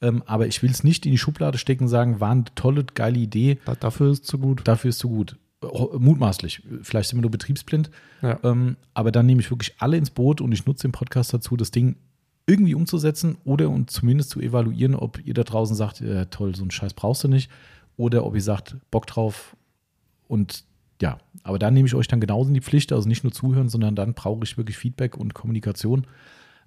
[0.00, 2.84] Ähm, aber ich will es nicht in die Schublade stecken und sagen, war eine tolle,
[2.84, 3.58] geile Idee.
[3.64, 4.62] Da, dafür ist es zu gut.
[4.64, 5.36] Dafür ist es zu gut.
[5.62, 6.62] Mutmaßlich.
[6.82, 7.90] Vielleicht sind wir nur betriebsblind.
[8.20, 8.38] Ja.
[8.42, 11.56] Ähm, aber dann nehme ich wirklich alle ins Boot und ich nutze den Podcast dazu,
[11.56, 11.96] das Ding
[12.46, 16.62] irgendwie umzusetzen oder und zumindest zu evaluieren, ob ihr da draußen sagt, äh, toll, so
[16.62, 17.50] einen Scheiß brauchst du nicht.
[17.96, 19.56] Oder ob ihr sagt, Bock drauf
[20.28, 20.64] und
[21.00, 23.68] ja, aber da nehme ich euch dann genauso in die Pflicht, also nicht nur zuhören,
[23.68, 26.06] sondern dann brauche ich wirklich Feedback und Kommunikation.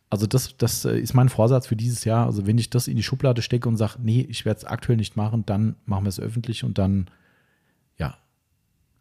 [0.10, 2.26] Also das, das äh, ist mein Vorsatz für dieses Jahr.
[2.26, 4.98] Also wenn ich das in die Schublade stecke und sage, nee, ich werde es aktuell
[4.98, 7.08] nicht machen, dann machen wir es öffentlich und dann,
[7.98, 8.18] ja.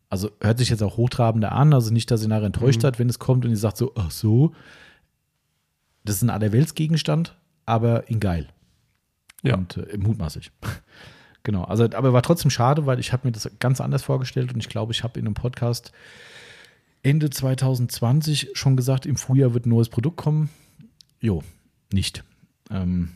[0.08, 2.82] Also hört sich jetzt auch hochtrabender an, also nicht, dass ihr nachher enttäuscht Mhm.
[2.82, 4.52] seid, wenn es kommt und ihr sagt so, ach so,
[6.04, 7.36] das ist ein Allerweltsgegenstand,
[7.66, 8.48] aber in geil.
[9.42, 9.56] Ja.
[9.56, 10.52] Und äh, mutmaßlich.
[11.42, 11.64] genau.
[11.64, 14.68] Also, aber war trotzdem schade, weil ich habe mir das ganz anders vorgestellt und ich
[14.68, 15.92] glaube, ich habe in einem Podcast
[17.02, 20.50] Ende 2020 schon gesagt, im Frühjahr wird ein neues Produkt kommen.
[21.20, 21.42] Jo,
[21.92, 22.24] nicht.
[22.70, 23.12] Ähm,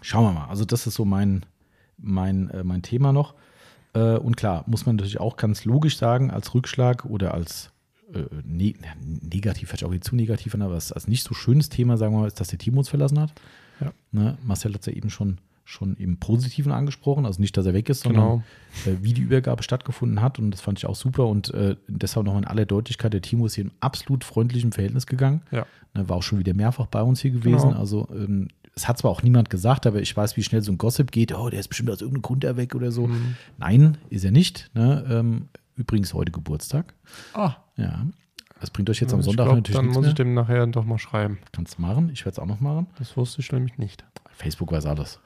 [0.00, 0.48] schauen wir mal.
[0.48, 1.44] Also, das ist so mein,
[1.98, 3.34] mein, äh, mein Thema noch.
[3.94, 7.71] Äh, und klar, muss man natürlich auch ganz logisch sagen, als Rückschlag oder als
[8.14, 8.74] äh, ne
[9.22, 12.20] negativ, vielleicht auch nicht zu negativ, aber als, als nicht so schönes Thema, sagen wir
[12.20, 13.32] mal, ist, dass der Team uns verlassen hat.
[13.80, 13.92] Ja.
[14.12, 14.38] Ne?
[14.44, 17.88] Marcel hat es ja eben schon, schon im Positiven angesprochen, also nicht, dass er weg
[17.88, 18.42] ist, sondern
[18.84, 18.96] Genau.
[18.98, 22.26] äh, wie die Übergabe stattgefunden hat und das fand ich auch super und äh, deshalb
[22.26, 25.42] nochmal in aller Deutlichkeit, der Timo ist hier in absolut freundlichem Verhältnis gegangen.
[25.50, 25.66] Ja.
[25.94, 27.68] Ne, war auch schon wieder mehrfach bei uns hier gewesen.
[27.68, 27.78] Genau.
[27.78, 30.78] Also ähm, es hat zwar auch niemand gesagt, aber ich weiß, wie schnell so ein
[30.78, 31.34] Gossip geht.
[31.34, 33.06] Oh, der ist bestimmt aus irgendeinem Grund da weg oder so.
[33.06, 33.36] Mhm.
[33.58, 34.70] Nein, ist er nicht.
[34.74, 35.04] Ne?
[35.10, 36.94] Ähm, übrigens heute Geburtstag.
[37.34, 38.06] Ah, Ja.
[38.60, 40.14] Das bringt euch jetzt am ich Sonntag glaub, natürlich Dann muss ich mehr.
[40.14, 41.38] dem nachher doch mal schreiben.
[41.50, 42.10] Kannst du machen.
[42.12, 42.86] Ich werde es auch noch machen.
[42.96, 44.04] Das wusste ich nämlich nicht.
[44.30, 45.18] Facebook weiß alles.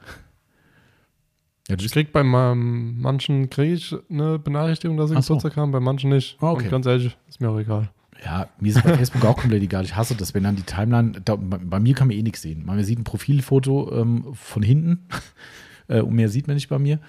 [1.69, 5.35] Ja, du Ich krieg bei meinem, manchen kriege ich eine Benachrichtigung, dass sie Ach so.
[5.35, 6.37] Geburtstag haben, bei manchen nicht.
[6.41, 6.63] Ah, okay.
[6.63, 7.89] Und ganz ehrlich, ist mir auch egal.
[8.25, 9.83] Ja, mir ist bei Facebook auch komplett egal.
[9.83, 12.41] Ich hasse das, wenn dann die Timeline, da, bei, bei mir kann man eh nichts
[12.41, 12.65] sehen.
[12.65, 15.07] Man sieht ein Profilfoto ähm, von hinten
[15.89, 16.99] äh, und mehr sieht man nicht bei mir.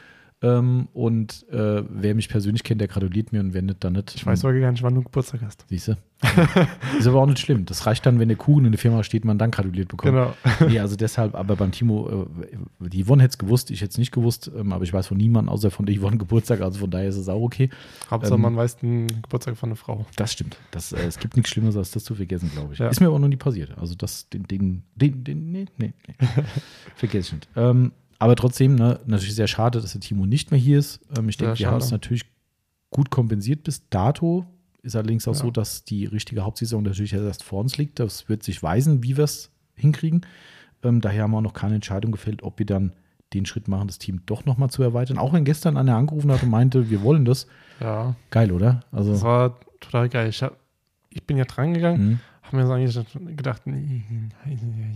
[0.41, 4.15] Ähm, und äh, wer mich persönlich kennt, der gratuliert mir und wer nicht, dann nicht.
[4.15, 5.65] Ich weiß sogar gar nicht, wann du Geburtstag hast.
[5.69, 5.97] Siehst du?
[6.99, 7.65] ist aber auch nicht schlimm.
[7.65, 10.15] Das reicht dann, wenn der Kuchen in der Firma steht, man dann gratuliert bekommt.
[10.15, 10.35] Genau.
[10.69, 13.99] Nee, also deshalb, aber beim Timo, äh, die Yvonne hätte es gewusst, ich hätte es
[13.99, 16.91] nicht gewusst, ähm, aber ich weiß von niemandem außer von der Yvonne Geburtstag, also von
[16.91, 17.71] daher ist es auch okay.
[18.09, 20.07] Hauptsache, Ähm, man weiß den Geburtstag von einer Frau.
[20.17, 20.57] Das stimmt.
[20.71, 22.79] Das, äh, es gibt nichts Schlimmeres, als das zu vergessen, glaube ich.
[22.79, 22.89] Ja.
[22.89, 23.77] Ist mir aber noch nie passiert.
[23.77, 26.15] Also das, den, den, den, den nee, nee, nee.
[26.97, 27.49] Vergesse ich nicht.
[27.57, 31.01] Ähm, aber trotzdem, ne, natürlich sehr schade, dass der Timo nicht mehr hier ist.
[31.17, 32.25] Ähm, ich denke, wir haben es natürlich
[32.91, 34.47] gut kompensiert bis dato.
[34.83, 35.41] Ist allerdings auch Ja.
[35.41, 37.99] so, dass die richtige Hauptsaison natürlich erst vor uns liegt.
[37.99, 40.23] Das wird sich weisen, wie wir es hinkriegen.
[40.83, 42.93] Ähm, daher haben wir auch noch keine Entscheidung gefällt, ob wir dann
[43.35, 45.19] den Schritt machen, das Team doch nochmal zu erweitern.
[45.19, 47.47] Auch wenn gestern einer angerufen hat und meinte, wir wollen das.
[47.81, 48.81] Ja, Geil, oder?
[48.91, 50.29] Also, das war total geil.
[50.31, 50.57] Ich, hab,
[51.11, 52.19] ich bin ja dran gegangen, mh.
[52.45, 53.63] habe mir so eigentlich gedacht,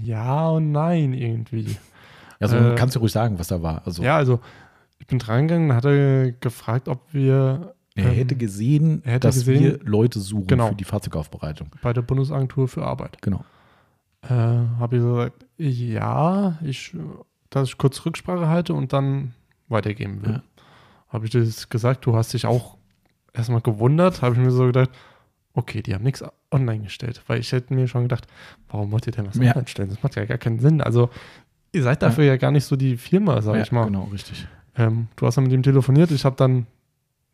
[0.03, 1.77] ja und nein irgendwie.
[2.43, 3.83] Also Äh, kannst du ruhig sagen, was da war.
[3.87, 4.41] Also, Ja, also
[4.99, 9.13] ich bin dran gegangen, dann hat er gefragt, ob wir Er ähm, hätte gesehen, er
[9.15, 10.69] hätte dass gesehen- wir Leute suchen Genau.
[10.69, 11.69] für die Fahrzeugaufbereitung.
[11.83, 13.19] bei der Bundesagentur für Arbeit.
[13.21, 13.45] Genau.
[14.23, 16.97] Äh, habe ich gesagt, ja, ich,
[17.51, 19.35] dass ich kurz Rücksprache halte und dann
[19.69, 20.33] weitergeben will.
[20.35, 20.43] Ja.
[21.09, 22.79] Habe ich das gesagt, du hast dich auch
[23.35, 24.91] erstmal gewundert, habe ich mir so gedacht,
[25.55, 28.27] okay, die haben nichts online gestellt, weil ich hätte mir schon gedacht,
[28.69, 29.51] warum wollt ihr denn was Ja.
[29.51, 29.89] online stellen?
[29.91, 30.81] Das macht ja gar keinen Sinn.
[30.81, 31.11] Also
[31.73, 33.87] ihr seid dafür ja, gar nicht so die Firma, sag ja, ich mal.
[33.87, 34.47] Genau, richtig.
[34.77, 36.11] Ähm, du hast dann mit ihm telefoniert.
[36.11, 36.67] Ich habe dann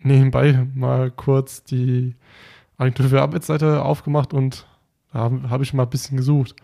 [0.00, 2.14] nebenbei mal kurz die
[2.76, 4.66] Agentur für Arbeitsseite aufgemacht und
[5.12, 6.54] da habe hab ich mal ein bisschen gesucht.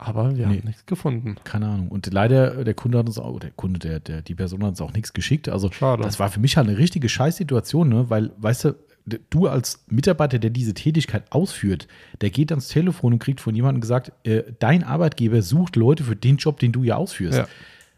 [0.00, 0.58] Aber wir Nee.
[0.58, 1.34] haben nichts gefunden.
[1.42, 1.88] Keine Ahnung.
[1.88, 4.80] Und leider, der Kunde hat uns auch, der Kunde, der, der, die Person hat uns
[4.80, 5.48] auch nichts geschickt.
[5.48, 6.04] Also, Schade.
[6.04, 8.08] das war für mich halt eine richtige Scheißsituation, ne?
[8.08, 8.74] Weil, weißt du,
[9.08, 11.88] du als Mitarbeiter, der diese Tätigkeit ausführt,
[12.20, 16.16] der geht ans Telefon und kriegt von jemandem gesagt, äh, dein Arbeitgeber sucht Leute für
[16.16, 17.38] den Job, den du ja ausführst.
[17.38, 17.48] Ja.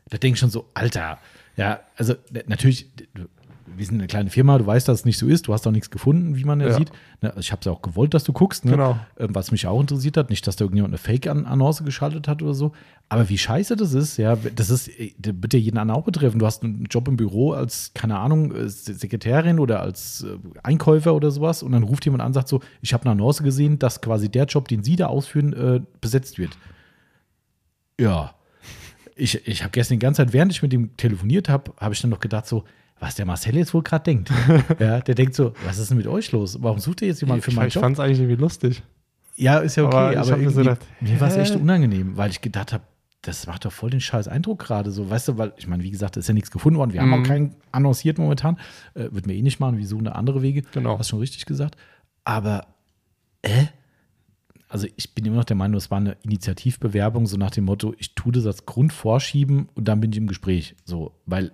[0.09, 1.19] Da denke ich schon so, Alter,
[1.57, 2.15] ja, also
[2.47, 2.87] natürlich,
[3.81, 5.71] wir sind eine kleine Firma, du weißt, dass es nicht so ist, du hast auch
[5.73, 6.75] nichts gefunden, wie man ja, Ja.
[6.75, 6.93] sieht.
[7.23, 8.73] Ne, ich habe es ja auch gewollt, dass du guckst, ne?
[8.73, 8.99] Genau.
[9.19, 10.29] ähm, was mich auch interessiert hat.
[10.29, 12.73] Nicht, dass da irgendjemand eine Fake-Annonce geschaltet hat oder so.
[13.09, 16.05] Aber wie scheiße das ist, ja, das ist, äh, das wird ja jeden anderen auch
[16.05, 16.39] betreffen.
[16.39, 21.15] Du hast einen Job im Büro als, keine Ahnung, äh, Sekretärin oder als äh, Einkäufer
[21.15, 23.79] oder sowas und dann ruft jemand an und sagt so, ich habe eine Annonce gesehen,
[23.79, 26.59] dass quasi der Job, den Sie da ausführen, äh, besetzt wird.
[27.99, 28.35] Ja.
[29.17, 32.01] Ich, ich habe gestern die ganze Zeit, während ich mit ihm telefoniert habe, habe ich
[32.01, 32.65] dann noch gedacht so,
[33.01, 34.31] was der Marcel jetzt wohl gerade denkt.
[34.79, 36.59] ja, der denkt so, was ist denn mit euch los?
[36.63, 37.83] Warum sucht ihr jetzt jemanden für ich meinen ich Job?
[37.83, 38.83] fand es eigentlich irgendwie lustig.
[39.37, 42.17] Ja, ist ja okay, Aber ich aber, mir so gedacht, mir war es echt unangenehm,
[42.17, 42.85] weil ich gedacht habe,
[43.23, 45.91] das macht doch voll den scheiß Eindruck gerade so, weißt du, weil ich meine, wie
[45.91, 47.23] gesagt, ist ja nichts gefunden worden, wir haben Mhm.
[47.23, 48.59] auch keinen annonciert momentan,
[48.95, 50.99] äh, wird mir eh nicht machen, wir suchen eine andere Wege, Genau.
[50.99, 51.77] hast schon richtig gesagt,
[52.25, 52.67] aber
[53.43, 53.67] äh?
[54.69, 57.93] Also ich bin immer noch der Meinung, es war eine Initiativbewerbung, so nach dem Motto,
[57.99, 60.77] ich tue das als Grund vorschieben und dann bin ich im Gespräch.
[60.85, 61.51] So, weil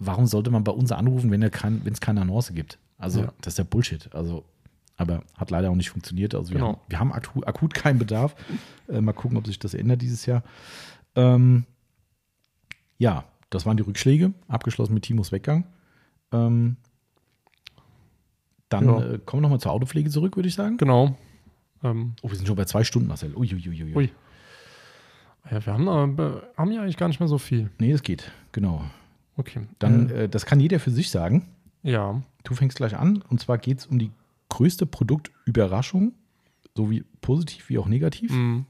[0.00, 2.78] warum sollte man bei uns anrufen, wenn kein, es keine Annonce gibt?
[2.98, 3.32] Also, Ja.
[3.40, 4.12] das ist ja Bullshit.
[4.14, 4.44] Also,
[4.96, 6.34] aber hat leider auch nicht funktioniert.
[6.34, 6.72] Also, wir Genau.
[6.72, 8.34] haben, wir haben akut, akut keinen Bedarf.
[8.88, 10.42] Äh, mal gucken, ob sich das ändert dieses Jahr.
[11.14, 11.64] Ähm,
[12.98, 15.64] ja, das waren die Rückschläge, abgeschlossen mit Timos Weggang.
[16.32, 16.76] Ähm,
[18.68, 18.98] dann Ja.
[19.14, 20.76] äh, kommen wir nochmal zur Autopflege zurück, würde ich sagen.
[20.76, 21.16] Genau.
[21.82, 23.34] Ähm, Oh, wir sind schon bei zwei Stunden, Marcel.
[23.34, 23.94] Uiuiui.
[23.96, 24.12] Ui.
[25.50, 27.70] ja, wir haben, aber, haben ja eigentlich gar nicht mehr so viel.
[27.78, 28.84] Nee, das geht, genau.
[29.40, 29.60] Okay.
[29.78, 31.48] Dann, äh, äh, das kann jeder für sich sagen.
[31.82, 32.20] ja.
[32.44, 33.22] Du fängst gleich an.
[33.28, 34.10] Und zwar geht es um die
[34.48, 36.12] größte Produktüberraschung,
[36.74, 38.30] sowie positiv wie auch negativ.
[38.32, 38.64] mh,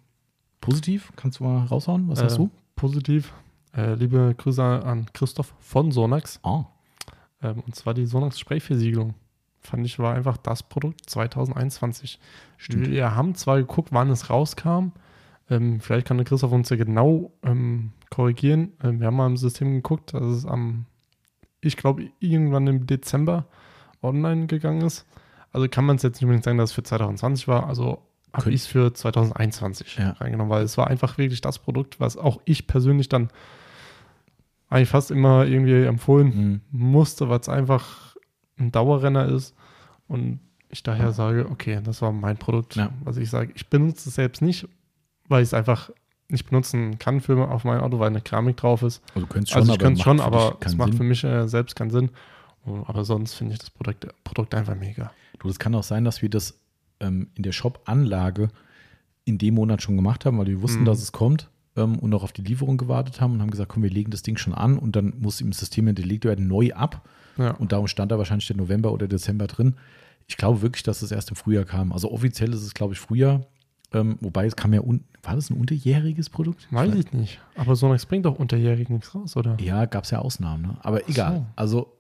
[0.61, 2.09] Positiv, kannst du mal raushauen?
[2.09, 2.51] Was äh, hast du?
[2.77, 3.33] Positiv.
[3.75, 6.41] Äh, liebe Grüße an Christoph von Sonax.
[6.43, 6.65] Ah,
[7.43, 9.15] Ähm, und zwar die Sonax Sprayversiegelung.
[9.61, 12.19] Fand ich war einfach das Produkt 2021.
[12.57, 12.91] Stimmt.
[12.91, 14.89] Wir haben zwar geguckt, wann es rauskam.
[15.51, 18.73] Ähm, vielleicht kann der Christoph uns ja genau ähm, korrigieren.
[18.83, 20.87] Ähm, wir haben mal im System geguckt, dass es am,
[21.61, 23.47] ich glaube, irgendwann im Dezember
[24.03, 25.07] online gegangen ist.
[25.53, 27.67] Also kann man es jetzt nicht unbedingt sagen, dass es für 2020 war.
[27.67, 27.99] Also
[28.33, 30.11] habe ich es für 2021 Ja.
[30.13, 33.29] reingenommen, weil es war einfach wirklich das Produkt, was auch ich persönlich dann
[34.69, 36.61] eigentlich fast immer irgendwie empfohlen Mhm.
[36.71, 38.17] musste, weil es einfach
[38.59, 39.57] ein Dauerrenner ist
[40.07, 42.91] und ich daher sage, okay, das war mein Produkt, Ja.
[43.03, 43.51] was ich sage.
[43.57, 44.69] Ich benutze es selbst nicht,
[45.31, 45.91] weil ich es einfach
[46.29, 49.03] nicht benutzen kann für auf mein Auto, weil eine Keramik drauf ist.
[49.15, 50.97] Also, du könntest schon, also ich könnte es schon, aber es macht Sinn.
[50.99, 52.11] für mich äh, selbst keinen Sinn.
[52.87, 55.11] Aber sonst finde ich das Produkt, Produkt einfach mega.
[55.39, 56.61] Du, das kann auch sein, dass wir das
[57.01, 58.49] ähm, in der Shop-Anlage
[59.25, 60.85] in dem Monat schon gemacht haben, weil wir wussten, Mhm.
[60.85, 63.83] dass es kommt ähm, und auch auf die Lieferung gewartet haben und haben gesagt, komm,
[63.83, 67.09] wir legen das Ding schon an und dann muss im System hinterlegt werden, neu ab.
[67.39, 67.53] Ja.
[67.53, 69.77] Und darum stand da wahrscheinlich der November oder Dezember drin.
[70.27, 71.93] Ich glaube wirklich, dass es erst im Frühjahr kam.
[71.93, 73.47] Also offiziell ist es, glaube ich, Frühjahr.
[73.93, 76.67] Ähm, wobei es kam ja, un war das ein unterjähriges Produkt?
[76.71, 77.41] Weiß ich nicht.
[77.57, 79.57] Aber Sonax bringt doch unterjährig nichts raus, oder?
[79.61, 80.63] Ja, gab es ja Ausnahmen.
[80.63, 80.77] Ne?
[80.81, 81.37] Aber Ach egal.
[81.37, 81.47] so.
[81.57, 81.93] Also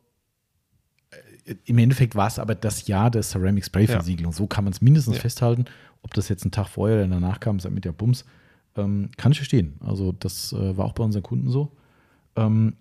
[1.44, 3.92] äh, im Endeffekt war es aber das Jahr der Ceramic Spray Ja.
[3.92, 4.32] Versiegelung.
[4.32, 5.20] So kann man es mindestens Ja.
[5.22, 5.66] festhalten.
[6.02, 8.24] Ob das jetzt einen Tag vorher oder danach kam, ist halt mit der Bums.
[8.76, 9.74] Ähm, kann ich verstehen.
[9.80, 11.76] Also das äh, war auch bei unseren Kunden so.
[12.36, 12.76] Ähm,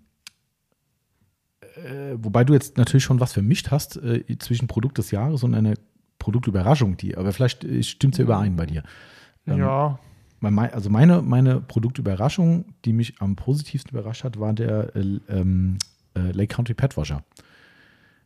[1.83, 5.53] äh, wobei du jetzt natürlich schon was vermischt hast äh, zwischen Produkt des Jahres und
[5.55, 5.73] einer
[6.19, 8.83] Produktüberraschung, die, aber vielleicht stimmt es ja überein bei dir.
[9.47, 9.99] Ähm, ja.
[10.41, 15.77] Mein- Also meine, meine Produktüberraschung, die mich am positivsten überrascht hat, war der äh, ähm,
[16.15, 17.23] äh, Lake Country Pet Washer.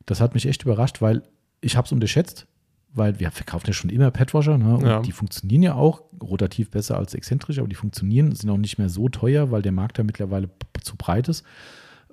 [0.06, 1.24] Das hat mich echt überrascht, weil
[1.62, 2.46] ich habe es unterschätzt,
[2.94, 4.76] weil wir verkaufen ja schon immer Pet Washer ne?
[4.78, 5.02] und Ja.
[5.02, 8.90] die funktionieren ja auch rotativ besser als exzentrisch, aber die funktionieren, sind auch nicht mehr
[8.90, 10.50] so teuer, weil der Markt da mittlerweile
[10.82, 11.44] zu breit ist.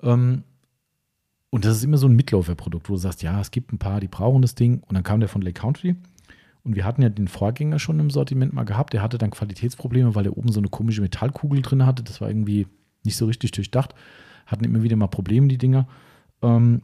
[0.01, 0.43] Ähm,
[1.51, 3.99] und das ist immer so ein Mitläuferprodukt, wo du sagst, ja, es gibt ein paar,
[3.99, 4.81] die brauchen das Ding.
[4.87, 5.97] Und dann kam der von Lake Country.
[6.63, 8.93] Und wir hatten ja den Vorgänger schon im Sortiment mal gehabt.
[8.93, 12.03] Der hatte dann Qualitätsprobleme, weil er oben so eine komische Metallkugel drin hatte.
[12.03, 12.67] Das war irgendwie
[13.03, 13.93] nicht so richtig durchdacht.
[14.45, 15.87] Hatten immer wieder mal Probleme, die Dinger.
[16.41, 16.83] Ähm,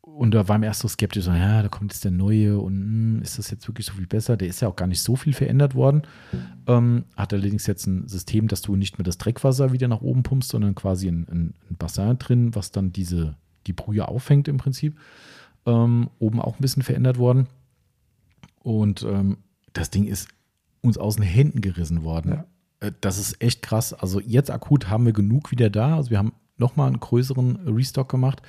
[0.00, 2.74] und da war mir erst so skeptisch, so, ja, da kommt jetzt der neue und
[2.74, 4.36] hm, ist das jetzt wirklich so viel besser?
[4.36, 6.02] Der ist ja auch gar nicht so viel verändert worden.
[6.66, 10.24] Ähm, hat allerdings jetzt ein System, dass du nicht mehr das Dreckwasser wieder nach oben
[10.24, 13.36] pumpst, sondern quasi ein, ein, ein Bassin drin, was dann diese,
[13.68, 14.98] die Brühe auffängt im Prinzip.
[15.66, 17.46] Ähm, oben auch ein bisschen verändert worden.
[18.62, 19.38] Und ähm,
[19.72, 20.28] das Ding ist
[20.80, 22.32] uns aus den Händen gerissen worden.
[22.32, 22.44] Ja.
[22.88, 23.92] Äh, Das ist echt krass.
[23.92, 25.96] Also jetzt akut haben wir genug wieder da.
[25.96, 28.42] Also wir haben nochmal einen größeren Restock gemacht.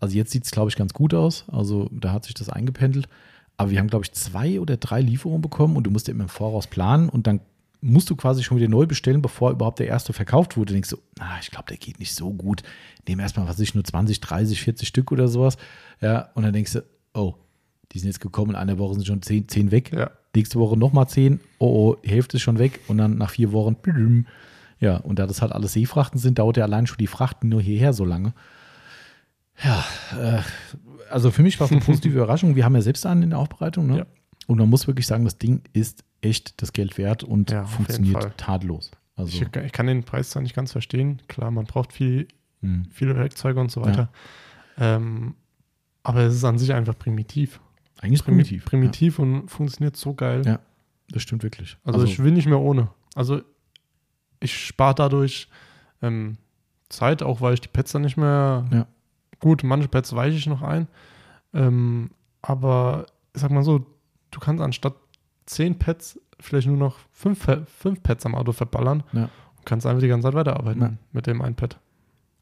[0.00, 1.44] Also jetzt sieht es, glaube ich, ganz gut aus.
[1.48, 3.08] Also da hat sich das eingependelt.
[3.56, 6.24] Aber wir haben, glaube ich, zwei oder drei Lieferungen bekommen und du musst ja immer
[6.24, 7.40] im Voraus planen und dann
[7.84, 10.68] musst du quasi schon wieder neu bestellen, bevor überhaupt der erste verkauft wurde.
[10.68, 12.62] Du denkst so, ah, ich glaube, der geht nicht so gut.
[13.06, 15.56] Nehmen erstmal, was ich, nur 20, 30, 40 Stück oder sowas.
[16.00, 17.34] Ja, und dann denkst du, oh,
[17.92, 19.92] die sind jetzt gekommen, in einer Woche sind schon 10, 10 weg.
[19.92, 20.10] Ja.
[20.34, 23.52] Nächste Woche nochmal 10, oh, oh, die Hälfte ist schon weg und dann nach vier
[23.52, 23.76] Wochen,
[24.80, 27.62] ja, und da das halt alles Seefrachten sind, dauert ja allein schon die Frachten nur
[27.62, 28.34] hierher so lange.
[29.62, 29.84] Ja,
[30.20, 30.42] äh,
[31.10, 32.56] also für mich war es eine positive Überraschung.
[32.56, 33.86] Wir haben ja selbst einen in der Aufbereitung.
[33.86, 33.98] Ne?
[33.98, 34.06] Ja.
[34.46, 38.36] Und man muss wirklich sagen, das Ding ist echt das Geld wert und Ja, funktioniert
[38.38, 38.90] tadellos.
[39.16, 41.22] Also, Ich, ich kann den Preis zwar nicht ganz verstehen.
[41.28, 42.26] Klar, man braucht viel,
[42.62, 42.84] mh.
[42.90, 44.08] viele Werkzeuge und so weiter.
[44.78, 45.34] Ähm,
[46.02, 47.60] aber es ist an sich einfach primitiv.
[48.00, 48.64] eigentlich ist Primi- primitiv.
[48.64, 50.42] Primitiv und funktioniert so geil.
[50.44, 50.52] Ja.
[50.52, 50.58] Ja,
[51.10, 51.76] das stimmt wirklich.
[51.84, 52.88] Also, ich will nicht mehr ohne.
[53.14, 53.42] Also
[54.40, 55.48] ich spare dadurch
[56.02, 56.36] ähm,
[56.88, 58.66] Zeit, auch weil ich die Pads dann nicht mehr.
[58.72, 58.86] Ja.
[59.38, 60.88] Gut, manche Pads weiche ich noch ein.
[61.52, 62.10] Ähm,
[62.42, 63.86] aber ich sag mal so,
[64.32, 64.94] du kannst anstatt
[65.46, 69.24] 10 Pads vielleicht nur noch 5, fünf Pads am Auto verballern Ja.
[69.24, 70.92] und kannst einfach die ganze Zeit weiterarbeiten Ja.
[71.12, 71.78] mit dem einen Pad.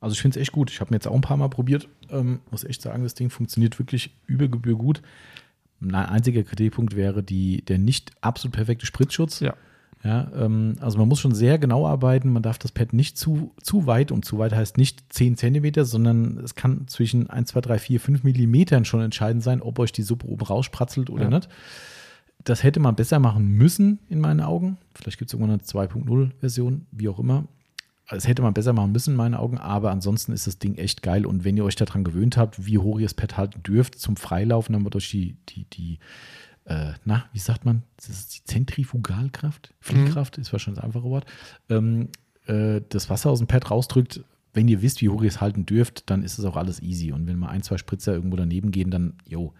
[0.00, 0.70] Also ich finde es echt gut.
[0.70, 1.88] Ich habe mir jetzt auch ein paar Mal probiert.
[2.10, 5.00] Ähm, muss echt sagen, das Ding funktioniert wirklich über Gebühr gut.
[5.80, 9.40] Ein einziger Kritikpunkt wäre die, der nicht absolut perfekte Spritzschutz.
[9.40, 9.54] Ja.
[10.04, 12.32] Ja, ähm, also man muss schon sehr genau arbeiten.
[12.32, 15.84] Man darf das Pad nicht zu, zu weit, und zu weit heißt nicht 10 Zentimeter,
[15.84, 19.92] sondern es kann zwischen 1, 2, 3, 4, 5 Millimetern schon entscheidend sein, ob euch
[19.92, 21.30] die Suppe oben rauspratzelt oder Ja.
[21.30, 21.48] nicht.
[22.44, 24.78] Das hätte man besser machen müssen, in meinen Augen.
[24.94, 27.46] Vielleicht gibt es irgendwann eine 2.0-Version, wie auch immer.
[28.08, 31.02] Das hätte man besser machen müssen, in meinen Augen, aber ansonsten ist das Ding echt
[31.02, 31.24] geil.
[31.24, 34.16] Und wenn ihr euch daran gewöhnt habt, wie hoch ihr das Pad halten dürft zum
[34.16, 35.98] Freilaufen, dann wird euch die, die, die
[36.64, 41.26] äh, na, wie sagt man, das ist die Zentrifugalkraft, Fliehkraft ist wahrscheinlich das einfache Wort,
[41.68, 42.08] ähm,
[42.46, 44.24] äh, das Wasser aus dem Pad rausdrückt.
[44.54, 47.12] Wenn ihr wisst, wie hoch ihr es halten dürft, dann ist es auch alles easy.
[47.12, 49.54] Und wenn mal ein, zwei Spritzer irgendwo daneben gehen, dann, jo,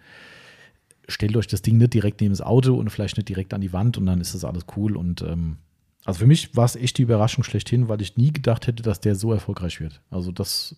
[1.07, 3.73] stellt euch das Ding nicht direkt neben das Auto und vielleicht nicht direkt an die
[3.73, 4.95] Wand und dann ist das alles cool.
[4.95, 5.57] Und ähm,
[6.05, 8.99] also für mich war es echt die Überraschung schlechthin, weil ich nie gedacht hätte, dass
[8.99, 10.01] der so erfolgreich wird.
[10.09, 10.75] Also das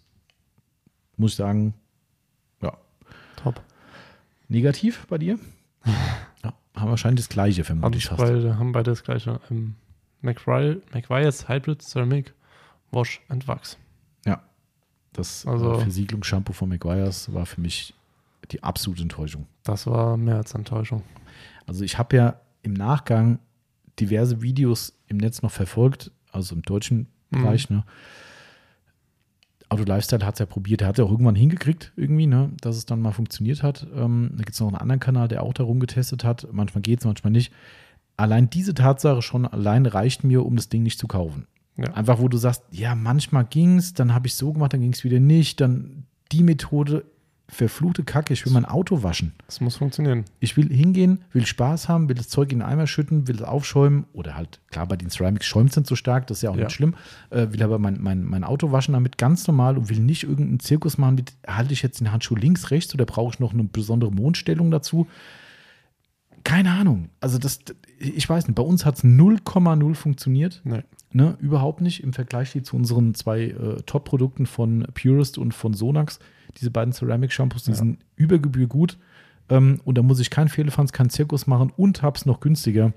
[1.18, 1.74] muss ich sagen,
[2.62, 2.78] ja.
[3.38, 3.62] Top.
[4.48, 5.40] Negativ bei dir?
[6.44, 8.22] ja, haben wahrscheinlich das gleiche, Haben, vermute ich fast.
[8.22, 9.40] beide, haben beide das gleiche.
[9.50, 9.76] Ähm,
[10.22, 12.34] McRae, McVias Hybrid Ceramic
[12.92, 13.78] Wash and Wax.
[15.18, 17.94] Das Also- also, Versiegelungsshampoo von McGuire's war für mich
[18.52, 19.48] die absolute Enttäuschung.
[19.64, 21.04] Das war mehr als Enttäuschung.
[21.66, 23.40] Also ich habe ja im Nachgang
[24.00, 27.42] diverse Videos im Netz noch verfolgt, also im deutschen Mhm.
[27.42, 27.70] Bereich.
[27.70, 27.84] Ne?
[29.70, 32.78] Auto Lifestyle hat es ja probiert, der hat ja auch irgendwann hingekriegt, irgendwie, ne, dass
[32.78, 33.88] es dann mal funktioniert hat.
[33.96, 36.48] Ähm, da gibt es noch einen anderen Kanal, der auch darum getestet hat.
[36.52, 37.52] Manchmal geht es, manchmal nicht.
[38.16, 41.48] Allein diese Tatsache schon allein reicht mir, um das Ding nicht zu kaufen.
[41.78, 41.92] Ja.
[41.94, 44.94] Einfach, wo du sagst, ja, manchmal ging es, dann habe ich so gemacht, dann ging
[44.94, 45.60] es wieder nicht.
[45.60, 47.04] Dann die Methode,
[47.48, 49.34] verfluchte Kacke, ich will mein Auto waschen.
[49.46, 50.26] Das muss funktionieren.
[50.40, 53.42] Ich will hingehen, will Spaß haben, will das Zeug in den Eimer schütten, will es
[53.44, 56.50] aufschäumen oder halt, klar, bei den Ceramics schäumt es nicht so stark, das ist ja
[56.50, 56.64] auch Ja.
[56.66, 56.96] nicht schlimm.
[57.30, 60.60] Äh, will aber mein, mein, mein Auto waschen damit ganz normal und will nicht irgendeinen
[60.60, 63.64] Zirkus machen mit, halte ich jetzt den Handschuh links, rechts oder brauche ich noch eine
[63.64, 65.08] besondere Mondstellung dazu?
[66.44, 67.10] Keine Ahnung.
[67.20, 67.60] Also das,
[68.00, 70.62] ich weiß nicht, bei uns hat es 0,0 funktioniert.
[70.64, 70.84] Nee.
[71.12, 76.20] Ne, überhaupt nicht im Vergleich zu unseren zwei äh, Top-Produkten von Purist und von Sonax.
[76.58, 77.78] Diese beiden Ceramic-Shampoos, die Ja.
[77.78, 78.98] sind über Gebühr gut.
[79.50, 82.94] Ähm, und da muss ich keinen Fehlefanz, keinen Zirkus machen und hab's noch günstiger.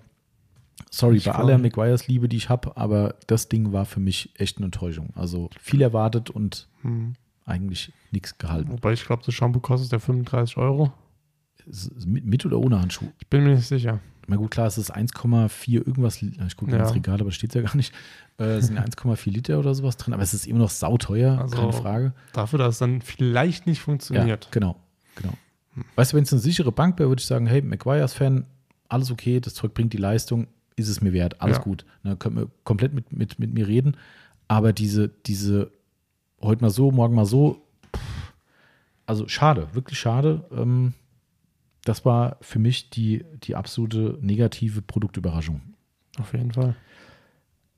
[0.91, 4.31] Sorry, Ich bei aller McGuire's Liebe, die ich habe, aber das Ding war für mich
[4.39, 5.11] echt eine Enttäuschung.
[5.15, 7.15] Also viel erwartet und Hm.
[7.45, 8.71] eigentlich nichts gehalten.
[8.73, 10.93] Wobei ich glaube, das Shampoo kostet ja 35 Euro.
[12.07, 13.09] Mit, mit oder ohne Handschuh?
[13.19, 14.01] Ich bin mir nicht sicher.
[14.31, 16.21] Na gut, klar, es ist 1,4 irgendwas.
[16.23, 16.81] Ich gucke Ja.
[16.83, 17.95] ins Regal, aber steht ja gar nicht.
[18.39, 21.57] Äh, es sind 1,4 Liter oder sowas drin, aber es ist immer noch sauteuer, Also,
[21.57, 22.13] keine Frage.
[22.35, 24.45] Dafür, dass es dann vielleicht nicht funktioniert.
[24.45, 24.77] Ja, genau,
[25.17, 25.33] genau.
[25.97, 28.45] Weißt du, wenn es eine sichere Bank wäre, würde ich sagen, hey, McGuire's-Fan,
[28.91, 30.47] alles okay, das Zeug bringt die Leistung,
[30.77, 31.63] ist es mir wert, alles Ja.
[31.63, 31.87] gut.
[32.03, 33.97] Ne, könnt ihr komplett mit, mit, mit mir reden.
[34.47, 35.71] Aber diese, diese,
[36.43, 37.63] heute mal so, morgen mal so,
[37.97, 38.33] pff,
[39.07, 40.45] also schade, wirklich schade.
[40.53, 40.93] Ähm,
[41.85, 45.61] das war für mich die, die absolute negative Produktüberraschung.
[46.19, 46.77] Auf jeden Fall.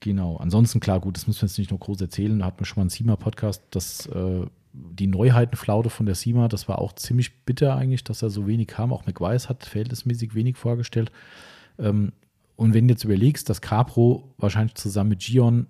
[0.00, 0.36] Genau.
[0.38, 2.38] Ansonsten, klar, gut, das müssen wir jetzt nicht noch groß erzählen.
[2.38, 6.68] Da hatten wir schon mal einen SEMA-Podcast, dass äh, die Neuheitenflaute von der SEMA, das
[6.68, 8.92] war auch ziemlich bitter eigentlich, dass da so wenig kam.
[8.92, 11.12] Auch McWise hat verhältnismäßig wenig vorgestellt.
[11.78, 12.12] Ähm,
[12.56, 15.66] und wenn du jetzt überlegst, dass Capro wahrscheinlich zusammen mit Gion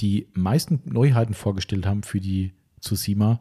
[0.00, 3.40] die meisten Neuheiten vorgestellt haben für die zu SEMA,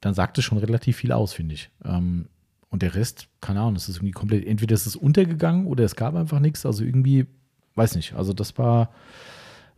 [0.00, 1.70] dann sagt es schon relativ viel aus, finde ich.
[1.84, 2.28] Ähm,
[2.70, 5.96] und der Rest, keine Ahnung, es ist irgendwie komplett, entweder ist es untergegangen oder es
[5.96, 6.66] gab einfach nichts.
[6.66, 7.26] Also irgendwie,
[7.74, 8.14] weiß nicht.
[8.14, 8.90] Also das war,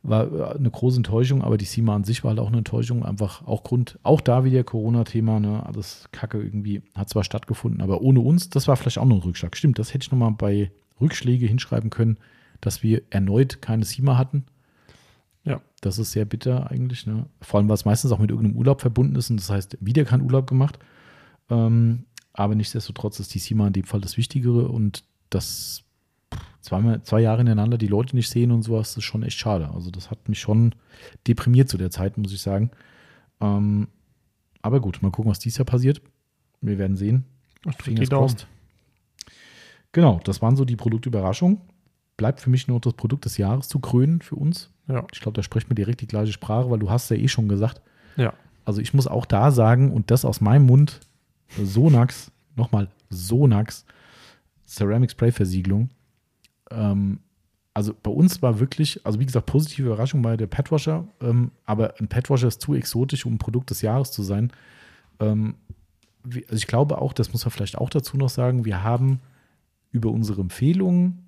[0.02, 3.05] war eine große Enttäuschung, aber die SEMA an sich war halt auch eine Enttäuschung.
[3.05, 8.01] Einfach auch Grund, auch da wieder Corona-Thema, ne, alles Kacke irgendwie, hat zwar stattgefunden, aber
[8.01, 9.56] ohne uns, das war vielleicht auch noch ein Rückschlag.
[9.56, 10.70] Stimmt, das hätte ich nochmal bei
[11.01, 12.19] Rückschläge hinschreiben können,
[12.60, 14.44] dass wir erneut keine SEMA hatten.
[15.44, 15.60] Ja.
[15.81, 17.27] Das ist sehr bitter eigentlich, ne?
[17.40, 20.05] Vor allem, weil es meistens auch mit irgendeinem Urlaub verbunden ist und das heißt, wieder
[20.05, 20.78] kein Urlaub gemacht.
[21.51, 22.05] Ähm,
[22.39, 25.82] aber nichtsdestotrotz ist die SEMA in dem Fall das Wichtigere und das
[26.60, 29.69] zweimal, zwei Jahre ineinander die Leute nicht sehen und sowas, ist schon echt schade.
[29.74, 30.77] Also das hat mich schon
[31.27, 32.70] deprimiert zu der Zeit, muss ich sagen.
[33.40, 33.89] Ähm,
[34.62, 36.01] aber gut, mal gucken, was dieses Jahr passiert.
[36.60, 37.24] Wir werden sehen.
[37.81, 38.47] Fingers crossed.
[39.90, 41.60] Genau, das waren so die Produktüberraschungen.
[42.16, 44.70] Bleibt für mich nur das Produkt des Jahres zu krönen für uns.
[44.86, 45.05] Ja.
[45.12, 47.48] Ich glaube, da spricht mir direkt die gleiche Sprache, weil du hast ja eh schon
[47.48, 47.82] gesagt.
[48.16, 48.32] Ja.
[48.65, 51.01] Also ich muss auch da sagen, und das aus meinem Mund,
[51.57, 53.85] Sonax, nochmal Sonax,
[54.66, 55.91] Ceramic Spray Versiegelung.
[56.70, 57.20] Ähm,
[57.75, 61.95] also bei uns war wirklich, also wie gesagt, positive Überraschung bei der Petwasher, ähm, aber
[62.01, 64.53] ein Petwasher ist zu exotisch, um ein Produkt des Jahres zu sein.
[65.20, 65.55] Ähm,
[66.25, 69.20] also ich glaube auch, das muss man vielleicht auch dazu noch sagen, wir haben
[69.93, 71.28] über unsere Empfehlungen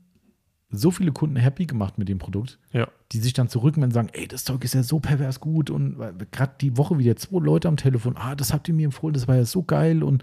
[0.70, 2.88] so viele Kunden happy gemacht mit dem Produkt, Ja.
[3.12, 5.97] die sich dann zurückmelden und sagen, ey, das Zeug ist ja so pervers gut und
[6.30, 9.26] gerade die Woche wieder zwei Leute am Telefon, ah, das habt ihr mir empfohlen, das
[9.28, 10.22] war ja so geil und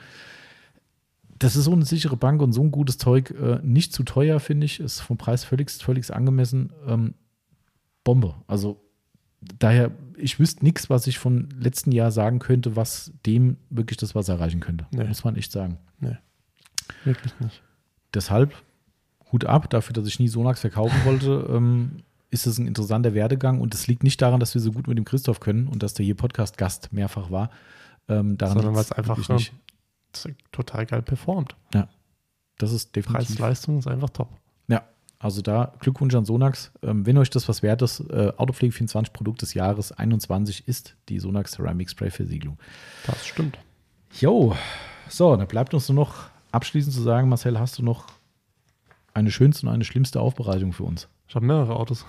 [1.40, 4.40] das ist so eine sichere Bank und so ein gutes Zeug, äh, nicht zu teuer,
[4.40, 6.72] finde ich, ist vom Preis völlig, völlig angemessen.
[6.88, 7.14] Ähm,
[8.04, 8.34] Bombe.
[8.48, 8.82] Also
[9.60, 14.16] daher, ich wüsste nichts, was ich von letzten Jahr sagen könnte, was dem wirklich das
[14.16, 14.88] was erreichen könnte.
[14.92, 15.04] Nee.
[15.04, 15.78] Muss man echt sagen.
[17.04, 17.62] Wirklich nicht.
[18.14, 18.54] Deshalb
[19.32, 23.62] Hut ab, dafür, dass ich nie Sonax verkaufen wollte, ähm, ist es ein interessanter Werdegang
[23.62, 25.94] und es liegt nicht daran, dass wir so gut mit dem Christoph können und dass
[25.94, 27.50] der hier Podcast-Gast mehrfach war.
[28.10, 29.54] Ähm, daran Sondern weil es einfach, nicht.
[30.14, 31.56] Ist total geil performt.
[32.58, 33.28] Das ist definitiv.
[33.28, 34.30] Preis-Leistung ist einfach top.
[34.68, 34.84] Ja,
[35.20, 36.72] also da Glückwunsch an Sonax.
[36.82, 40.96] Ähm, wenn euch das was wert ist, äh, Autopflege 24 Produkt des Jahres 21 ist
[41.10, 42.58] die Sonax Ceramic Spray Versiegelung.
[43.06, 43.60] Das stimmt.
[44.20, 44.56] Jo,
[45.10, 48.08] so, dann bleibt uns nur noch abschließend zu sagen, Marcel, hast du noch
[49.18, 51.08] eine schönste und eine schlimmste Aufbereitung für uns?
[51.28, 52.06] Ich habe mehrere Autos.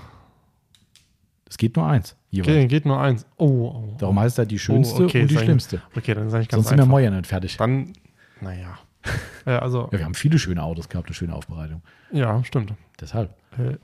[1.49, 2.15] Es geht nur eins.
[2.31, 2.49] jeweils.
[2.57, 3.25] Okay, geht nur eins.
[3.37, 3.95] Oh, oh.
[3.99, 5.83] Darum heißt er die schönste Oh, okay, und die sag ich- schlimmste.
[5.97, 6.91] Okay, dann sage ich ganz Sonst sind wir einfach.
[6.91, 7.57] morgen ja nicht fertig.
[7.57, 7.93] Dann,
[8.41, 8.79] naja.
[9.47, 11.83] ja, also, Ja, wir haben viele schöne Autos gehabt, eine schöne Aufbereitung.
[12.13, 12.75] ja, stimmt.
[13.01, 13.35] Deshalb.
[13.59, 13.77] Äh,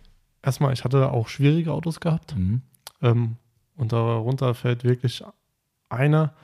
[0.43, 2.37] erstmal, ich hatte auch schwierige Autos gehabt.
[2.37, 2.61] Mhm.
[3.01, 3.37] Ähm,
[3.77, 5.25] und darunter fällt wirklich
[5.89, 6.35] einer.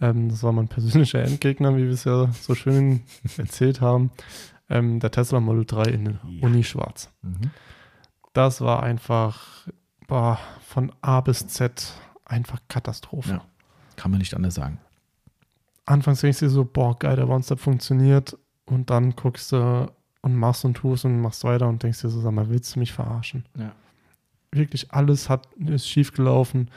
[0.00, 3.02] Ähm, das war mein persönlicher Endgegner, wie wir es ja so schön
[3.36, 4.10] erzählt haben.
[4.70, 6.46] Ähm, der Tesla Model 3 in Ja.
[6.46, 7.12] Uni Schwarz.
[7.22, 7.50] Mhm.
[8.32, 9.66] Das war einfach
[10.06, 11.92] boah, von A bis Z
[12.24, 13.30] einfach Katastrophe.
[13.30, 13.44] Ja.
[13.96, 14.80] Kann man nicht anders sagen.
[15.86, 18.36] Anfangs denkst du dir so, boah, geil, der One-Step funktioniert.
[18.66, 19.90] Und dann guckst du
[20.22, 22.78] und machst und tust und machst weiter und denkst dir so, sag mal, willst du
[22.80, 23.44] mich verarschen?
[23.58, 23.72] Ja.
[24.50, 26.70] Wirklich alles hat, ist schief gelaufen.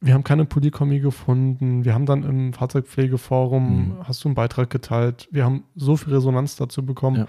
[0.00, 1.84] Wir haben keine Polierkombi gefunden.
[1.84, 3.96] Wir haben dann im Fahrzeugpflegeforum, Mhm.
[4.04, 5.28] hast du einen Beitrag geteilt.
[5.30, 7.16] Wir haben so viel Resonanz dazu bekommen.
[7.16, 7.26] Ja.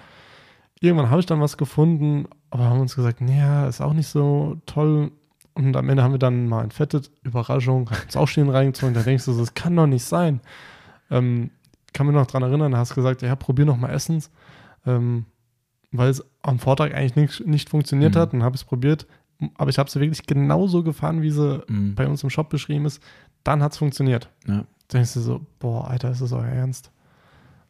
[0.81, 4.57] Irgendwann habe ich dann was gefunden, aber haben uns gesagt, naja, ist auch nicht so
[4.65, 5.11] toll.
[5.53, 7.11] Und am Ende haben wir dann mal entfettet.
[7.23, 8.93] Überraschung, hat uns auch stehen reingezogen.
[8.93, 10.41] Da denkst du, das kann doch nicht sein.
[11.09, 11.51] Ähm,
[11.93, 14.29] kann mich noch dran erinnern, da hast du gesagt, ja, probier noch mal Essens.
[14.85, 15.25] Ähm,
[15.93, 18.19] weil es am Vortag eigentlich nicht, nicht funktioniert Mhm.
[18.19, 18.33] hat.
[18.33, 19.07] Dann habe ich es probiert.
[19.55, 21.95] Aber ich habe sie wirklich genauso gefahren, wie sie Mhm.
[21.95, 23.01] bei uns im Shop beschrieben ist.
[23.43, 24.29] Dann hat es funktioniert.
[24.47, 24.65] Ja.
[24.91, 26.91] Denkst du so, boah, Alter, ist das euer Ernst?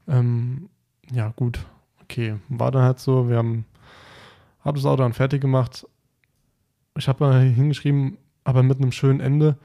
[0.08, 0.70] Ähm,
[1.12, 1.60] ja, gut.
[2.04, 2.36] Okay.
[2.50, 3.66] War dann halt so, wir haben,
[4.62, 5.88] hab das Auto dann fertig gemacht.
[6.98, 9.58] Ich habe mal hingeschrieben, aber mit einem schönen Ende,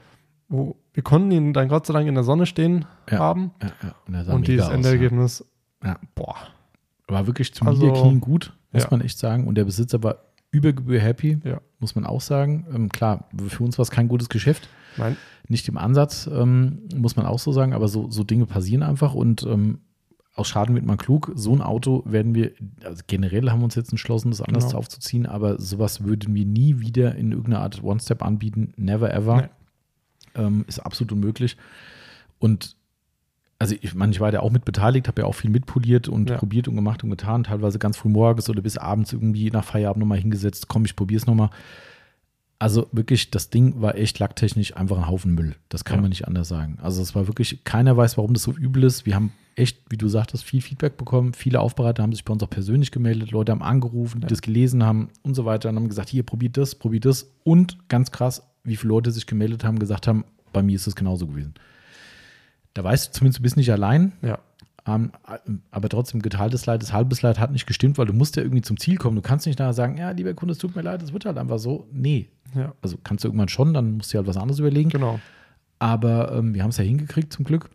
[0.49, 3.19] wo wir konnten ihn dann Gott sei Dank in der Sonne stehen Ja.
[3.19, 3.51] haben.
[3.61, 3.95] Ja, ja.
[4.07, 5.45] Und, Und dieses aus, Endergebnis,
[6.15, 6.35] boah,
[7.07, 9.45] War wirklich zum Also- Niederknien gut, muss man echt sagen.
[9.47, 10.15] Und der Besitzer war
[10.51, 11.61] über Gebühr happy, Ja.
[11.79, 12.65] muss man auch sagen.
[12.73, 14.67] Ähm, klar, für uns war es kein gutes Geschäft.
[14.97, 15.15] nein,
[15.47, 19.13] Nicht im Ansatz, ähm, muss man auch so sagen, aber so, so Dinge passieren einfach
[19.13, 19.79] und ähm,
[20.35, 21.31] aus Schaden wird man klug.
[21.35, 22.51] So ein Auto werden wir,
[22.85, 24.77] also generell haben wir uns jetzt entschlossen, das anders Genau.
[24.79, 28.73] aufzuziehen, aber sowas würden wir nie wieder in irgendeiner Art One-Step anbieten.
[28.77, 29.41] Never ever.
[29.41, 29.47] Nee.
[30.43, 31.57] Ähm, ist absolut unmöglich.
[32.39, 32.75] Und
[33.61, 36.29] also ich meine, ich war da auch mit beteiligt, habe ja auch viel mitpoliert und
[36.31, 36.37] Ja.
[36.37, 39.99] probiert und gemacht und getan, teilweise ganz früh morgens oder bis abends irgendwie nach Feierabend
[39.99, 41.51] nochmal hingesetzt, komm, ich probier's nochmal.
[42.59, 45.55] Also wirklich, das Ding war echt lacktechnisch einfach ein Haufen Müll.
[45.69, 46.01] Das kann Ja.
[46.01, 46.77] man nicht anders sagen.
[46.81, 49.05] Also es war wirklich, keiner weiß, warum das so übel ist.
[49.07, 51.33] Wir haben echt, wie du sagtest, viel Feedback bekommen.
[51.33, 53.31] Viele Aufbereiter haben sich bei uns auch persönlich gemeldet.
[53.31, 54.29] Leute haben angerufen, die Ja.
[54.29, 57.31] das gelesen haben und so weiter und haben gesagt, hier, probiert das, probiert das.
[57.43, 60.23] Und ganz krass, wie viele Leute sich gemeldet haben, gesagt haben,
[60.53, 61.53] bei mir ist es genauso gewesen.
[62.73, 64.13] Da weißt du zumindest, du bist nicht allein.
[64.21, 64.39] ja,
[64.87, 65.11] Ähm,
[65.71, 68.61] aber trotzdem, geteiltes Leid, das halbes Leid hat nicht gestimmt, weil du musst ja irgendwie
[68.63, 69.15] zum Ziel kommen.
[69.15, 71.37] Du kannst nicht nachher sagen, ja, lieber Kunde, es tut mir leid, es wird halt
[71.37, 71.87] einfach so.
[71.91, 72.29] Nee.
[72.55, 74.89] ja, Also kannst du irgendwann schon, dann musst du dir halt was anderes überlegen.
[74.89, 75.19] genau.
[75.79, 77.69] Aber ähm, wir haben es ja hingekriegt, zum Glück.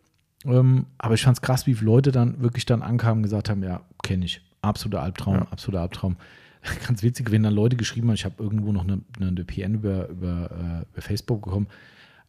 [0.45, 3.49] Ähm, aber ich fand es krass, wie viele Leute dann wirklich dann ankamen und gesagt
[3.49, 4.41] haben, ja, kenne ich.
[4.61, 5.47] Absoluter Albtraum, Ja.
[5.51, 6.15] absoluter Albtraum.
[6.87, 10.07] Ganz witzig, wenn dann Leute geschrieben haben, ich habe irgendwo noch eine, eine PN über,
[10.09, 11.67] über, äh, über Facebook bekommen.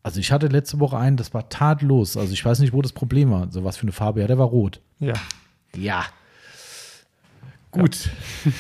[0.03, 2.17] Also ich hatte letzte Woche einen, das war tatlos.
[2.17, 3.51] Also ich weiß nicht, wo das Problem war.
[3.51, 4.81] So was für eine Farbe, ja, der war rot.
[5.01, 5.15] Ja,
[5.77, 6.05] Ja.
[7.71, 8.11] Gut.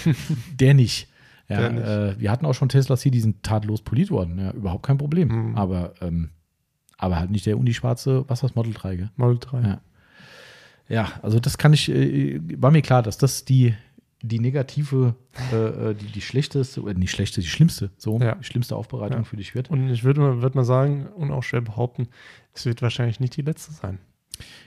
[0.60, 1.08] Der nicht.
[1.48, 1.86] Ja, Der nicht.
[1.86, 4.38] Äh, wir hatten auch schon Teslas hier, die sind tatlos poliert worden.
[4.38, 5.28] Ja, überhaupt kein Problem.
[5.28, 5.56] Mhm.
[5.56, 6.28] Aber, ähm,
[6.98, 9.10] aber halt nicht der unischwarze, was das Model 3, gell?
[9.16, 9.60] Model 3.
[9.62, 9.80] Ja.
[10.90, 13.74] Ja, also das kann ich, äh, war mir klar, dass das die,
[14.22, 15.14] die negative,
[15.52, 18.34] äh, äh die, die schlechteste, oder nicht schlechte, die schlimmste, so, Ja.
[18.34, 19.24] die schlimmste Aufbereitung Ja.
[19.24, 19.70] für dich wird.
[19.70, 22.08] Und ich würde mal, würd mal sagen und auch schwer behaupten,
[22.54, 23.98] es wird wahrscheinlich nicht die letzte sein.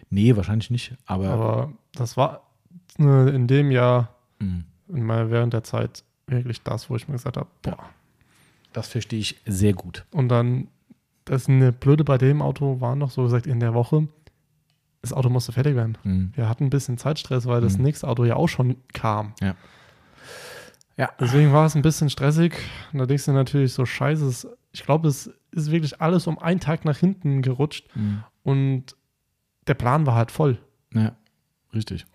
[0.09, 2.49] Nee, wahrscheinlich nicht, aber, Aber das war
[2.99, 7.13] äh, in dem Jahr, mh, in meiner, während der Zeit, wirklich das, wo ich mir
[7.13, 7.77] gesagt habe, boah.
[8.73, 10.05] das verstehe ich sehr gut.
[10.11, 10.67] Und dann,
[11.25, 14.07] das eine Blöde bei dem Auto war noch so gesagt, in der Woche,
[15.01, 15.97] das Auto musste fertig werden.
[16.03, 16.31] Mhm.
[16.35, 17.83] Wir hatten ein bisschen Zeitstress, weil das Mhm.
[17.85, 19.33] nächste Auto ja auch schon kam.
[19.41, 19.55] Ja.
[21.19, 22.53] Deswegen war es ein bisschen stressig.
[22.93, 26.59] Und da denkst du natürlich so, scheiße, ich glaube, es ist wirklich alles um einen
[26.59, 28.23] Tag nach hinten gerutscht Mhm.
[28.43, 28.83] und
[29.65, 30.59] der Plan war halt voll.
[30.93, 31.13] Ja,
[31.73, 32.05] richtig.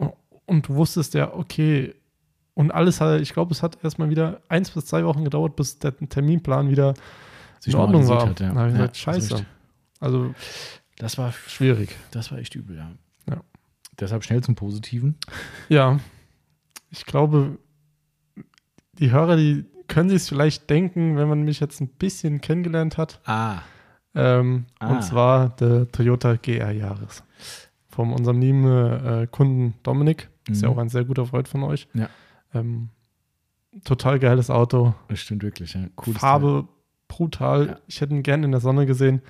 [0.46, 1.94] Und du wusstest ja, okay,
[2.54, 5.78] und alles hat, ich glaube, es hat erstmal wieder eins bis zwei Wochen gedauert, bis
[5.80, 6.94] der Terminplan wieder
[7.58, 8.28] Sich in Ordnung war.
[8.28, 8.48] hat, ja.
[8.48, 9.46] Dann habe ich Ja, gesagt, scheiße.
[9.98, 10.32] Also
[10.98, 11.94] Das war, schwierig.
[12.10, 12.90] das war echt übel, ja.
[13.28, 13.40] Ja.
[14.00, 15.16] Deshalb schnell zum Positiven.
[15.68, 15.98] Ja,
[16.90, 17.58] ich glaube,
[18.98, 23.20] die Hörer, die können sich vielleicht denken, wenn man mich jetzt ein bisschen kennengelernt hat.
[23.24, 23.60] Ah.
[24.14, 24.88] Ähm, Ah.
[24.94, 27.22] Und zwar der Toyota GR Jahres.
[27.88, 30.28] Von unserem lieben äh, Kunden Dominik.
[30.48, 30.74] Ist ja Mhm.
[30.74, 31.88] auch ein sehr guter Freund von euch.
[31.94, 32.08] Ja.
[32.54, 32.88] Ähm,
[33.84, 34.94] total geiles Auto.
[35.08, 35.86] Das stimmt wirklich, ja.
[35.96, 36.66] Cooles Farbe
[37.08, 37.66] brutal.
[37.66, 37.78] Ja.
[37.86, 39.22] Ich hätte ihn gerne in der Sonne gesehen.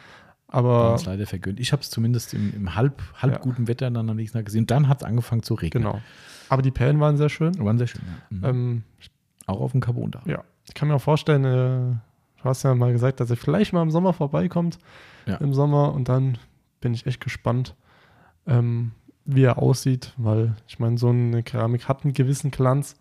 [0.57, 1.61] Aber uns leider vergönnt.
[1.61, 3.39] Ich habe es zumindest im, im halb, halb Ja.
[3.41, 4.67] guten Wetter dann am nächsten Tag gesehen.
[4.67, 5.83] Dann hat es angefangen zu regnen.
[5.85, 6.01] genau.
[6.49, 7.59] Aber die Perlen waren sehr schön.
[7.59, 8.37] Waren sehr schön, ja.
[8.39, 8.45] Mhm.
[8.45, 8.83] Ähm,
[9.47, 10.23] Auch auf dem Carbon da.
[10.27, 11.97] Ja, ich kann mir auch vorstellen, äh,
[12.43, 14.79] du hast ja mal gesagt, dass er vielleicht mal im Sommer vorbeikommt.
[15.27, 15.37] Ja.
[15.37, 16.39] Im Sommer und dann
[16.81, 17.75] bin ich echt gespannt,
[18.47, 18.93] ähm,
[19.25, 22.97] wie er aussieht, weil ich meine, so eine Keramik hat einen gewissen Glanz.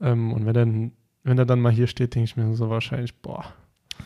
[0.00, 0.90] Ähm, und wenn er,
[1.22, 3.44] wenn er dann mal hier steht, denke ich mir so wahrscheinlich, boah,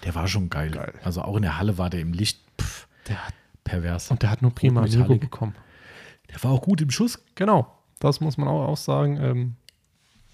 [0.05, 0.71] Der war schon geil.
[0.71, 0.93] Geil.
[1.03, 2.40] Also auch in der Halle war der im Licht
[3.11, 4.11] der hat, pervers.
[4.11, 4.81] und der hat nur prima.
[4.83, 5.55] Amigo bekommen.
[6.31, 7.23] der war auch gut im Schuss.
[7.35, 9.19] Genau, das muss man auch, auch sagen.
[9.21, 9.55] Ähm,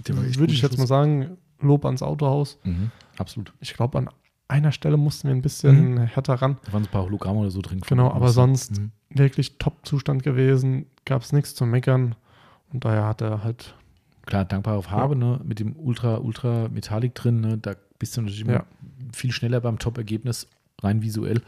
[0.05, 0.89] würde ich jetzt mal Schuss.
[0.89, 2.59] sagen, Lob ans Autohaus.
[2.65, 3.53] Mhm, absolut.
[3.61, 4.11] Ich glaube, an
[4.49, 6.59] einer Stelle mussten wir ein bisschen härter ran.
[6.67, 7.81] Da waren so ein paar Hologramme oder so drin.
[7.81, 8.93] Genau, aber sonst Mhm.
[9.11, 12.15] wirklich Top-Zustand gewesen, gab es nichts zu meckern.
[12.73, 13.75] Und daher hat er halt,
[14.27, 15.41] Klar, dankbare Farbe, ne?
[15.45, 17.59] Mit dem Ultra, Ultra Metallic drin, ne?
[17.59, 18.65] Da bist du natürlich Ja.
[19.15, 20.47] viel schneller beim Top-Ergebnis,
[20.83, 21.43] rein visuell.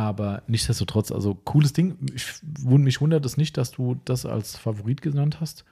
[0.00, 1.98] Aber nichtsdestotrotz, also cooles Ding.
[2.14, 2.24] Ich,
[2.64, 5.66] mich wundert es nicht, dass du das als Favorit genannt hast.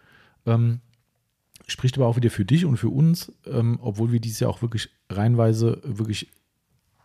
[0.45, 0.81] Ähm,
[1.67, 4.61] spricht aber auch wieder für dich und für uns, ähm, obwohl wir dieses Jahr auch
[4.61, 6.29] wirklich reihenweise wirklich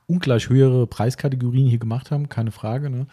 [0.06, 2.90] ungleich höhere Preiskategorien hier gemacht haben, keine Frage.
[2.90, 3.08] Ne?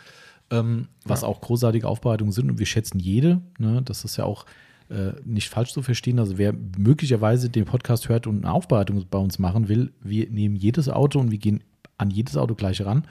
[0.51, 1.29] Ähm, was Ja.
[1.29, 3.41] auch großartige Aufbereitungen sind und wir schätzen jede.
[3.59, 3.81] Ne?
[3.85, 4.45] Das ist ja auch
[4.89, 6.19] äh, nicht falsch zu verstehen.
[6.19, 10.57] Also wer möglicherweise den Podcast hört und eine Aufbereitung bei uns machen will, wir nehmen
[10.57, 11.63] jedes Auto und wir gehen
[11.97, 13.07] an jedes Auto gleich ran.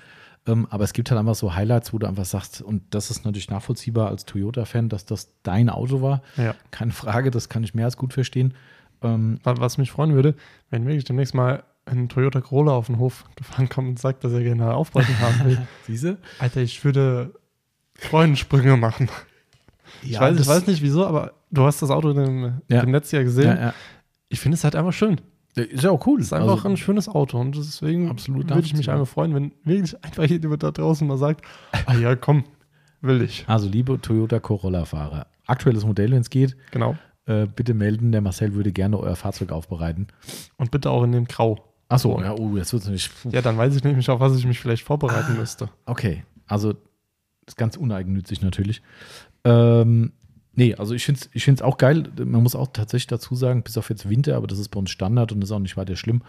[0.52, 3.26] Ähm, aber es gibt halt einfach so Highlights, wo du einfach sagst, und das ist
[3.26, 6.22] natürlich nachvollziehbar als Toyota-Fan, dass das dein Auto war.
[6.38, 6.56] ja.
[6.72, 8.54] Keine Frage, das kann ich mehr als gut verstehen.
[9.02, 10.36] Ähm, Wa- Was mich freuen würde,
[10.70, 14.32] wenn wirklich demnächst mal ein Toyota Corolla auf den Hof gefahren kommt und sagt, dass
[14.34, 15.58] er gerne Aufbereitung haben will.
[15.88, 16.18] Siehste?
[16.38, 17.34] Alter, ich würde
[17.96, 19.10] Freudensprünge machen.
[20.04, 22.82] ich, weiß, ich weiß nicht wieso, aber du hast das Auto im, Ja.
[22.82, 23.48] im Netz ja gesehen.
[23.58, 23.74] Ja, ja.
[24.30, 25.20] Ich finde es halt einfach schön.
[25.64, 26.20] Ist ja auch cool.
[26.22, 29.52] Ist einfach Also, ein schönes Auto und deswegen Absolut würde ich mich einfach freuen, wenn
[29.64, 31.46] wirklich einfach jemand da draußen mal sagt,
[31.86, 32.44] ah ja, komm,
[33.02, 33.46] will ich.
[33.48, 36.96] also, liebe Toyota Corolla-Fahrer, aktuelles Modell, wenn es geht, Genau.
[37.26, 38.12] äh, bitte melden.
[38.12, 40.08] Der Marcel würde gerne euer Fahrzeug aufbereiten.
[40.58, 41.64] Und bitte auch in dem Grau.
[41.88, 43.12] Achso, ja, oh, jetzt wird es nicht.
[43.32, 45.40] Ja, dann weiß ich nämlich, auf was ich mich vielleicht vorbereiten Ah.
[45.40, 45.70] müsste.
[45.88, 46.74] Okay, also
[47.48, 48.84] ist ganz uneigennützig natürlich.
[49.44, 50.12] Ähm,
[50.54, 52.10] nee, also ich finde es ich find's auch geil.
[52.18, 54.90] Man muss auch tatsächlich dazu sagen, bis auf jetzt Winter, aber das ist bei uns
[54.92, 56.22] Standard und ist auch nicht weiter schlimm.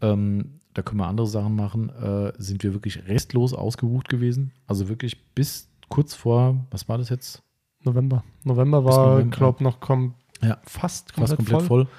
[0.00, 1.88] Ähm, da können wir andere Sachen machen.
[1.90, 4.52] Äh, sind wir wirklich restlos ausgebucht gewesen.
[4.66, 7.42] Also wirklich bis kurz vor, was war das jetzt?
[7.84, 8.24] November.
[8.44, 10.58] November war, glaube noch kom Ja.
[10.64, 11.84] fast komplett, Fast komplett voll.
[11.86, 11.94] voll.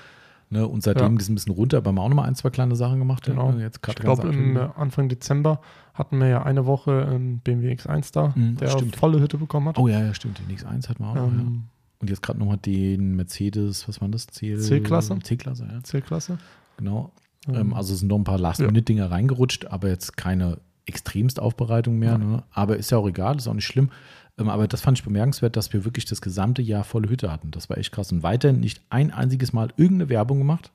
[0.50, 1.18] Ne, und seitdem Ja.
[1.18, 3.00] ist es ein bisschen runter, aber wir haben auch noch mal ein, zwei kleine Sachen
[3.00, 3.24] gemacht.
[3.26, 3.52] Genau.
[3.52, 5.60] Ja, jetzt Ich glaube, Anfang Dezember
[5.94, 8.96] hatten wir ja eine Woche einen BMW X1 da, Mhm, der stimmt.
[8.96, 9.78] volle Hütte bekommen hat.
[9.78, 10.40] Oh ja, ja, stimmt.
[10.40, 11.24] Den X1 hatten wir auch noch.
[11.24, 11.28] ja.
[11.40, 11.64] ähm,
[12.00, 14.28] Und jetzt gerade nochmal den Mercedes, was war das?
[14.28, 15.18] C-Klasse?
[15.20, 15.84] C-Klasse, ja.
[15.84, 16.38] C-Klasse.
[16.78, 17.12] Genau.
[17.48, 22.12] Ähm, Ähm, also sind noch ein paar Last-Minute-Dinger reingerutscht, aber jetzt keine extremst Aufbereitung mehr.
[22.12, 22.18] Ja.
[22.20, 22.44] Ne?
[22.52, 23.90] Aber ist ja auch egal, ist auch nicht schlimm.
[24.38, 27.52] Ähm, aber das fand ich bemerkenswert, dass wir wirklich das gesamte Jahr volle Hütte hatten.
[27.52, 28.12] Das war echt krass.
[28.12, 30.72] Und weiterhin nicht ein einziges Mal irgendeine Werbung gemacht.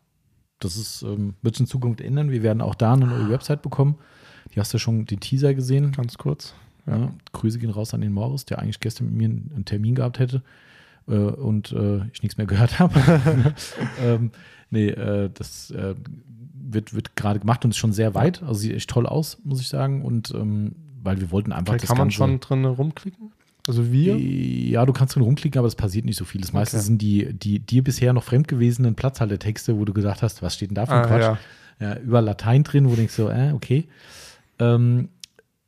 [0.58, 2.30] Das ist, ähm, wird sich in Zukunft ändern.
[2.30, 3.96] Wir werden auch da eine neue Website bekommen.
[4.54, 5.92] Die hast du schon den Teaser gesehen.
[5.92, 6.54] ganz kurz.
[6.86, 6.96] Ja.
[6.96, 7.12] Ja.
[7.32, 10.42] Grüße gehen raus an den Morris, der eigentlich gestern mit mir einen Termin gehabt hätte
[11.08, 13.54] äh, und äh, ich nichts mehr gehört habe.
[14.02, 14.30] ähm,
[14.70, 15.94] nee, äh, das äh,
[16.54, 18.42] wird, wird gerade gemacht und ist schon sehr weit.
[18.42, 20.02] Also sieht echt toll aus, muss ich sagen.
[20.02, 23.32] Und ähm, weil wir wollten einfach Okay, das kann man schon drin rumklicken?
[23.66, 24.16] Also wir?
[24.18, 26.40] Ja, du kannst drin rumklicken, aber es passiert nicht so viel.
[26.40, 26.84] Das meiste Okay.
[26.86, 30.70] sind die, die dir bisher noch fremd gewesenen Platzhaltertexte, wo du gesagt hast, was steht
[30.70, 31.20] denn da für ein Ah, Quatsch?
[31.22, 31.38] ja.
[31.80, 33.88] Ja, über Latein drin, wo du denkst so, äh, okay.
[34.58, 35.08] Ähm,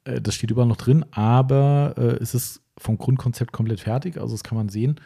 [0.05, 4.35] äh, das steht überall noch drin, aber äh, es ist vom Grundkonzept komplett fertig, also
[4.35, 4.97] das kann man sehen.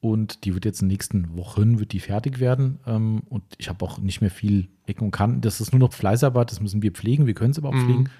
[0.00, 2.78] Und die wird jetzt in den nächsten Wochen wird die fertig werden.
[2.86, 5.40] Ähm, und ich habe auch nicht mehr viel Ecken und Kanten.
[5.40, 7.26] Das ist nur noch Fleißarbeit, das müssen wir pflegen.
[7.26, 7.84] Wir können es aber auch Mhm.
[7.84, 8.10] pflegen.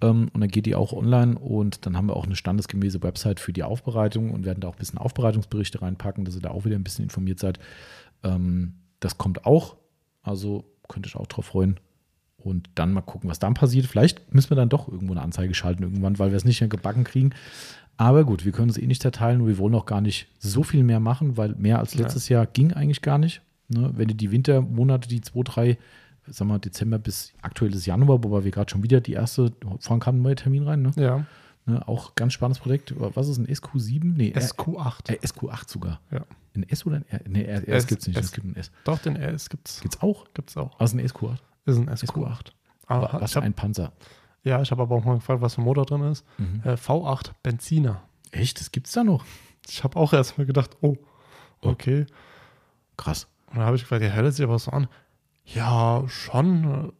[0.00, 3.40] Ähm, und dann geht die auch online und dann haben wir auch eine standesgemäße Website
[3.40, 6.64] für die Aufbereitung und werden da auch ein bisschen Aufbereitungsberichte reinpacken, dass ihr da auch
[6.64, 7.58] wieder ein bisschen informiert seid.
[8.22, 9.76] Ähm, das kommt auch.
[10.22, 11.78] Also könnt ihr euch auch drauf freuen.
[12.36, 13.86] Und dann mal gucken, was dann passiert.
[13.86, 16.68] Vielleicht müssen wir dann doch irgendwo eine Anzeige schalten irgendwann, weil wir es nicht mehr
[16.68, 17.30] gebacken kriegen.
[17.96, 20.62] Aber gut, wir können es eh nicht zerteilen und wir wollen auch gar nicht so
[20.62, 22.00] viel mehr machen, weil mehr als Ja.
[22.02, 23.40] letztes Jahr ging eigentlich gar nicht.
[23.68, 23.92] Ne?
[23.94, 25.78] Wenn du die Wintermonate, die zwei, drei,
[26.26, 30.16] sagen wir Dezember bis aktuelles Januar, wobei wir gerade schon wieder die erste, vorhin kam
[30.16, 30.92] ein neuer Termin rein, ne?
[30.96, 31.26] Ja.
[31.66, 31.86] ne?
[31.88, 32.94] Auch ganz spannendes Projekt.
[32.96, 34.00] Was ist ein SQ7?
[34.16, 35.10] Nee, SQ8.
[35.12, 36.00] äh, SQ8 sogar.
[36.10, 36.20] Ja.
[36.56, 37.20] Ein S oder ein R?
[37.26, 38.18] Nee, R, S- gibt es nicht.
[38.18, 38.70] Es gibt ein S.
[38.84, 39.80] Doch, den RS gibt's.
[39.80, 40.24] Gibt es auch?
[40.34, 40.78] Gibt's auch.
[40.78, 41.36] Also ein SQ8.
[41.66, 42.46] Ist ein SQ8.
[42.86, 43.92] Aber Was für ein Panzer.
[44.44, 46.24] ja, ich habe aber auch mal gefragt, was für ein Motor drin ist.
[46.38, 46.60] Mhm.
[46.64, 48.02] Äh, V8 Benziner.
[48.30, 48.60] Echt?
[48.60, 49.24] Das gibt's da noch?
[49.68, 50.96] Ich habe auch erst mal gedacht, oh,
[51.62, 51.70] Oh.
[51.70, 52.06] okay.
[52.96, 53.26] Krass.
[53.46, 54.86] Und dann habe ich gefragt, ja, hört sich aber so an.
[55.44, 56.92] Ja, schon.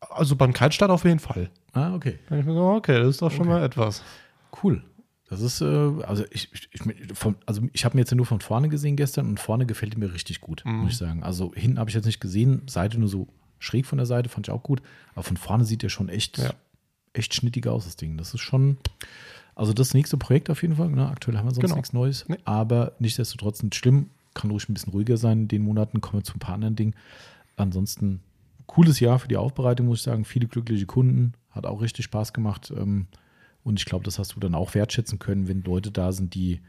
[0.00, 1.50] Also beim Kaltstart auf jeden Fall.
[1.72, 2.18] Ah, okay.
[2.28, 3.48] Dann ich mir so, okay, das ist doch schon Okay.
[3.50, 4.02] mal etwas.
[4.62, 4.82] Cool.
[5.28, 5.64] Das ist, äh,
[6.04, 6.80] also ich, ich,
[7.44, 10.40] also ich habe mir jetzt nur von vorne gesehen gestern und vorne gefällt mir richtig
[10.40, 10.78] gut, Mhm.
[10.78, 11.22] muss ich sagen.
[11.22, 14.48] Also hinten habe ich jetzt nicht gesehen, Seite nur so schräg von der Seite, fand
[14.48, 14.80] ich auch gut.
[15.14, 16.50] Aber von vorne sieht der schon echt, Ja.
[17.12, 18.16] echt schnittig aus, das Ding.
[18.16, 18.78] Das ist schon,
[19.54, 20.88] also das nächste Projekt auf jeden Fall.
[20.88, 21.06] Ne?
[21.08, 21.74] Aktuell haben wir sonst Genau.
[21.76, 22.38] nichts Neues, Nee.
[22.44, 24.08] aber nichtsdestotrotz nicht schlimm.
[24.34, 26.76] Kann ruhig ein bisschen ruhiger sein in den Monaten, kommen wir zu ein paar anderen
[26.76, 26.94] Dingen.
[27.58, 28.20] Ansonsten
[28.66, 30.24] cooles Jahr für die Aufbereitung, muss ich sagen.
[30.24, 32.72] Viele glückliche Kunden, hat auch richtig Spaß gemacht.
[32.76, 33.06] Ähm,
[33.64, 36.60] und ich glaube, das hast du dann auch wertschätzen können, wenn Leute da sind, die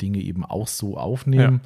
[0.00, 1.60] Dinge eben auch so aufnehmen.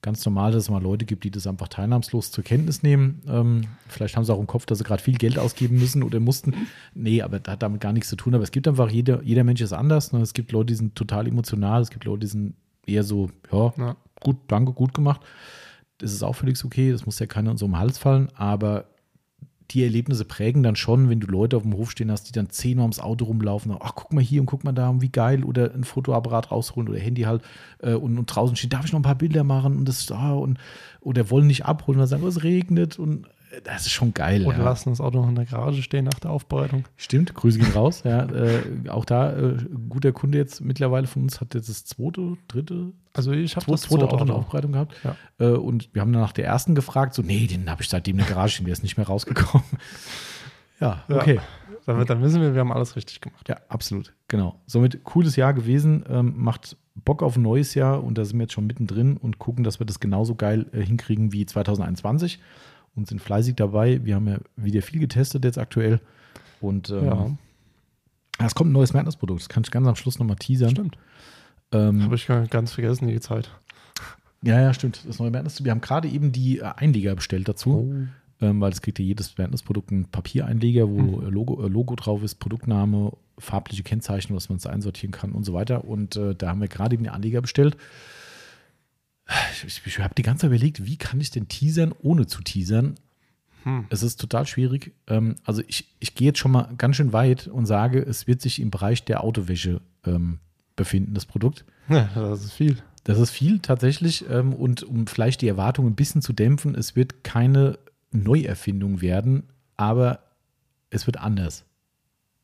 [0.00, 3.22] Ganz normal, dass es mal Leute gibt, die das einfach teilnahmslos zur Kenntnis nehmen.
[3.28, 6.18] Ähm, vielleicht haben sie auch im Kopf, dass sie gerade viel Geld ausgeben müssen oder
[6.18, 6.54] mussten.
[6.92, 8.34] Nee, aber das hat damit gar nichts zu tun.
[8.34, 10.12] Aber es gibt einfach, jeder, jeder Mensch ist anders.
[10.12, 10.20] Ne?
[10.20, 11.82] Es gibt Leute, die sind total emotional.
[11.82, 12.54] Es gibt Leute, die sind
[12.84, 13.96] eher so, ja, Ja.
[14.20, 15.20] gut, danke, gut gemacht.
[16.02, 16.92] Ist auch völlig okay.
[16.92, 18.28] Das muss ja keiner in so um Hals fallen.
[18.34, 18.86] Aber
[19.70, 22.50] die Erlebnisse prägen dann schon, wenn du Leute auf dem Hof stehen hast, die dann
[22.50, 23.74] zehnmal ums Auto rumlaufen.
[23.80, 25.44] Ach, guck mal hier und guck mal da, wie geil.
[25.44, 27.42] Oder ein Fotoapparat rausholen oder Handy halt
[27.78, 29.78] äh, und, und draußen stehen, darf ich noch ein paar Bilder machen?
[29.78, 30.58] Und das, ah, und,
[31.00, 32.98] oder wollen nicht abholen, weil sagen, oh, es regnet.
[32.98, 33.26] Und
[33.64, 34.46] das ist schon geil.
[34.46, 34.64] Oder ja.
[34.64, 36.84] lassen das Auto noch in der Garage stehen nach der Aufbereitung.
[36.96, 38.02] Stimmt, Grüße gehen raus.
[38.04, 39.56] Ja, äh, auch da, äh,
[39.88, 43.82] guter Kunde jetzt mittlerweile von uns, hat jetzt das zweite, dritte, Also ich habe das
[43.82, 44.36] zweite zweite Auto in der.
[44.36, 44.94] Aufbereitung gehabt.
[45.04, 45.16] Ja.
[45.38, 48.18] Äh, und wir haben dann nach der ersten gefragt, so, nee, den habe ich seitdem
[48.18, 49.66] in der Garage stehen, der ist nicht mehr rausgekommen.
[50.80, 51.40] ja, okay.
[51.84, 53.48] Damit, dann wissen wir, wir haben alles richtig gemacht.
[53.48, 54.14] Ja, absolut.
[54.28, 54.60] Genau.
[54.66, 58.44] Somit cooles Jahr gewesen, ähm, macht Bock auf ein neues Jahr und da sind wir
[58.44, 62.38] jetzt schon mittendrin und gucken, dass wir das genauso geil äh, hinkriegen wie 2021
[62.94, 64.04] und sind fleißig dabei.
[64.04, 66.00] Wir haben ja wieder viel getestet jetzt aktuell
[66.60, 69.40] und ähm, Ja, es kommt ein neues Madness-Produkt.
[69.42, 70.70] Das kann ich ganz am Schluss nochmal teasern.
[70.70, 70.96] stimmt.
[71.72, 73.50] Ähm, Habe ich ganz vergessen, die Zeit.
[74.42, 75.04] ja, ja, stimmt.
[75.06, 75.64] Das neue Madness.
[75.64, 78.08] Wir haben gerade eben die äh, Einleger bestellt dazu.
[78.40, 81.26] ähm, weil es kriegt ja jedes Madness-Produkt einen Papiereinleger, wo Mhm.
[81.26, 85.44] äh, Logo, äh, Logo drauf ist, Produktname, farbliche Kennzeichnung, dass man es einsortieren kann und
[85.44, 85.84] so weiter.
[85.84, 87.76] Und äh, da haben wir gerade eben den Anleger bestellt.
[89.52, 92.42] Ich, ich, ich habe die ganze Zeit überlegt, wie kann ich denn teasern, ohne zu
[92.42, 92.96] teasern?
[93.64, 93.86] Hm.
[93.90, 94.94] Es ist total schwierig.
[95.06, 98.42] Ähm, also ich, ich gehe jetzt schon mal ganz schön weit und sage, es wird
[98.42, 100.40] sich im Bereich der Autowäsche ähm,
[100.76, 101.64] befinden, das Produkt.
[101.88, 102.78] Ja, das ist viel.
[103.04, 104.28] Das ist viel tatsächlich.
[104.28, 107.78] Ähm, und um vielleicht die Erwartungen ein bisschen zu dämpfen, es wird keine
[108.10, 109.44] Neuerfindung werden,
[109.76, 110.20] aber
[110.90, 111.64] es wird anders.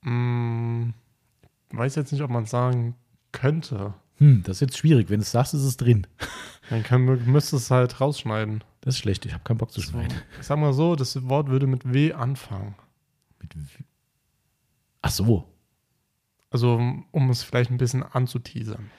[0.02, 0.94] Hm,
[1.70, 2.94] weiß jetzt nicht, ob man sagen
[3.32, 3.94] könnte.
[4.16, 5.10] Hm, das ist jetzt schwierig.
[5.10, 6.07] Wenn du es sagst, ist es drin.
[6.71, 8.63] Dann kann, müsste es halt rausschneiden.
[8.83, 9.25] Das ist schlecht.
[9.27, 10.17] Ich habe keinen Bock zu schneiden.
[10.41, 12.75] Ich sag mal so, das Wort würde mit W anfangen.
[13.41, 13.85] Mit w-
[15.03, 15.45] Ach so.
[16.51, 16.75] Also,
[17.11, 18.91] um- es vielleicht ein bisschen anzuteasern.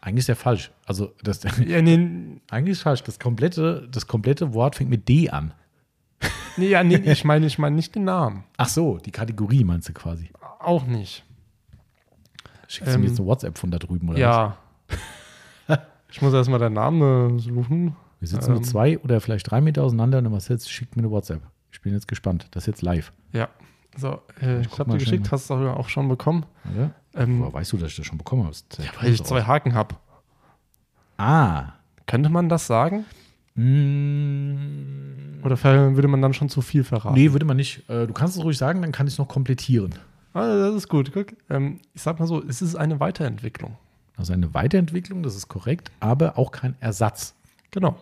[0.00, 0.70] Eigentlich ist ja falsch.
[0.86, 3.02] Also, das, Ja, nee, eigentlich ist falsch.
[3.02, 5.54] Das komplette, das komplette Wort fängt mit D an.
[6.56, 8.44] nee, ja, nee ich meine ich meine nicht den Namen.
[8.56, 10.30] Ach so, die Kategorie meinst du quasi.
[10.60, 11.24] Auch nicht.
[12.68, 14.20] Schickst du mir Ähm, jetzt eine WhatsApp von da drüben oder was?
[14.20, 14.58] Ja.
[16.14, 17.96] ich muss erstmal den Namen suchen.
[18.20, 21.02] Wir sitzen nur ähm, zwei oder vielleicht drei Meter auseinander und was jetzt schickt mir
[21.02, 21.42] eine WhatsApp.
[21.72, 22.46] Ich bin jetzt gespannt.
[22.52, 23.12] Das ist jetzt live.
[23.32, 23.48] Ja.
[23.96, 26.46] So, äh, ich guck habe dir geschickt, hast du auch auch schon bekommen.
[26.72, 26.92] Oder?
[27.16, 28.54] Ähm, Woher weißt du, dass ich das schon bekommen habe?
[28.54, 29.96] Sieht weil ich zwei Haken habe.
[31.16, 31.72] Ah.
[32.06, 33.04] Könnte man das sagen?
[33.56, 35.60] Mm, Oder
[35.96, 37.14] würde man dann schon zu viel verraten?
[37.16, 37.88] nee, würde man nicht.
[37.90, 39.96] Äh, Du kannst es ruhig sagen, dann kann ich es noch komplettieren.
[40.32, 41.10] Ah, das ist gut.
[41.12, 41.34] Guck.
[41.50, 43.76] Ähm, ich sag mal so, es ist eine Weiterentwicklung.
[44.16, 47.34] Also eine Weiterentwicklung, das ist korrekt, aber auch kein Ersatz.
[47.70, 47.96] Genau.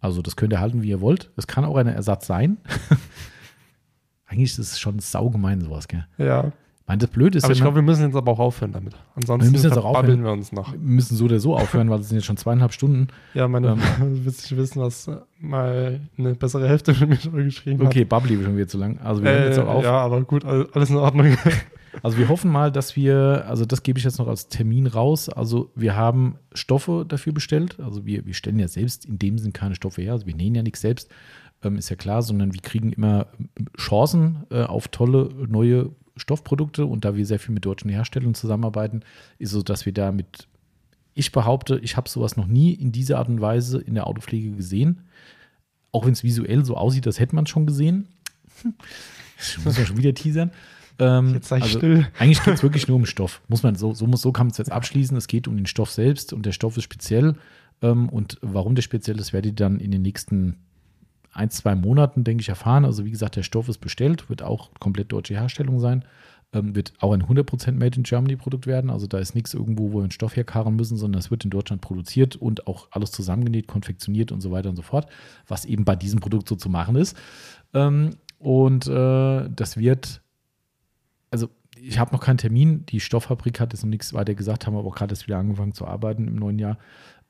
[0.00, 1.30] Also das könnt ihr halten, wie ihr wollt.
[1.36, 2.56] Es kann auch ein Ersatz sein.
[4.26, 6.06] Eigentlich ist es schon saugemein, sowas, gell?
[6.16, 6.44] Ja.
[6.80, 8.94] Ich meine, das Blöde ist Aber ich glaube, wir müssen jetzt aber auch aufhören damit.
[9.14, 10.24] Ansonsten Wir müssen jetzt auch verbabbeln aufhören.
[10.24, 10.72] wir uns noch.
[10.72, 13.08] wir müssen so oder so aufhören, weil es sind jetzt schon zweieinhalb Stunden.
[13.34, 13.78] Ja, meine, Ähm.
[14.00, 18.04] du willst nicht wissen, was äh, mal eine bessere Hälfte mit mir schon geschrieben Okay,
[18.04, 18.98] Bubbly wird schon wieder zu lang.
[19.04, 19.48] Also wir hören hat.
[19.50, 19.82] jetzt auch auf.
[19.84, 21.36] Äh, ja, aber gut, all- alles in Ordnung.
[22.02, 25.28] Also wir hoffen mal, dass wir, also das gebe ich jetzt noch als Termin raus.
[25.28, 27.78] Also wir haben Stoffe dafür bestellt.
[27.80, 30.12] Also wir, wir stellen ja selbst in dem Sinn keine Stoffe her.
[30.12, 31.10] Also wir nähen ja nichts selbst,
[31.62, 33.26] ähm, ist ja klar, sondern wir kriegen immer
[33.76, 36.86] Chancen äh, auf tolle neue Stoffprodukte.
[36.86, 39.02] Und da wir sehr viel mit deutschen Herstellern zusammenarbeiten,
[39.38, 40.48] ist so, dass wir da mit,
[41.14, 44.52] ich behaupte, ich habe sowas noch nie in dieser Art und Weise in der Autopflege
[44.52, 45.02] gesehen.
[45.90, 48.08] Auch wenn es visuell so aussieht, das hätte man schon gesehen.
[49.44, 50.52] Ich muss ja schon wieder teasern.
[50.98, 52.06] Ähm, Jetzt sei ich still.
[52.18, 53.40] Eigentlich geht es wirklich nur um Stoff.
[53.48, 55.16] Muss man so, so, muss, so kann man es jetzt abschließen.
[55.16, 57.36] Es geht um den Stoff selbst und der Stoff ist speziell.
[57.82, 60.56] Ähm, und warum der speziell ist, werdet ihr dann in den nächsten
[61.32, 62.84] ein, zwei Monaten, denke ich, erfahren.
[62.84, 66.04] Also, wie gesagt, der Stoff ist bestellt, wird auch komplett deutsche Herstellung sein.
[66.54, 68.90] Ähm, wird auch ein 100% Made in Germany Produkt werden.
[68.90, 71.50] Also, da ist nichts irgendwo, wo wir einen Stoff herkarren müssen, sondern es wird in
[71.50, 75.08] Deutschland produziert und auch alles zusammengenäht, konfektioniert und so weiter und so fort,
[75.48, 77.16] was eben bei diesem Produkt so zu machen ist.
[77.72, 80.20] Ähm, und äh, das wird
[81.32, 81.48] also
[81.80, 82.86] ich habe noch keinen Termin.
[82.86, 85.72] Die Stofffabrik hat jetzt noch nichts weiter gesagt, haben aber auch gerade erst wieder angefangen
[85.72, 86.78] zu arbeiten im neuen Jahr.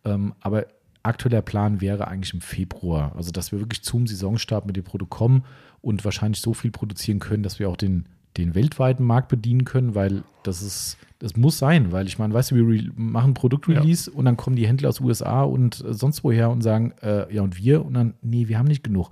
[0.05, 0.67] Ähm, aber
[1.03, 3.13] aktueller Plan wäre eigentlich im Februar.
[3.17, 5.45] Also, dass wir wirklich zum Saisonstart mit dem Produkt kommen
[5.81, 8.07] und wahrscheinlich so viel produzieren können, dass wir auch den,
[8.37, 12.51] den weltweiten Markt bedienen können, weil das ist, das muss sein, weil ich meine, weißt
[12.51, 16.63] du, wir machen Produktrelease und dann kommen die Händler aus USA und sonst woher und
[16.63, 19.11] sagen, äh, ja und wir und dann, nee, wir haben nicht genug.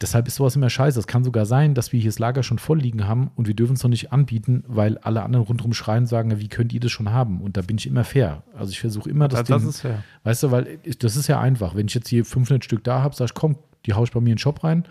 [0.00, 0.98] Deshalb ist sowas immer scheiße.
[0.98, 3.54] Es kann sogar sein, dass wir hier das Lager schon voll liegen haben und wir
[3.54, 6.80] dürfen es noch nicht anbieten, weil alle anderen rundherum schreien und sagen, wie könnt ihr
[6.80, 7.40] das schon haben?
[7.40, 8.42] Und da bin ich immer fair.
[8.54, 10.02] Also ich versuche immer, das, Das, das Ding- ist fair.
[10.24, 11.74] Weißt du, weil ich- das ist ja einfach.
[11.74, 14.20] Wenn ich jetzt hier 500 Stück da habe, sage ich, komm, die haue ich bei
[14.20, 14.84] mir in den Shop rein.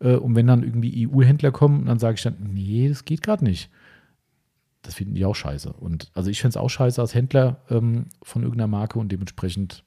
[0.00, 3.44] Äh, und wenn dann irgendwie EU-Händler kommen, dann sage ich dann, nee, das geht gerade
[3.44, 3.70] nicht.
[4.82, 5.72] Das finden die auch scheiße.
[5.72, 9.84] Und also ich finde es auch scheiße als Händler ähm, von irgendeiner Marke und dementsprechend,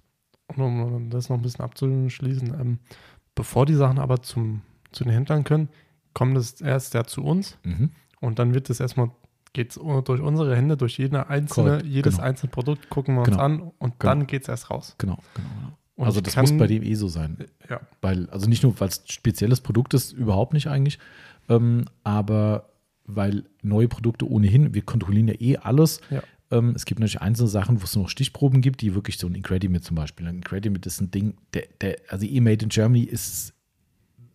[0.47, 2.79] Und um das noch ein bisschen abzuschließen, ähm,
[3.35, 4.61] bevor die Sachen aber zum,
[4.91, 5.69] zu den Händlern können,
[6.13, 7.91] kommt es erst ja zu uns mhm.
[8.19, 9.11] und dann wird es erstmal,
[9.53, 12.27] geht es durch unsere Hände, durch jede einzelne, Korrekt, jedes genau.
[12.27, 13.41] einzelne Produkt, gucken wir uns Genau.
[13.43, 14.95] an und dann geht es erst raus.
[14.97, 15.47] genau, genau.
[15.95, 16.05] genau.
[16.07, 17.37] Also das kann- muss bei dem eh so sein.
[17.69, 20.97] Ja, Weil, also nicht nur, weil es spezielles Produkt ist, überhaupt nicht eigentlich,
[21.47, 22.69] ähm, aber
[23.05, 26.01] weil neue Produkte ohnehin, wir kontrollieren ja eh alles.
[26.09, 26.23] Ja.
[26.51, 29.35] Ähm, es gibt natürlich einzelne Sachen, wo es noch Stichproben gibt, die wirklich so ein
[29.35, 30.27] Incredimate zum Beispiel.
[30.27, 33.53] Ein Incredimate ist ein Ding, der, der, also eh Made in Germany ist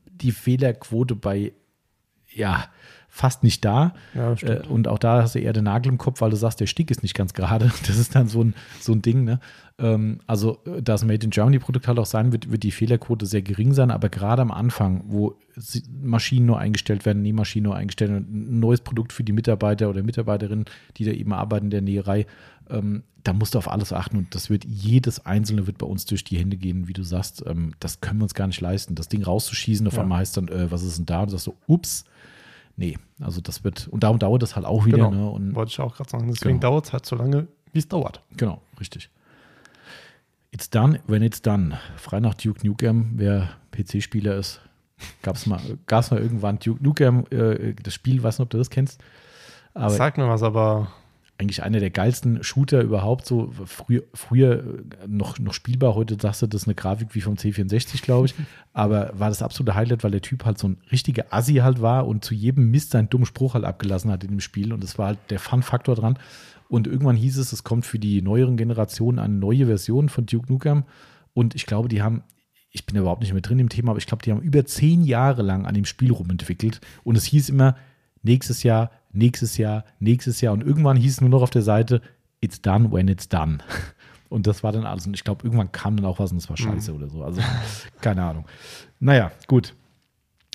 [0.07, 1.53] die Fehlerquote bei,
[2.33, 2.71] ja,
[3.17, 3.95] fast nicht da.
[4.15, 6.61] ja Äh, und auch da hast du eher den Nagel im Kopf, weil du sagst,
[6.61, 7.73] der Stick ist nicht ganz gerade.
[7.87, 9.25] Das ist dann so ein, so ein Ding.
[9.25, 9.41] Ne?
[9.79, 12.63] Ähm, also, äh, da es ein Made in Germany Produkt halt auch sein wird, wird
[12.63, 13.91] die Fehlerquote sehr gering sein.
[13.91, 15.35] Aber gerade am Anfang, wo
[16.03, 20.03] Maschinen nur eingestellt werden, Nähmaschinen nur eingestellt werden, ein neues Produkt für die Mitarbeiter oder
[20.03, 20.67] Mitarbeiterinnen,
[20.99, 22.27] die da eben arbeiten in der Näherei,
[22.69, 24.19] ähm, da musst du auf alles achten.
[24.19, 27.43] Und das wird jedes Einzelne wird bei uns durch die Hände gehen, wie du sagst.
[27.47, 28.95] Ähm, das können wir uns gar nicht leisten.
[28.95, 30.03] Das Ding rauszuschießen, auf Ja.
[30.03, 31.21] einmal heißt dann, äh, was ist denn da?
[31.21, 32.05] Und du sagst so, ups.
[32.77, 34.99] Nee, also das wird, und darum dauert das halt auch wieder.
[34.99, 35.11] Genau.
[35.11, 35.31] Ne?
[35.31, 36.29] Und Wollte ich auch gerade sagen.
[36.29, 36.73] Deswegen Genau.
[36.73, 38.21] dauert es halt so lange, wie es dauert.
[38.37, 39.11] Genau, richtig.
[40.51, 41.79] It's done when it's done.
[41.97, 44.61] Frei nach Duke Nukem, wer PC-Spieler ist,
[45.23, 48.59] gab es mal, gab's mal irgendwann Duke Nukem, äh, das Spiel, weiß nicht, ob du
[48.59, 49.01] das kennst,
[49.75, 50.89] aber Sag mir was, aber
[51.39, 54.65] eigentlich einer der geilsten Shooter überhaupt, so früher, früher
[55.03, 58.27] äh, noch, noch spielbar, heute sagst du, das ist eine Grafik wie vom C64, glaube
[58.27, 58.35] ich,
[58.73, 62.07] aber war das absolute Highlight, weil der Typ halt so ein richtiger Assi halt war
[62.07, 64.73] und zu jedem Mist seinen dummen Spruch halt abgelassen hat in dem Spiel.
[64.73, 66.19] Und das war halt der Fun-Faktor dran.
[66.69, 70.53] Und irgendwann hieß es, es kommt für die neueren Generationen eine neue Version von Duke
[70.53, 70.85] Nukem.
[71.33, 72.23] Und ich glaube, die haben
[72.77, 75.03] ich bin überhaupt nicht mehr drin im Thema, aber ich glaube, die haben über zehn
[75.03, 76.81] Jahre lang an dem Spiel rumentwickelt.
[77.05, 77.75] Und es hieß immer,
[78.23, 82.01] nächstes Jahr, nächstes Jahr, nächstes Jahr und irgendwann hieß es nur noch auf der Seite,
[82.41, 83.59] it's done when it's done.
[84.29, 85.07] Und das war dann alles.
[85.07, 87.23] Und ich glaube, irgendwann kam dann auch was und es war scheiße oder so.
[87.23, 87.41] Also,
[88.01, 88.45] keine Ahnung.
[88.99, 89.77] Naja, gut.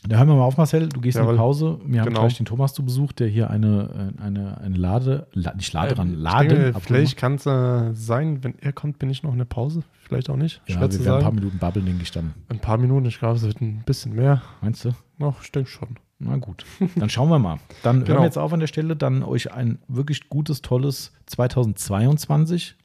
[0.05, 0.89] Da hören wir mal auf, Marcel.
[0.89, 1.35] Du gehst in Jawohl.
[1.35, 1.79] die Pause.
[1.85, 2.19] Wir haben Genau.
[2.19, 5.95] gleich den Thomas zu Besuch, der hier eine, äh, eine, eine Lade, La, nicht Lade
[5.95, 6.49] dran, Äh, Laden.
[6.49, 9.83] denke, vielleicht kann es äh, sein, wenn er kommt, bin ich noch in der Pause.
[10.01, 10.61] Vielleicht auch nicht.
[10.67, 11.31] Ja, Schwer wir werden ein paar.
[11.31, 12.33] Minuten babbeln, denke ich dann.
[12.49, 14.41] Ein paar Minuten, ich glaube, es wird ein bisschen mehr.
[14.61, 14.91] Meinst du?
[15.17, 15.95] Noch, ich denke schon.
[16.23, 17.57] Na gut, dann schauen wir mal.
[17.81, 18.19] Dann hören Genau.
[18.19, 18.95] wir jetzt auf an der Stelle.
[18.95, 22.75] Dann euch ein wirklich gutes, tolles 2022.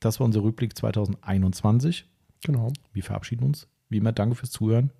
[0.00, 2.06] Das war unser Rückblick 2021.
[2.44, 2.72] Genau.
[2.92, 3.66] Wir verabschieden uns.
[3.88, 4.90] Wie immer, danke fürs Zuhören.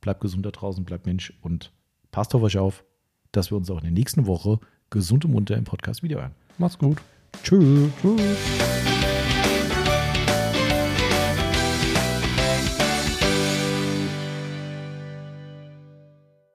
[0.00, 1.72] Bleibt gesund da draußen, bleibt Mensch und
[2.10, 2.84] passt auf euch auf,
[3.32, 4.58] dass wir uns auch in der nächsten Woche
[4.90, 6.32] gesund und munter im Podcast wiederhören.
[6.58, 6.98] Macht's gut.
[7.42, 7.90] Tschüss.
[8.02, 8.89] Tschüss.